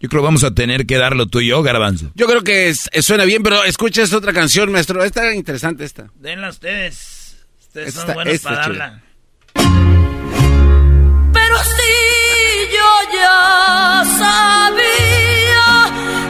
Yo 0.00 0.08
creo 0.08 0.22
que 0.22 0.26
vamos 0.26 0.42
a 0.42 0.52
tener 0.52 0.86
que 0.86 0.96
darlo 0.98 1.26
tú 1.28 1.38
y 1.40 1.46
yo, 1.46 1.62
Garbanzo. 1.62 2.10
Yo 2.16 2.26
creo 2.26 2.42
que 2.42 2.68
es- 2.70 2.90
suena 3.02 3.24
bien, 3.24 3.44
pero 3.44 3.62
escucha 3.62 4.02
esta 4.02 4.16
otra 4.16 4.32
canción, 4.32 4.72
maestro. 4.72 5.04
Esta 5.04 5.22
era 5.22 5.34
interesante 5.36 5.84
esta. 5.84 6.08
Denla 6.16 6.48
ustedes. 6.48 7.11
Ustedes 7.72 7.94
son 7.94 8.12
buenos 8.12 8.38
para 8.40 8.56
darla. 8.56 9.02
Pero 9.54 9.64
sí, 11.64 12.68
yo 12.70 12.84
ya 13.14 14.04
sabía 14.18 15.56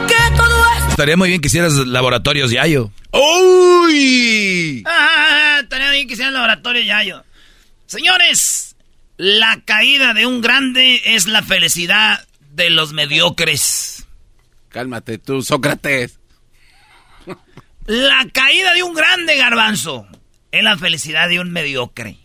que 0.07 0.37
todo 0.37 0.65
esto. 0.77 0.89
Estaría 0.91 1.17
muy 1.17 1.27
bien 1.27 1.41
que 1.41 1.47
hicieras 1.47 1.73
laboratorios 1.73 2.49
Yayo. 2.49 2.93
¡Uy! 3.11 4.83
Ah, 4.85 5.59
estaría 5.63 5.91
bien 5.91 6.07
que 6.07 6.15
sea 6.15 6.29
el 6.29 6.33
laboratorio 6.33 6.81
Yayo. 6.81 7.25
Señores, 7.87 8.77
la 9.17 9.59
caída 9.65 10.13
de 10.13 10.25
un 10.25 10.39
grande 10.39 11.01
es 11.03 11.27
la 11.27 11.43
felicidad 11.43 12.25
de 12.51 12.69
los 12.69 12.93
mediocres. 12.93 14.07
Cálmate 14.69 15.17
tú, 15.17 15.41
Sócrates. 15.41 16.19
La 17.85 18.25
caída 18.31 18.73
de 18.73 18.83
un 18.83 18.93
grande 18.93 19.35
garbanzo 19.35 20.07
es 20.53 20.63
la 20.63 20.77
felicidad 20.77 21.27
de 21.29 21.39
un 21.39 21.51
mediocre. 21.51 22.17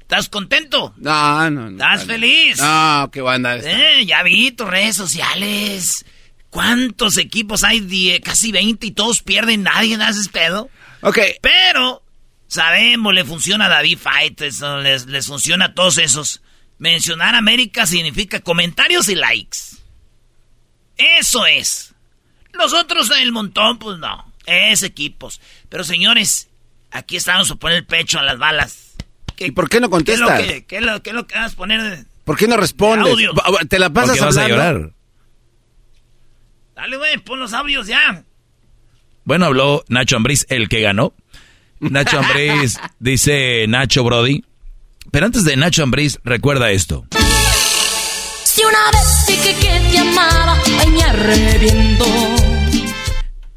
¿Estás 0.00 0.28
contento? 0.28 0.94
No, 0.96 1.50
no, 1.50 1.70
no. 1.70 1.70
¿Estás 1.70 2.04
feliz? 2.06 2.58
No, 2.58 3.10
qué 3.12 3.20
banda 3.20 3.56
esta. 3.56 3.70
Eh, 3.98 4.06
ya 4.06 4.22
vi 4.22 4.50
tus 4.52 4.68
redes 4.68 4.96
sociales. 4.96 6.04
¿Cuántos 6.50 7.16
equipos 7.18 7.64
hay? 7.64 7.80
Die- 7.80 8.20
casi 8.20 8.50
20 8.50 8.86
y 8.86 8.90
todos 8.92 9.22
pierden. 9.22 9.62
Nadie 9.62 9.96
hace 9.96 10.28
pedo. 10.30 10.70
Ok. 11.02 11.18
Pero 11.42 12.02
sabemos, 12.46 13.12
le 13.12 13.24
funciona 13.24 13.66
a 13.66 13.68
David 13.70 13.98
Faitelson, 13.98 14.82
les, 14.82 15.06
les 15.06 15.26
funciona 15.26 15.66
a 15.66 15.74
todos 15.74 15.98
esos. 15.98 16.42
Mencionar 16.78 17.34
América 17.34 17.86
significa 17.86 18.40
comentarios 18.40 19.08
y 19.08 19.14
likes. 19.16 19.58
Eso 20.96 21.44
es. 21.46 21.92
Los 22.52 22.72
otros, 22.72 23.10
el 23.10 23.32
montón, 23.32 23.78
pues 23.78 23.98
no. 23.98 24.32
Es 24.46 24.82
equipos. 24.82 25.40
Pero 25.68 25.82
señores, 25.84 26.48
aquí 26.94 27.16
estamos 27.16 27.50
a 27.50 27.56
poner 27.56 27.78
el 27.78 27.84
pecho 27.86 28.18
a 28.18 28.22
las 28.22 28.38
balas. 28.38 28.94
¿Y 29.36 29.50
por 29.50 29.68
qué 29.68 29.80
no 29.80 29.90
¿Qué 29.90 30.12
es 30.12 30.20
lo 30.20 30.26
contestas? 30.28 30.42
que, 30.42 30.64
qué 30.64 30.76
es 30.76 30.82
lo, 30.82 31.02
qué 31.02 31.10
es 31.10 31.16
lo 31.16 31.26
que 31.26 31.34
vas 31.34 31.52
a 31.52 31.56
poner? 31.56 31.82
de- 31.82 32.04
¿Por 32.24 32.38
qué 32.38 32.48
no 32.48 32.56
respondes? 32.56 33.12
Audio. 33.12 33.32
Te 33.68 33.78
la 33.78 33.90
pasas 33.92 34.18
vas 34.18 34.36
a 34.38 34.44
hablando. 34.44 34.48
llorar. 34.78 34.92
Dale, 36.74 36.96
güey, 36.96 37.18
pon 37.18 37.38
los 37.40 37.52
audios 37.52 37.86
ya. 37.86 38.24
Bueno, 39.24 39.46
habló 39.46 39.84
Nacho 39.88 40.16
Ambriz, 40.16 40.46
el 40.48 40.68
que 40.68 40.80
ganó. 40.80 41.12
Nacho 41.80 42.18
Ambriz, 42.18 42.78
dice 42.98 43.66
Nacho 43.68 44.04
Brody. 44.04 44.44
Pero 45.10 45.26
antes 45.26 45.44
de 45.44 45.56
Nacho 45.56 45.82
Ambriz, 45.82 46.18
recuerda 46.24 46.70
esto. 46.70 47.04
Si 48.44 48.62
una 48.64 48.90
vez 48.92 49.26
dije 49.26 49.54
que 49.60 49.90
te 49.90 49.98
amaba, 49.98 50.58
ay, 50.80 50.90
me 50.90 51.02
arrepiento. 51.02 52.04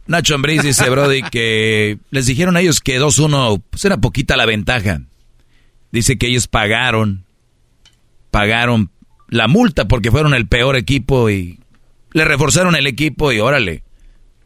Nacho 0.08 0.36
Ambriz 0.36 0.64
dice, 0.64 0.90
Brody, 0.90 1.22
que 1.24 1.98
les 2.12 2.26
dijeron 2.26 2.56
a 2.56 2.62
ellos 2.62 2.80
que 2.80 3.00
2-1, 3.00 3.62
pues 3.70 3.84
era 3.86 3.98
poquita 3.98 4.38
la 4.38 4.46
ventaja. 4.46 5.02
Dice 5.92 6.18
que 6.18 6.28
ellos 6.28 6.48
pagaron, 6.48 7.26
pagaron 8.32 8.92
la 9.30 9.48
multa 9.48 9.88
porque 9.88 10.12
fueron 10.12 10.34
el 10.34 10.48
peor 10.48 10.78
equipo 10.78 11.30
y 11.30 11.60
le 12.14 12.26
reforzaron 12.26 12.76
el 12.76 12.88
equipo 12.88 13.32
y 13.32 13.40
órale. 13.40 13.84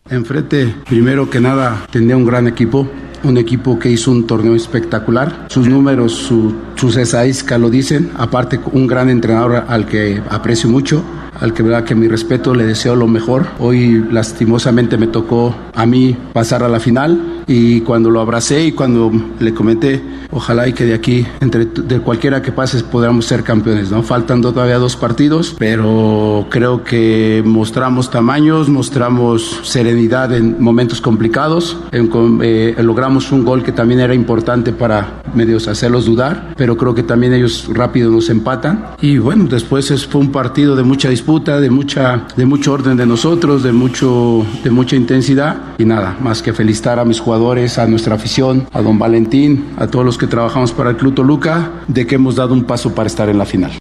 Enfrente, 0.10 0.76
primero 0.90 1.30
que 1.30 1.40
nada, 1.40 1.86
tenía 1.92 2.18
un 2.18 2.26
gran 2.26 2.48
equipo, 2.48 2.88
un 3.24 3.38
equipo 3.38 3.78
que 3.80 3.90
hizo 3.92 4.12
un 4.12 4.26
torneo 4.28 4.56
espectacular. 4.56 5.46
Sus 5.50 5.68
números, 5.68 6.12
su- 6.14 6.54
sus 6.76 6.98
estadísticas 6.98 7.60
lo 7.60 7.70
dicen. 7.70 8.12
Aparte, 8.18 8.60
un 8.74 8.88
gran 8.88 9.10
entrenador 9.10 9.64
al 9.68 9.86
que 9.86 10.22
aprecio 10.30 10.70
mucho, 10.70 11.04
al 11.40 11.54
que 11.54 11.64
verdad 11.64 11.84
que 11.86 11.96
mi 11.96 12.08
respeto, 12.08 12.54
le 12.56 12.66
deseo 12.66 12.96
lo 12.96 13.08
mejor. 13.08 13.46
Hoy, 13.60 14.04
lastimosamente, 14.12 14.98
me 14.98 15.08
tocó 15.08 15.56
a 15.76 15.86
mí 15.86 16.18
pasar 16.34 16.64
a 16.64 16.68
la 16.68 16.80
final 16.80 17.41
y 17.52 17.82
cuando 17.82 18.10
lo 18.10 18.22
abracé 18.22 18.64
y 18.64 18.72
cuando 18.72 19.12
le 19.40 19.54
comenté, 19.54 20.02
ojalá 20.32 20.70
y 20.70 20.74
que 20.74 20.86
de 20.86 20.94
aquí, 20.94 21.26
entre 21.42 21.66
de 21.66 22.00
cualquiera 22.00 22.42
que 22.42 22.54
pase, 22.54 22.82
podamos 22.86 23.26
ser 23.26 23.44
campeones, 23.44 23.92
¿no? 23.92 24.04
Faltan 24.04 24.42
todavía 24.42 24.78
dos 24.78 24.96
partidos, 24.96 25.56
pero 25.60 26.48
creo 26.50 26.86
que 26.86 27.44
mostramos 27.46 28.10
tamaños, 28.10 28.70
mostramos 28.70 29.60
serenidad 29.64 30.34
en 30.34 30.62
momentos 30.64 31.02
complicados, 31.02 31.78
en 31.92 32.10
eh, 32.42 32.76
logramos 32.80 33.34
un 33.34 33.44
gol 33.44 33.64
que 33.64 33.74
también 33.74 34.00
era 34.00 34.14
importante 34.14 34.72
para 34.72 35.22
medios 35.34 35.68
hacerlos 35.68 36.06
dudar, 36.06 36.54
pero 36.56 36.78
creo 36.78 36.96
que 36.96 37.04
también 37.04 37.34
ellos 37.34 37.68
rápido 37.74 38.10
nos 38.10 38.30
empatan. 38.30 38.86
Y 39.02 39.18
bueno, 39.18 39.46
después 39.50 39.92
fue 40.08 40.22
un 40.22 40.32
partido 40.32 40.78
de 40.78 40.84
mucha 40.84 41.10
disputa, 41.10 41.60
de, 41.60 41.70
mucha, 41.70 42.28
de 42.38 42.46
mucho 42.46 42.72
orden 42.72 42.96
de 42.96 43.06
nosotros, 43.06 43.62
de, 43.64 43.74
mucho, 43.74 44.46
de 44.64 44.72
mucha 44.72 44.96
intensidad. 44.96 45.58
Y 45.78 45.84
nada, 45.84 46.16
más 46.22 46.42
que 46.42 46.54
felicitar 46.54 46.98
a 47.00 47.06
mis 47.06 47.20
jugadores, 47.20 47.41
a 47.50 47.88
nuestra 47.88 48.16
afición, 48.16 48.68
a 48.72 48.82
don 48.82 49.00
Valentín, 49.00 49.74
a 49.78 49.88
todos 49.88 50.06
los 50.06 50.18
que 50.18 50.28
trabajamos 50.28 50.74
para 50.74 50.90
el 50.92 50.98
Club 50.98 51.16
Toluca, 51.16 51.72
de 51.88 52.06
que 52.06 52.16
hemos 52.16 52.36
dado 52.36 52.54
un 52.54 52.66
paso 52.66 52.94
para 52.94 53.08
estar 53.08 53.30
en 53.30 53.40
la 53.40 53.46
final. 53.46 53.72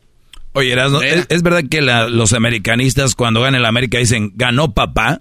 Oye, 0.53 0.75
¿es, 1.29 1.43
verdad 1.43 1.65
que 1.71 1.81
los 1.83 2.33
americanistas 2.33 3.15
cuando 3.15 3.43
ganan 3.43 3.61
el 3.61 3.67
América 3.67 3.99
dicen, 3.99 4.33
ganó 4.35 4.73
papá? 4.73 5.21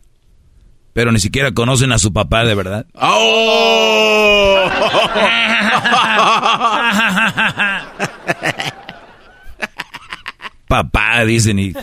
Pero 0.94 1.12
ni 1.12 1.20
siquiera 1.20 1.52
conocen 1.52 1.92
a 1.92 2.00
su 2.00 2.14
papá 2.14 2.46
de 2.46 2.56
verdad. 2.56 2.88
¡Oh! 2.94 4.68
papá, 10.68 11.26
dicen, 11.26 11.60
y 11.60 11.74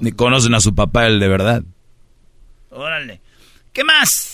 ni 0.00 0.12
conocen 0.12 0.54
a 0.54 0.60
su 0.60 0.74
papá 0.74 1.06
el 1.06 1.18
de 1.18 1.28
verdad. 1.28 1.62
Órale. 2.70 3.20
¿Qué 3.72 3.84
más? 3.84 4.33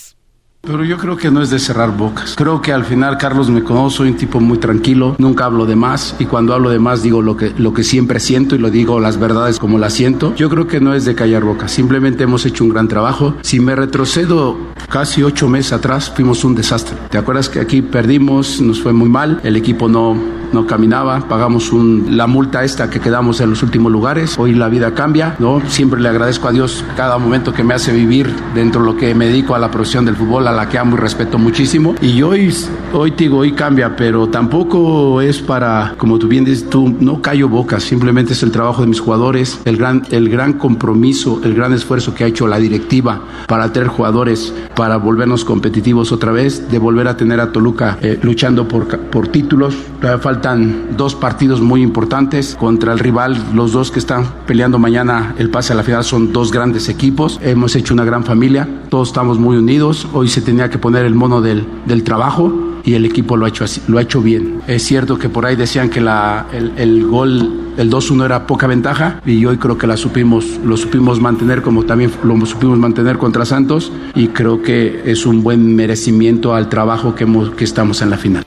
Pero 0.63 0.83
yo 0.83 0.97
creo 0.99 1.17
que 1.17 1.31
no 1.31 1.41
es 1.41 1.49
de 1.49 1.57
cerrar 1.57 1.97
bocas. 1.97 2.35
Creo 2.37 2.61
que 2.61 2.71
al 2.71 2.85
final 2.85 3.17
Carlos 3.17 3.49
me 3.49 3.63
conoce, 3.63 3.97
soy 3.97 4.09
un 4.09 4.15
tipo 4.15 4.39
muy 4.39 4.59
tranquilo, 4.59 5.15
nunca 5.17 5.45
hablo 5.45 5.65
de 5.65 5.75
más 5.75 6.15
y 6.19 6.25
cuando 6.25 6.53
hablo 6.53 6.69
de 6.69 6.77
más 6.77 7.01
digo 7.01 7.23
lo 7.23 7.35
que, 7.35 7.51
lo 7.57 7.73
que 7.73 7.83
siempre 7.83 8.19
siento 8.19 8.53
y 8.53 8.59
lo 8.59 8.69
digo 8.69 8.99
las 8.99 9.19
verdades 9.19 9.57
como 9.57 9.79
las 9.79 9.93
siento. 9.93 10.35
Yo 10.35 10.51
creo 10.51 10.67
que 10.67 10.79
no 10.79 10.93
es 10.93 11.03
de 11.03 11.15
callar 11.15 11.43
bocas, 11.43 11.71
simplemente 11.71 12.23
hemos 12.23 12.45
hecho 12.45 12.63
un 12.63 12.69
gran 12.69 12.87
trabajo. 12.87 13.33
Si 13.41 13.59
me 13.59 13.75
retrocedo 13.75 14.55
casi 14.87 15.23
ocho 15.23 15.49
meses 15.49 15.73
atrás, 15.73 16.11
fuimos 16.15 16.43
un 16.43 16.53
desastre. 16.53 16.95
¿Te 17.09 17.17
acuerdas 17.17 17.49
que 17.49 17.59
aquí 17.59 17.81
perdimos, 17.81 18.61
nos 18.61 18.81
fue 18.81 18.93
muy 18.93 19.09
mal, 19.09 19.41
el 19.43 19.55
equipo 19.55 19.89
no, 19.89 20.15
no 20.53 20.65
caminaba, 20.65 21.19
pagamos 21.27 21.71
la 21.73 22.27
multa 22.27 22.63
esta 22.63 22.89
que 22.89 22.99
quedamos 22.99 23.41
en 23.41 23.49
los 23.49 23.63
últimos 23.63 23.91
lugares, 23.91 24.37
hoy 24.37 24.53
la 24.53 24.69
vida 24.69 24.93
cambia, 24.93 25.35
¿no? 25.39 25.61
Siempre 25.67 25.99
le 26.01 26.09
agradezco 26.09 26.47
a 26.47 26.51
Dios 26.51 26.83
cada 26.95 27.17
momento 27.17 27.53
que 27.53 27.63
me 27.63 27.73
hace 27.73 27.91
vivir 27.91 28.33
dentro 28.53 28.81
de 28.81 28.87
lo 28.87 28.97
que 28.97 29.13
me 29.15 29.27
dedico 29.27 29.55
a 29.55 29.59
la 29.59 29.71
profesión 29.71 30.05
del 30.05 30.15
fútbol 30.15 30.47
a 30.47 30.51
la 30.51 30.69
que 30.69 30.77
amo 30.77 30.95
y 30.95 30.99
respeto 30.99 31.37
muchísimo. 31.37 31.95
Y 32.01 32.21
hoy, 32.21 32.53
hoy 32.93 33.11
digo, 33.11 33.39
hoy 33.39 33.53
cambia, 33.53 33.95
pero 33.95 34.27
tampoco 34.29 35.21
es 35.21 35.39
para, 35.39 35.95
como 35.97 36.19
tú 36.19 36.27
bien 36.27 36.45
dices, 36.45 36.69
tú 36.69 36.95
no 36.99 37.21
callo 37.21 37.49
bocas, 37.49 37.83
simplemente 37.83 38.33
es 38.33 38.43
el 38.43 38.51
trabajo 38.51 38.81
de 38.81 38.87
mis 38.87 38.99
jugadores, 38.99 39.59
el 39.65 39.77
gran, 39.77 40.03
el 40.11 40.29
gran 40.29 40.53
compromiso, 40.53 41.41
el 41.43 41.53
gran 41.53 41.73
esfuerzo 41.73 42.13
que 42.13 42.23
ha 42.23 42.27
hecho 42.27 42.47
la 42.47 42.57
directiva 42.57 43.21
para 43.47 43.71
tener 43.71 43.89
jugadores, 43.89 44.53
para 44.75 44.97
volvernos 44.97 45.45
competitivos 45.45 46.11
otra 46.11 46.31
vez, 46.31 46.69
de 46.69 46.79
volver 46.79 47.07
a 47.07 47.17
tener 47.17 47.39
a 47.39 47.51
Toluca 47.51 47.97
eh, 48.01 48.19
luchando 48.21 48.67
por, 48.67 48.87
por 48.87 49.27
títulos. 49.27 49.75
Todavía 49.99 50.21
faltan 50.41 50.97
dos 50.97 51.13
partidos 51.13 51.61
muy 51.61 51.83
importantes 51.83 52.55
contra 52.55 52.93
el 52.93 52.97
rival, 52.97 53.37
los 53.53 53.73
dos 53.73 53.91
que 53.91 53.99
están 53.99 54.25
peleando 54.47 54.79
mañana 54.79 55.35
el 55.37 55.51
pase 55.51 55.71
a 55.71 55.75
la 55.75 55.83
final 55.83 56.03
son 56.03 56.33
dos 56.33 56.51
grandes 56.51 56.89
equipos. 56.89 57.39
Hemos 57.43 57.75
hecho 57.75 57.93
una 57.93 58.05
gran 58.05 58.23
familia, 58.23 58.67
todos 58.89 59.09
estamos 59.09 59.37
muy 59.37 59.57
unidos. 59.57 60.07
Hoy 60.13 60.29
se 60.29 60.41
tenía 60.41 60.67
que 60.71 60.79
poner 60.79 61.05
el 61.05 61.13
mono 61.13 61.41
del, 61.41 61.63
del 61.85 62.03
trabajo 62.03 62.51
y 62.83 62.95
el 62.95 63.05
equipo 63.05 63.37
lo 63.37 63.45
ha 63.45 63.49
hecho 63.49 63.65
así, 63.65 63.83
lo 63.87 63.99
ha 63.99 64.01
hecho 64.01 64.19
bien. 64.19 64.63
Es 64.65 64.81
cierto 64.81 65.19
que 65.19 65.29
por 65.29 65.45
ahí 65.45 65.55
decían 65.55 65.91
que 65.91 66.01
la, 66.01 66.47
el, 66.51 66.71
el 66.75 67.05
gol, 67.05 67.73
el 67.77 67.91
2-1 67.91 68.25
era 68.25 68.47
poca 68.47 68.65
ventaja 68.65 69.21
y 69.23 69.45
hoy 69.45 69.57
creo 69.57 69.77
que 69.77 69.85
la 69.85 69.95
supimos, 69.95 70.59
lo 70.65 70.75
supimos 70.75 71.19
mantener 71.19 71.61
como 71.61 71.83
también 71.83 72.11
lo 72.23 72.43
supimos 72.47 72.79
mantener 72.79 73.19
contra 73.19 73.45
Santos 73.45 73.91
y 74.15 74.29
creo 74.29 74.63
que 74.63 75.03
es 75.05 75.27
un 75.27 75.43
buen 75.43 75.75
merecimiento 75.75 76.55
al 76.55 76.67
trabajo 76.67 77.13
que, 77.13 77.25
hemos, 77.25 77.51
que 77.51 77.63
estamos 77.63 78.01
en 78.01 78.09
la 78.09 78.17
final. 78.17 78.43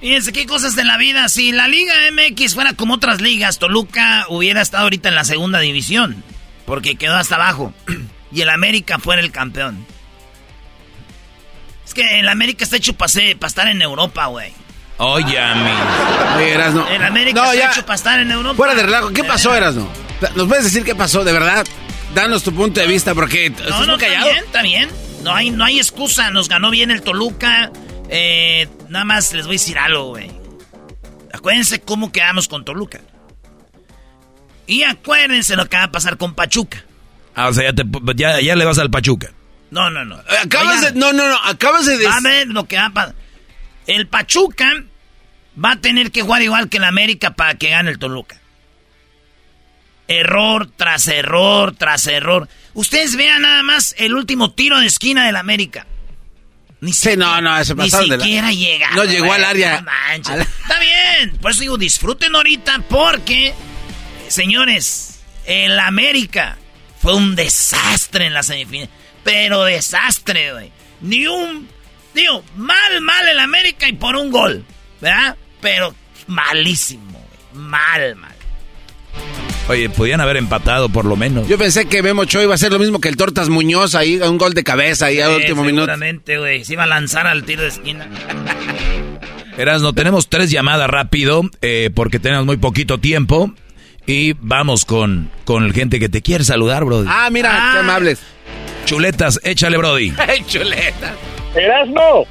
Fíjense 0.00 0.32
qué 0.32 0.46
cosas 0.46 0.74
de 0.76 0.84
la 0.84 0.96
vida. 0.96 1.28
Si 1.28 1.52
la 1.52 1.68
Liga 1.68 1.94
MX 2.12 2.54
fuera 2.54 2.72
como 2.72 2.94
otras 2.94 3.20
ligas, 3.20 3.58
Toluca 3.58 4.24
hubiera 4.28 4.62
estado 4.62 4.84
ahorita 4.84 5.10
en 5.10 5.14
la 5.14 5.24
segunda 5.24 5.60
división, 5.60 6.24
porque 6.64 6.96
quedó 6.96 7.16
hasta 7.16 7.36
abajo. 7.36 7.72
Y 8.32 8.42
el 8.42 8.48
América 8.48 9.00
fuera 9.00 9.20
el 9.20 9.32
campeón. 9.32 9.84
Es 11.84 11.94
que 11.94 12.20
el 12.20 12.28
América 12.28 12.62
está 12.62 12.76
hecho 12.76 12.92
para 12.92 13.08
estar 13.08 13.66
en 13.66 13.82
Europa, 13.82 14.26
güey. 14.26 14.52
Oye, 14.98 15.36
amigo. 15.36 15.76
Erasno. 16.38 16.86
El 16.86 17.02
América 17.02 17.52
está 17.52 17.72
hecho 17.72 17.84
para 17.84 17.96
estar 17.96 18.20
en 18.20 18.30
Europa. 18.30 18.54
Fuera 18.54 18.76
de 18.76 18.84
relajo. 18.84 19.12
¿Qué 19.12 19.24
pasó, 19.24 19.52
Erasno? 19.52 19.88
¿Nos 20.36 20.46
puedes 20.46 20.62
decir 20.62 20.84
qué 20.84 20.94
pasó, 20.94 21.24
de 21.24 21.32
verdad? 21.32 21.66
Danos 22.14 22.44
tu 22.44 22.54
punto 22.54 22.80
de 22.80 22.86
vista, 22.86 23.16
porque... 23.16 23.50
No, 23.50 23.86
no, 23.86 23.94
está 23.94 24.06
bien, 24.06 24.44
está 24.44 24.62
bien. 24.62 24.88
No 25.24 25.34
hay, 25.34 25.50
no 25.50 25.64
hay 25.64 25.78
excusa. 25.78 26.30
Nos 26.30 26.48
ganó 26.48 26.70
bien 26.70 26.92
el 26.92 27.02
Toluca. 27.02 27.72
Eh, 28.10 28.68
nada 28.88 29.04
más 29.04 29.32
les 29.32 29.46
voy 29.46 29.54
a 29.54 29.58
decir 29.58 29.78
algo, 29.78 30.08
güey. 30.08 30.30
Acuérdense 31.32 31.80
cómo 31.80 32.10
quedamos 32.10 32.48
con 32.48 32.64
Toluca. 32.64 33.00
Y 34.66 34.82
acuérdense 34.82 35.56
lo 35.56 35.68
que 35.68 35.76
va 35.76 35.84
a 35.84 35.92
pasar 35.92 36.16
con 36.16 36.34
Pachuca. 36.34 36.84
Ah, 37.34 37.48
o 37.48 37.52
sea, 37.52 37.72
ya, 38.16 38.40
ya 38.40 38.56
le 38.56 38.64
vas 38.64 38.78
al 38.78 38.90
Pachuca. 38.90 39.32
No, 39.70 39.88
no, 39.90 40.04
no. 40.04 40.20
Acabas 40.42 40.80
de. 40.80 40.92
No, 40.98 41.12
no, 41.12 41.28
no. 41.28 41.38
Acabas 41.44 41.86
de. 41.86 42.04
Va 42.04 42.16
a 42.16 42.20
ver 42.20 42.48
lo 42.48 42.64
que 42.64 42.76
va 42.76 42.86
a 42.86 42.90
pasar. 42.90 43.14
El 43.86 44.08
Pachuca 44.08 44.84
va 45.62 45.72
a 45.72 45.80
tener 45.80 46.10
que 46.10 46.22
jugar 46.22 46.42
igual 46.42 46.68
que 46.68 46.78
el 46.78 46.84
América 46.84 47.30
para 47.34 47.54
que 47.54 47.70
gane 47.70 47.90
el 47.90 47.98
Toluca. 47.98 48.36
Error 50.08 50.68
tras 50.76 51.06
error 51.06 51.74
tras 51.76 52.06
error. 52.08 52.48
Ustedes 52.74 53.14
vean 53.14 53.42
nada 53.42 53.62
más 53.62 53.94
el 53.98 54.14
último 54.14 54.50
tiro 54.52 54.80
de 54.80 54.86
esquina 54.86 55.26
del 55.26 55.36
América. 55.36 55.86
Ni 56.80 56.94
sí, 56.94 57.10
no, 57.16 57.40
no, 57.42 57.58
Ni 57.58 57.90
siquiera 57.90 58.52
llega. 58.52 58.90
No 58.92 59.04
llegó 59.04 59.32
al 59.32 59.44
área. 59.44 59.84
Está 60.14 60.80
bien. 60.80 61.36
Por 61.38 61.50
eso 61.50 61.60
digo, 61.60 61.76
disfruten 61.76 62.34
ahorita 62.34 62.84
porque, 62.88 63.54
señores, 64.28 65.20
el 65.44 65.78
América 65.78 66.56
fue 67.00 67.14
un 67.14 67.36
desastre 67.36 68.26
en 68.26 68.34
la 68.34 68.42
semifinal. 68.42 68.88
Pero 69.22 69.64
desastre, 69.64 70.52
güey. 70.52 70.72
Ni 71.02 71.26
un. 71.26 71.68
Digo, 72.14 72.42
mal, 72.56 73.00
mal 73.02 73.28
el 73.28 73.38
América 73.38 73.86
y 73.86 73.92
por 73.92 74.16
un 74.16 74.30
gol. 74.30 74.64
¿Verdad? 75.00 75.36
Pero 75.60 75.94
malísimo, 76.26 77.12
güey. 77.12 77.64
Mal, 77.64 78.16
mal. 78.16 78.29
Oye, 79.70 79.88
podían 79.88 80.20
haber 80.20 80.36
empatado 80.36 80.88
por 80.88 81.04
lo 81.04 81.14
menos. 81.14 81.46
Yo 81.46 81.56
pensé 81.56 81.86
que 81.86 82.02
Memo 82.02 82.24
Cho 82.24 82.42
iba 82.42 82.52
a 82.52 82.58
ser 82.58 82.72
lo 82.72 82.80
mismo 82.80 83.00
que 83.00 83.08
el 83.08 83.16
Tortas 83.16 83.48
Muñoz 83.48 83.94
ahí, 83.94 84.16
un 84.16 84.36
gol 84.36 84.52
de 84.52 84.64
cabeza 84.64 85.06
ahí 85.06 85.20
a 85.20 85.30
último 85.30 85.62
minuto. 85.62 85.84
Seguramente, 85.84 86.38
güey. 86.38 86.64
Se 86.64 86.72
iba 86.72 86.82
a 86.82 86.86
lanzar 86.88 87.28
al 87.28 87.44
tiro 87.44 87.62
de 87.62 87.68
esquina. 87.68 88.08
no 89.80 89.92
tenemos 89.92 90.28
tres 90.28 90.50
llamadas 90.50 90.90
rápido 90.90 91.42
eh, 91.62 91.90
porque 91.94 92.18
tenemos 92.18 92.46
muy 92.46 92.56
poquito 92.56 92.98
tiempo. 92.98 93.52
Y 94.06 94.32
vamos 94.40 94.84
con, 94.84 95.30
con 95.44 95.72
gente 95.72 96.00
que 96.00 96.08
te 96.08 96.20
quiere 96.20 96.42
saludar, 96.42 96.84
bro. 96.84 97.04
Ah, 97.06 97.28
mira, 97.30 97.50
qué 97.50 97.78
ah. 97.78 97.80
amables. 97.80 98.20
Chuletas, 98.86 99.38
échale, 99.44 99.76
Brody. 99.76 100.12
¡Ay, 100.18 100.42
chuletas! 100.48 101.12
¡Erasmo! 101.54 102.26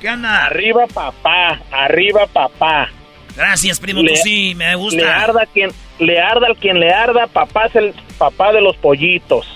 ¿Qué 0.00 0.08
anda? 0.08 0.46
Arriba, 0.46 0.86
papá. 0.86 1.60
Arriba, 1.72 2.28
papá. 2.32 2.90
Gracias, 3.36 3.80
primo, 3.80 4.02
le, 4.02 4.16
sí, 4.16 4.54
me 4.54 4.74
gusta. 4.74 5.00
Le 5.00 5.08
arda, 5.08 5.46
quien, 5.52 5.70
le 5.98 6.20
arda 6.20 6.46
al 6.46 6.56
quien 6.56 6.78
le 6.78 6.92
arda, 6.92 7.26
papá 7.26 7.66
es 7.66 7.76
el 7.76 7.94
papá 8.18 8.52
de 8.52 8.60
los 8.60 8.76
pollitos. 8.76 9.46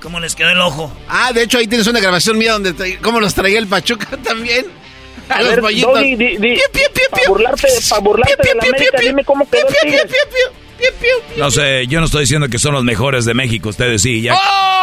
¿Cómo 0.00 0.20
les 0.20 0.34
quedó 0.36 0.50
el 0.50 0.60
ojo? 0.60 0.92
Ah, 1.08 1.32
de 1.32 1.42
hecho 1.42 1.58
ahí 1.58 1.66
tienes 1.66 1.86
una 1.86 2.00
grabación 2.00 2.38
mía 2.38 2.52
donde 2.52 2.98
cómo 2.98 3.18
los 3.18 3.34
traía 3.34 3.58
el 3.58 3.66
Pachuca 3.66 4.16
también. 4.22 4.66
A, 5.28 5.42
los 5.42 5.56
pollitos. 5.56 5.92
Para 5.92 7.28
burlarte, 7.28 7.68
pa 7.88 7.98
burlarte 7.98 8.48
de 8.48 8.54
la 8.54 8.62
América, 8.62 8.98
dime 9.00 9.24
cómo 9.24 9.48
quedó 9.48 9.66
el 9.82 10.08
no 11.36 11.50
sé, 11.50 11.86
yo 11.86 12.00
no 12.00 12.06
estoy 12.06 12.22
diciendo 12.22 12.48
que 12.48 12.58
son 12.58 12.74
los 12.74 12.84
mejores 12.84 13.24
de 13.24 13.34
México, 13.34 13.68
ustedes 13.68 14.02
sí, 14.02 14.22
ya. 14.22 14.34
¡Oh! 14.34 14.76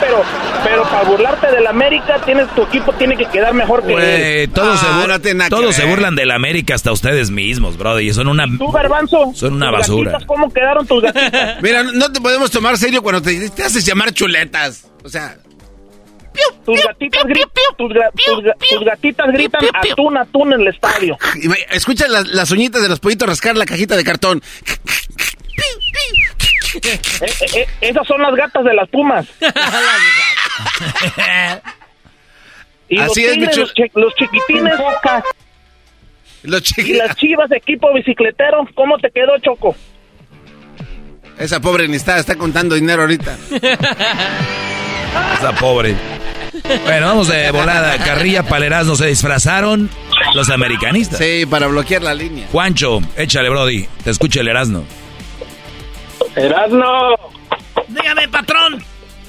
pero, 0.00 0.22
pero 0.64 0.82
para 0.84 1.02
burlarte 1.04 1.50
del 1.50 1.66
América, 1.66 2.20
tienes, 2.24 2.48
tu 2.54 2.62
equipo 2.62 2.92
tiene 2.94 3.16
que 3.16 3.26
quedar 3.26 3.54
mejor 3.54 3.84
que 3.86 4.48
Todos, 4.52 4.80
se, 4.80 4.86
ah, 4.86 5.48
todos 5.48 5.74
se 5.74 5.84
burlan 5.84 6.14
del 6.14 6.30
América 6.30 6.74
hasta 6.74 6.92
ustedes 6.92 7.30
mismos, 7.30 7.76
brother, 7.76 8.02
y 8.02 8.12
son 8.12 8.28
una... 8.28 8.46
¿Tú, 8.58 8.70
Garbanzo? 8.70 9.32
Son 9.34 9.54
una 9.54 9.70
basura. 9.70 10.18
¿Cómo 10.26 10.52
quedaron 10.52 10.86
tus 10.86 11.02
gatitas? 11.02 11.62
Mira, 11.62 11.82
no 11.82 12.12
te 12.12 12.20
podemos 12.20 12.50
tomar 12.50 12.76
serio 12.76 13.02
cuando 13.02 13.22
te, 13.22 13.50
te 13.50 13.62
haces 13.62 13.84
llamar 13.84 14.12
chuletas. 14.12 14.86
O 15.04 15.08
sea... 15.08 15.36
Tus 16.64 16.82
gatitas, 16.84 17.24
gritan, 17.24 17.50
tus, 17.76 17.92
gatitas 18.84 19.26
gritan 19.32 19.62
atún, 19.74 20.16
atún 20.16 20.52
en 20.52 20.60
el 20.60 20.68
estadio. 20.68 21.18
Escucha 21.70 22.06
las, 22.08 22.28
las 22.28 22.50
uñitas 22.50 22.82
de 22.82 22.88
los 22.88 23.00
pollitos 23.00 23.28
rascar 23.28 23.56
la 23.56 23.66
cajita 23.66 23.96
de 23.96 24.04
cartón. 24.04 24.40
Eh, 26.74 27.00
eh, 27.20 27.36
eh, 27.54 27.66
esas 27.80 28.06
son 28.06 28.22
las 28.22 28.34
gatas 28.34 28.64
de 28.64 28.74
las 28.74 28.88
pumas. 28.88 29.26
y 32.88 32.98
Así 32.98 33.26
los, 33.26 33.36
es, 33.36 33.56
los, 33.56 33.74
los, 33.94 34.14
chiquitines, 34.14 34.72
los 36.44 36.62
chiquitines. 36.62 36.96
Y 36.96 37.06
las 37.06 37.16
chivas 37.16 37.50
de 37.50 37.58
equipo 37.58 37.92
bicicletero, 37.92 38.66
¿cómo 38.74 38.98
te 38.98 39.10
quedó, 39.10 39.38
Choco? 39.38 39.76
Esa 41.38 41.60
pobre 41.60 41.88
ni 41.88 41.96
está, 41.96 42.18
está 42.18 42.36
contando 42.36 42.74
dinero 42.74 43.02
ahorita. 43.02 43.36
Esa 45.38 45.52
pobre. 45.58 45.94
Bueno, 46.84 47.06
vamos 47.06 47.28
de 47.28 47.50
volada. 47.50 47.98
Carrilla, 47.98 48.42
Palerazno 48.44 48.94
se 48.94 49.06
disfrazaron 49.06 49.90
los 50.34 50.50
americanistas. 50.50 51.18
Sí, 51.18 51.46
para 51.46 51.66
bloquear 51.66 52.02
la 52.02 52.14
línea. 52.14 52.46
Juancho, 52.50 53.00
échale, 53.16 53.48
Brody. 53.48 53.86
Te 54.04 54.10
escucha 54.10 54.40
el 54.40 54.48
Erasno. 54.48 54.84
Erasno. 56.36 57.14
Dígame, 57.88 58.28
patrón. 58.28 58.82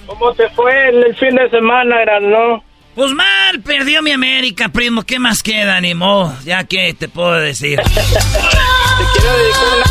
¿Cómo 0.05 0.33
te 0.33 0.49
fue 0.49 0.89
en 0.89 1.03
el 1.03 1.15
fin 1.15 1.35
de 1.35 1.49
semana, 1.49 2.01
Erasno? 2.01 2.63
Pues 2.95 3.11
mal, 3.11 3.61
perdió 3.61 4.03
mi 4.03 4.11
América, 4.11 4.69
primo. 4.69 5.01
¿Qué 5.03 5.17
más 5.17 5.41
queda, 5.41 5.81
ni 5.81 5.95
modo? 5.95 6.33
Ya 6.45 6.63
que 6.65 6.93
te 6.93 7.07
puedo 7.07 7.33
decir. 7.33 7.79
te 7.81 9.03
quiero 9.13 9.37
dedicar 9.37 9.67
una 9.75 9.85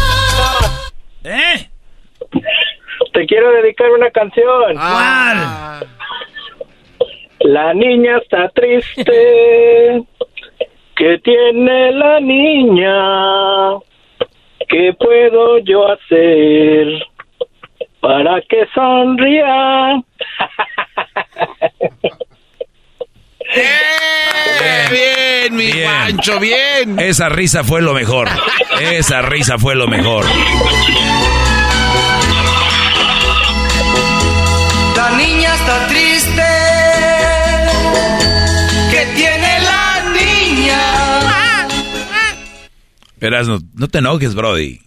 ¿Eh? 1.24 1.69
Te 3.12 3.27
quiero 3.27 3.51
dedicar 3.52 3.90
una 3.90 4.10
canción. 4.10 4.74
¿Cuál? 4.74 5.89
La 7.44 7.74
niña 7.74 8.19
está 8.19 8.48
triste. 8.51 10.02
¿Qué 10.97 11.19
tiene 11.24 11.93
la 11.93 12.20
niña? 12.20 13.78
¿Qué 14.69 14.93
puedo 14.98 15.59
yo 15.59 15.90
hacer 15.90 16.86
para 18.01 18.40
que 18.43 18.66
sonría? 18.74 20.02
Bien, 24.90 25.56
mi 25.56 25.70
Pancho, 25.85 26.39
bien. 26.39 26.98
Esa 26.98 27.28
risa 27.28 27.64
fue 27.64 27.82
lo 27.82 27.93
mejor. 27.93 28.28
Esa 28.81 29.23
risa 29.23 29.59
fue 29.59 29.74
lo 29.74 29.86
mejor. 29.89 30.24
La 34.97 35.10
niña 35.16 35.55
está 35.55 35.86
triste. 35.89 36.11
Verás, 43.22 43.46
no, 43.46 43.60
no 43.74 43.86
te 43.86 43.98
enojes, 43.98 44.34
Brody. 44.34 44.80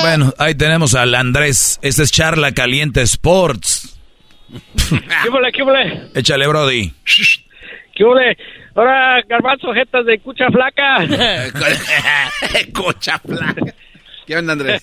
Bueno, 0.00 0.32
ahí 0.38 0.54
tenemos 0.54 0.94
al 0.94 1.12
Andrés. 1.12 1.80
Esta 1.82 2.04
es 2.04 2.12
Charla 2.12 2.52
Caliente 2.52 3.02
Sports. 3.02 3.98
¿Qué 5.24 5.28
vole, 5.28 5.50
qué 5.50 5.64
vole? 5.64 6.02
Échale, 6.14 6.46
Brody. 6.46 6.92
¿Qué 7.96 8.04
vole? 8.04 8.38
Ahora, 8.76 9.20
garbanzo, 9.28 9.74
jetas 9.74 10.06
de 10.06 10.20
cucha 10.20 10.46
flaca. 10.50 10.98
Cucha 12.72 13.18
flaca. 13.18 13.74
¿Qué 14.24 14.36
onda, 14.36 14.52
Andrés? 14.52 14.82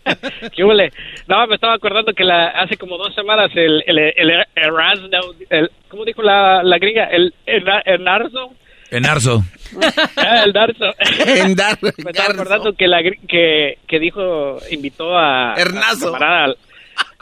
¿Qué 0.56 0.64
vole? 0.64 0.90
No, 1.28 1.46
me 1.48 1.56
estaba 1.56 1.74
acordando 1.74 2.14
que 2.14 2.24
la, 2.24 2.48
hace 2.48 2.78
como 2.78 2.96
dos 2.96 3.14
semanas 3.14 3.50
el, 3.54 3.84
el, 3.86 3.98
el, 4.16 5.70
¿cómo 5.88 6.06
dijo 6.06 6.22
la, 6.22 6.62
la 6.62 6.78
gringa? 6.78 7.04
El, 7.04 7.34
el, 7.44 7.62
el 7.84 8.02
Narzo. 8.02 8.54
Enarzo. 8.92 9.42
Ah, 10.16 10.42
el 10.44 10.52
Darzo. 10.52 10.84
En 11.26 11.54
Dar- 11.54 11.78
Me 11.82 12.10
estaba 12.10 12.34
acordando 12.34 12.74
que, 12.74 12.86
la, 12.86 12.98
que, 13.02 13.78
que 13.88 13.98
dijo, 13.98 14.58
invitó 14.70 15.16
a... 15.18 15.54
Hernazo. 15.56 16.14
a 16.14 16.54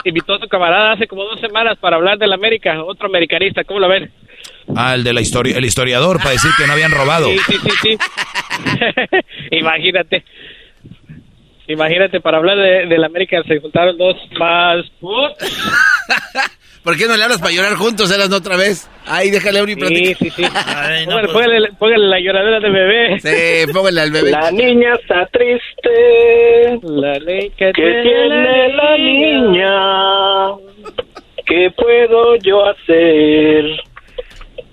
invitó 0.05 0.35
a 0.35 0.41
su 0.41 0.49
camarada 0.49 0.93
hace 0.93 1.07
como 1.07 1.23
dos 1.25 1.39
semanas 1.41 1.79
para 1.79 1.97
hablar 1.97 2.19
del 2.19 2.33
América, 2.33 2.83
otro 2.83 3.07
americanista, 3.07 3.63
¿cómo 3.65 3.81
lo 3.81 3.89
ven? 3.89 4.11
Ah, 4.77 4.95
el 4.95 5.05
de 5.05 5.13
la 5.13 5.21
historia, 5.21 5.57
el 5.57 5.65
historiador, 5.65 6.19
para 6.19 6.31
decir 6.31 6.51
que 6.59 6.67
no 6.67 6.73
habían 6.73 6.91
robado. 6.91 7.29
Sí, 7.29 7.39
sí, 7.47 7.57
sí, 7.63 7.71
sí. 7.83 7.99
Imagínate. 9.57 10.25
Imagínate, 11.69 12.21
para 12.21 12.39
hablar 12.39 12.57
de, 12.57 12.87
del 12.87 13.05
América 13.05 13.43
se 13.47 13.61
juntaron 13.61 13.97
dos 13.97 14.17
más... 14.39 14.85
¿Por 16.83 16.97
qué 16.97 17.07
no 17.07 17.17
le 17.17 17.23
hablas 17.25 17.39
para 17.41 17.53
llorar 17.53 17.75
juntos, 17.75 18.11
Eras 18.11 18.33
otra 18.33 18.57
vez? 18.57 18.89
Ay, 19.07 19.31
déjale 19.31 19.59
a 19.59 19.63
Uri 19.63 19.75
Sí, 19.75 19.81
platicar. 19.81 20.17
sí, 20.17 20.31
sí. 20.31 20.43
Póngale, 21.05 21.29
póngale- 21.29 21.73
póngale 21.79 22.07
la 22.07 22.21
lloradera 22.21 22.61
de 22.61 22.71
bebé. 22.71 23.21
Sí, 23.21 23.73
póngale 23.73 24.01
al 24.01 24.11
bebé. 24.11 24.31
La 24.31 24.51
niña 24.51 24.95
está 24.95 25.27
triste. 25.27 26.79
La 26.83 27.19
ley 27.19 27.51
que 27.57 27.71
tiene 27.73 28.69
la 28.75 28.97
niña. 28.97 29.73
¿Qué 31.47 31.71
puedo 31.77 32.37
yo 32.37 32.65
hacer 32.65 33.65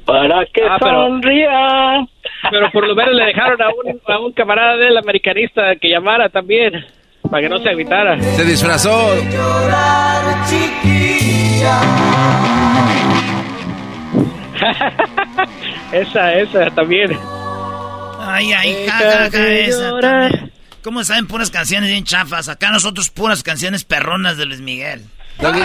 para 0.05 0.45
que 0.45 0.61
Ah, 0.63 0.77
pero- 0.79 1.07
sonría? 1.07 2.07
Pero 2.51 2.71
por 2.71 2.88
lo 2.88 2.95
menos 2.95 3.15
le 3.15 3.25
dejaron 3.25 3.61
a 3.61 3.67
un, 3.69 3.99
a 4.07 4.19
un 4.19 4.31
camarada 4.31 4.77
del 4.77 4.95
americanista 4.97 5.75
que 5.75 5.89
llamara 5.89 6.29
también, 6.29 6.85
para 7.29 7.41
que 7.41 7.49
no 7.49 7.57
se 7.59 7.69
agitara. 7.69 8.21
Se 8.21 8.45
disfrazó. 8.45 9.11
esa, 15.91 16.34
esa 16.35 16.69
también. 16.71 17.17
Ay, 18.19 18.51
ay, 18.53 18.73
Deja 18.73 18.97
ja, 18.97 18.99
ja, 18.99 19.31
ja, 19.31 19.39
de 19.39 19.65
esa 19.65 19.99
también. 19.99 20.51
¿Cómo 20.84 21.03
saben 21.03 21.27
puras 21.27 21.49
canciones 21.49 21.89
bien 21.89 22.03
chafas? 22.05 22.47
Acá 22.49 22.71
nosotros 22.71 23.09
puras 23.09 23.43
canciones 23.43 23.84
perronas 23.84 24.38
de 24.38 24.45
Luis 24.45 24.61
Miguel. 24.61 25.01
Doggy, 25.39 25.61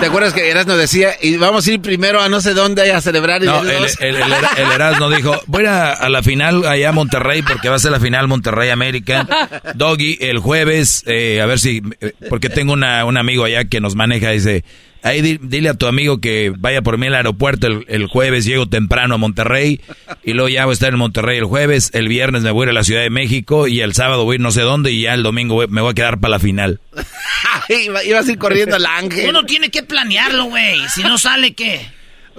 ¿te 0.00 0.06
acuerdas 0.06 0.32
que 0.32 0.48
Erasmo 0.50 0.76
decía, 0.76 1.10
y 1.20 1.36
vamos 1.36 1.66
a 1.66 1.72
ir 1.72 1.82
primero 1.82 2.22
a 2.22 2.30
no 2.30 2.40
sé 2.40 2.54
dónde 2.54 2.90
a 2.90 3.02
celebrar? 3.02 3.42
y 3.42 3.46
No, 3.46 3.60
el, 3.60 3.68
el, 4.00 4.16
el, 4.16 4.32
Era- 4.32 4.50
el 4.56 4.72
Erasmo 4.72 5.10
dijo, 5.10 5.38
voy 5.46 5.60
a, 5.60 5.64
ir 5.64 5.68
a 5.68 5.92
a 5.92 6.08
la 6.08 6.22
final 6.22 6.66
allá 6.66 6.88
a 6.88 6.92
Monterrey 6.92 7.42
porque 7.42 7.68
va 7.68 7.76
a 7.76 7.78
ser 7.78 7.90
la 7.90 8.00
final 8.00 8.28
Monterrey-América. 8.28 9.26
Doggy, 9.74 10.16
el 10.22 10.38
jueves, 10.38 11.02
eh, 11.06 11.42
a 11.42 11.46
ver 11.46 11.58
si, 11.58 11.82
eh, 12.00 12.12
porque 12.30 12.48
tengo 12.48 12.72
una, 12.72 13.04
un 13.04 13.18
amigo 13.18 13.44
allá 13.44 13.66
que 13.66 13.78
nos 13.80 13.94
maneja, 13.94 14.30
dice, 14.30 14.64
ahí 15.02 15.22
di- 15.22 15.38
dile 15.42 15.68
a 15.70 15.74
tu 15.74 15.86
amigo 15.86 16.20
que 16.20 16.52
vaya 16.58 16.82
por 16.82 16.98
mí 16.98 17.06
al 17.06 17.14
aeropuerto 17.14 17.66
el, 17.66 17.84
el 17.88 18.06
jueves, 18.06 18.44
llego 18.44 18.66
temprano 18.66 19.14
a 19.14 19.18
Monterrey 19.18 19.80
y 20.24 20.32
luego 20.32 20.48
ya 20.48 20.64
voy 20.66 20.72
a 20.72 20.74
estar 20.74 20.90
en 20.92 20.98
Monterrey 20.98 21.38
el 21.38 21.44
jueves, 21.44 21.90
el 21.94 22.08
viernes 22.08 22.42
me 22.42 22.50
voy 22.50 22.62
a 22.62 22.66
ir 22.66 22.70
a 22.70 22.74
la 22.74 22.84
Ciudad 22.84 23.02
de 23.02 23.10
México 23.10 23.66
y 23.66 23.80
el 23.80 23.94
sábado 23.94 24.24
voy 24.24 24.34
a 24.34 24.36
ir 24.36 24.40
no 24.40 24.50
sé 24.50 24.60
dónde 24.62 24.90
y 24.92 25.02
ya 25.02 25.14
el 25.14 25.22
domingo 25.22 25.54
voy- 25.54 25.68
me 25.68 25.80
voy 25.80 25.90
a 25.92 25.94
quedar 25.94 26.18
para 26.20 26.32
la 26.32 26.38
final. 26.38 26.80
Iba- 27.68 28.02
Ibas 28.04 28.28
a 28.28 28.32
ir 28.32 28.38
corriendo 28.38 28.76
al 28.76 28.86
ángel. 28.86 29.28
Uno 29.28 29.44
tiene 29.44 29.70
que 29.70 29.82
planearlo, 29.82 30.44
güey. 30.46 30.80
Si 30.88 31.02
no 31.02 31.18
sale, 31.18 31.54
¿qué? 31.54 31.86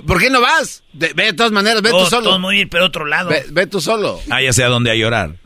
¿Por 0.08 0.20
qué 0.20 0.30
no 0.30 0.42
vas? 0.42 0.84
De- 0.94 1.14
ve 1.14 1.26
de 1.26 1.34
todas 1.34 1.52
maneras, 1.52 1.82
ve 1.82 1.90
tú 1.92 2.06
solo. 2.08 2.24
todos 2.24 2.40
muy 2.40 2.56
bien, 2.56 2.70
pero 2.70 2.86
otro 2.86 3.06
lado. 3.06 3.30
Ve, 3.30 3.46
ve 3.50 3.68
tú 3.68 3.80
solo. 3.82 4.20
Ah, 4.30 4.42
ya 4.42 4.52
sé 4.52 4.64
a 4.64 4.68
dónde 4.68 4.90
a 4.92 4.96
llorar. 4.96 5.36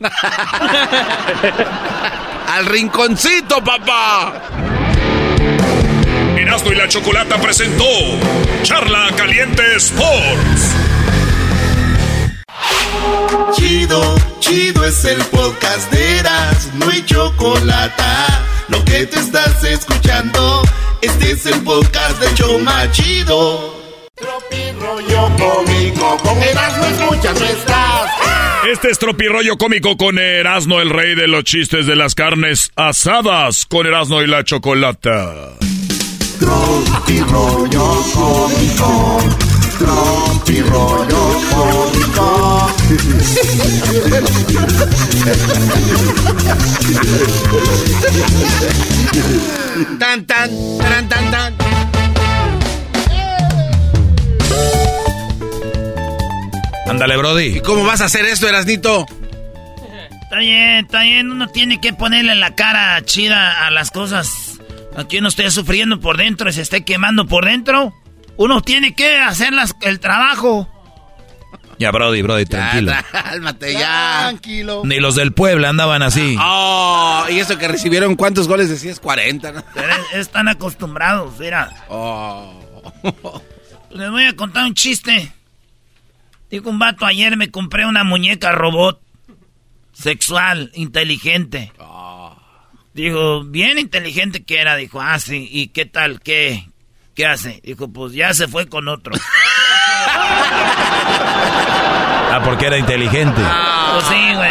Al 2.48 2.64
rinconcito, 2.66 3.62
papá. 3.62 4.42
Erasmo 6.36 6.72
y 6.72 6.74
la 6.76 6.86
Chocolata 6.88 7.40
presentó 7.40 7.84
Charla 8.62 9.08
Caliente 9.16 9.62
Sports. 9.76 10.74
Chido, 13.54 14.16
chido 14.40 14.84
es 14.84 15.04
el 15.04 15.18
podcast 15.26 15.90
de 15.92 16.18
Eras, 16.18 16.70
no 16.74 16.90
hay 16.90 17.04
chocolate. 17.04 18.02
Lo 18.68 18.84
que 18.84 19.06
te 19.06 19.18
estás 19.18 19.64
escuchando, 19.64 20.62
este 21.00 21.32
es 21.32 21.46
el 21.46 21.62
podcast 21.62 22.20
de 22.20 22.34
Choma 22.34 22.90
Chido. 22.92 23.74
Tropi 24.14 24.72
rollo 24.78 25.30
cómico, 25.36 26.16
con 26.22 26.42
Eras 26.42 26.78
no 26.78 26.86
escuchas, 26.86 27.40
no 27.40 27.46
estás. 27.46 28.10
Este 28.70 28.90
es 28.90 28.98
Tropirollo 28.98 29.56
Cómico 29.58 29.96
con 29.96 30.18
Erasmo, 30.18 30.80
el 30.80 30.90
rey 30.90 31.14
de 31.14 31.28
los 31.28 31.44
chistes 31.44 31.86
de 31.86 31.94
las 31.94 32.14
carnes 32.14 32.72
asadas, 32.74 33.64
con 33.64 33.86
Erasmo 33.86 34.22
y 34.22 34.26
la 34.26 34.42
Chocolata. 34.42 35.52
Tropi 36.38 37.20
rollo 37.20 38.02
cómico, 38.14 39.18
tropi 39.78 40.60
rollo 40.60 41.40
cómico. 41.50 42.72
Tan, 49.98 50.24
tan, 50.26 50.50
tan, 50.78 51.08
tan, 51.08 51.30
tan. 51.30 51.54
Ándale, 56.88 57.16
Brody. 57.16 57.56
¿Y 57.56 57.60
cómo 57.60 57.84
vas 57.84 58.00
a 58.00 58.04
hacer 58.06 58.24
esto, 58.26 58.48
Erasnito? 58.48 59.06
Está 60.22 60.38
bien, 60.38 60.84
está 60.84 61.02
bien. 61.02 61.30
Uno 61.30 61.48
tiene 61.48 61.80
que 61.80 61.92
ponerle 61.92 62.34
la 62.34 62.54
cara 62.54 63.02
chida 63.04 63.66
a 63.66 63.70
las 63.70 63.90
cosas. 63.90 64.45
Aquí 64.96 65.18
uno 65.18 65.28
esté 65.28 65.50
sufriendo 65.50 66.00
por 66.00 66.16
dentro 66.16 66.48
y 66.48 66.52
se 66.52 66.62
esté 66.62 66.84
quemando 66.84 67.26
por 67.26 67.44
dentro. 67.44 67.94
Uno 68.36 68.60
tiene 68.62 68.94
que 68.94 69.18
hacer 69.18 69.52
las- 69.52 69.74
el 69.82 70.00
trabajo. 70.00 70.68
Ya, 71.78 71.90
Brody, 71.90 72.22
Brody, 72.22 72.46
tranquilo. 72.46 72.92
Cálmate 73.12 73.74
ya. 73.74 74.26
Tranquilo. 74.28 74.82
Ni 74.84 74.98
los 74.98 75.14
del 75.14 75.32
Puebla 75.32 75.68
andaban 75.68 76.02
así. 76.02 76.36
Oh, 76.40 77.24
y 77.30 77.38
eso 77.38 77.58
que 77.58 77.68
recibieron, 77.68 78.16
¿cuántos 78.16 78.48
goles 78.48 78.70
decías? 78.70 78.98
40, 78.98 79.52
¿no? 79.52 79.62
Pero 79.74 79.88
es- 80.12 80.20
están 80.20 80.48
acostumbrados, 80.48 81.38
mira. 81.38 81.70
Oh. 81.88 82.62
Les 83.90 84.10
voy 84.10 84.24
a 84.24 84.34
contar 84.36 84.64
un 84.64 84.74
chiste. 84.74 85.32
Dijo 86.50 86.70
un 86.70 86.78
vato, 86.78 87.04
ayer 87.04 87.36
me 87.36 87.50
compré 87.50 87.84
una 87.86 88.04
muñeca 88.04 88.52
robot. 88.52 89.00
Sexual, 89.92 90.70
inteligente. 90.74 91.72
Dijo, 92.96 93.44
bien 93.44 93.78
inteligente 93.78 94.42
que 94.42 94.58
era. 94.58 94.74
Dijo, 94.74 95.00
ah, 95.00 95.18
sí. 95.20 95.48
¿Y 95.52 95.68
qué 95.68 95.86
tal? 95.86 96.20
¿Qué? 96.20 96.64
¿qué 97.16 97.26
hace? 97.26 97.60
Dijo, 97.64 97.88
pues 97.88 98.12
ya 98.12 98.32
se 98.34 98.46
fue 98.46 98.68
con 98.68 98.86
otro. 98.86 99.14
ah, 102.30 102.40
porque 102.44 102.66
era 102.66 102.78
inteligente. 102.78 103.40
Pues 103.92 104.04
sí, 104.04 104.34
güey. 104.34 104.50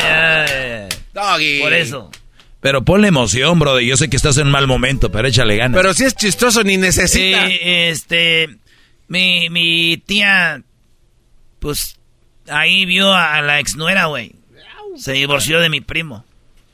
Doggy. 1.14 1.62
Por 1.62 1.74
eso. 1.74 2.12
Pero 2.60 2.84
ponle 2.84 3.08
emoción, 3.08 3.60
bro. 3.60 3.80
Yo 3.80 3.96
sé 3.96 4.10
que 4.10 4.18
estás 4.18 4.38
en 4.38 4.48
un 4.48 4.52
mal 4.52 4.68
momento, 4.68 5.12
pero 5.12 5.28
échale 5.28 5.56
ganas. 5.56 5.80
Pero 5.80 5.94
si 5.94 6.04
es 6.04 6.16
chistoso, 6.16 6.64
ni 6.64 6.76
necesita. 6.78 7.48
Este. 7.48 8.50
Mi, 9.08 9.52
mi 9.52 9.98
tía, 9.98 10.64
pues, 11.60 12.00
ahí 12.50 12.86
vio 12.86 13.14
a 13.14 13.40
la 13.44 13.60
exnuera, 13.60 14.06
güey. 14.06 14.34
Se 14.98 15.12
divorció 15.12 15.60
de 15.60 15.70
mi 15.70 15.82
primo. 15.82 16.26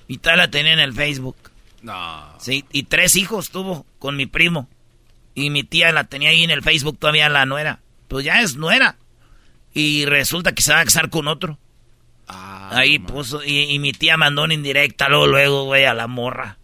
Y 0.07 0.19
tal 0.19 0.37
la 0.37 0.49
tenía 0.49 0.71
en 0.71 0.79
el 0.79 0.93
Facebook. 0.93 1.50
No. 1.81 2.35
Sí, 2.39 2.65
y 2.71 2.83
tres 2.83 3.15
hijos 3.15 3.49
tuvo 3.49 3.85
con 3.99 4.15
mi 4.15 4.25
primo. 4.25 4.69
Y 5.33 5.49
mi 5.49 5.63
tía 5.63 5.91
la 5.91 6.03
tenía 6.05 6.29
ahí 6.29 6.43
en 6.43 6.51
el 6.51 6.61
Facebook 6.61 6.99
todavía 6.99 7.29
la 7.29 7.45
nuera. 7.45 7.79
Pues 8.07 8.25
ya 8.25 8.41
es 8.41 8.55
nuera. 8.55 8.97
Y 9.73 10.05
resulta 10.05 10.53
que 10.53 10.61
se 10.61 10.73
va 10.73 10.81
a 10.81 10.85
casar 10.85 11.09
con 11.09 11.27
otro. 11.27 11.57
Ah, 12.27 12.69
ahí 12.73 12.99
puso, 12.99 13.43
y, 13.43 13.79
mi 13.79 13.91
tía 13.93 14.15
mandó 14.15 14.43
una 14.43 14.53
indirecta 14.53 15.09
luego, 15.09 15.27
luego, 15.27 15.63
güey, 15.65 15.85
a 15.85 15.93
la 15.93 16.07
morra. 16.07 16.57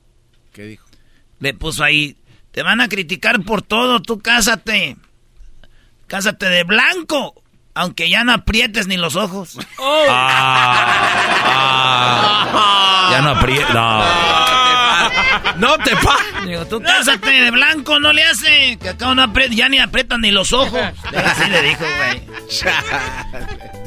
¿Qué 0.54 0.64
dijo? 0.64 0.88
Le 1.40 1.54
puso 1.54 1.84
ahí, 1.84 2.16
te 2.52 2.64
van 2.64 2.80
a 2.80 2.88
criticar 2.88 3.44
por 3.44 3.62
todo, 3.62 4.02
tú 4.02 4.20
cásate. 4.20 4.96
Cásate 6.08 6.48
de 6.48 6.64
blanco, 6.64 7.44
aunque 7.74 8.10
ya 8.10 8.24
no 8.24 8.32
aprietes 8.32 8.88
ni 8.88 8.96
los 8.96 9.18
ojos. 9.18 9.60
Oh. 9.78 10.06
Ah. 10.10 11.10
ya 13.12 13.22
no 13.22 13.32
aprietes, 13.32 13.74
no. 13.74 14.57
No 15.60 15.78
te 15.80 15.96
pa. 15.98 16.18
Digo, 16.46 16.66
tú 16.66 16.82
cásate 16.82 17.30
de 17.30 17.52
blanco, 17.52 18.00
no 18.00 18.14
le 18.14 18.24
hace. 18.24 18.78
Que 18.82 18.90
acá 18.90 19.14
no 19.14 19.34
ya 19.50 19.70
ni 19.70 19.80
aprietan 19.80 20.22
ni 20.22 20.32
los 20.32 20.54
ojos. 20.54 20.80
Así 21.16 21.50
le 21.50 21.62
dijo, 21.62 21.84
güey. 21.98 22.22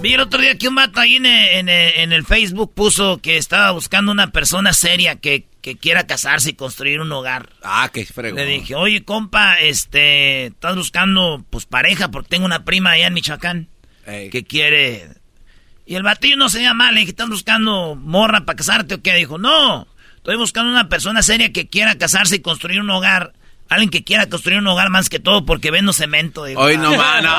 Vi 0.00 0.14
el 0.14 0.20
otro 0.20 0.40
día 0.40 0.56
que 0.56 0.68
un 0.68 0.74
vato 0.74 1.00
ahí 1.00 1.16
en 1.16 1.26
el, 1.68 2.24
Facebook 2.24 2.72
puso 2.74 3.18
que 3.18 3.36
estaba 3.36 3.70
buscando 3.72 4.12
una 4.12 4.32
persona 4.32 4.72
seria 4.72 5.16
que, 5.16 5.46
quiera 5.80 6.06
casarse 6.06 6.50
y 6.50 6.54
construir 6.54 7.00
un 7.00 7.12
hogar. 7.12 7.50
Ah, 7.62 7.90
qué 7.92 8.04
fregón. 8.04 8.36
Le 8.36 8.46
dije, 8.46 8.74
oye, 8.74 9.04
compa, 9.04 9.60
este, 9.60 10.46
estás 10.46 10.74
buscando, 10.74 11.44
pues, 11.50 11.66
pareja, 11.66 12.10
porque 12.10 12.30
tengo 12.30 12.46
una 12.46 12.64
prima 12.64 12.92
allá 12.92 13.06
en 13.06 13.14
Michoacán 13.14 13.68
que 14.04 14.44
quiere... 14.44 15.08
Y 15.86 15.96
el 15.96 16.04
batillo 16.04 16.36
no 16.36 16.48
se 16.48 16.62
llama 16.62 16.84
mal, 16.84 16.94
le 16.94 17.00
dije, 17.00 17.10
¿estás 17.10 17.28
buscando 17.28 17.96
morra 17.96 18.44
para 18.44 18.56
casarte 18.56 18.94
o 18.94 19.02
qué? 19.02 19.14
Dijo, 19.16 19.38
no, 19.38 19.88
Estoy 20.20 20.36
buscando 20.36 20.70
una 20.70 20.90
persona 20.90 21.22
seria 21.22 21.50
que 21.50 21.66
quiera 21.68 21.96
casarse 21.96 22.36
y 22.36 22.40
construir 22.40 22.80
un 22.80 22.90
hogar. 22.90 23.32
Alguien 23.70 23.88
que 23.88 24.04
quiera 24.04 24.28
construir 24.28 24.58
un 24.58 24.66
hogar 24.66 24.90
más 24.90 25.08
que 25.08 25.18
todo 25.18 25.46
porque 25.46 25.70
vendo 25.70 25.94
cemento. 25.94 26.42
Hoy 26.42 26.76
no, 26.76 26.94
mano. 26.94 27.30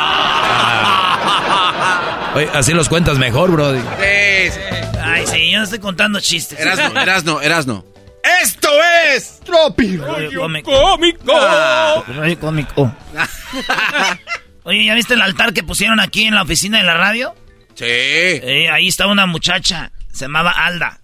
Oye, 2.36 2.50
así 2.54 2.74
los 2.74 2.90
cuentas 2.90 3.20
mejor, 3.20 3.52
Brody. 3.52 3.80
Sí, 3.80 4.60
Ay, 5.04 5.28
sí, 5.28 5.52
yo 5.52 5.60
no 5.60 5.64
estoy 5.66 5.78
contando 5.80 6.20
chistes. 6.20 6.60
Erasno, 6.60 7.00
Erasno, 7.00 7.42
Erasno. 7.42 7.86
¡Esto 8.42 8.70
es! 9.14 9.42
Tropi 9.42 9.98
Cómico. 9.98 10.72
Cómico. 10.72 11.34
Ah. 11.36 12.04
Cómico. 12.40 12.96
Oye, 14.64 14.86
¿ya 14.86 14.96
viste 14.96 15.14
el 15.14 15.22
altar 15.22 15.54
que 15.54 15.64
pusieron 15.64 16.00
aquí 16.00 16.24
en 16.24 16.34
la 16.34 16.44
oficina 16.44 16.80
de 16.80 16.84
la 16.86 16.96
radio? 16.96 17.36
Sí. 17.76 17.86
Eh, 17.86 18.70
ahí 18.72 18.88
estaba 18.88 19.12
una 19.12 19.28
muchacha. 19.28 19.92
Se 20.12 20.26
llamaba 20.26 20.52
Alda. 20.52 21.01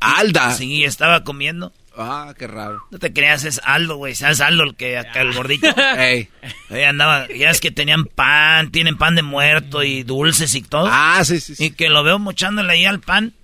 Alda. 0.00 0.52
Sí, 0.54 0.84
estaba 0.84 1.22
comiendo. 1.24 1.72
Ah, 1.96 2.34
qué 2.38 2.46
raro. 2.46 2.80
No 2.90 2.98
te 2.98 3.12
creas, 3.12 3.44
es 3.44 3.60
Aldo, 3.64 3.96
güey. 3.96 4.14
¿Sabes 4.14 4.40
Aldo, 4.40 4.62
el 4.62 4.74
que 4.74 4.96
acá, 4.96 5.20
el 5.20 5.34
gordito? 5.34 5.68
Ey. 5.98 6.28
Ahí 6.70 6.84
andaba, 6.84 7.26
ya 7.28 7.50
es 7.50 7.60
que 7.60 7.70
tenían 7.70 8.06
pan, 8.06 8.70
tienen 8.70 8.96
pan 8.96 9.16
de 9.16 9.22
muerto 9.22 9.82
y 9.82 10.02
dulces 10.02 10.54
y 10.54 10.62
todo. 10.62 10.88
Ah, 10.90 11.22
sí, 11.24 11.40
sí. 11.40 11.54
sí. 11.54 11.66
Y 11.66 11.70
que 11.72 11.88
lo 11.88 12.02
veo 12.02 12.18
mochándole 12.18 12.72
ahí 12.72 12.84
al 12.86 13.00
pan. 13.00 13.34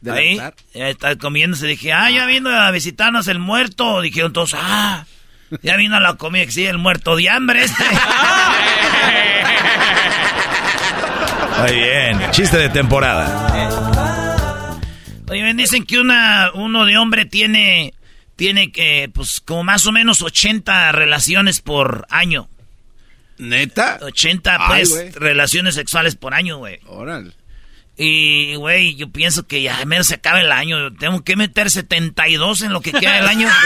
¿De 0.00 0.12
ahí, 0.12 0.36
ya 0.74 0.88
está 0.88 1.16
comiéndose. 1.16 1.66
Dije, 1.66 1.92
ah, 1.92 2.10
ya 2.10 2.24
vino 2.26 2.50
a 2.50 2.70
visitarnos 2.70 3.26
el 3.28 3.40
muerto. 3.40 4.00
Dijeron 4.00 4.32
todos, 4.32 4.54
ah, 4.56 5.04
ya 5.62 5.76
vino 5.76 5.96
a 5.96 6.00
la 6.00 6.14
comida, 6.14 6.50
sí, 6.50 6.66
el 6.66 6.78
muerto 6.78 7.16
de 7.16 7.28
hambre 7.28 7.64
este. 7.64 7.84
Muy 11.60 11.72
bien, 11.72 12.30
chiste 12.30 12.56
de 12.56 12.68
temporada. 12.68 13.97
Oye, 15.30 15.54
dicen 15.54 15.84
que 15.84 15.98
una, 15.98 16.50
uno 16.54 16.84
de 16.84 16.96
hombre 16.96 17.26
tiene, 17.26 17.94
tiene 18.36 18.72
que, 18.72 19.10
pues, 19.12 19.40
como 19.40 19.64
más 19.64 19.86
o 19.86 19.92
menos 19.92 20.22
80 20.22 20.92
relaciones 20.92 21.60
por 21.60 22.06
año. 22.10 22.48
¿Neta? 23.38 23.98
80, 24.02 24.58
pues, 24.66 25.14
relaciones 25.14 25.74
sexuales 25.74 26.16
por 26.16 26.34
año, 26.34 26.58
güey. 26.58 26.80
Órale. 26.86 27.32
Y, 27.96 28.54
güey, 28.54 28.94
yo 28.94 29.10
pienso 29.10 29.46
que 29.46 29.60
ya 29.60 29.84
menos 29.84 30.06
se 30.06 30.14
acaba 30.14 30.40
el 30.40 30.52
año. 30.52 30.92
Tengo 30.94 31.24
que 31.24 31.34
meter 31.34 31.68
72 31.68 32.62
en 32.62 32.72
lo 32.72 32.80
que 32.80 32.92
queda 32.92 33.14
del 33.16 33.26
año. 33.26 33.48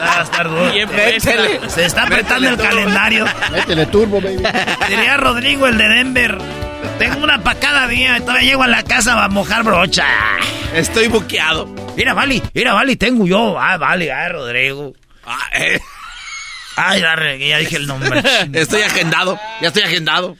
Va 0.00 0.20
a 0.20 0.22
estar 0.22 0.48
duro. 0.48 0.72
Se 1.68 1.84
está 1.84 2.04
apretando 2.04 2.48
el 2.48 2.56
calendario. 2.56 3.26
Métele 3.50 3.86
turbo, 3.86 4.20
baby. 4.20 4.44
Diría 4.88 5.16
Rodrigo, 5.16 5.66
el 5.66 5.76
de 5.76 5.88
Denver. 5.88 6.38
Tengo 6.98 7.24
una 7.24 7.42
para 7.42 7.60
cada 7.60 7.88
día. 7.88 8.18
Todavía 8.20 8.42
llego 8.42 8.62
a 8.62 8.68
la 8.68 8.82
casa 8.82 9.22
a 9.22 9.28
mojar 9.28 9.62
brocha. 9.62 10.06
Estoy 10.74 11.08
buqueado. 11.08 11.66
Mira, 11.96 12.14
Vali, 12.14 12.42
mira, 12.54 12.72
Vali, 12.72 12.96
tengo 12.96 13.26
yo. 13.26 13.58
Ah, 13.58 13.76
vale, 13.76 14.12
ah, 14.12 14.28
Rodrigo. 14.28 14.94
Ah, 15.26 15.48
eh. 15.54 15.80
Ay, 16.76 17.00
ya, 17.00 17.16
ya 17.38 17.58
dije 17.58 17.76
el 17.76 17.86
nombre. 17.86 18.22
estoy 18.52 18.82
agendado, 18.82 19.40
ya 19.60 19.68
estoy 19.68 19.82
agendado. 19.82 20.36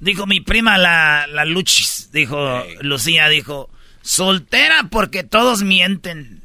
Dijo 0.00 0.26
mi 0.26 0.40
prima 0.40 0.76
la, 0.76 1.26
la 1.28 1.44
Luchis, 1.44 2.10
dijo 2.12 2.64
Lucía, 2.80 3.28
dijo, 3.28 3.70
soltera 4.02 4.88
porque 4.90 5.22
todos 5.24 5.62
mienten. 5.62 6.42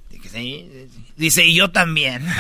Dice, 1.18 1.46
y 1.46 1.56
yo 1.56 1.72
también. 1.72 2.26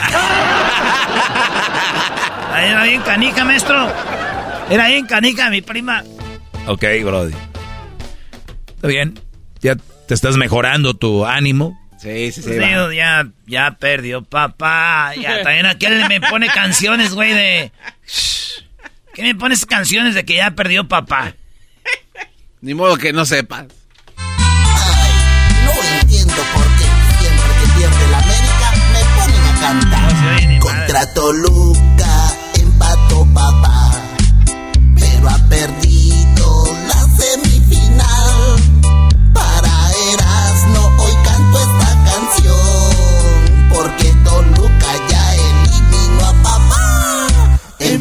Era 2.57 2.83
bien 2.83 3.01
canica, 3.01 3.43
maestro. 3.43 3.91
Era 4.71 4.87
bien 4.87 5.05
canica 5.05 5.49
mi 5.49 5.61
prima. 5.61 6.03
Ok, 6.65 6.83
Brody. 7.03 7.33
Está 8.75 8.87
bien. 8.87 9.19
Ya 9.61 9.75
te 9.75 10.13
estás 10.13 10.37
mejorando 10.37 10.95
tu 10.95 11.25
ánimo. 11.25 11.77
Sí, 12.01 12.31
sí, 12.31 12.41
sí. 12.41 12.49
ya, 12.95 13.27
ya 13.45 13.77
perdió 13.79 14.23
papá. 14.23 15.13
Ya 15.15 15.43
también 15.43 15.67
aquel 15.67 16.07
me 16.07 16.19
pone 16.19 16.47
canciones, 16.47 17.13
güey, 17.13 17.33
de... 17.33 17.71
¿Qué 19.13 19.21
me 19.21 19.35
pones 19.35 19.65
canciones 19.65 20.15
de 20.15 20.25
que 20.25 20.35
ya 20.37 20.51
perdió 20.51 20.87
papá? 20.87 21.35
Ni 22.61 22.73
modo 22.73 22.97
que 22.97 23.13
no 23.13 23.25
sepas. 23.25 23.65
Ay, 24.17 25.11
no 25.65 25.71
entiendo 26.01 26.41
por 26.53 26.63
qué 26.77 26.85
siempre 27.19 27.51
que 27.59 27.67
pierde 27.77 28.07
la 28.09 28.17
América 28.19 28.67
me 28.93 29.01
ponen 29.19 29.43
a 29.45 29.59
cantar. 29.59 30.53
No 30.53 30.59
Contra 30.59 31.13
Toluca 31.13 32.13
empató 32.59 33.27
papá, 33.33 33.70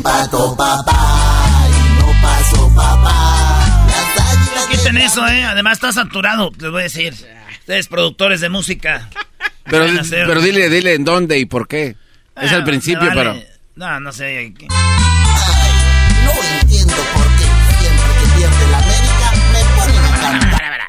Empató 0.01 0.57
papá 0.57 1.69
y 1.69 2.01
no 2.01 2.07
pasó 2.23 2.75
papá. 2.75 3.87
Quiten 4.71 4.97
eso, 4.97 5.29
eh. 5.29 5.45
Además 5.45 5.75
está 5.75 5.93
saturado, 5.93 6.51
les 6.59 6.71
voy 6.71 6.81
a 6.81 6.85
decir. 6.85 7.13
Ustedes 7.61 7.87
productores 7.87 8.41
de 8.41 8.49
música. 8.49 9.11
Pero, 9.65 9.85
pero 10.09 10.41
dile, 10.41 10.71
dile 10.71 10.95
en 10.95 11.05
dónde 11.05 11.39
y 11.39 11.45
por 11.45 11.69
qué. 11.69 11.97
es 12.41 12.51
al 12.51 12.65
principio, 12.65 13.11
pero... 13.13 13.37
No, 13.75 14.01
no 14.01 14.11
sé. 14.11 14.39
Ay, 14.39 14.55
no 16.25 16.33
entiendo 16.63 16.95
por 17.13 17.27
qué 17.37 17.45
siempre 17.79 18.09
que 18.21 18.27
pierde 18.39 18.71
la 18.71 18.79
América 18.79 19.33
me 19.53 19.61
ponen 19.77 20.05
a 20.07 20.21
cantar. 20.21 20.81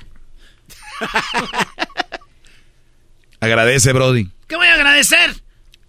Agradece, 3.42 3.92
Brody. 3.92 4.30
¿Qué 4.48 4.56
voy 4.56 4.68
a 4.68 4.76
agradecer? 4.76 5.36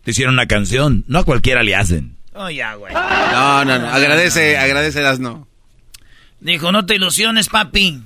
Te 0.02 0.10
hicieron 0.10 0.34
una 0.34 0.46
canción. 0.48 1.04
No 1.06 1.20
a 1.20 1.24
cualquiera 1.24 1.62
le 1.62 1.76
hacen. 1.76 2.16
Oh, 2.34 2.48
ya, 2.48 2.74
güey. 2.74 2.94
No, 2.94 3.64
no, 3.64 3.78
no. 3.78 3.90
Agradece, 3.90 4.56
agradece 4.56 5.02
no. 5.18 5.46
Dijo, 6.40 6.72
no 6.72 6.86
te 6.86 6.96
ilusiones, 6.96 7.48
papi. 7.48 8.00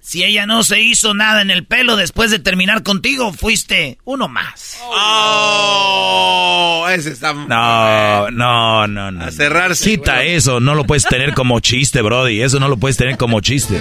Si 0.00 0.24
ella 0.24 0.46
no 0.46 0.64
se 0.64 0.80
hizo 0.80 1.14
nada 1.14 1.42
en 1.42 1.50
el 1.52 1.64
pelo 1.64 1.94
después 1.94 2.32
de 2.32 2.40
terminar 2.40 2.82
contigo, 2.82 3.32
fuiste 3.32 3.98
uno 4.04 4.26
más. 4.26 4.80
Oh, 4.84 6.86
ese 6.90 7.12
está... 7.12 7.32
No, 7.32 8.30
no, 8.30 8.88
no, 8.88 9.12
no. 9.12 9.24
A 9.24 9.30
cerrarse. 9.30 9.90
Quita 9.90 10.24
eso, 10.24 10.58
no 10.58 10.74
lo 10.74 10.84
puedes 10.84 11.04
tener 11.04 11.34
como 11.34 11.60
chiste, 11.60 12.02
Brody. 12.02 12.42
Eso 12.42 12.58
no 12.58 12.68
lo 12.68 12.78
puedes 12.78 12.96
tener 12.96 13.16
como 13.16 13.40
chiste. 13.40 13.80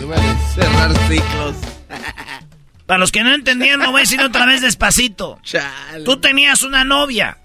Cerrar 0.53 0.95
ciclos. 1.07 1.56
Para 2.86 2.99
los 2.99 3.11
que 3.11 3.23
no 3.23 3.34
entendían, 3.34 3.80
lo 3.80 3.91
voy 3.91 4.02
a 4.02 4.03
decir 4.03 4.22
otra 4.22 4.45
vez 4.45 4.61
despacito. 4.61 5.40
Tú 6.06 6.18
tenías 6.18 6.61
una 6.61 6.84
novia. 6.84 7.40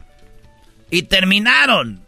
Y 0.91 1.05
terminaron. 1.05 2.06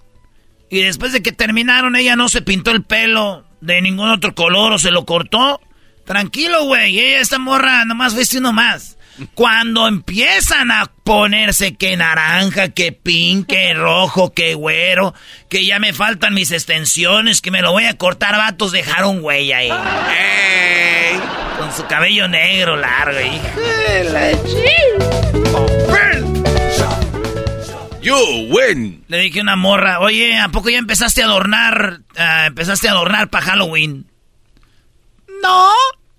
Y 0.70 0.81
después 0.81 1.12
de 1.12 1.23
que 1.23 1.32
terminaron, 1.32 1.97
ella 1.97 2.16
no 2.16 2.28
se 2.28 2.43
pintó 2.43 2.70
el 2.70 2.82
pelo 2.82 3.45
de 3.61 3.81
ningún 3.81 4.11
otro 4.11 4.35
color 4.35 4.73
o 4.73 4.78
se 4.78 4.90
lo 4.90 5.07
cortó. 5.07 5.61
Tranquilo, 6.05 6.65
güey. 6.65 6.99
Ella, 6.99 7.20
esta 7.20 7.39
morra, 7.39 7.85
nomás 7.85 8.15
viste 8.15 8.39
uno 8.39 8.53
más. 8.53 8.97
Cuando 9.35 9.89
empiezan 9.89 10.70
a 10.70 10.93
ponerse 11.05 11.74
que 11.74 11.97
naranja, 11.97 12.69
que 12.69 12.93
pink, 12.93 13.49
que 13.49 13.74
rojo, 13.74 14.32
que 14.32 14.55
güero, 14.55 15.15
que 15.49 15.65
ya 15.65 15.78
me 15.78 15.93
faltan 15.93 16.35
mis 16.35 16.53
extensiones, 16.53 17.40
que 17.40 17.51
me 17.51 17.62
lo 17.62 17.73
voy 17.73 17.85
a 17.85 17.97
cortar, 17.97 18.36
vatos, 18.36 18.73
dejaron 18.73 19.20
güey 19.20 19.53
ahí. 19.53 19.70
Con 21.59 21.73
su 21.73 21.85
cabello 21.86 22.28
negro 22.28 22.77
largo, 22.77 23.19
You 28.09 28.48
win. 28.48 29.05
Le 29.09 29.18
dije 29.18 29.40
a 29.40 29.43
una 29.43 29.56
morra, 29.56 30.01
oye, 30.01 30.39
¿a 30.39 30.48
poco 30.48 30.70
ya 30.70 30.78
empezaste 30.78 31.20
a 31.22 31.26
adornar, 31.26 32.01
ah, 32.16 32.47
empezaste 32.47 32.89
a 32.89 32.93
adornar 32.93 33.28
para 33.28 33.44
Halloween? 33.44 34.06
No. 35.43 35.70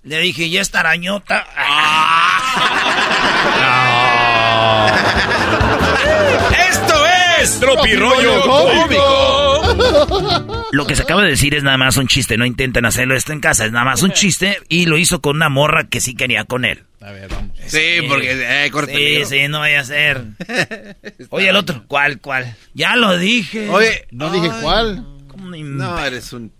Le 0.03 0.19
dije, 0.19 0.51
¿ya 0.51 0.61
esta 0.61 0.81
arañota? 0.81 1.47
¡Esto 6.69 7.05
es 7.41 7.59
Tropirollo 7.59 8.41
Cómico! 8.43 9.38
Lo 10.71 10.85
que 10.85 10.95
se 10.95 11.03
acaba 11.03 11.23
de 11.23 11.29
decir 11.29 11.55
es 11.55 11.63
nada 11.63 11.77
más 11.77 11.97
un 11.97 12.07
chiste, 12.07 12.37
no 12.37 12.45
intenten 12.45 12.85
hacerlo 12.85 13.15
esto 13.15 13.33
en 13.33 13.39
casa, 13.39 13.65
es 13.65 13.71
nada 13.71 13.85
más 13.85 14.03
un 14.03 14.11
chiste 14.13 14.59
y 14.69 14.85
lo 14.85 14.97
hizo 14.97 15.21
con 15.21 15.35
una 15.35 15.49
morra 15.49 15.87
que 15.87 16.01
sí 16.01 16.15
quería 16.15 16.45
con 16.45 16.65
él. 16.65 16.83
A 17.01 17.11
ver, 17.11 17.29
vamos. 17.29 17.57
Sí, 17.65 18.01
porque 18.07 18.65
eh, 18.65 18.69
corta 18.71 18.91
Sí, 18.93 19.23
sí, 19.25 19.47
no 19.47 19.59
vaya 19.59 19.79
a 19.79 19.85
ser. 19.85 20.23
Oye, 21.29 21.49
el 21.49 21.55
otro, 21.55 21.85
¿cuál, 21.87 22.19
cuál? 22.19 22.55
Ya 22.73 22.95
lo 22.95 23.17
dije. 23.17 23.69
Oye, 23.69 24.07
No 24.11 24.31
dije 24.31 24.49
cuál. 24.61 25.05
¿Cómo 25.27 25.49
no 25.49 25.57
no, 25.57 26.05
eres 26.05 26.33
un... 26.33 26.51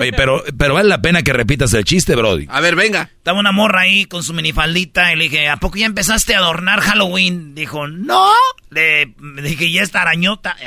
Oye, 0.00 0.12
pero, 0.12 0.42
pero 0.56 0.74
vale 0.74 0.88
la 0.88 1.02
pena 1.02 1.22
que 1.22 1.32
repitas 1.32 1.72
el 1.74 1.84
chiste, 1.84 2.16
Brody. 2.16 2.46
A 2.48 2.60
ver, 2.60 2.74
venga. 2.74 3.10
Estaba 3.18 3.38
una 3.38 3.52
morra 3.52 3.82
ahí 3.82 4.06
con 4.06 4.22
su 4.22 4.32
minifaldita 4.32 5.12
y 5.12 5.16
le 5.16 5.24
dije, 5.24 5.48
¿a 5.48 5.58
poco 5.58 5.76
ya 5.76 5.86
empezaste 5.86 6.34
a 6.34 6.38
adornar 6.38 6.80
Halloween? 6.80 7.54
Dijo, 7.54 7.86
no. 7.86 8.30
Le, 8.70 9.06
le 9.06 9.42
dije, 9.42 9.70
¿ya 9.70 9.82
esta 9.82 10.02
arañota? 10.02 10.56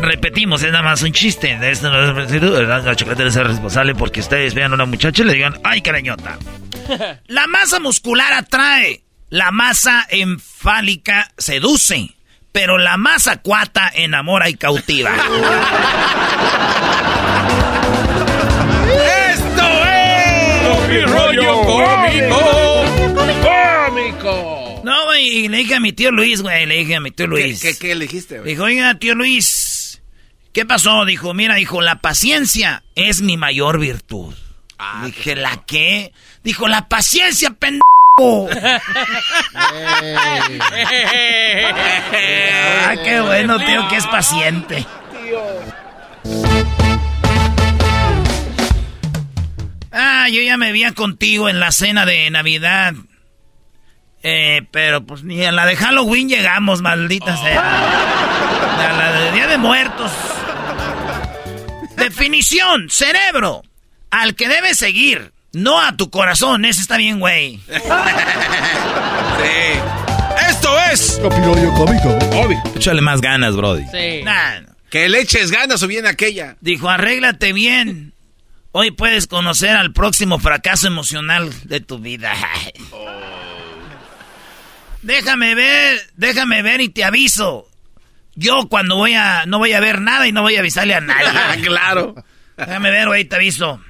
Repetimos, 0.00 0.62
es 0.62 0.70
nada 0.70 0.84
más 0.84 1.02
un 1.02 1.12
chiste. 1.12 1.58
De 1.58 1.70
esto 1.70 1.90
no 1.90 2.22
es 2.22 2.30
La 2.30 2.94
chocolate 2.94 3.22
debe 3.22 3.30
ser 3.30 3.46
responsable 3.46 3.94
porque 3.94 4.20
ustedes 4.20 4.54
vean 4.54 4.72
a 4.72 4.74
una 4.74 4.84
muchacha 4.84 5.22
y 5.22 5.26
le 5.26 5.34
digan, 5.34 5.58
¡ay, 5.64 5.80
qué 5.80 5.90
arañota! 5.90 6.38
La 7.26 7.46
masa 7.46 7.80
muscular 7.80 8.32
atrae. 8.32 9.02
La 9.30 9.50
masa 9.50 10.06
enfálica 10.08 11.32
seduce. 11.36 12.15
Pero 12.56 12.78
la 12.78 12.96
masa 12.96 13.36
cuata 13.42 13.92
enamora 13.94 14.48
y 14.48 14.54
cautiva. 14.54 15.10
¡Esto 19.30 19.84
es 19.84 20.62
Tropirollo 20.62 21.60
Cómico! 21.64 22.40
No, 24.84 25.04
güey, 25.04 25.28
y 25.28 25.48
le 25.48 25.58
dije 25.58 25.74
a 25.74 25.80
mi 25.80 25.92
tío 25.92 26.10
Luis, 26.10 26.40
güey, 26.40 26.64
le 26.64 26.78
dije 26.78 26.96
a 26.96 27.00
mi 27.00 27.10
tío 27.10 27.26
¿Qué, 27.26 27.30
Luis. 27.30 27.60
qué, 27.60 27.76
qué 27.76 27.94
le 27.94 28.06
dijiste, 28.06 28.38
güey? 28.38 28.52
Dijo, 28.52 28.62
oiga, 28.64 28.94
tío 28.98 29.14
Luis, 29.14 30.00
¿qué 30.54 30.64
pasó? 30.64 31.04
Dijo, 31.04 31.34
mira, 31.34 31.56
dijo, 31.56 31.82
la 31.82 32.00
paciencia 32.00 32.84
es 32.94 33.20
mi 33.20 33.36
mayor 33.36 33.78
virtud. 33.78 34.34
Ah, 34.78 35.02
Dije, 35.04 35.36
¿la 35.36 35.62
qué? 35.66 36.12
Dijo, 36.42 36.68
la 36.68 36.88
paciencia, 36.88 37.50
pendejo. 37.50 37.82
Ah, 38.18 38.48
qué 43.04 43.20
bueno, 43.20 43.58
tío, 43.58 43.86
que 43.88 43.96
es 43.96 44.06
paciente. 44.06 44.86
Ah, 49.92 50.28
yo 50.30 50.40
ya 50.40 50.56
me 50.56 50.72
veía 50.72 50.92
contigo 50.92 51.50
en 51.50 51.60
la 51.60 51.70
cena 51.72 52.06
de 52.06 52.30
Navidad. 52.30 52.94
Eh, 54.22 54.62
pero 54.70 55.04
pues 55.04 55.22
ni 55.22 55.44
a 55.44 55.52
la 55.52 55.66
de 55.66 55.76
Halloween 55.76 56.30
llegamos, 56.30 56.80
maldita 56.80 57.36
sea. 57.36 57.60
A 57.60 58.92
la 58.96 59.12
de 59.12 59.32
Día 59.32 59.46
de 59.46 59.58
Muertos. 59.58 60.10
Definición, 61.96 62.88
cerebro. 62.88 63.62
Al 64.10 64.34
que 64.34 64.48
debes 64.48 64.78
seguir, 64.78 65.34
no 65.56 65.80
a 65.80 65.96
tu 65.96 66.10
corazón. 66.10 66.64
Ese 66.66 66.82
está 66.82 66.96
bien, 66.98 67.18
güey. 67.18 67.60
Sí. 67.66 67.80
¡Esto 70.50 70.78
es 70.92 71.18
Tropirollo 71.18 71.72
Cómico. 71.72 72.10
Obvio. 72.32 72.62
Échale 72.74 73.00
más 73.00 73.20
ganas, 73.20 73.56
Brody. 73.56 73.84
Sí. 73.90 74.22
Nah, 74.22 74.60
Que 74.90 75.08
le 75.08 75.20
eches 75.20 75.50
ganas 75.50 75.82
o 75.82 75.86
bien 75.86 76.06
aquella. 76.06 76.56
Dijo, 76.60 76.90
arréglate 76.90 77.52
bien. 77.54 78.12
Hoy 78.72 78.90
puedes 78.90 79.26
conocer 79.26 79.70
al 79.70 79.92
próximo 79.94 80.38
fracaso 80.38 80.86
emocional 80.88 81.50
de 81.64 81.80
tu 81.80 81.98
vida. 81.98 82.34
Déjame 85.00 85.54
ver, 85.54 85.98
déjame 86.16 86.60
ver 86.62 86.82
y 86.82 86.90
te 86.90 87.02
aviso. 87.02 87.66
Yo 88.34 88.68
cuando 88.68 88.96
voy 88.96 89.14
a, 89.14 89.46
no 89.46 89.58
voy 89.58 89.72
a 89.72 89.80
ver 89.80 90.02
nada 90.02 90.28
y 90.28 90.32
no 90.32 90.42
voy 90.42 90.56
a 90.56 90.60
avisarle 90.60 90.94
a 90.94 91.00
nadie. 91.00 91.62
claro. 91.64 92.14
Déjame 92.58 92.90
ver, 92.90 93.08
güey, 93.08 93.24
te 93.24 93.36
aviso. 93.36 93.80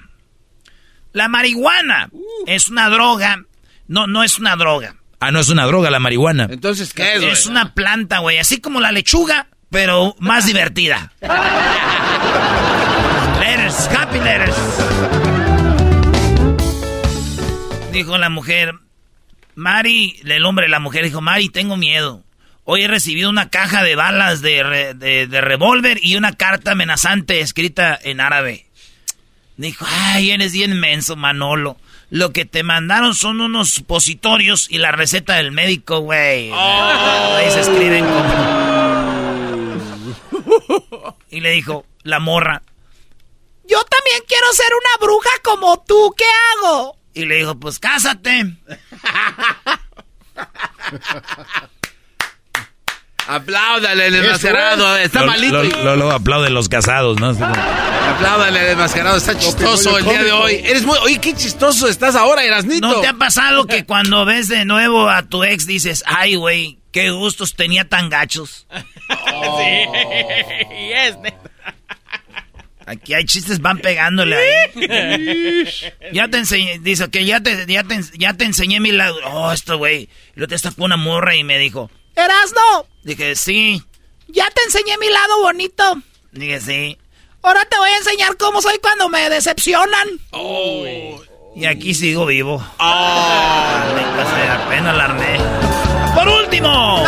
La 1.16 1.28
marihuana 1.28 2.10
es 2.46 2.68
una 2.68 2.90
droga. 2.90 3.42
No, 3.88 4.06
no 4.06 4.22
es 4.22 4.38
una 4.38 4.54
droga. 4.54 4.96
Ah, 5.18 5.30
no 5.30 5.40
es 5.40 5.48
una 5.48 5.64
droga 5.64 5.88
la 5.90 5.98
marihuana. 5.98 6.46
Entonces, 6.50 6.92
¿qué 6.92 7.14
es? 7.14 7.22
Es 7.22 7.46
una 7.46 7.72
planta, 7.72 8.18
güey, 8.18 8.36
así 8.36 8.60
como 8.60 8.80
la 8.80 8.92
lechuga, 8.92 9.46
pero 9.70 10.14
más 10.18 10.44
divertida. 10.44 11.10
letters, 13.40 13.88
happy 13.96 14.18
letters. 14.20 14.56
Dijo 17.92 18.18
la 18.18 18.28
mujer, 18.28 18.74
Mari, 19.54 20.20
el 20.22 20.44
hombre, 20.44 20.68
la 20.68 20.80
mujer 20.80 21.02
dijo, 21.04 21.22
Mari, 21.22 21.48
tengo 21.48 21.78
miedo. 21.78 22.24
Hoy 22.64 22.82
he 22.82 22.88
recibido 22.88 23.30
una 23.30 23.48
caja 23.48 23.82
de 23.82 23.96
balas 23.96 24.42
de, 24.42 24.62
re- 24.62 24.92
de, 24.92 25.26
de 25.28 25.40
revólver 25.40 25.98
y 26.02 26.16
una 26.16 26.34
carta 26.34 26.72
amenazante 26.72 27.40
escrita 27.40 27.98
en 28.02 28.20
árabe. 28.20 28.65
Dijo, 29.56 29.86
ay, 29.88 30.32
eres 30.32 30.52
bien 30.52 30.78
menso, 30.78 31.16
Manolo. 31.16 31.78
Lo 32.10 32.32
que 32.32 32.44
te 32.44 32.62
mandaron 32.62 33.14
son 33.14 33.40
unos 33.40 33.70
supositorios 33.70 34.70
y 34.70 34.76
la 34.78 34.92
receta 34.92 35.34
del 35.34 35.50
médico, 35.50 35.98
güey. 36.00 36.50
Ahí 36.52 37.50
se 37.50 37.60
escriben 37.60 38.04
como... 38.04 38.76
Y 41.30 41.40
le 41.40 41.50
dijo, 41.50 41.84
la 42.02 42.20
morra, 42.20 42.62
yo 43.68 43.82
también 43.84 44.22
quiero 44.28 44.46
ser 44.52 44.68
una 44.72 45.06
bruja 45.06 45.30
como 45.42 45.82
tú, 45.82 46.14
¿qué 46.16 46.24
hago? 46.64 46.96
Y 47.14 47.26
le 47.26 47.36
dijo, 47.36 47.58
pues 47.58 47.78
cásate. 47.78 48.56
Apláudale, 53.28 54.06
el 54.06 54.14
enmascarado. 54.16 54.96
Está 54.98 55.20
Lo- 55.20 55.26
malito. 55.26 55.62
lo- 55.62 55.82
lo- 55.84 55.96
Luego 55.96 56.12
aplauden 56.12 56.54
los 56.54 56.68
casados, 56.68 57.18
¿no? 57.20 57.30
Apláudale, 57.30 58.60
el 58.60 58.66
enmascarado. 58.72 59.16
Está 59.16 59.36
chistoso 59.38 59.98
el 59.98 60.04
día 60.04 60.22
de 60.22 60.32
hoy. 60.32 60.54
Eres 60.64 60.84
muy... 60.84 60.96
Oye, 60.98 61.20
qué 61.20 61.34
chistoso 61.34 61.88
estás 61.88 62.14
ahora, 62.14 62.44
Erasnito. 62.44 62.86
¿No 62.86 63.00
te 63.00 63.06
ha 63.08 63.14
pasado 63.14 63.66
que 63.66 63.84
cuando 63.84 64.24
ves 64.24 64.48
de 64.48 64.64
nuevo 64.64 65.08
a 65.10 65.22
tu 65.22 65.42
ex 65.44 65.66
dices, 65.66 66.04
ay, 66.06 66.36
güey, 66.36 66.78
qué 66.92 67.10
gustos 67.10 67.54
tenía 67.54 67.88
tan 67.88 68.08
gachos? 68.08 68.66
Sí, 69.08 70.92
es. 70.94 71.16
Aquí 72.86 73.14
hay 73.14 73.24
chistes, 73.24 73.60
van 73.60 73.78
pegándole 73.78 74.36
ahí. 74.36 75.64
ya 76.12 76.28
te 76.28 76.38
enseñé, 76.38 76.78
dice 76.80 77.08
que 77.10 77.24
ya 77.24 77.40
te, 77.40 77.66
ya 77.66 77.82
te, 77.84 78.00
ya 78.16 78.34
te 78.34 78.44
enseñé 78.44 78.78
mi 78.80 78.92
lado. 78.92 79.16
Oh, 79.26 79.50
esto, 79.52 79.78
güey. 79.78 80.02
Y 80.02 80.08
luego 80.36 80.48
te 80.48 80.54
está 80.56 80.70
fue 80.70 80.84
una 80.84 80.96
morra 80.96 81.34
y 81.36 81.42
me 81.44 81.58
dijo, 81.58 81.90
¡Erasno! 82.16 82.86
Dije, 83.04 83.36
sí. 83.36 83.82
Ya 84.28 84.50
te 84.50 84.62
enseñé 84.64 84.96
mi 84.98 85.08
lado 85.08 85.42
bonito. 85.42 86.02
Dije, 86.32 86.60
sí. 86.60 86.98
Ahora 87.42 87.64
te 87.66 87.78
voy 87.78 87.90
a 87.90 87.98
enseñar 87.98 88.36
cómo 88.36 88.60
soy 88.60 88.78
cuando 88.78 89.08
me 89.08 89.30
decepcionan. 89.30 90.08
Y 91.54 91.64
aquí 91.66 91.94
sigo 91.94 92.26
vivo. 92.26 92.58
Maldita 92.78 94.34
sea, 94.34 94.64
apenas 94.66 94.96
la 94.96 95.04
armé. 95.04 95.38
¡Por 96.14 96.28
último! 96.28 97.04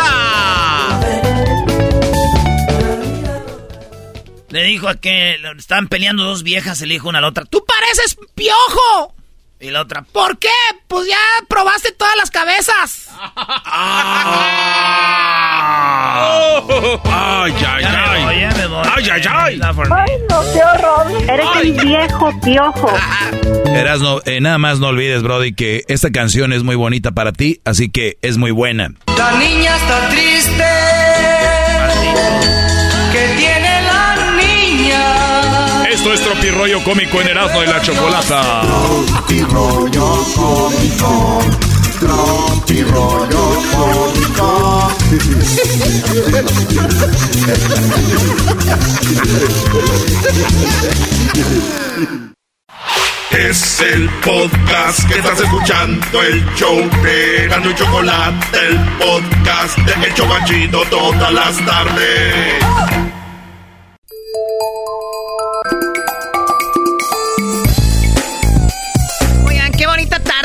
Le 4.49 4.63
dijo 4.63 4.87
a 4.87 4.95
que 4.95 5.35
estaban 5.57 5.87
peleando 5.87 6.23
dos 6.23 6.43
viejas 6.43 6.81
y 6.81 6.85
le 6.87 6.95
dijo 6.95 7.09
una 7.09 7.19
a 7.19 7.21
la 7.21 7.27
otra, 7.27 7.45
¡Tú 7.45 7.63
pareces 7.65 8.17
piojo! 8.33 9.13
Y 9.61 9.71
la 9.71 9.81
otra, 9.81 10.03
¿por 10.13 10.37
qué? 10.37 10.47
Pues 10.87 11.07
ya 11.09 11.17
probaste 11.49 11.91
todas 11.91 12.15
las 12.15 12.31
cabezas. 12.31 13.07
Ay, 17.03 17.53
ay, 17.67 17.81
Ya 17.83 17.89
me 17.91 17.97
ay. 17.97 18.23
voy, 18.23 18.39
ya 18.39 18.51
me 18.51 18.67
voy. 18.67 18.87
Ay, 18.95 19.09
ay, 19.11 19.21
ay! 19.29 19.59
¡Ay, 19.91 20.11
no, 20.29 20.41
qué 20.53 20.61
horror! 20.63 21.07
Eres 21.29 21.47
el 21.61 21.71
viejo 21.73 22.31
piojo. 22.41 22.93
Erasno, 23.65 24.21
eh, 24.25 24.39
nada 24.39 24.57
más 24.57 24.79
no 24.79 24.87
olvides, 24.87 25.23
Brody, 25.23 25.53
que 25.53 25.83
esta 25.87 26.09
canción 26.11 26.53
es 26.53 26.63
muy 26.63 26.75
bonita 26.75 27.11
para 27.11 27.33
ti, 27.33 27.59
así 27.65 27.89
que 27.89 28.17
es 28.21 28.37
muy 28.37 28.51
buena. 28.51 28.93
La 29.17 29.31
niña 29.33 29.75
está 29.75 30.09
triste. 30.09 30.63
¿Qué 32.01 32.48
Esto 35.99 36.13
es 36.13 36.21
Tropirollo 36.21 36.81
Cómico 36.85 37.19
en 37.19 37.27
Erasmo 37.27 37.59
de 37.59 37.67
la 37.67 37.81
Chocolata. 37.81 38.61
Tropirollo 38.61 40.23
cómico. 40.33 41.41
Tropirollo 41.99 43.61
cómico. 43.75 44.91
Es 53.31 53.81
el 53.81 54.09
podcast 54.21 55.05
que 55.09 55.19
estás 55.19 55.41
escuchando, 55.41 56.23
el 56.23 56.45
show 56.55 56.77
de 57.03 57.47
Gano 57.49 57.71
y 57.71 57.75
Chocolate, 57.75 58.57
el 58.69 58.79
podcast 58.99 59.77
de 59.79 60.07
El 60.07 60.13
Chocachito 60.13 60.81
todas 60.89 61.33
las 61.33 61.57
tardes. 61.65 62.63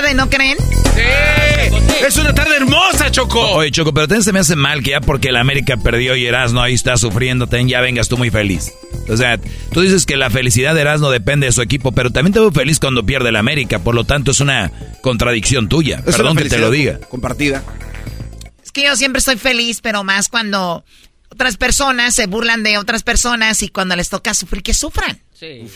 Tarde, 0.05 0.15
¿no 0.15 0.29
creen? 0.29 0.59
Es 2.07 2.17
una 2.19 2.35
tarde 2.35 2.57
hermosa, 2.57 3.11
Choco. 3.11 3.41
Oye, 3.53 3.71
Choco, 3.71 3.95
pero 3.95 4.07
también 4.07 4.23
se 4.23 4.33
me 4.33 4.41
hace 4.41 4.55
mal 4.55 4.83
que 4.83 4.91
ya 4.91 5.01
porque 5.01 5.33
la 5.33 5.41
América 5.41 5.79
perdió 5.79 6.15
y 6.15 6.27
Erasno 6.27 6.61
ahí 6.61 6.75
está 6.75 6.97
sufriendo, 6.99 7.47
también 7.47 7.69
ya 7.69 7.81
vengas 7.81 8.09
tú 8.09 8.19
muy 8.19 8.31
feliz. 8.31 8.73
O 9.09 9.17
sea, 9.17 9.39
tú 9.73 9.81
dices 9.81 10.05
que 10.05 10.17
la 10.17 10.29
felicidad 10.29 10.75
de 10.75 10.83
Erasno 10.83 11.11
depende 11.11 11.47
de 11.47 11.53
su 11.53 11.63
equipo, 11.63 11.93
pero 11.93 12.11
también 12.11 12.35
te 12.35 12.41
veo 12.41 12.53
feliz 12.53 12.81
cuando 12.81 13.07
pierde 13.07 13.33
la 13.33 13.39
América, 13.39 13.79
por 13.79 13.95
lo 13.95 14.05
tanto 14.05 14.33
es 14.33 14.41
una 14.41 14.71
contradicción 15.01 15.69
tuya. 15.69 16.03
Es 16.07 16.17
Perdón 16.17 16.37
que 16.37 16.51
te 16.51 16.59
lo 16.59 16.71
diga. 16.71 17.01
Compartida. 17.09 17.63
Es 18.63 18.73
que 18.73 18.85
yo 18.85 18.97
siempre 18.97 19.21
estoy 19.21 19.37
feliz, 19.37 19.81
pero 19.81 20.05
más 20.05 20.29
cuando 20.29 20.85
otras 21.31 21.57
personas 21.57 22.15
se 22.15 22.27
burlan 22.27 22.63
de 22.63 22.77
otras 22.77 23.03
personas 23.03 23.63
y 23.63 23.69
cuando 23.69 23.97
les 23.97 24.11
toca 24.11 24.35
sufrir, 24.35 24.63
que 24.63 24.75
sufran. 24.75 25.19
Sí. 25.33 25.67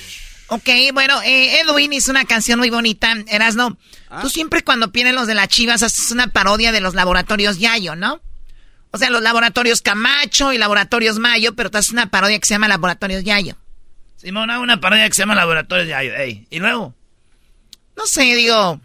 Ok, 0.49 0.69
bueno, 0.95 1.21
eh, 1.23 1.61
Edwin 1.61 1.93
hizo 1.93 2.11
una 2.11 2.25
canción 2.25 2.59
muy 2.59 2.71
bonita. 2.71 3.15
Erasno, 3.29 3.77
tú 4.23 4.31
siempre 4.31 4.65
cuando 4.65 4.89
vienen 4.89 5.15
los 5.15 5.27
de 5.27 5.35
las 5.35 5.49
chivas 5.49 5.83
haces 5.83 6.11
una 6.11 6.29
parodia 6.29 6.73
de 6.73 6.81
los 6.81 6.95
laboratorios 6.95 7.59
Yayo, 7.59 7.97
¿no? 7.97 8.21
O 8.91 8.99
sea, 8.99 9.11
los 9.11 9.23
laboratorios 9.23 9.83
Camacho 9.83 10.53
y 10.55 10.59
laboratorios 10.59 11.19
Mayo, 11.19 11.55
pero 11.55 11.71
tú 11.71 11.77
haces 11.77 11.93
una 11.93 12.11
parodia 12.11 12.39
que 12.39 12.47
se 12.47 12.55
llama 12.55 12.69
Laboratorios 12.69 13.23
Yayo. 13.25 13.57
Simón, 14.17 14.51
hago 14.51 14.63
una 14.63 14.81
parodia 14.81 15.07
que 15.07 15.15
se 15.15 15.23
llama 15.23 15.35
Laboratorios 15.35 15.89
Yayo. 15.89 16.15
Ey, 16.15 16.47
y 16.51 16.59
luego. 16.59 16.95
No 17.97 18.07
sé, 18.07 18.23
digo. 18.35 18.81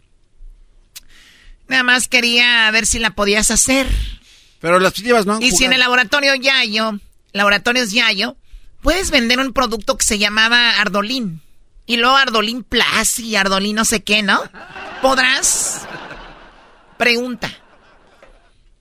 Nada 1.70 1.84
más 1.84 2.10
quería 2.10 2.70
ver 2.72 2.86
si 2.86 3.00
la 3.00 3.12
podías 3.12 3.52
hacer. 3.52 3.88
Pero 4.60 4.80
las 4.80 4.94
chivas 4.94 5.26
no 5.26 5.36
han 5.36 5.42
Y 5.42 5.52
si 5.52 5.64
en 5.64 5.74
el 5.74 5.80
laboratorio 5.80 6.36
Yayo, 6.36 7.00
Laboratorios 7.32 7.92
Yayo, 7.92 8.36
puedes 8.82 9.12
vender 9.12 9.40
un 9.40 9.54
producto 9.54 9.98
que 9.98 10.06
se 10.06 10.20
llamaba 10.20 10.82
Ardolín. 10.82 11.42
Y 11.86 11.98
luego 11.98 12.16
Ardolín 12.16 12.64
Plus 12.64 13.20
y 13.20 13.36
Ardolín 13.36 13.76
no 13.76 13.86
sé 13.86 14.04
qué, 14.04 14.24
¿no? 14.24 14.42
¿Podrás? 15.02 15.86
Pregunta. 16.98 17.52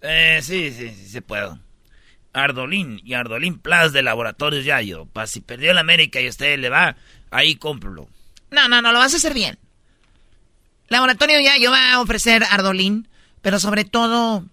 Eh, 0.00 0.40
sí, 0.42 0.72
sí, 0.72 0.90
sí, 0.90 1.08
se 1.08 1.22
puedo. 1.22 1.58
Ardolín 2.32 3.00
y 3.04 3.14
Ardolín 3.14 3.58
Plus 3.58 3.92
de 3.92 4.02
Laboratorios 4.02 4.64
Yayo. 4.64 5.06
Para 5.06 5.26
si 5.26 5.40
perdió 5.40 5.72
el 5.72 5.78
América 5.78 6.20
y 6.20 6.26
a 6.26 6.30
usted 6.30 6.58
le 6.58 6.68
va, 6.68 6.96
ahí 7.30 7.56
cómpralo. 7.56 8.08
No, 8.50 8.68
no, 8.68 8.82
no, 8.82 8.92
lo 8.92 8.98
vas 8.98 9.14
a 9.14 9.16
hacer 9.16 9.34
bien. 9.34 9.58
Laboratorio 10.88 11.40
Yayo 11.40 11.70
va 11.70 11.92
a 11.92 12.00
ofrecer 12.00 12.44
Ardolín, 12.44 13.08
pero 13.40 13.58
sobre 13.58 13.84
todo... 13.84 14.44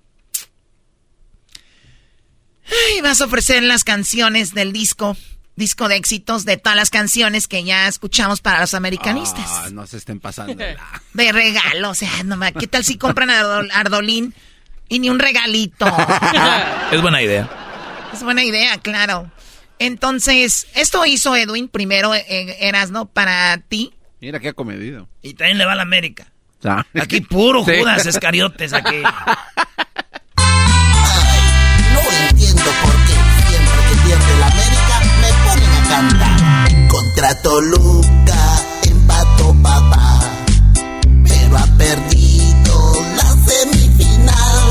Ay, 2.66 3.02
vas 3.02 3.20
a 3.22 3.26
ofrecer 3.26 3.64
las 3.64 3.84
canciones 3.84 4.54
del 4.54 4.72
disco, 4.72 5.18
disco 5.60 5.88
de 5.88 5.98
éxitos 5.98 6.45
de 6.45 6.57
todas 6.57 6.76
las 6.76 6.90
canciones 6.90 7.48
que 7.48 7.64
ya 7.64 7.88
escuchamos 7.88 8.41
para 8.41 8.60
los 8.61 8.73
americanistas. 8.73 9.45
Ah, 9.48 9.68
no 9.72 9.86
se 9.86 9.98
estén 9.98 10.19
pasando. 10.19 10.56
De 11.14 11.31
regalo, 11.31 11.91
o 11.91 11.95
sea, 11.95 12.23
no 12.26 12.36
ma- 12.38 12.52
¿qué 12.52 12.65
tal 12.65 12.84
si 12.84 12.98
compran 12.98 13.30
Ardol- 13.30 13.69
Ardolín 13.72 14.34
y 14.88 14.98
ni 14.98 15.11
un 15.11 15.19
regalito? 15.19 15.86
Es 16.91 16.99
buena 17.02 17.22
idea. 17.22 17.48
Es 18.11 18.23
buena 18.23 18.44
idea, 18.44 18.80
claro. 18.80 19.30
Entonces, 19.77 20.65
esto 20.73 21.06
hizo 21.06 21.36
Edwin 21.36 21.68
primero, 21.68 22.15
eh, 22.15 22.57
Erasno, 22.60 23.06
para 23.06 23.57
ti. 23.60 23.94
Mira 24.19 24.40
qué 24.40 24.49
acomedido. 24.49 25.07
Y 25.22 25.36
también 25.36 25.57
le 25.60 25.65
va 25.65 25.73
a 25.73 25.76
la 25.76 25.84
América. 25.84 26.31
Ah. 26.64 26.84
Aquí 26.99 27.22
puro 27.22 27.64
Sí. 27.65 27.72
Judas 27.80 28.06
Escariotes 28.06 28.73
aquí. 28.73 29.02
No 31.94 32.02
entiendo 32.30 32.64
por 32.84 32.99
Contra 37.20 37.36
Toluca 37.41 38.41
empató 38.84 39.54
papá, 39.62 40.22
pero 41.28 41.58
ha 41.58 41.66
perdido 41.78 42.94
la 43.18 43.30
semifinal. 43.46 44.68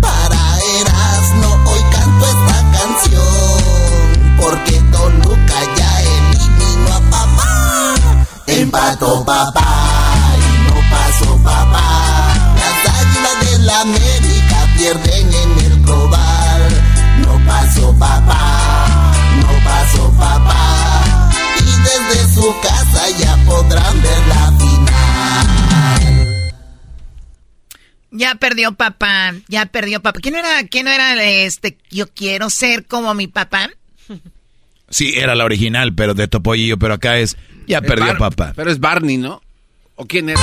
Para 0.00 0.38
Erasmo 0.80 1.48
hoy 1.66 1.82
canto 1.90 2.26
esta 2.26 2.58
canción, 2.78 4.36
porque 4.40 4.74
Toluca 4.92 5.58
ya 5.76 6.00
eliminó 6.02 6.92
a 6.94 7.00
papá. 7.10 7.50
Empató 8.46 9.24
papá 9.24 9.68
y 10.36 10.40
no 10.62 10.76
pasó 10.92 11.36
papá. 11.42 11.86
Las 12.54 12.78
águilas 13.00 13.36
de 13.50 13.58
la 13.66 13.80
América 13.80 14.56
pierden 14.76 15.26
en 15.34 15.50
el 15.72 15.82
global. 15.82 16.62
No 17.26 17.32
pasó 17.44 17.92
papá, 17.98 18.37
podrán 23.48 24.02
ver 24.02 24.26
la 24.28 24.52
final. 24.58 26.54
Ya 28.10 28.34
perdió 28.36 28.72
papá, 28.72 29.34
ya 29.48 29.66
perdió 29.66 30.00
papá. 30.00 30.20
¿Quién 30.20 30.36
era, 30.36 30.62
quién 30.70 30.88
era 30.88 31.22
este? 31.22 31.76
Yo 31.90 32.08
quiero 32.08 32.48
ser 32.50 32.86
como 32.86 33.12
mi 33.14 33.26
papá. 33.26 33.68
Sí, 34.90 35.12
era 35.16 35.34
la 35.34 35.44
original, 35.44 35.94
pero 35.94 36.14
de 36.14 36.28
Topollillo, 36.28 36.78
pero 36.78 36.94
acá 36.94 37.18
es 37.18 37.36
ya 37.66 37.78
Es 37.78 37.84
perdió 37.86 38.06
Bar- 38.06 38.18
papá. 38.18 38.52
Pero 38.56 38.70
es 38.70 38.80
Barney, 38.80 39.18
¿no? 39.18 39.42
¿O 39.96 40.06
quién 40.06 40.30
era? 40.30 40.40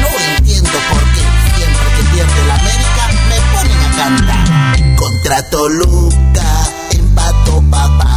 No 0.00 0.08
entiendo 0.36 0.70
por 0.90 1.04
qué 1.12 1.20
siempre 1.56 1.86
que 1.96 2.02
pierde 2.14 2.46
la 2.48 2.54
América 2.56 3.08
me 3.28 3.38
ponen 3.52 3.80
a 3.84 3.96
cantar. 3.96 4.96
Contra 4.96 5.50
Toluca 5.50 6.68
empató 6.90 7.62
papá, 7.70 8.07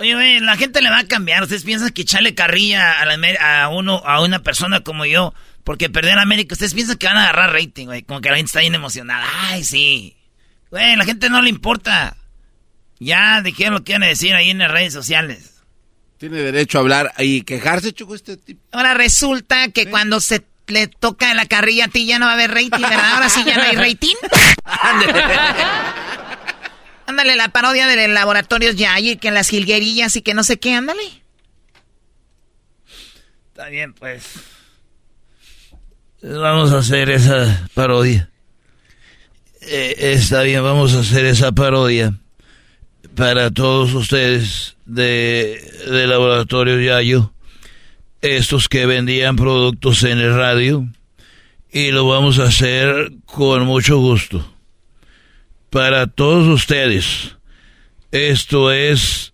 Oye, 0.00 0.16
oye, 0.16 0.40
la 0.40 0.56
gente 0.56 0.80
le 0.80 0.88
va 0.88 1.00
a 1.00 1.06
cambiar. 1.06 1.42
¿Ustedes 1.42 1.62
piensan 1.62 1.90
que 1.90 2.02
echarle 2.02 2.34
carrilla 2.34 3.02
a, 3.02 3.04
la 3.04 3.62
a 3.64 3.68
uno, 3.68 3.98
a 3.98 4.22
una 4.22 4.42
persona 4.42 4.80
como 4.80 5.04
yo, 5.04 5.34
porque 5.62 5.90
perdió 5.90 6.12
en 6.12 6.18
América, 6.18 6.54
ustedes 6.54 6.72
piensan 6.72 6.96
que 6.96 7.06
van 7.06 7.18
a 7.18 7.24
agarrar 7.24 7.52
rating, 7.52 7.84
güey? 7.84 8.02
Como 8.02 8.22
que 8.22 8.30
la 8.30 8.36
gente 8.36 8.48
está 8.48 8.60
bien 8.60 8.74
emocionada. 8.74 9.26
Ay, 9.50 9.62
sí. 9.62 10.16
Güey, 10.70 10.96
la 10.96 11.04
gente 11.04 11.28
no 11.28 11.42
le 11.42 11.50
importa. 11.50 12.16
Ya 12.98 13.42
dijeron 13.42 13.74
lo 13.74 13.84
que 13.84 13.92
iban 13.92 14.04
a 14.04 14.06
decir 14.06 14.34
ahí 14.34 14.48
en 14.48 14.60
las 14.60 14.70
redes 14.70 14.94
sociales. 14.94 15.62
Tiene 16.16 16.38
derecho 16.38 16.78
a 16.78 16.80
hablar 16.80 17.12
y 17.18 17.42
quejarse, 17.42 17.92
Choco, 17.92 18.14
este 18.14 18.38
tipo. 18.38 18.62
Ahora 18.72 18.94
resulta 18.94 19.68
que 19.68 19.90
cuando 19.90 20.20
se 20.20 20.46
le 20.66 20.86
toca 20.86 21.34
la 21.34 21.44
carrilla 21.44 21.86
a 21.86 21.88
ti 21.88 22.06
ya 22.06 22.18
no 22.18 22.24
va 22.24 22.32
a 22.32 22.34
haber 22.34 22.52
rating, 22.52 22.80
¿verdad? 22.80 23.14
Ahora 23.14 23.28
sí 23.28 23.42
ya 23.44 23.56
no 23.56 23.62
hay 23.64 23.76
rating. 23.76 24.14
Ándale, 27.10 27.34
la 27.34 27.48
parodia 27.48 27.88
de 27.88 28.06
laboratorios 28.06 28.76
ya 28.76 29.00
y 29.00 29.16
que 29.16 29.32
las 29.32 29.48
jilguerillas 29.48 30.14
y 30.14 30.22
que 30.22 30.32
no 30.32 30.44
sé 30.44 30.60
qué, 30.60 30.74
ándale. 30.74 31.02
Está 33.48 33.68
bien, 33.68 33.92
pues. 33.94 34.22
Vamos 36.22 36.70
a 36.70 36.78
hacer 36.78 37.10
esa 37.10 37.68
parodia. 37.74 38.30
Eh, 39.62 39.96
está 39.98 40.42
bien, 40.42 40.62
vamos 40.62 40.94
a 40.94 41.00
hacer 41.00 41.24
esa 41.24 41.50
parodia 41.50 42.14
para 43.16 43.50
todos 43.50 43.92
ustedes 43.92 44.76
de, 44.86 45.60
de 45.90 46.06
Laboratorio 46.06 46.80
Yayo, 46.80 47.32
estos 48.20 48.68
que 48.68 48.86
vendían 48.86 49.34
productos 49.34 50.04
en 50.04 50.20
el 50.20 50.32
radio, 50.32 50.86
y 51.72 51.90
lo 51.90 52.06
vamos 52.06 52.38
a 52.38 52.44
hacer 52.44 53.10
con 53.26 53.64
mucho 53.64 53.98
gusto. 53.98 54.49
Para 55.70 56.08
todos 56.08 56.48
ustedes, 56.48 57.36
esto 58.10 58.72
es 58.72 59.32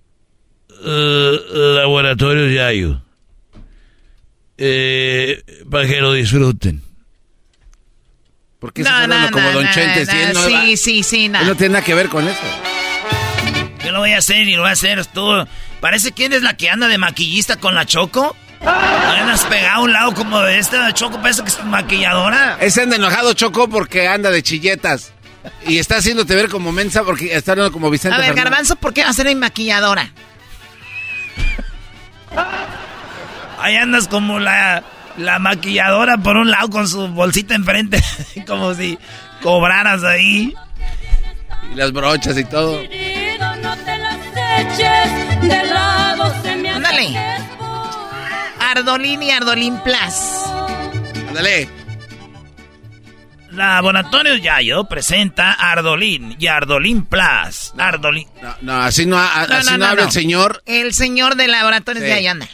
eh, 0.85 1.39
Laboratorio 1.53 2.49
Yayo. 2.51 3.01
Eh, 4.59 5.43
para 5.71 5.87
que 5.87 6.01
lo 6.01 6.13
disfruten. 6.13 6.83
¿Por 8.59 8.73
qué 8.73 8.83
no, 8.83 9.07
no, 9.07 9.31
como 9.31 9.51
Don 9.51 9.69
Chente? 9.71 10.07
sí, 10.07 10.77
sí, 10.77 11.03
sí, 11.03 11.29
nada. 11.29 11.47
No 11.47 11.55
tiene 11.55 11.75
nada 11.75 11.85
que 11.85 11.95
ver 11.95 12.09
con 12.09 12.27
eso. 12.27 12.41
Yo 13.85 13.93
lo 13.93 14.01
voy 14.01 14.13
a 14.13 14.19
hacer 14.19 14.49
y 14.49 14.55
lo 14.55 14.63
voy 14.63 14.71
a 14.71 14.73
hacer 14.73 15.05
tú. 15.07 15.31
Parece 15.81 16.13
que 16.13 16.27
eres 16.27 16.43
la 16.43 16.57
que 16.57 16.69
anda 16.71 16.89
de 16.89 16.99
maquillista 16.99 17.57
con 17.57 17.75
la 17.75 17.87
Choco. 17.87 18.37
Andas 18.61 19.45
pegado 19.45 19.77
a 19.77 19.81
un 19.83 19.93
lado 19.93 20.15
como 20.15 20.41
de 20.41 20.59
esta 20.59 20.93
Choco, 20.93 21.21
parece 21.21 21.43
que 21.43 21.49
es 21.49 21.65
maquilladora. 21.65 22.59
Ese 22.61 22.83
anda 22.83 22.97
enojado 22.97 23.33
Choco 23.35 23.69
porque 23.69 24.09
anda 24.09 24.31
de 24.31 24.43
chilletas. 24.43 25.13
Y 25.67 25.79
está 25.79 25.97
haciéndote 25.97 26.35
ver 26.35 26.49
como 26.49 26.73
mensa 26.73 27.03
porque 27.05 27.35
está 27.35 27.53
hablando 27.53 27.73
como 27.73 27.91
Vicente. 27.91 28.17
A 28.17 28.21
ver, 28.21 28.35
Garbanzo, 28.35 28.77
¿por 28.77 28.93
qué 28.93 29.03
va 29.03 29.11
a 29.11 29.13
ser 29.13 29.27
mi 29.27 29.35
maquilladora? 29.35 30.13
Ahí 33.59 33.77
andas 33.77 34.09
como 34.09 34.39
la, 34.39 34.85
la 35.17 35.39
maquilladora 35.39 36.19
por 36.19 36.37
un 36.37 36.51
lado 36.51 36.69
con 36.71 36.87
su 36.89 37.09
bolsita 37.09 37.55
enfrente, 37.55 38.03
como 38.47 38.75
si 38.75 38.99
cobraras 39.43 40.05
ahí. 40.05 40.55
Y 41.73 41.75
las 41.75 41.93
brochas 41.93 42.37
y 42.39 42.45
todo. 42.45 42.81
Ándale. 46.75 47.17
Ardolín 48.61 49.23
y 49.23 49.31
Ardolín 49.31 49.79
Plus. 49.83 50.47
Ándale. 51.29 51.86
Laboratorio 53.57 54.37
Yayo 54.37 54.85
presenta 54.85 55.53
Ardolín 55.53 56.37
y 56.39 56.47
Ardolín 56.47 57.07
Plus. 57.07 57.73
Ardolín. 57.79 58.29
No, 58.61 58.75
así 58.83 59.07
no, 59.07 59.17
así 59.19 59.79
no, 59.79 59.87
habla 59.87 60.05
el 60.05 60.13
señor. 60.13 60.63
El 60.67 60.93
señor 60.93 61.37
de 61.37 61.49
Laboratorios 61.49 62.07
Yayo, 62.07 62.31
ándale. 62.33 62.53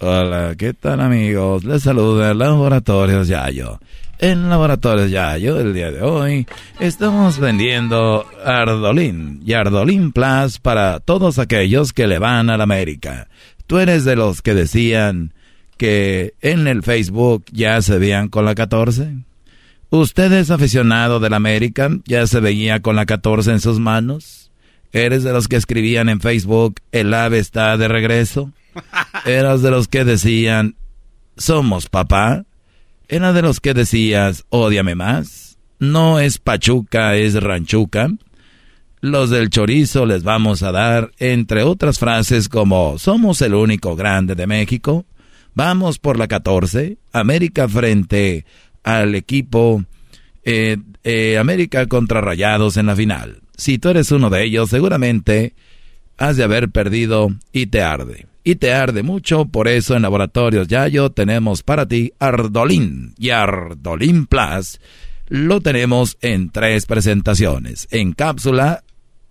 Hola, 0.00 0.54
¿qué 0.58 0.74
tal 0.74 1.00
amigos? 1.00 1.64
Les 1.64 1.82
saluda 1.82 2.34
Laboratorios 2.34 3.28
Yayo. 3.28 3.80
En 4.18 4.48
Laboratorios 4.48 5.10
Yayo, 5.10 5.60
el 5.60 5.72
día 5.72 5.92
de 5.92 6.02
hoy, 6.02 6.46
estamos 6.80 7.38
vendiendo 7.38 8.26
Ardolín 8.44 9.40
y 9.46 9.52
Ardolín 9.52 10.10
Plus 10.10 10.58
para 10.58 10.98
todos 10.98 11.38
aquellos 11.38 11.92
que 11.92 12.08
le 12.08 12.18
van 12.18 12.50
a 12.50 12.56
la 12.56 12.64
América. 12.64 13.28
Tú 13.68 13.78
eres 13.78 14.04
de 14.04 14.16
los 14.16 14.42
que 14.42 14.54
decían 14.54 15.34
que 15.78 16.34
en 16.42 16.66
el 16.66 16.82
Facebook 16.82 17.46
ya 17.50 17.80
se 17.80 17.96
veían 17.98 18.28
con 18.28 18.44
la 18.44 18.54
14. 18.54 19.14
¿Usted 19.90 20.32
es 20.32 20.50
aficionado 20.50 21.20
del 21.20 21.32
América? 21.32 21.88
¿Ya 22.04 22.26
se 22.26 22.40
veía 22.40 22.82
con 22.82 22.96
la 22.96 23.06
14 23.06 23.52
en 23.52 23.60
sus 23.60 23.78
manos? 23.78 24.50
¿Eres 24.92 25.22
de 25.22 25.32
los 25.32 25.48
que 25.48 25.56
escribían 25.56 26.10
en 26.10 26.20
Facebook, 26.20 26.80
el 26.92 27.14
ave 27.14 27.38
está 27.38 27.76
de 27.78 27.88
regreso? 27.88 28.52
¿Eras 29.24 29.62
de 29.62 29.70
los 29.70 29.88
que 29.88 30.04
decían, 30.04 30.76
somos 31.36 31.88
papá? 31.88 32.44
¿Era 33.08 33.32
de 33.32 33.40
los 33.40 33.60
que 33.60 33.72
decías, 33.72 34.44
odiame 34.50 34.94
más? 34.94 35.56
No 35.78 36.18
es 36.18 36.38
Pachuca, 36.38 37.16
es 37.16 37.34
Ranchuca. 37.34 38.10
Los 39.00 39.30
del 39.30 39.48
chorizo 39.48 40.06
les 40.06 40.24
vamos 40.24 40.62
a 40.62 40.72
dar, 40.72 41.12
entre 41.18 41.62
otras 41.62 41.98
frases 41.98 42.48
como, 42.48 42.98
somos 42.98 43.40
el 43.42 43.54
único 43.54 43.94
grande 43.94 44.34
de 44.34 44.46
México. 44.46 45.06
Vamos 45.58 45.98
por 45.98 46.20
la 46.20 46.28
14, 46.28 46.98
América 47.10 47.68
frente 47.68 48.46
al 48.84 49.16
equipo 49.16 49.84
eh, 50.44 50.76
eh, 51.02 51.36
América 51.36 51.86
contra 51.86 52.20
Rayados 52.20 52.76
en 52.76 52.86
la 52.86 52.94
final. 52.94 53.40
Si 53.56 53.76
tú 53.76 53.88
eres 53.88 54.12
uno 54.12 54.30
de 54.30 54.44
ellos, 54.44 54.70
seguramente 54.70 55.56
has 56.16 56.36
de 56.36 56.44
haber 56.44 56.68
perdido 56.68 57.30
y 57.50 57.66
te 57.66 57.82
arde 57.82 58.28
y 58.44 58.54
te 58.54 58.72
arde 58.72 59.02
mucho, 59.02 59.46
por 59.46 59.66
eso 59.66 59.96
en 59.96 60.02
Laboratorios 60.02 60.68
Yayo 60.68 61.10
tenemos 61.10 61.64
para 61.64 61.88
ti 61.88 62.12
Ardolín 62.20 63.14
y 63.18 63.30
Ardolín 63.30 64.26
Plus. 64.26 64.78
Lo 65.26 65.60
tenemos 65.60 66.18
en 66.20 66.50
tres 66.50 66.86
presentaciones, 66.86 67.88
en 67.90 68.12
cápsula 68.12 68.84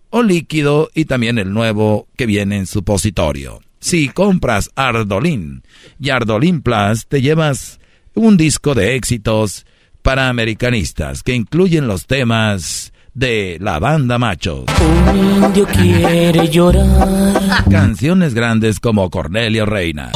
o 0.10 0.24
líquido 0.24 0.90
y 0.94 1.06
también 1.06 1.38
el 1.38 1.54
nuevo 1.54 2.10
que 2.18 2.26
viene 2.26 2.58
en 2.58 2.68
supositorio. 2.68 3.62
Si 3.80 4.10
compras 4.10 4.70
Ardolín 4.76 5.64
y 6.00 6.10
Ardolín 6.10 6.62
Plus, 6.62 7.06
te 7.08 7.22
llevas 7.22 7.80
un 8.14 8.38
disco 8.38 8.74
de 8.74 8.96
éxitos 8.96 9.66
para 10.02 10.30
americanistas 10.30 11.24
que 11.24 11.36
incluyen 11.36 11.88
los 11.88 12.08
temas 12.08 12.94
de 13.14 13.58
la 13.60 13.80
banda 13.80 14.18
Machos. 14.18 14.66
Un 14.80 15.44
indio 15.44 15.66
quiere 15.68 16.48
llorar. 16.50 17.66
Canciones 17.70 18.34
grandes 18.34 18.80
como 18.80 19.10
Cornelio 19.10 19.66
Reina. 19.66 20.12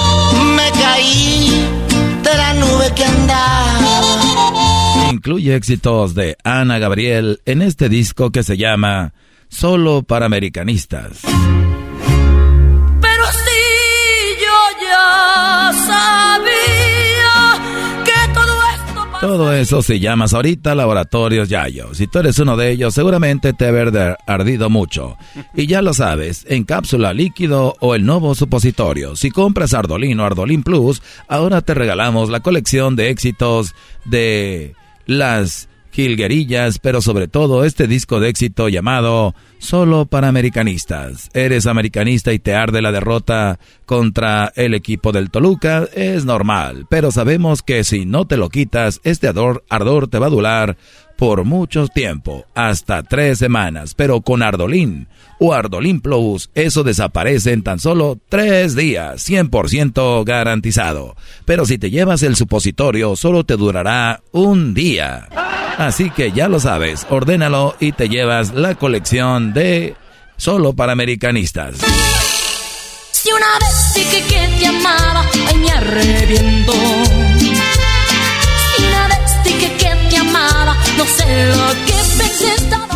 Me 0.56 0.80
caí 0.80 1.50
de 2.24 2.38
la 2.38 2.54
nube 2.54 2.94
que 2.96 3.04
andaba. 3.04 5.12
Incluye 5.12 5.56
éxitos 5.56 6.14
de 6.14 6.38
Ana 6.44 6.80
Gabriel 6.80 7.42
en 7.46 7.62
este 7.62 7.90
disco 7.90 8.32
que 8.32 8.44
se 8.44 8.58
llama 8.58 9.14
Solo 9.50 10.04
para 10.04 10.28
Americanistas. 10.28 11.22
Todo 19.22 19.54
eso 19.54 19.84
si 19.84 20.00
llamas 20.00 20.34
ahorita 20.34 20.74
Laboratorios 20.74 21.48
Yayo. 21.48 21.94
Si 21.94 22.08
tú 22.08 22.18
eres 22.18 22.40
uno 22.40 22.58
de 22.58 22.72
ellos, 22.72 22.96
seguramente 22.96 23.54
te 23.54 23.68
ha 23.68 24.18
ardido 24.26 24.72
mucho. 24.72 25.16
Y 25.54 25.68
ya 25.68 25.84
lo 25.84 25.94
sabes, 25.94 26.44
en 26.50 26.64
cápsula 26.64 27.14
líquido 27.14 27.76
o 27.82 27.94
el 27.94 28.04
nuevo 28.04 28.34
supositorio. 28.34 29.16
Si 29.16 29.30
compras 29.30 29.76
Ardolín 29.76 30.20
o 30.20 30.26
Ardolín 30.26 30.64
Plus, 30.64 31.04
ahora 31.28 31.62
te 31.62 31.76
regalamos 31.76 32.32
la 32.32 32.40
colección 32.40 32.96
de 32.96 33.12
éxitos 33.12 33.76
de 34.06 34.74
las 35.06 35.70
Gilguerillas, 35.92 36.80
pero 36.80 37.02
sobre 37.02 37.28
todo 37.28 37.66
este 37.66 37.88
disco 37.88 38.20
de 38.20 38.30
éxito 38.30 38.70
llamado 38.70 39.36
Solo 39.60 40.06
para 40.06 40.28
Americanistas. 40.28 41.30
Eres 41.34 41.68
americanista 41.68 42.34
y 42.34 42.40
te 42.40 42.56
arde 42.56 42.82
la 42.82 42.92
derrota 42.92 43.60
contra 43.86 44.52
el 44.56 44.74
equipo 44.74 45.12
del 45.12 45.30
Toluca, 45.30 45.88
es 45.94 46.26
normal, 46.26 46.88
pero 46.90 47.12
sabemos 47.12 47.62
que 47.62 47.84
si 47.84 48.06
no 48.06 48.26
te 48.26 48.38
lo 48.38 48.50
quitas, 48.50 49.02
este 49.04 49.28
ardor, 49.28 49.64
ardor 49.70 50.08
te 50.08 50.18
va 50.18 50.28
a 50.28 50.32
durar 50.32 50.78
por 51.22 51.46
mucho 51.46 51.88
tiempo, 51.88 52.48
hasta 52.56 53.04
tres 53.04 53.38
semanas, 53.38 53.94
pero 53.94 54.22
con 54.22 54.42
Ardolín 54.42 55.08
o 55.38 55.54
Ardolín 55.54 56.02
Plus, 56.02 56.50
eso 56.56 56.84
desaparece 56.84 57.52
en 57.52 57.62
tan 57.62 57.78
solo 57.78 58.18
tres 58.28 58.76
días, 58.76 59.30
100% 59.30 60.26
garantizado. 60.26 61.16
Pero 61.46 61.68
si 61.68 61.78
te 61.78 61.92
llevas 61.92 62.24
el 62.24 62.36
supositorio, 62.36 63.16
solo 63.16 63.44
te 63.44 63.56
durará 63.56 64.24
un 64.32 64.74
día. 64.74 65.30
Así 65.78 66.10
que 66.10 66.32
ya 66.32 66.48
lo 66.48 66.60
sabes, 66.60 67.06
ordénalo 67.08 67.76
y 67.80 67.92
te 67.92 68.10
llevas 68.10 68.56
la 68.56 68.74
colección 68.74 69.54
de 69.54 69.94
solo 70.38 70.74
para 70.74 70.94
americanistas. 70.94 71.76
Si 73.12 73.30
una 73.32 73.60
vez 73.60 73.94
dije 73.94 74.24
que 74.28 74.60
te 74.60 74.66
amaba, 74.66 75.30
ay 75.50 75.58
me. 75.60 77.31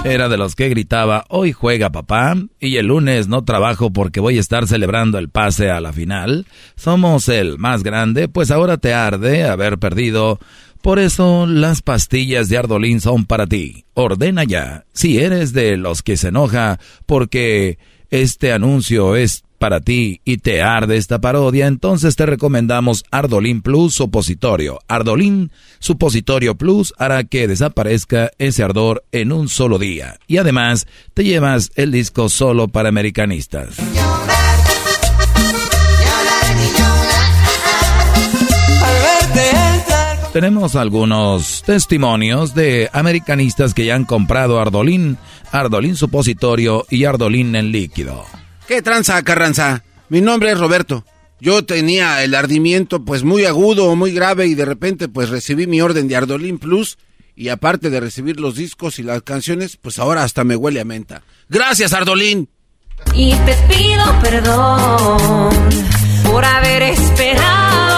Era 0.04 0.30
de 0.30 0.38
los 0.38 0.56
que 0.56 0.70
gritaba, 0.70 1.26
hoy 1.30 1.52
juega 1.52 1.92
papá, 1.92 2.36
y 2.60 2.78
el 2.78 2.88
lunes 2.88 3.28
no 3.28 3.44
trabajo 3.44 3.92
porque 3.92 4.20
voy 4.20 4.38
a 4.38 4.40
estar 4.40 4.68
celebrando 4.68 5.18
el 5.18 5.30
pase 5.30 5.72
a 5.72 5.82
la 5.82 5.94
final. 5.94 6.46
Somos 6.76 7.28
el 7.28 7.58
más 7.58 7.82
grande, 7.82 8.28
pues 8.28 8.52
ahora 8.52 8.78
te 8.78 8.94
arde 8.94 9.46
haber 9.46 9.80
perdido 9.80 10.40
por 10.86 11.00
eso 11.00 11.48
las 11.48 11.82
pastillas 11.82 12.48
de 12.48 12.60
Ardolín 12.60 13.02
son 13.02 13.26
para 13.26 13.48
ti. 13.48 13.86
Ordena 13.96 14.44
ya. 14.44 14.86
Si 14.94 15.18
eres 15.18 15.52
de 15.52 15.78
los 15.78 16.04
que 16.04 16.16
se 16.16 16.28
enoja 16.28 16.80
porque 17.08 17.80
este 18.12 18.54
anuncio 18.54 19.16
es 19.16 19.44
para 19.66 19.82
ti 19.82 20.22
y 20.24 20.38
te 20.38 20.62
arde 20.62 20.96
esta 20.96 21.20
parodia, 21.20 21.66
entonces 21.66 22.16
te 22.16 22.28
recomendamos 22.28 23.04
Ardolín 23.10 23.64
Plus 23.64 23.96
Supositorio. 23.96 24.80
Ardolín 24.88 25.50
Supositorio 25.80 26.54
Plus 26.54 26.94
hará 27.00 27.24
que 27.24 27.48
desaparezca 27.48 28.30
ese 28.38 28.62
ardor 28.62 29.06
en 29.12 29.32
un 29.32 29.50
solo 29.50 29.80
día. 29.80 30.20
Y 30.28 30.38
además 30.38 30.86
te 31.16 31.24
llevas 31.24 31.72
el 31.74 31.92
disco 31.92 32.30
solo 32.30 32.68
para 32.68 32.90
americanistas. 32.90 33.78
Tenemos 40.32 40.76
algunos 40.76 41.64
testimonios 41.66 42.54
de 42.54 42.92
americanistas 42.94 43.74
que 43.74 43.88
ya 43.88 43.96
han 43.96 44.06
comprado 44.06 44.60
Ardolín, 44.60 45.18
Ardolín 45.52 45.96
supositorio 45.96 46.86
y 46.92 47.06
Ardolín 47.06 47.56
en 47.56 47.72
líquido. 47.72 48.26
¿Qué 48.68 48.82
tranza, 48.82 49.22
Carranza? 49.24 49.84
Mi 50.10 50.22
nombre 50.22 50.52
es 50.52 50.60
Roberto. 50.60 51.06
Yo 51.40 51.66
tenía 51.66 52.24
el 52.24 52.34
ardimiento 52.34 53.06
pues 53.06 53.24
muy 53.24 53.46
agudo, 53.46 53.96
muy 53.96 54.12
grave 54.12 54.48
y 54.48 54.56
de 54.56 54.66
repente 54.66 55.08
pues 55.08 55.30
recibí 55.30 55.68
mi 55.68 55.82
orden 55.82 56.08
de 56.08 56.16
Ardolín 56.16 56.58
Plus 56.58 56.98
y 57.36 57.50
aparte 57.50 57.90
de 57.92 58.00
recibir 58.00 58.40
los 58.40 58.56
discos 58.56 58.98
y 58.98 59.04
las 59.04 59.22
canciones, 59.22 59.78
pues 59.78 60.00
ahora 60.00 60.24
hasta 60.24 60.44
me 60.44 60.56
huele 60.56 60.80
a 60.80 60.86
menta. 60.86 61.22
Gracias, 61.48 61.94
Ardolín. 61.94 62.50
Y 63.14 63.36
te 63.36 63.56
pido 63.68 64.20
perdón 64.22 65.50
por 66.24 66.44
haber 66.44 66.82
esperado 66.84 67.95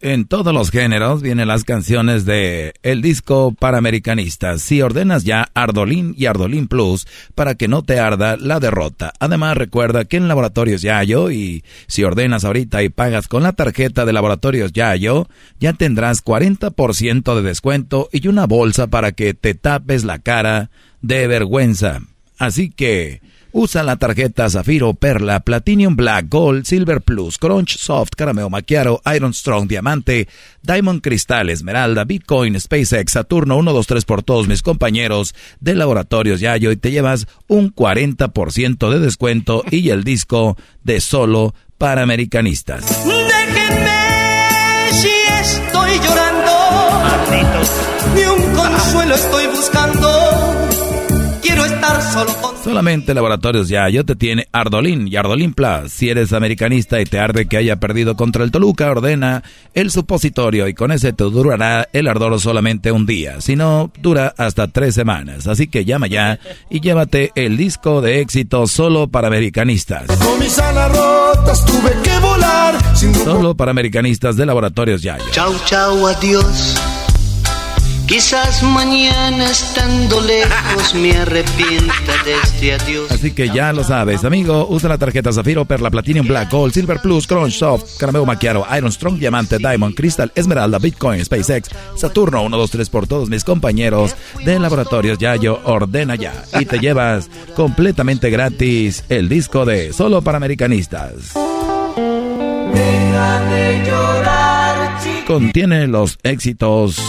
en 0.00 0.26
todos 0.26 0.52
los 0.52 0.70
géneros 0.70 1.22
vienen 1.22 1.48
las 1.48 1.64
canciones 1.64 2.24
de 2.24 2.74
el 2.82 3.02
disco 3.02 3.54
para 3.58 3.78
americanistas. 3.78 4.62
Si 4.62 4.82
ordenas 4.82 5.24
ya 5.24 5.48
Ardolín 5.54 6.14
y 6.16 6.26
Ardolín 6.26 6.68
Plus 6.68 7.06
para 7.34 7.54
que 7.54 7.68
no 7.68 7.82
te 7.82 7.98
arda 7.98 8.36
la 8.36 8.60
derrota. 8.60 9.12
Además 9.20 9.56
recuerda 9.56 10.04
que 10.04 10.18
en 10.18 10.28
Laboratorios 10.28 10.82
Yayo 10.82 11.30
y 11.30 11.64
si 11.86 12.04
ordenas 12.04 12.44
ahorita 12.44 12.82
y 12.82 12.88
pagas 12.88 13.28
con 13.28 13.42
la 13.42 13.52
tarjeta 13.52 14.04
de 14.04 14.12
Laboratorios 14.12 14.72
Yayo, 14.72 15.28
ya 15.58 15.72
tendrás 15.72 16.24
40% 16.24 17.34
de 17.34 17.42
descuento 17.42 18.08
y 18.12 18.28
una 18.28 18.46
bolsa 18.46 18.88
para 18.88 19.12
que 19.12 19.34
te 19.34 19.54
tapes 19.54 20.04
la 20.04 20.18
cara 20.18 20.70
de 21.00 21.26
vergüenza. 21.26 22.00
Así 22.38 22.70
que 22.70 23.22
Usa 23.58 23.82
la 23.82 23.96
tarjeta 23.96 24.50
Zafiro, 24.50 24.92
Perla, 24.92 25.40
Platinum 25.40 25.96
Black, 25.96 26.26
Gold, 26.28 26.66
Silver 26.66 27.00
Plus, 27.00 27.38
Crunch, 27.38 27.78
Soft, 27.78 28.10
Carameo 28.14 28.50
Macchiato, 28.50 29.00
Iron 29.14 29.32
Strong, 29.32 29.66
Diamante, 29.66 30.28
Diamond 30.60 31.00
Cristal, 31.00 31.48
Esmeralda, 31.48 32.04
Bitcoin, 32.04 32.60
SpaceX, 32.60 33.12
Saturno, 33.12 33.56
1, 33.56 33.72
2, 33.72 33.86
3 33.86 34.04
por 34.04 34.22
todos 34.22 34.46
mis 34.46 34.60
compañeros 34.60 35.34
de 35.58 35.74
Laboratorios 35.74 36.40
Yayo 36.40 36.70
y 36.70 36.76
te 36.76 36.90
llevas 36.90 37.28
un 37.48 37.74
40% 37.74 38.90
de 38.90 38.98
descuento 38.98 39.64
y 39.70 39.88
el 39.88 40.04
disco 40.04 40.58
de 40.84 41.00
solo 41.00 41.54
para 41.78 42.02
americanistas. 42.02 42.84
Déjenme 43.06 44.90
si 44.92 45.08
estoy 45.40 45.92
llorando. 46.06 46.52
Ni 48.14 48.22
un 48.22 48.54
consuelo 48.54 49.14
estoy 49.14 49.46
buscando 49.46 50.65
estar 51.86 52.02
solo 52.12 52.56
Solamente 52.62 53.14
Laboratorios 53.14 53.68
Ya, 53.68 53.88
yo 53.88 54.04
te 54.04 54.16
tiene 54.16 54.48
Ardolín 54.50 55.06
y 55.06 55.14
Ardolín 55.14 55.54
Plus. 55.54 55.92
Si 55.92 56.08
eres 56.08 56.32
americanista 56.32 57.00
y 57.00 57.04
te 57.04 57.20
arde 57.20 57.46
que 57.46 57.56
haya 57.58 57.76
perdido 57.76 58.16
contra 58.16 58.42
el 58.42 58.50
Toluca, 58.50 58.90
ordena 58.90 59.44
el 59.72 59.92
supositorio 59.92 60.66
y 60.66 60.74
con 60.74 60.90
ese 60.90 61.12
te 61.12 61.22
durará 61.22 61.88
el 61.92 62.08
ardor 62.08 62.40
solamente 62.40 62.90
un 62.90 63.06
día. 63.06 63.40
Si 63.40 63.54
no, 63.54 63.92
dura 64.00 64.34
hasta 64.36 64.66
tres 64.66 64.96
semanas. 64.96 65.46
Así 65.46 65.68
que 65.68 65.84
llama 65.84 66.08
ya 66.08 66.40
y 66.68 66.80
llévate 66.80 67.30
el 67.36 67.56
disco 67.56 68.00
de 68.00 68.20
éxito 68.20 68.66
solo 68.66 69.06
para 69.06 69.28
americanistas. 69.28 70.06
Con 70.06 70.40
mis 70.40 70.58
alas 70.58 70.90
rotas 70.90 71.64
tuve 71.64 71.92
que 72.02 72.18
volar. 72.18 72.96
Solo 72.96 73.54
para 73.54 73.70
americanistas 73.70 74.36
de 74.36 74.44
Laboratorios 74.44 75.02
Ya. 75.02 75.18
Chau, 75.30 75.54
chau, 75.66 76.08
adiós. 76.08 76.95
Quizás 78.06 78.62
mañana 78.62 79.50
estando 79.50 80.20
lejos 80.20 80.94
me 80.94 81.12
arrepienta 81.16 82.22
de 82.24 82.34
este 82.40 82.74
adiós. 82.74 83.10
Así 83.10 83.32
que 83.32 83.48
ya 83.48 83.72
lo 83.72 83.82
sabes, 83.82 84.24
amigo. 84.24 84.68
Usa 84.70 84.88
la 84.88 84.96
tarjeta 84.96 85.32
Zafiro, 85.32 85.64
Perla, 85.64 85.90
Platinum, 85.90 86.24
Black, 86.24 86.52
Gold, 86.52 86.72
Silver 86.72 87.00
Plus, 87.00 87.26
Crunch, 87.26 87.54
Soft, 87.54 87.98
Caramelo 87.98 88.24
Macchiato, 88.24 88.64
Iron 88.76 88.92
Strong, 88.92 89.18
Diamante, 89.18 89.58
Diamond, 89.58 89.96
Crystal, 89.96 90.30
Esmeralda, 90.36 90.78
Bitcoin, 90.78 91.24
SpaceX, 91.24 91.68
Saturno, 91.96 92.44
1, 92.44 92.56
2, 92.56 92.70
3 92.70 92.90
por 92.90 93.08
todos 93.08 93.28
mis 93.28 93.42
compañeros 93.42 94.14
de 94.44 94.58
laboratorios 94.60 95.18
Yayo. 95.18 95.60
Ordena 95.64 96.14
ya 96.14 96.44
y 96.60 96.64
te 96.64 96.78
llevas 96.78 97.28
completamente 97.56 98.30
gratis 98.30 99.02
el 99.08 99.28
disco 99.28 99.64
de 99.64 99.92
Solo 99.92 100.22
para 100.22 100.36
Americanistas. 100.36 101.32
Contiene 105.26 105.88
los 105.88 106.18
éxitos 106.22 107.00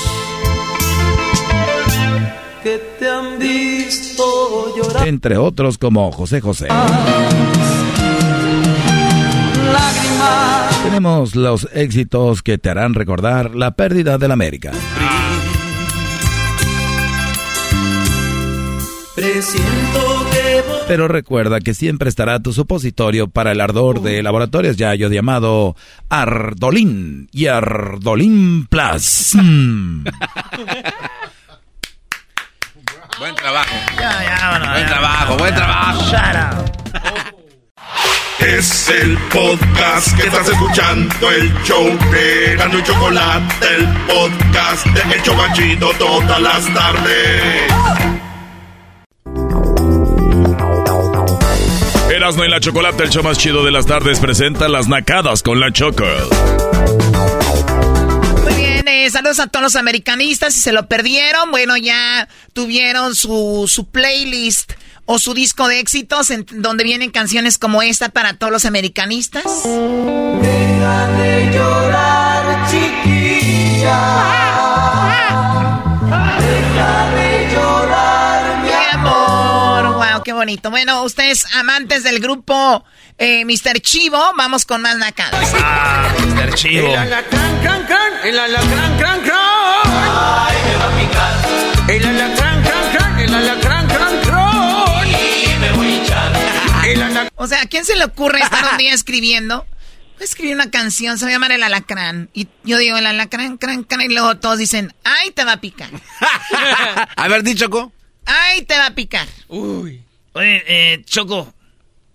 llorar. 4.88 5.07
Entre 5.07 5.38
otros 5.38 5.77
como 5.77 6.11
José 6.11 6.41
José. 6.41 6.68
Tenemos 10.84 11.35
los 11.35 11.68
éxitos 11.73 12.41
que 12.41 12.57
te 12.57 12.69
harán 12.69 12.93
recordar 12.93 13.55
la 13.55 13.72
pérdida 13.72 14.18
de 14.18 14.27
la 14.27 14.34
América. 14.34 14.72
Pero 20.88 21.07
recuerda 21.07 21.59
que 21.59 21.73
siempre 21.73 22.07
estará 22.07 22.39
tu 22.39 22.53
supositorio 22.53 23.27
para 23.27 23.51
el 23.51 23.61
ardor 23.61 24.01
de 24.01 24.23
laboratorios 24.23 24.77
Yayo 24.77 25.09
llamado 25.09 25.76
Ardolín 26.09 27.27
y 27.31 27.47
Ardolín 27.47 28.68
Plus. 28.68 29.35
Buen 33.19 33.34
trabajo. 33.34 33.73
Ya, 33.99 34.23
ya, 34.23 34.49
bueno, 34.52 34.72
buen 34.73 34.84
ya, 34.84 34.88
trabajo, 34.88 35.38
buen 35.38 35.56
trabajo. 35.56 36.02
Es 38.39 38.89
el 38.89 39.18
podcast 39.34 40.15
que 40.15 40.27
estás 40.27 40.48
escuchando, 40.48 41.31
el 41.31 41.52
show 41.64 41.98
de 42.11 42.56
Gano 42.57 42.77
y 42.77 42.84
Chocolate, 42.84 43.76
el 43.76 43.88
podcast 44.06 44.85
de 44.85 45.15
El 45.15 45.23
Chocachito 45.23 45.89
todas 45.98 46.39
las 46.39 46.73
tardes. 46.73 47.73
Erasmo 52.11 52.45
y 52.45 52.49
la 52.49 52.60
Chocolate, 52.60 53.03
el 53.03 53.10
show 53.10 53.23
más 53.23 53.39
chido 53.39 53.65
de 53.65 53.72
las 53.72 53.88
tardes, 53.88 54.19
presenta 54.19 54.68
las 54.68 54.88
nacadas 54.88 55.41
con 55.41 55.60
la 55.60 55.72
Choco. 55.72 56.06
Eh, 58.88 59.09
saludos 59.09 59.39
a 59.41 59.47
todos 59.47 59.64
los 59.64 59.76
americanistas. 59.76 60.53
Si 60.53 60.61
se 60.61 60.72
lo 60.72 60.88
perdieron, 60.88 61.51
bueno, 61.51 61.76
ya 61.76 62.30
tuvieron 62.53 63.15
su, 63.15 63.65
su 63.68 63.89
playlist 63.89 64.72
o 65.05 65.19
su 65.19 65.34
disco 65.34 65.68
de 65.68 65.80
éxitos 65.80 66.31
en 66.31 66.45
donde 66.49 66.85
vienen 66.85 67.11
canciones 67.11 67.57
como 67.57 67.81
esta 67.81 68.09
para 68.09 68.35
todos 68.35 68.51
los 68.51 68.64
americanistas. 68.64 69.43
Deja 69.43 71.07
de 71.18 71.51
llorar, 71.53 72.72
chiquilla. 72.72 73.99
Deja 76.39 77.09
de 77.15 77.49
llorar, 77.53 78.64
mi 78.64 78.69
amor. 78.93 79.95
Wow, 79.95 80.23
qué 80.23 80.31
bonito. 80.31 80.69
Bueno, 80.69 81.03
ustedes 81.03 81.45
amantes 81.55 82.03
del 82.03 82.22
grupo 82.22 82.85
eh, 83.18 83.43
Mr. 83.45 83.81
Chivo, 83.81 84.22
vamos 84.38 84.65
con 84.65 84.81
más 84.81 84.97
nacadas. 84.97 85.53
Ah, 85.55 86.14
Mr. 86.19 86.53
Chivo. 86.53 86.93
El 88.23 88.39
alacrán, 88.39 88.98
cran, 88.98 89.22
cran. 89.22 89.84
Ay, 89.85 90.57
me 90.65 90.76
va 90.76 90.88
a 90.88 90.99
picar. 90.99 91.89
El 91.89 92.06
alacrán, 92.06 92.64
cran, 92.64 92.91
cran, 92.91 93.19
el 93.19 93.34
alacrán, 93.34 93.88
cran, 93.88 94.22
cran. 94.22 95.07
Y 95.10 95.60
me 95.60 95.72
voy 95.72 95.88
a 95.88 95.95
hinchar. 95.98 96.34
El 96.85 97.02
alacrán. 97.03 97.30
O 97.35 97.48
sea, 97.48 97.61
¿a 97.61 97.65
quién 97.68 97.85
se 97.85 97.95
le 97.95 98.03
ocurre 98.06 98.39
estar 98.39 98.72
un 98.72 98.77
día 98.77 98.94
escribiendo? 98.94 99.65
Voy 100.15 100.22
a 100.22 100.26
escribir 100.26 100.56
una 100.56 100.72
canción, 100.72 101.18
se 101.18 101.26
va 101.26 101.30
a 101.30 101.34
llamar 101.34 101.52
El 101.52 101.61
Alacrán. 101.61 102.30
Y 102.34 102.48
yo 102.64 102.77
digo, 102.80 102.98
El 102.98 103.06
Alacrán, 103.06 103.57
cran, 103.57 103.84
cran. 103.84 104.02
Y 104.02 104.14
luego 104.14 104.35
todos 104.38 104.57
dicen, 104.57 104.94
¡ay, 105.03 105.30
te 105.31 105.44
va 105.44 105.53
a 105.53 105.61
picar! 105.61 105.91
A 107.15 107.27
ver, 107.27 107.44
di 107.44 107.53
Choco. 107.53 107.91
¡Ay, 108.26 108.64
te 108.64 108.76
va 108.77 108.88
a 108.88 108.95
picar! 108.95 109.27
Uy. 109.48 110.02
Oye, 110.34 110.64
eh, 110.68 111.03
Choco, 111.06 111.53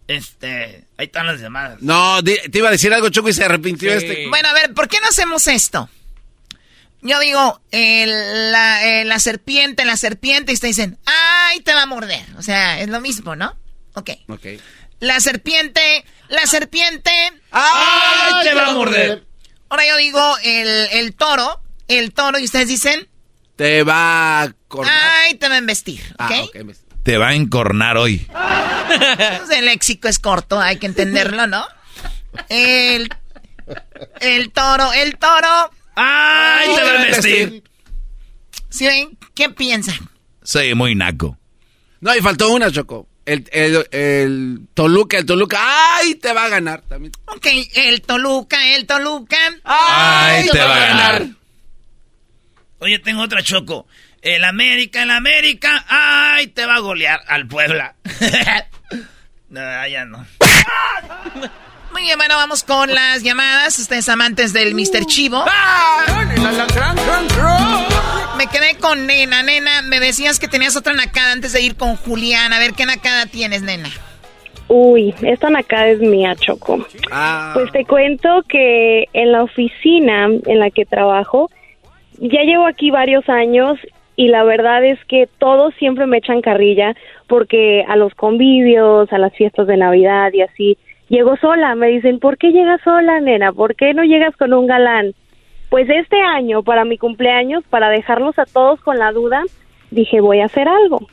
este, 0.08 0.84
ahí 0.98 1.06
están 1.06 1.26
las 1.26 1.40
llamadas. 1.40 1.80
No, 1.80 2.22
te 2.22 2.40
iba 2.52 2.68
a 2.68 2.72
decir 2.72 2.92
algo, 2.92 3.08
Choco, 3.08 3.28
y 3.28 3.32
se 3.32 3.44
arrepintió 3.44 3.92
este. 3.92 4.28
Bueno, 4.28 4.48
a 4.48 4.52
ver, 4.52 4.74
¿por 4.74 4.88
qué 4.88 5.00
no 5.00 5.06
hacemos 5.08 5.46
esto? 5.46 5.88
Yo 7.04 7.18
digo, 7.18 7.60
la, 7.72 8.86
eh, 8.86 9.04
la 9.04 9.18
serpiente, 9.18 9.84
la 9.84 9.96
serpiente, 9.96 10.52
y 10.52 10.54
ustedes 10.54 10.76
dicen, 10.76 10.98
¡ay, 11.04 11.60
te 11.60 11.74
va 11.74 11.82
a 11.82 11.86
morder! 11.86 12.24
O 12.38 12.42
sea, 12.42 12.80
es 12.80 12.88
lo 12.88 13.00
mismo, 13.00 13.34
¿no? 13.34 13.56
Ok. 13.94 14.10
Ok. 14.28 14.46
La 15.00 15.18
serpiente, 15.18 16.04
la 16.28 16.46
serpiente. 16.46 17.10
¡Ay, 17.50 18.44
te 18.44 18.54
va 18.54 18.68
a 18.68 18.72
morder! 18.72 19.24
Ahora 19.68 19.84
yo 19.88 19.96
digo 19.96 20.36
el, 20.44 20.68
el 20.92 21.14
toro, 21.14 21.60
el 21.88 22.12
toro, 22.12 22.38
y 22.38 22.44
ustedes 22.44 22.68
dicen, 22.68 23.08
Te 23.56 23.82
va 23.82 24.42
a 24.42 24.54
cortar. 24.68 24.94
¡ay, 25.24 25.34
te 25.34 25.48
va 25.48 25.56
a 25.56 25.58
embestir! 25.58 26.00
¿Ok? 26.14 26.20
Ah, 26.30 26.42
ok, 26.44 26.54
me- 26.62 26.74
Te 27.02 27.18
va 27.18 27.28
a 27.28 27.34
encornar 27.34 27.96
hoy. 27.96 28.26
El 29.50 29.64
léxico 29.66 30.08
es 30.08 30.18
corto, 30.18 30.60
hay 30.60 30.76
que 30.78 30.86
entenderlo, 30.86 31.46
¿no? 31.46 31.64
El, 32.48 33.08
el 34.20 34.52
toro, 34.52 34.92
el 34.92 35.16
toro. 35.18 35.70
¡Ay, 35.96 36.68
te 36.74 36.82
va 36.82 36.90
a 36.90 37.04
vestir! 37.04 37.64
¿Sí 38.70 38.86
ven? 38.86 39.18
¿Qué 39.34 39.50
piensan? 39.50 39.96
Soy 40.42 40.74
muy 40.74 40.94
naco. 40.94 41.38
No, 42.00 42.14
y 42.16 42.20
faltó 42.20 42.50
una, 42.50 42.70
Choco. 42.70 43.08
El, 43.24 43.48
el, 43.52 43.86
el 43.92 44.60
Toluca, 44.74 45.18
el 45.18 45.26
Toluca. 45.26 45.58
¡Ay, 45.60 46.16
te 46.16 46.32
va 46.32 46.44
a 46.44 46.48
ganar 46.48 46.82
también! 46.82 47.12
Ok, 47.26 47.46
el 47.74 48.02
Toluca, 48.02 48.74
el 48.74 48.86
Toluca. 48.86 49.36
Ay, 49.64 50.48
te 50.48 50.58
va 50.58 50.74
a 50.74 50.78
ganar. 50.78 51.26
Oye, 52.78 52.98
tengo 52.98 53.22
otra 53.22 53.42
Choco. 53.42 53.86
El 54.22 54.44
América, 54.44 55.02
el 55.02 55.10
América, 55.10 55.84
¡ay, 55.88 56.46
te 56.46 56.64
va 56.64 56.76
a 56.76 56.78
golear 56.78 57.20
al 57.26 57.48
Puebla! 57.48 57.96
no, 59.50 59.88
ya 59.88 60.04
no. 60.04 60.24
Muy 61.90 62.02
bien, 62.02 62.16
bueno, 62.16 62.36
vamos 62.36 62.62
con 62.62 62.94
las 62.94 63.24
llamadas. 63.24 63.76
Ustedes 63.80 64.08
amantes 64.08 64.52
del 64.52 64.76
Mr. 64.76 65.06
Chivo. 65.06 65.44
Me 68.36 68.46
quedé 68.46 68.76
con 68.78 69.08
Nena. 69.08 69.42
Nena, 69.42 69.82
me 69.82 69.98
decías 69.98 70.38
que 70.38 70.46
tenías 70.46 70.76
otra 70.76 70.92
nacada 70.92 71.32
antes 71.32 71.52
de 71.52 71.60
ir 71.60 71.74
con 71.74 71.96
Julián. 71.96 72.52
A 72.52 72.60
ver, 72.60 72.74
¿qué 72.74 72.86
nacada 72.86 73.26
tienes, 73.26 73.62
Nena? 73.62 73.90
Uy, 74.68 75.12
esta 75.22 75.48
acá 75.48 75.88
es 75.88 75.98
mía, 75.98 76.36
Choco. 76.36 76.86
Ah. 77.10 77.50
Pues 77.54 77.72
te 77.72 77.84
cuento 77.84 78.44
que 78.48 79.08
en 79.12 79.32
la 79.32 79.42
oficina 79.42 80.26
en 80.46 80.58
la 80.60 80.70
que 80.70 80.86
trabajo, 80.86 81.50
ya 82.18 82.42
llevo 82.42 82.68
aquí 82.68 82.92
varios 82.92 83.28
años 83.28 83.78
y 84.16 84.28
la 84.28 84.44
verdad 84.44 84.84
es 84.84 85.02
que 85.06 85.28
todos 85.38 85.74
siempre 85.74 86.06
me 86.06 86.18
echan 86.18 86.42
carrilla 86.42 86.94
porque 87.26 87.84
a 87.88 87.96
los 87.96 88.14
convivios, 88.14 89.12
a 89.12 89.18
las 89.18 89.32
fiestas 89.34 89.66
de 89.66 89.76
Navidad 89.76 90.32
y 90.32 90.42
así, 90.42 90.76
llego 91.08 91.36
sola. 91.36 91.74
Me 91.74 91.88
dicen, 91.88 92.18
¿por 92.18 92.36
qué 92.36 92.52
llegas 92.52 92.80
sola, 92.82 93.20
nena? 93.20 93.52
¿Por 93.52 93.74
qué 93.74 93.94
no 93.94 94.04
llegas 94.04 94.36
con 94.36 94.52
un 94.52 94.66
galán? 94.66 95.14
Pues 95.70 95.88
este 95.88 96.20
año, 96.20 96.62
para 96.62 96.84
mi 96.84 96.98
cumpleaños, 96.98 97.64
para 97.70 97.88
dejarlos 97.88 98.38
a 98.38 98.44
todos 98.44 98.80
con 98.80 98.98
la 98.98 99.12
duda, 99.12 99.42
dije, 99.90 100.20
voy 100.20 100.40
a 100.40 100.44
hacer 100.44 100.68
algo. 100.68 101.06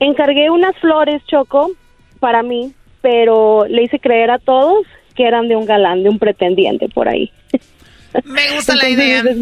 Encargué 0.00 0.50
unas 0.50 0.76
flores, 0.78 1.24
Choco, 1.26 1.70
para 2.18 2.42
mí, 2.42 2.72
pero 3.00 3.66
le 3.68 3.84
hice 3.84 4.00
creer 4.00 4.32
a 4.32 4.38
todos 4.38 4.84
que 5.14 5.26
eran 5.26 5.48
de 5.48 5.54
un 5.54 5.64
galán, 5.64 6.02
de 6.02 6.10
un 6.10 6.18
pretendiente 6.18 6.88
por 6.88 7.08
ahí. 7.08 7.30
Me 8.24 8.54
gusta 8.54 8.74
la 8.74 8.88
idea. 8.88 9.20
es. 9.20 9.36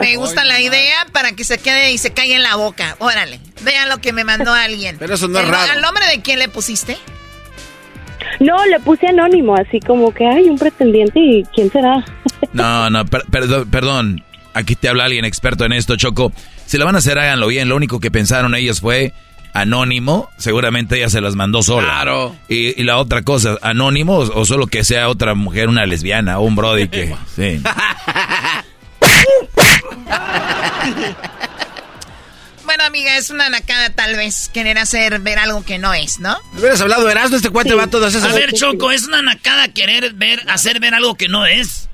Me 0.00 0.16
gusta 0.16 0.44
la 0.44 0.60
idea 0.60 1.06
para 1.12 1.32
que 1.32 1.44
se 1.44 1.58
quede 1.58 1.92
y 1.92 1.98
se 1.98 2.12
caiga 2.12 2.36
en 2.36 2.42
la 2.42 2.56
boca. 2.56 2.96
Órale, 2.98 3.40
vean 3.62 3.88
lo 3.88 3.98
que 3.98 4.12
me 4.12 4.24
mandó 4.24 4.52
alguien. 4.54 4.96
Pero 4.98 5.14
eso 5.14 5.28
no 5.28 5.38
es 5.38 5.44
¿El- 5.44 5.50
raro. 5.50 5.72
¿Al 5.72 5.80
nombre 5.82 6.04
de 6.06 6.20
quién 6.22 6.38
le 6.38 6.48
pusiste? 6.48 6.96
No, 8.40 8.64
le 8.66 8.80
puse 8.80 9.06
anónimo, 9.08 9.56
así 9.56 9.78
como 9.80 10.12
que 10.14 10.26
hay 10.26 10.44
un 10.44 10.58
pretendiente 10.58 11.18
y 11.20 11.44
quién 11.54 11.70
será. 11.70 12.04
No, 12.52 12.90
no, 12.90 13.06
per- 13.06 13.24
perdón, 13.30 13.70
perdón. 13.70 14.24
Aquí 14.52 14.74
te 14.76 14.88
habla 14.88 15.04
alguien 15.04 15.24
experto 15.24 15.64
en 15.64 15.72
esto, 15.72 15.96
Choco. 15.96 16.32
Si 16.66 16.76
lo 16.76 16.84
van 16.84 16.96
a 16.96 16.98
hacer, 16.98 17.18
háganlo 17.18 17.46
bien. 17.46 17.68
Lo 17.70 17.76
único 17.76 17.98
que 18.00 18.10
pensaron 18.10 18.54
ellos 18.54 18.80
fue 18.80 19.14
anónimo. 19.52 20.30
Seguramente 20.38 20.96
ella 20.96 21.10
se 21.10 21.20
las 21.20 21.34
mandó 21.34 21.62
sola. 21.62 21.88
Claro. 21.88 22.36
Y, 22.48 22.80
y 22.80 22.84
la 22.84 22.98
otra 22.98 23.22
cosa, 23.22 23.58
anónimo 23.62 24.18
o, 24.18 24.40
o 24.40 24.44
solo 24.44 24.66
que 24.66 24.84
sea 24.84 25.08
otra 25.08 25.34
mujer, 25.34 25.68
una 25.68 25.86
lesbiana 25.86 26.38
o 26.38 26.42
un 26.42 26.56
brody 26.56 26.88
que... 26.88 27.14
Sí. 27.36 27.60
Bueno, 32.64 32.84
amiga, 32.84 33.18
es 33.18 33.28
una 33.28 33.50
nacada 33.50 33.90
tal 33.90 34.16
vez 34.16 34.48
querer 34.52 34.78
hacer 34.78 35.18
ver 35.18 35.38
algo 35.38 35.62
que 35.64 35.78
no 35.78 35.92
es, 35.92 36.20
¿no? 36.20 36.38
Hubieras 36.56 36.80
hablado 36.80 37.04
de 37.04 37.12
Erasmo, 37.12 37.36
este 37.36 37.50
cuate 37.50 37.74
va 37.74 37.82
a 37.84 37.90
todas 37.90 38.14
esas... 38.14 38.32
A 38.32 38.34
ver, 38.34 38.52
Choco, 38.54 38.90
es 38.90 39.06
una 39.06 39.20
nacada 39.20 39.68
querer 39.68 40.14
ver, 40.14 40.42
hacer 40.48 40.80
ver 40.80 40.94
algo 40.94 41.14
que 41.16 41.28
no 41.28 41.44
es. 41.44 41.90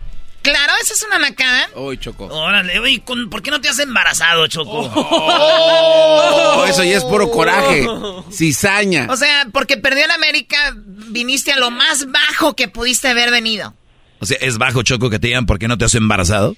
Claro, 0.51 0.73
esa 0.83 0.95
es 0.95 1.03
una 1.03 1.19
nacada. 1.19 1.69
Uy, 1.77 1.99
Choco. 1.99 2.27
Órale, 2.27 3.03
¿con- 3.05 3.29
¿por 3.29 3.43
qué 3.43 3.51
no 3.51 3.61
te 3.61 3.69
has 3.69 3.79
embarazado, 3.79 4.47
Choco? 4.47 4.91
Oh, 4.95 6.65
eso 6.69 6.85
ya 6.85 6.97
es 6.97 7.05
puro 7.05 7.31
coraje. 7.31 7.87
Cizaña. 8.33 9.07
O 9.11 9.17
sea, 9.17 9.47
porque 9.53 9.77
perdió 9.77 10.05
en 10.05 10.11
América, 10.11 10.75
viniste 10.77 11.53
a 11.53 11.59
lo 11.59 11.71
más 11.71 12.07
bajo 12.11 12.55
que 12.57 12.69
pudiste 12.69 13.09
haber 13.09 13.31
venido. 13.31 13.75
O 14.21 14.27
sea, 14.27 14.39
es 14.41 14.59
bajo, 14.59 14.83
Choco, 14.83 15.11
que 15.11 15.19
te 15.19 15.29
digan 15.29 15.47
por 15.47 15.59
qué 15.59 15.69
no 15.69 15.77
te 15.79 15.85
has 15.85 15.95
embarazado. 15.95 16.57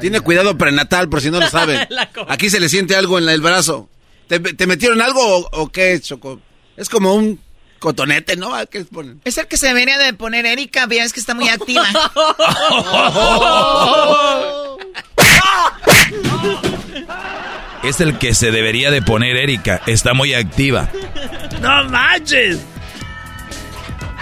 Tiene 0.00 0.20
cuidado 0.20 0.58
prenatal, 0.58 1.08
por 1.08 1.20
si 1.22 1.30
no 1.30 1.40
lo 1.40 1.48
saben. 1.48 1.88
Aquí 2.28 2.50
se 2.50 2.60
le 2.60 2.68
siente 2.68 2.94
algo 2.96 3.18
en 3.18 3.28
el 3.28 3.40
brazo. 3.40 3.88
¿Te, 4.28 4.40
te 4.40 4.66
metieron 4.66 5.00
algo 5.00 5.20
o, 5.24 5.48
o 5.62 5.68
qué, 5.70 5.98
Choco? 6.00 6.40
Es 6.76 6.88
como 6.88 7.14
un 7.14 7.40
cotonete, 7.86 8.34
¿no? 8.34 8.52
¿A 8.52 8.66
¿Qué 8.66 8.80
les 8.80 8.88
ponen? 8.88 9.20
Es 9.24 9.38
el 9.38 9.46
que 9.46 9.56
se 9.56 9.68
debería 9.68 9.96
de 9.96 10.12
poner 10.12 10.44
Erika, 10.44 10.88
ya 10.90 11.04
es 11.04 11.12
que 11.12 11.20
está 11.20 11.34
muy 11.34 11.48
activa. 11.48 11.86
Es 17.84 18.00
el 18.00 18.18
que 18.18 18.34
se 18.34 18.50
debería 18.50 18.90
de 18.90 19.02
poner 19.02 19.36
Erika. 19.36 19.80
Está 19.86 20.14
muy 20.14 20.34
activa. 20.34 20.88
¡No 21.60 21.84
manches! 21.84 22.58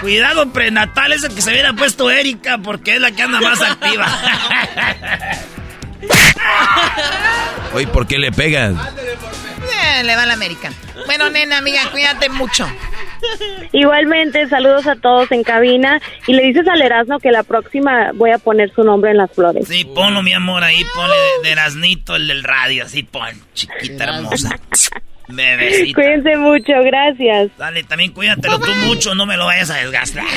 Cuidado 0.03 0.53
prenatal 0.53 1.15
es 1.15 1.24
el 1.24 1.35
que 1.35 1.41
se 1.41 1.51
hubiera 1.51 1.73
puesto 1.73 2.11
Erika 2.11 2.59
porque 2.59 2.97
es 2.97 3.01
la 3.01 3.12
que 3.12 3.23
anda 3.23 3.41
más 3.41 3.62
activa. 3.62 4.07
Oye, 7.73 7.86
¿por 7.86 8.07
qué 8.07 8.19
le 8.19 8.31
pegas? 8.31 8.74
Eh, 8.74 10.05
le 10.05 10.15
va 10.15 10.24
a 10.24 10.27
la 10.27 10.35
América. 10.35 10.70
Bueno, 11.07 11.31
nena, 11.31 11.57
amiga, 11.57 11.91
cuídate 11.91 12.28
mucho. 12.28 12.69
Igualmente, 13.72 14.48
saludos 14.48 14.86
a 14.86 14.96
todos 14.96 15.30
en 15.32 15.42
cabina 15.42 16.01
y 16.26 16.34
le 16.34 16.42
dices 16.44 16.66
al 16.68 16.80
Erasmo 16.82 17.18
que 17.18 17.30
la 17.30 17.42
próxima 17.42 18.10
voy 18.14 18.30
a 18.30 18.38
poner 18.38 18.72
su 18.74 18.82
nombre 18.84 19.10
en 19.10 19.18
las 19.18 19.30
flores. 19.32 19.66
Sí, 19.68 19.84
ponlo, 19.84 20.22
mi 20.22 20.32
amor, 20.32 20.64
ahí 20.64 20.84
ponle 20.94 21.16
de, 21.16 21.48
de 21.48 21.52
Erasnito, 21.52 22.16
el 22.16 22.28
del 22.28 22.42
radio, 22.44 22.84
así 22.84 23.02
pon, 23.02 23.30
chiquita 23.55 24.05
hermosa. 24.05 24.59
Bebecita. 25.28 25.94
Cuídense 26.01 26.36
mucho, 26.36 26.72
gracias. 26.84 27.51
Dale, 27.56 27.82
también 27.84 28.12
cuídatelo 28.12 28.59
tú 28.59 28.70
mucho, 28.86 29.14
no 29.14 29.24
me 29.26 29.36
lo 29.36 29.46
vayas 29.46 29.70
a 29.70 29.76
desgastar. 29.76 30.24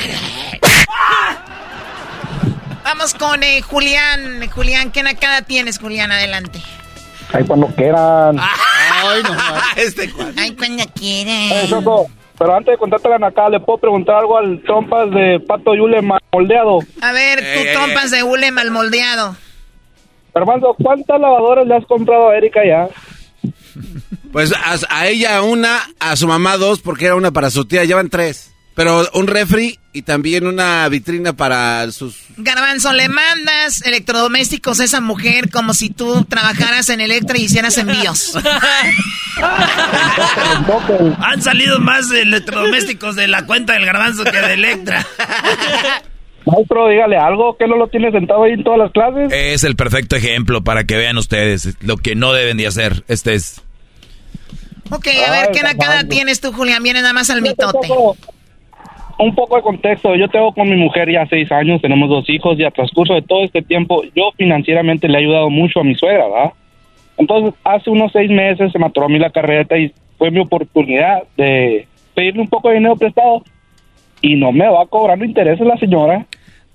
Vamos 2.84 3.12
con 3.12 3.42
eh, 3.42 3.60
Julián. 3.60 4.48
Julián, 4.48 4.90
¿qué 4.90 5.02
nacada 5.02 5.42
tienes, 5.42 5.78
Julián? 5.78 6.10
Adelante. 6.10 6.58
Ahí 7.34 7.44
cuando 7.44 7.66
quieran. 7.68 8.38
Ay, 8.40 9.22
no 9.24 9.36
Este 9.76 10.10
cuate. 10.10 10.40
Ay, 10.40 10.52
cuando 10.52 10.84
quieras. 10.94 11.68
Choco, 11.68 12.10
pero 12.38 12.54
antes 12.54 12.72
de 12.72 12.78
contarte 12.78 13.08
la 13.08 13.18
nacada, 13.18 13.50
¿le 13.50 13.60
puedo 13.60 13.78
preguntar 13.78 14.16
algo 14.16 14.38
al 14.38 14.62
trompas 14.62 15.10
de 15.10 15.40
Pato 15.46 15.74
Yule 15.74 16.00
mal 16.02 16.20
moldeado? 16.32 16.78
A 17.00 17.12
ver, 17.12 17.40
tú 17.40 17.44
Ey, 17.44 17.66
ey, 17.66 17.74
trompas 17.74 18.10
de 18.10 18.22
hule 18.22 18.52
mal 18.52 18.70
moldeado. 18.70 19.36
Hermano, 20.34 20.74
¿cuántas 20.80 21.20
lavadoras 21.20 21.66
le 21.66 21.76
has 21.76 21.86
comprado 21.86 22.28
a 22.28 22.36
Erika 22.36 22.60
ya? 22.64 22.88
Pues 24.32 24.52
a, 24.52 24.76
a 24.90 25.08
ella 25.08 25.42
una, 25.42 25.80
a 25.98 26.14
su 26.16 26.28
mamá 26.28 26.56
dos, 26.58 26.80
porque 26.80 27.06
era 27.06 27.16
una 27.16 27.32
para 27.32 27.50
su 27.50 27.66
tía, 27.66 27.84
llevan 27.84 28.08
tres. 28.10 28.54
Pero 28.78 29.02
un 29.14 29.26
refri 29.26 29.76
y 29.92 30.02
también 30.02 30.46
una 30.46 30.88
vitrina 30.88 31.32
para 31.32 31.90
sus... 31.90 32.16
Garbanzo, 32.36 32.92
le 32.92 33.08
mandas 33.08 33.84
electrodomésticos 33.84 34.78
a 34.78 34.84
esa 34.84 35.00
mujer 35.00 35.50
como 35.50 35.74
si 35.74 35.90
tú 35.90 36.24
trabajaras 36.26 36.88
en 36.88 37.00
Electra 37.00 37.36
y 37.38 37.46
hicieras 37.46 37.76
envíos. 37.76 38.38
Han 41.18 41.42
salido 41.42 41.80
más 41.80 42.08
electrodomésticos 42.12 43.16
de 43.16 43.26
la 43.26 43.46
cuenta 43.46 43.72
del 43.72 43.84
garbanzo 43.84 44.22
que 44.22 44.40
de 44.40 44.54
Electra. 44.54 45.04
Maestro, 46.46 46.86
dígale 46.88 47.16
algo, 47.16 47.56
que 47.56 47.66
no 47.66 47.76
lo 47.76 47.88
tiene 47.88 48.12
sentado 48.12 48.44
ahí 48.44 48.52
en 48.52 48.62
todas 48.62 48.78
las 48.78 48.92
clases. 48.92 49.32
Es 49.32 49.64
el 49.64 49.74
perfecto 49.74 50.14
ejemplo 50.14 50.62
para 50.62 50.84
que 50.84 50.96
vean 50.96 51.18
ustedes 51.18 51.74
lo 51.80 51.96
que 51.96 52.14
no 52.14 52.32
deben 52.32 52.56
de 52.56 52.68
hacer. 52.68 53.02
Este 53.08 53.34
es... 53.34 53.60
Ok, 54.92 55.08
a 55.26 55.32
ver, 55.32 55.46
Ay, 55.48 55.52
¿qué 55.52 55.64
nacada 55.64 56.04
tienes 56.04 56.40
tú, 56.40 56.52
Julián? 56.52 56.84
Viene 56.84 57.00
nada 57.00 57.12
más 57.12 57.28
al 57.28 57.42
mitote. 57.42 57.88
Un 59.18 59.34
poco 59.34 59.56
de 59.56 59.62
contexto, 59.62 60.14
yo 60.14 60.28
tengo 60.28 60.52
con 60.52 60.68
mi 60.70 60.76
mujer 60.76 61.10
ya 61.10 61.26
seis 61.26 61.50
años, 61.50 61.82
tenemos 61.82 62.08
dos 62.08 62.28
hijos 62.28 62.58
y 62.58 62.64
a 62.64 62.70
transcurso 62.70 63.14
de 63.14 63.22
todo 63.22 63.42
este 63.42 63.62
tiempo 63.62 64.02
yo 64.14 64.30
financieramente 64.36 65.08
le 65.08 65.18
he 65.18 65.22
ayudado 65.22 65.50
mucho 65.50 65.80
a 65.80 65.84
mi 65.84 65.96
suegra, 65.96 66.28
¿verdad? 66.28 66.52
Entonces, 67.16 67.52
hace 67.64 67.90
unos 67.90 68.12
seis 68.12 68.30
meses 68.30 68.70
se 68.70 68.78
me 68.78 68.86
atoró 68.86 69.06
a 69.06 69.08
mí 69.08 69.18
la 69.18 69.30
carreta 69.30 69.76
y 69.76 69.92
fue 70.16 70.30
mi 70.30 70.38
oportunidad 70.38 71.24
de 71.36 71.88
pedirle 72.14 72.42
un 72.42 72.48
poco 72.48 72.68
de 72.68 72.76
dinero 72.76 72.96
prestado 72.96 73.42
y 74.20 74.36
no 74.36 74.52
me 74.52 74.68
va 74.68 74.86
cobrando 74.86 75.24
intereses 75.24 75.66
la 75.66 75.76
señora. 75.78 76.26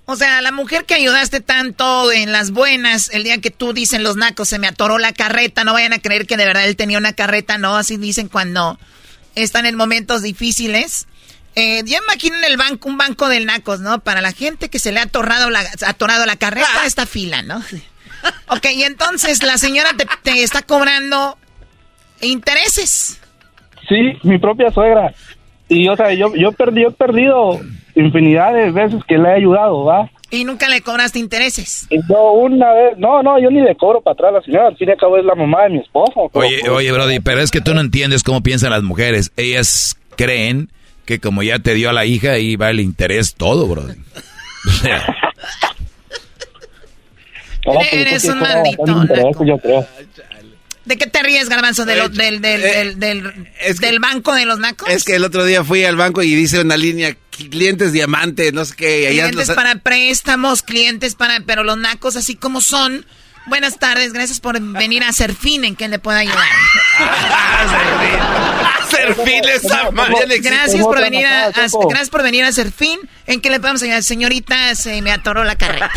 O 0.06 0.16
sea, 0.16 0.42
la 0.42 0.52
mujer 0.52 0.84
que 0.84 0.94
ayudaste 0.94 1.40
tanto 1.40 2.12
en 2.12 2.30
las 2.30 2.50
buenas, 2.50 3.08
el 3.14 3.24
día 3.24 3.38
que 3.38 3.50
tú 3.50 3.72
dicen 3.72 4.02
los 4.02 4.16
nacos, 4.16 4.48
se 4.48 4.58
me 4.58 4.66
atoró 4.66 4.98
la 4.98 5.12
carreta, 5.12 5.64
no 5.64 5.72
vayan 5.72 5.94
a 5.94 5.98
creer 5.98 6.26
que 6.26 6.36
de 6.36 6.44
verdad 6.44 6.66
él 6.66 6.76
tenía 6.76 6.98
una 6.98 7.14
carreta, 7.14 7.56
no, 7.56 7.76
así 7.76 7.96
dicen 7.96 8.28
cuando 8.28 8.78
están 9.34 9.64
en 9.64 9.76
momentos 9.76 10.22
difíciles. 10.22 11.08
Eh, 11.56 11.82
ya 11.84 11.98
imaginen 11.98 12.42
el 12.44 12.56
banco, 12.56 12.88
un 12.88 12.98
banco 12.98 13.28
del 13.28 13.46
nacos, 13.46 13.80
¿no? 13.80 14.00
Para 14.00 14.20
la 14.20 14.32
gente 14.32 14.68
que 14.68 14.78
se 14.78 14.90
le 14.92 15.00
ha 15.00 15.04
atorado 15.04 15.50
la, 15.50 15.60
atorado 15.86 16.26
la 16.26 16.36
carreta, 16.36 16.84
esta 16.84 17.06
fila, 17.06 17.42
¿no? 17.42 17.62
Ok, 18.48 18.66
y 18.74 18.82
entonces 18.84 19.42
la 19.42 19.58
señora 19.58 19.90
te, 19.96 20.06
te 20.22 20.42
está 20.42 20.62
cobrando 20.62 21.36
intereses. 22.22 23.20
Sí, 23.88 24.18
mi 24.22 24.38
propia 24.38 24.70
suegra. 24.70 25.14
Y, 25.68 25.88
o 25.88 25.96
sea, 25.96 26.12
yo, 26.12 26.34
yo, 26.34 26.52
perdí, 26.52 26.82
yo 26.82 26.88
he 26.88 26.92
perdido 26.92 27.60
infinidad 27.94 28.52
de 28.54 28.70
veces 28.70 29.02
que 29.06 29.18
le 29.18 29.28
he 29.28 29.34
ayudado, 29.34 29.84
¿va? 29.84 30.10
Y 30.30 30.44
nunca 30.44 30.68
le 30.68 30.80
cobraste 30.80 31.18
intereses. 31.18 31.86
Yo 31.90 32.32
una 32.32 32.72
vez, 32.72 32.98
no, 32.98 33.22
no, 33.22 33.38
yo 33.38 33.50
ni 33.50 33.60
le 33.60 33.76
cobro 33.76 34.00
para 34.00 34.14
atrás 34.14 34.30
a 34.30 34.32
la 34.38 34.42
señora, 34.42 34.68
al 34.68 34.76
fin 34.76 34.88
y 34.88 34.92
al 34.92 34.98
cabo 34.98 35.16
es 35.16 35.24
la 35.24 35.34
mamá 35.34 35.64
de 35.64 35.70
mi 35.70 35.78
esposo. 35.78 36.30
Oye, 36.32 36.68
oye, 36.68 36.92
Brody, 36.92 37.20
pero 37.20 37.40
es 37.40 37.50
que 37.50 37.60
tú 37.60 37.74
no 37.74 37.80
entiendes 37.80 38.22
cómo 38.22 38.42
piensan 38.42 38.70
las 38.70 38.82
mujeres. 38.82 39.32
Ellas 39.36 39.96
creen 40.16 40.70
que 41.04 41.20
como 41.20 41.42
ya 41.42 41.58
te 41.58 41.74
dio 41.74 41.90
a 41.90 41.92
la 41.92 42.04
hija, 42.06 42.32
ahí 42.32 42.56
va 42.56 42.70
el 42.70 42.80
interés 42.80 43.34
todo, 43.34 43.66
Brody. 43.66 43.94
O 44.66 44.70
sea, 44.70 45.06
No, 47.66 47.72
pues, 47.74 47.88
Eres 47.92 48.24
un 48.24 48.38
maldito. 48.40 49.04
¿De 50.84 50.98
qué 50.98 51.06
te 51.06 51.22
ríes, 51.22 51.48
Garbanzo? 51.48 51.86
¿De 51.86 51.96
lo- 51.96 52.10
del, 52.10 52.42
del, 52.42 52.60
del, 52.60 52.98
del- 53.00 53.46
del 53.80 53.98
banco 54.00 54.34
de 54.34 54.44
los 54.44 54.58
nacos? 54.58 54.88
Es 54.90 55.04
que 55.04 55.14
el 55.16 55.24
otro 55.24 55.44
día 55.46 55.64
fui 55.64 55.82
al 55.84 55.96
banco 55.96 56.22
y 56.22 56.34
dice 56.34 56.60
una 56.60 56.76
línea, 56.76 57.16
clientes 57.30 57.92
diamante, 57.92 58.52
no 58.52 58.66
sé 58.66 58.74
qué. 58.76 59.08
allá 59.08 59.22
clientes 59.28 59.48
los- 59.48 59.56
para 59.56 59.76
préstamos, 59.76 60.60
clientes 60.62 61.14
para... 61.14 61.40
Pero 61.40 61.64
los 61.64 61.78
nacos 61.78 62.16
así 62.16 62.36
como 62.36 62.60
son... 62.60 63.06
Buenas 63.46 63.78
tardes, 63.78 64.12
gracias 64.12 64.40
por 64.40 64.58
venir 64.58 65.04
a 65.04 65.12
Serfín, 65.12 65.64
¿en 65.64 65.76
qué 65.76 65.88
le 65.88 65.98
puedo 65.98 66.16
ayudar? 66.16 66.48
Serfín 68.90 69.42
esa 69.48 69.90
Gracias 70.40 70.82
por 70.82 71.00
venir 71.00 71.26
a, 71.26 71.50
gracias 71.50 72.10
por 72.10 72.22
venir 72.22 72.44
a 72.44 72.52
Serfín. 72.52 73.00
¿En 73.26 73.40
qué 73.40 73.50
le 73.50 73.60
podemos 73.60 73.82
ayudar? 73.82 74.02
Señorita, 74.02 74.74
se 74.74 75.02
me 75.02 75.12
atoró 75.12 75.44
la 75.44 75.56
carreta. 75.56 75.90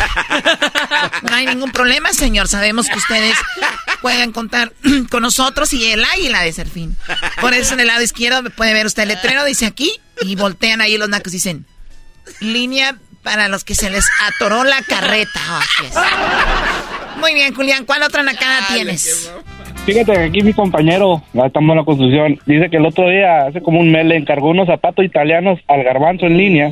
No 1.22 1.34
hay 1.34 1.46
ningún 1.46 1.72
problema, 1.72 2.12
señor. 2.12 2.48
Sabemos 2.48 2.88
que 2.88 2.98
ustedes 2.98 3.36
pueden 4.02 4.32
contar 4.32 4.72
con 5.10 5.22
nosotros 5.22 5.72
y 5.72 5.90
el 5.90 6.04
águila 6.04 6.42
de 6.42 6.52
Serfín. 6.52 6.96
Por 7.40 7.54
eso 7.54 7.74
en 7.74 7.80
el 7.80 7.86
lado 7.86 8.02
izquierdo 8.02 8.42
puede 8.50 8.72
ver 8.72 8.86
usted 8.86 9.04
el 9.04 9.10
letrero, 9.10 9.44
dice 9.44 9.66
aquí, 9.66 10.00
y 10.20 10.36
voltean 10.36 10.80
ahí 10.80 10.98
los 10.98 11.08
nacos 11.08 11.32
y 11.32 11.36
dicen, 11.36 11.66
línea 12.40 12.96
para 13.22 13.48
los 13.48 13.64
que 13.64 13.74
se 13.74 13.90
les 13.90 14.06
atoró 14.26 14.64
la 14.64 14.82
carreta. 14.82 15.40
Oh, 15.94 16.00
Muy 17.20 17.34
bien, 17.34 17.54
Julián, 17.54 17.84
¿cuál 17.84 18.02
otra 18.02 18.22
nacada 18.22 18.66
tienes? 18.72 19.32
Fíjate 19.88 20.12
que 20.12 20.18
aquí 20.18 20.42
mi 20.42 20.52
compañero, 20.52 21.22
estamos 21.32 21.72
en 21.72 21.78
la 21.78 21.84
construcción, 21.84 22.38
dice 22.44 22.68
que 22.68 22.76
el 22.76 22.84
otro 22.84 23.08
día, 23.08 23.46
hace 23.46 23.62
como 23.62 23.80
un 23.80 23.90
mes, 23.90 24.04
le 24.04 24.16
encargó 24.16 24.50
unos 24.50 24.66
zapatos 24.66 25.02
italianos 25.02 25.58
al 25.66 25.82
garbanzo 25.82 26.26
en 26.26 26.36
línea 26.36 26.70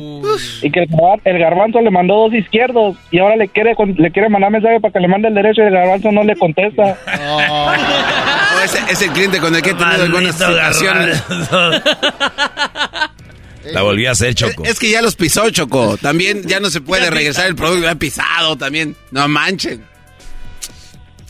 y 0.61 0.69
que 0.69 0.81
el, 0.81 1.39
garbanzo 1.39 1.81
le 1.81 1.89
mandó 1.89 2.13
dos 2.13 2.33
izquierdos 2.35 2.95
y 3.09 3.17
ahora 3.17 3.35
le 3.35 3.47
quiere 3.47 3.75
le 3.97 4.11
quiere 4.11 4.29
mandar 4.29 4.51
mensaje 4.51 4.79
para 4.79 4.93
que 4.93 4.99
le 4.99 5.07
mande 5.07 5.29
el 5.29 5.33
derecho 5.33 5.63
y 5.63 5.65
el 5.65 5.73
garbanzo 5.73 6.11
no 6.11 6.23
le 6.23 6.35
contesta. 6.35 6.95
Oh. 7.27 7.73
es, 8.91 9.01
el 9.01 9.09
cliente 9.09 9.39
con 9.39 9.55
el 9.55 9.63
que 9.63 9.71
he 9.71 9.73
tenido 9.73 10.03
algunas 10.03 10.37
situaciones. 10.37 11.23
La 13.73 13.81
volví 13.81 14.05
a 14.05 14.11
hacer, 14.11 14.35
Choco. 14.35 14.63
Es, 14.63 14.79
que 14.79 14.91
ya 14.91 15.01
los 15.01 15.15
pisó, 15.15 15.49
Choco. 15.49 15.97
También 15.97 16.43
ya 16.43 16.59
no 16.59 16.69
se 16.69 16.81
puede 16.81 17.09
regresar 17.09 17.47
el 17.47 17.55
producto, 17.55 17.81
lo 17.81 17.89
ha 17.89 17.95
pisado 17.95 18.55
también. 18.55 18.95
No 19.09 19.27
manchen. 19.27 19.96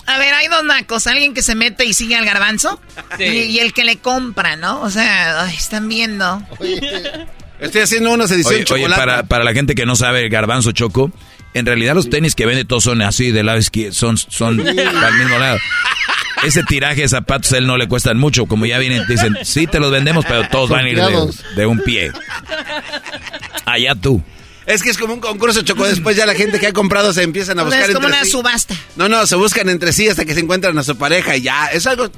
A 0.08 0.18
ver, 0.18 0.34
hay 0.34 0.48
dos 0.48 0.64
nacos. 0.64 1.06
Alguien 1.06 1.34
que 1.34 1.42
se 1.42 1.54
mete 1.54 1.86
y 1.86 1.94
sigue 1.94 2.16
al 2.16 2.26
garbanzo. 2.26 2.80
Y, 3.20 3.60
el 3.60 3.74
que 3.74 3.84
le 3.84 3.98
compra, 3.98 4.56
¿no? 4.56 4.82
O 4.82 4.90
sea, 4.90 5.46
están 5.52 5.88
viendo. 5.90 6.42
Estoy 7.60 7.82
haciendo 7.82 8.14
una 8.14 8.24
edición 8.26 8.64
oye, 8.72 8.90
para, 8.90 9.24
para, 9.24 9.44
la 9.44 9.54
gente 9.54 9.76
que 9.76 9.86
no 9.86 9.96
sabe 9.96 10.22
el 10.22 10.30
garbanzo 10.30 10.72
choco, 10.72 11.12
en 11.54 11.66
realidad 11.66 11.96
los 11.96 12.10
tenis 12.10 12.36
que 12.36 12.46
vende 12.46 12.66
todos 12.66 12.84
son 12.84 13.02
así, 13.02 13.32
del 13.32 13.48
lado 13.48 13.58
izquierdo, 13.58 13.94
son, 13.94 14.18
son 14.18 14.60
al 14.60 15.18
mismo 15.18 15.40
lado. 15.40 15.58
Ese 16.44 16.64
tiraje 16.64 17.02
de 17.02 17.10
zapatos 17.10 17.52
a 17.54 17.58
él 17.58 17.66
no 17.66 17.78
le 17.78 17.88
cuestan 17.88 18.18
mucho, 18.18 18.46
como 18.46 18.68
ya 18.68 18.78
vienen, 18.78 19.08
dicen, 19.08 19.38
sí 19.44 19.66
te 19.66 19.80
los 19.80 19.92
vendemos, 19.92 20.24
pero 20.26 20.48
todos 20.50 20.70
van 20.70 20.86
a 20.86 20.90
ir 20.90 21.00
de 21.56 21.66
un 21.66 21.80
pie. 21.80 22.12
Allá 23.66 23.96
tú. 23.96 24.24
Es 24.68 24.84
que 24.84 24.90
es 24.90 24.98
como 24.98 25.14
un 25.14 25.22
concurso, 25.22 25.62
Choco. 25.62 25.86
Después 25.88 26.18
ya 26.18 26.26
la 26.26 26.36
gente 26.36 26.60
que 26.60 26.68
ha 26.68 26.74
comprado 26.74 27.14
se 27.14 27.24
empiezan 27.24 27.58
a 27.58 27.64
buscar 27.64 27.80
entre 27.80 27.94
sí. 27.94 27.98
Es 27.98 28.04
como 28.04 28.08
una 28.08 28.26
subasta. 28.26 28.76
No, 28.98 29.08
no, 29.08 29.26
se 29.26 29.38
buscan 29.38 29.70
entre 29.70 29.94
sí 29.94 30.10
hasta 30.10 30.26
que 30.26 30.34
se 30.34 30.42
encuentran 30.42 30.78
a 30.78 30.84
su 30.84 30.98
pareja 30.98 31.38
y 31.38 31.44
ya. 31.44 31.68
Es 31.68 31.88
algo, 31.88 32.12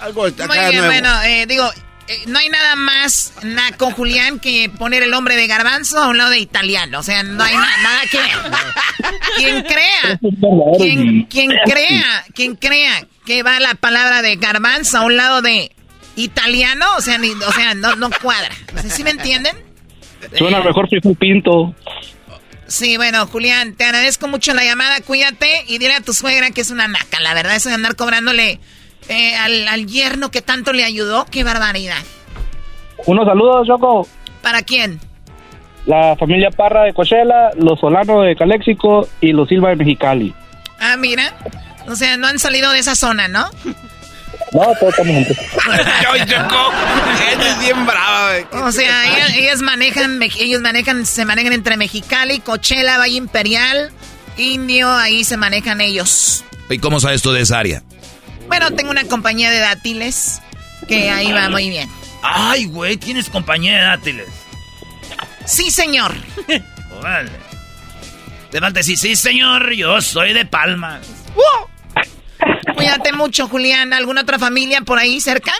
algo 0.00 0.22
Muy 0.22 0.32
bien, 0.70 0.84
bueno, 0.84 1.22
eh, 1.22 1.46
digo, 1.46 1.66
eh, 2.06 2.24
no 2.26 2.38
hay 2.38 2.50
nada 2.50 2.76
más 2.76 3.32
con 3.78 3.92
Julián 3.92 4.38
que 4.38 4.70
poner 4.78 5.02
el 5.02 5.10
nombre 5.10 5.34
de 5.34 5.46
garbanzo 5.46 5.98
a 5.98 6.08
un 6.08 6.18
lado 6.18 6.28
de 6.28 6.40
italiano. 6.40 6.98
O 6.98 7.02
sea, 7.02 7.22
no 7.22 7.42
hay 7.42 7.56
nada 7.56 8.02
que 8.10 8.20
Quien 9.38 9.62
crea, 9.62 10.20
quien, 10.76 11.24
quien 11.24 11.50
crea, 11.64 12.24
quien 12.34 12.56
crea 12.56 13.06
que 13.24 13.42
va 13.42 13.58
la 13.60 13.74
palabra 13.76 14.20
de 14.20 14.36
garbanzo 14.36 14.98
a 14.98 15.00
un 15.06 15.16
lado 15.16 15.40
de 15.40 15.74
italiano, 16.16 16.84
o 16.98 17.00
sea, 17.00 17.18
o 17.46 17.52
sea 17.52 17.74
no, 17.74 17.96
no 17.96 18.10
cuadra. 18.10 18.54
¿Sí 18.90 19.02
me 19.02 19.10
entienden? 19.10 19.56
Suena 20.36 20.60
mejor 20.60 20.88
si 20.88 20.96
es 20.96 21.04
un 21.04 21.14
pinto. 21.14 21.74
Sí, 22.66 22.96
bueno, 22.96 23.26
Julián, 23.26 23.74
te 23.74 23.84
agradezco 23.84 24.26
mucho 24.26 24.54
la 24.54 24.64
llamada, 24.64 25.00
cuídate 25.06 25.64
y 25.68 25.78
dile 25.78 25.94
a 25.94 26.00
tu 26.00 26.12
suegra 26.12 26.50
que 26.50 26.62
es 26.62 26.70
una 26.70 26.88
naca. 26.88 27.20
La 27.20 27.34
verdad, 27.34 27.56
eso 27.56 27.68
de 27.68 27.74
andar 27.74 27.94
cobrándole 27.94 28.58
eh, 29.08 29.36
al, 29.36 29.86
yerno 29.86 30.30
que 30.30 30.40
tanto 30.40 30.72
le 30.72 30.84
ayudó, 30.84 31.26
qué 31.30 31.44
barbaridad. 31.44 32.02
Unos 33.06 33.26
saludos, 33.26 33.66
Choco. 33.66 34.08
¿Para 34.42 34.62
quién? 34.62 34.98
La 35.86 36.16
familia 36.16 36.50
Parra 36.50 36.84
de 36.84 36.94
Coachella, 36.94 37.50
los 37.58 37.78
Solano 37.78 38.22
de 38.22 38.34
Caléxico 38.34 39.06
y 39.20 39.32
los 39.32 39.48
Silva 39.48 39.70
de 39.70 39.76
Mexicali. 39.76 40.34
Ah, 40.80 40.96
mira. 40.96 41.34
O 41.86 41.94
sea, 41.96 42.16
no 42.16 42.26
han 42.26 42.38
salido 42.38 42.70
de 42.72 42.78
esa 42.78 42.94
zona, 42.94 43.28
¿no? 43.28 43.50
No, 44.54 44.72
todos 44.78 44.96
estamos 44.96 45.14
juntos. 45.16 45.36
es 47.40 47.58
bien 47.58 47.84
brava, 47.84 48.34
O 48.52 48.70
sea, 48.70 49.36
ellos, 49.36 49.62
manejan, 49.62 50.22
ellos 50.22 50.60
manejan, 50.62 51.04
se 51.04 51.24
manejan 51.24 51.52
entre 51.52 51.76
Mexicali, 51.76 52.38
Coachella, 52.38 52.96
Valle 52.96 53.16
Imperial, 53.16 53.90
Indio, 54.36 54.88
ahí 54.94 55.24
se 55.24 55.36
manejan 55.36 55.80
ellos. 55.80 56.44
¿Y 56.70 56.78
cómo 56.78 57.00
sabes 57.00 57.20
tú 57.20 57.32
de 57.32 57.40
esa 57.40 57.58
área? 57.58 57.82
Bueno, 58.46 58.70
tengo 58.70 58.92
una 58.92 59.02
compañía 59.02 59.50
de 59.50 59.58
dátiles 59.58 60.40
que 60.86 61.10
ahí 61.10 61.32
va 61.32 61.50
muy 61.50 61.68
bien. 61.68 61.90
Ay, 62.22 62.66
güey, 62.66 62.96
¿tienes 62.96 63.28
compañía 63.28 63.74
de 63.74 63.82
dátiles? 63.82 64.28
Sí, 65.46 65.72
señor. 65.72 66.14
Órale. 67.00 67.32
Te 68.52 68.60
decir, 68.70 68.96
sí, 68.96 69.16
señor, 69.16 69.72
yo 69.72 70.00
soy 70.00 70.32
de 70.32 70.46
Palma. 70.46 71.00
Cuídate 72.76 73.12
mucho, 73.12 73.48
Julián. 73.48 73.92
¿Alguna 73.92 74.22
otra 74.22 74.38
familia 74.38 74.80
por 74.82 74.98
ahí 74.98 75.20
cerca? 75.20 75.52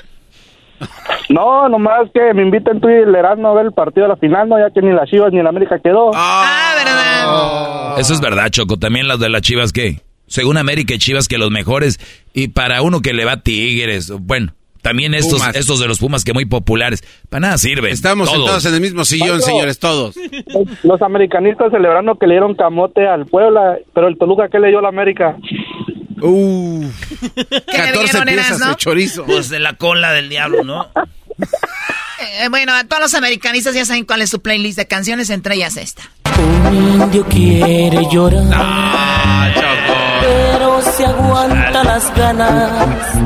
No, 1.29 1.69
nomás 1.69 2.11
que 2.13 2.35
me 2.35 2.43
inviten 2.43 2.81
tú 2.81 2.89
y 2.89 2.95
el 2.95 3.15
Erasmo 3.15 3.49
a 3.49 3.55
ver 3.55 3.67
el 3.67 3.73
partido 3.73 4.07
de 4.07 4.09
la 4.11 4.17
final, 4.17 4.49
no, 4.49 4.59
ya 4.59 4.73
que 4.73 4.83
ni 4.83 4.93
las 4.93 5.09
Chivas 5.09 5.33
ni 5.33 5.43
la 5.43 5.49
América 5.49 5.79
quedó. 5.83 6.11
Ah, 6.15 6.75
¿verdad? 6.77 8.01
Eso 8.01 8.13
es 8.13 8.21
verdad, 8.21 8.49
Choco. 8.51 8.79
También 8.79 9.09
las 9.09 9.21
de 9.21 9.29
las 9.29 9.43
Chivas, 9.43 9.73
¿qué? 9.73 10.01
Según 10.27 10.57
América 10.57 10.95
y 10.95 10.99
Chivas, 10.99 11.29
que 11.29 11.39
los 11.39 11.51
mejores. 11.51 11.99
Y 12.33 12.49
para 12.49 12.83
uno 12.83 13.01
que 13.01 13.13
le 13.13 13.25
va 13.25 13.39
Tigres, 13.39 14.11
bueno, 14.11 14.53
también 14.85 15.15
estos, 15.15 15.41
estos 15.55 15.81
de 15.81 15.89
los 15.89 15.99
Pumas 15.99 16.25
que 16.25 16.35
muy 16.35 16.45
populares. 16.45 17.03
Para 17.31 17.41
nada 17.41 17.59
sirve. 17.59 17.91
Estamos 17.91 18.29
todos. 18.29 18.41
sentados 18.41 18.67
en 18.67 18.75
el 18.75 18.81
mismo 18.83 19.05
sillón, 19.07 19.41
señores, 19.41 19.79
todos. 19.79 20.15
Los 20.83 21.01
americanistas 21.01 21.73
celebrando 21.73 22.17
que 22.17 22.27
le 22.27 22.35
dieron 22.35 22.55
camote 22.55 23.07
al 23.07 23.25
Puebla, 23.25 23.79
pero 23.95 24.09
el 24.09 24.19
Toluca, 24.19 24.49
¿qué 24.51 24.59
le 24.59 24.69
dio 24.69 24.81
a 24.81 24.83
la 24.83 24.89
América? 24.89 25.39
Uh, 26.21 26.91
14 27.73 28.23
piezas 28.23 28.59
de 28.59 28.77
chorizo. 28.77 29.25
Pues 29.25 29.49
de 29.49 29.59
la 29.59 29.75
cola 29.75 30.13
del 30.13 30.29
diablo, 30.29 30.65
¿no? 30.65 30.89
Eh, 32.21 32.49
bueno, 32.49 32.73
a 32.73 32.85
todos 32.85 33.03
los 33.03 33.15
americanistas 33.15 33.75
ya 33.75 33.85
saben 33.85 34.05
cuál 34.05 34.23
es 34.23 34.31
su 34.31 34.41
playlist 34.41 34.79
de 34.79 34.87
canciones, 34.87 35.31
entre 35.31 35.57
ellas 35.57 35.77
esta. 35.77 36.03
Un 36.39 37.03
indio 37.03 37.25
quiere 37.27 38.01
llorar. 38.11 38.43
Ah, 38.53 39.51
pero 40.21 40.83
se 40.83 41.05
aguanta 41.05 41.85
las 41.85 42.15
ganas. 42.17 43.17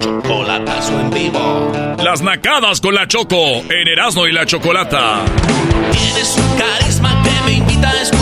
Chocolatazo 0.00 1.00
en 1.00 1.10
vivo. 1.10 1.72
Las 2.02 2.22
nacadas 2.22 2.80
con 2.80 2.94
la 2.94 3.06
Choco 3.06 3.36
en 3.36 3.88
Erasmo 3.88 4.26
y 4.26 4.32
la 4.32 4.44
Chocolata. 4.46 5.20
Tienes 5.92 6.36
un 6.36 6.58
carisma 6.58 7.22
que 7.22 7.44
me 7.46 7.52
invita 7.58 7.90
a 7.90 8.02
escucharte. 8.02 8.21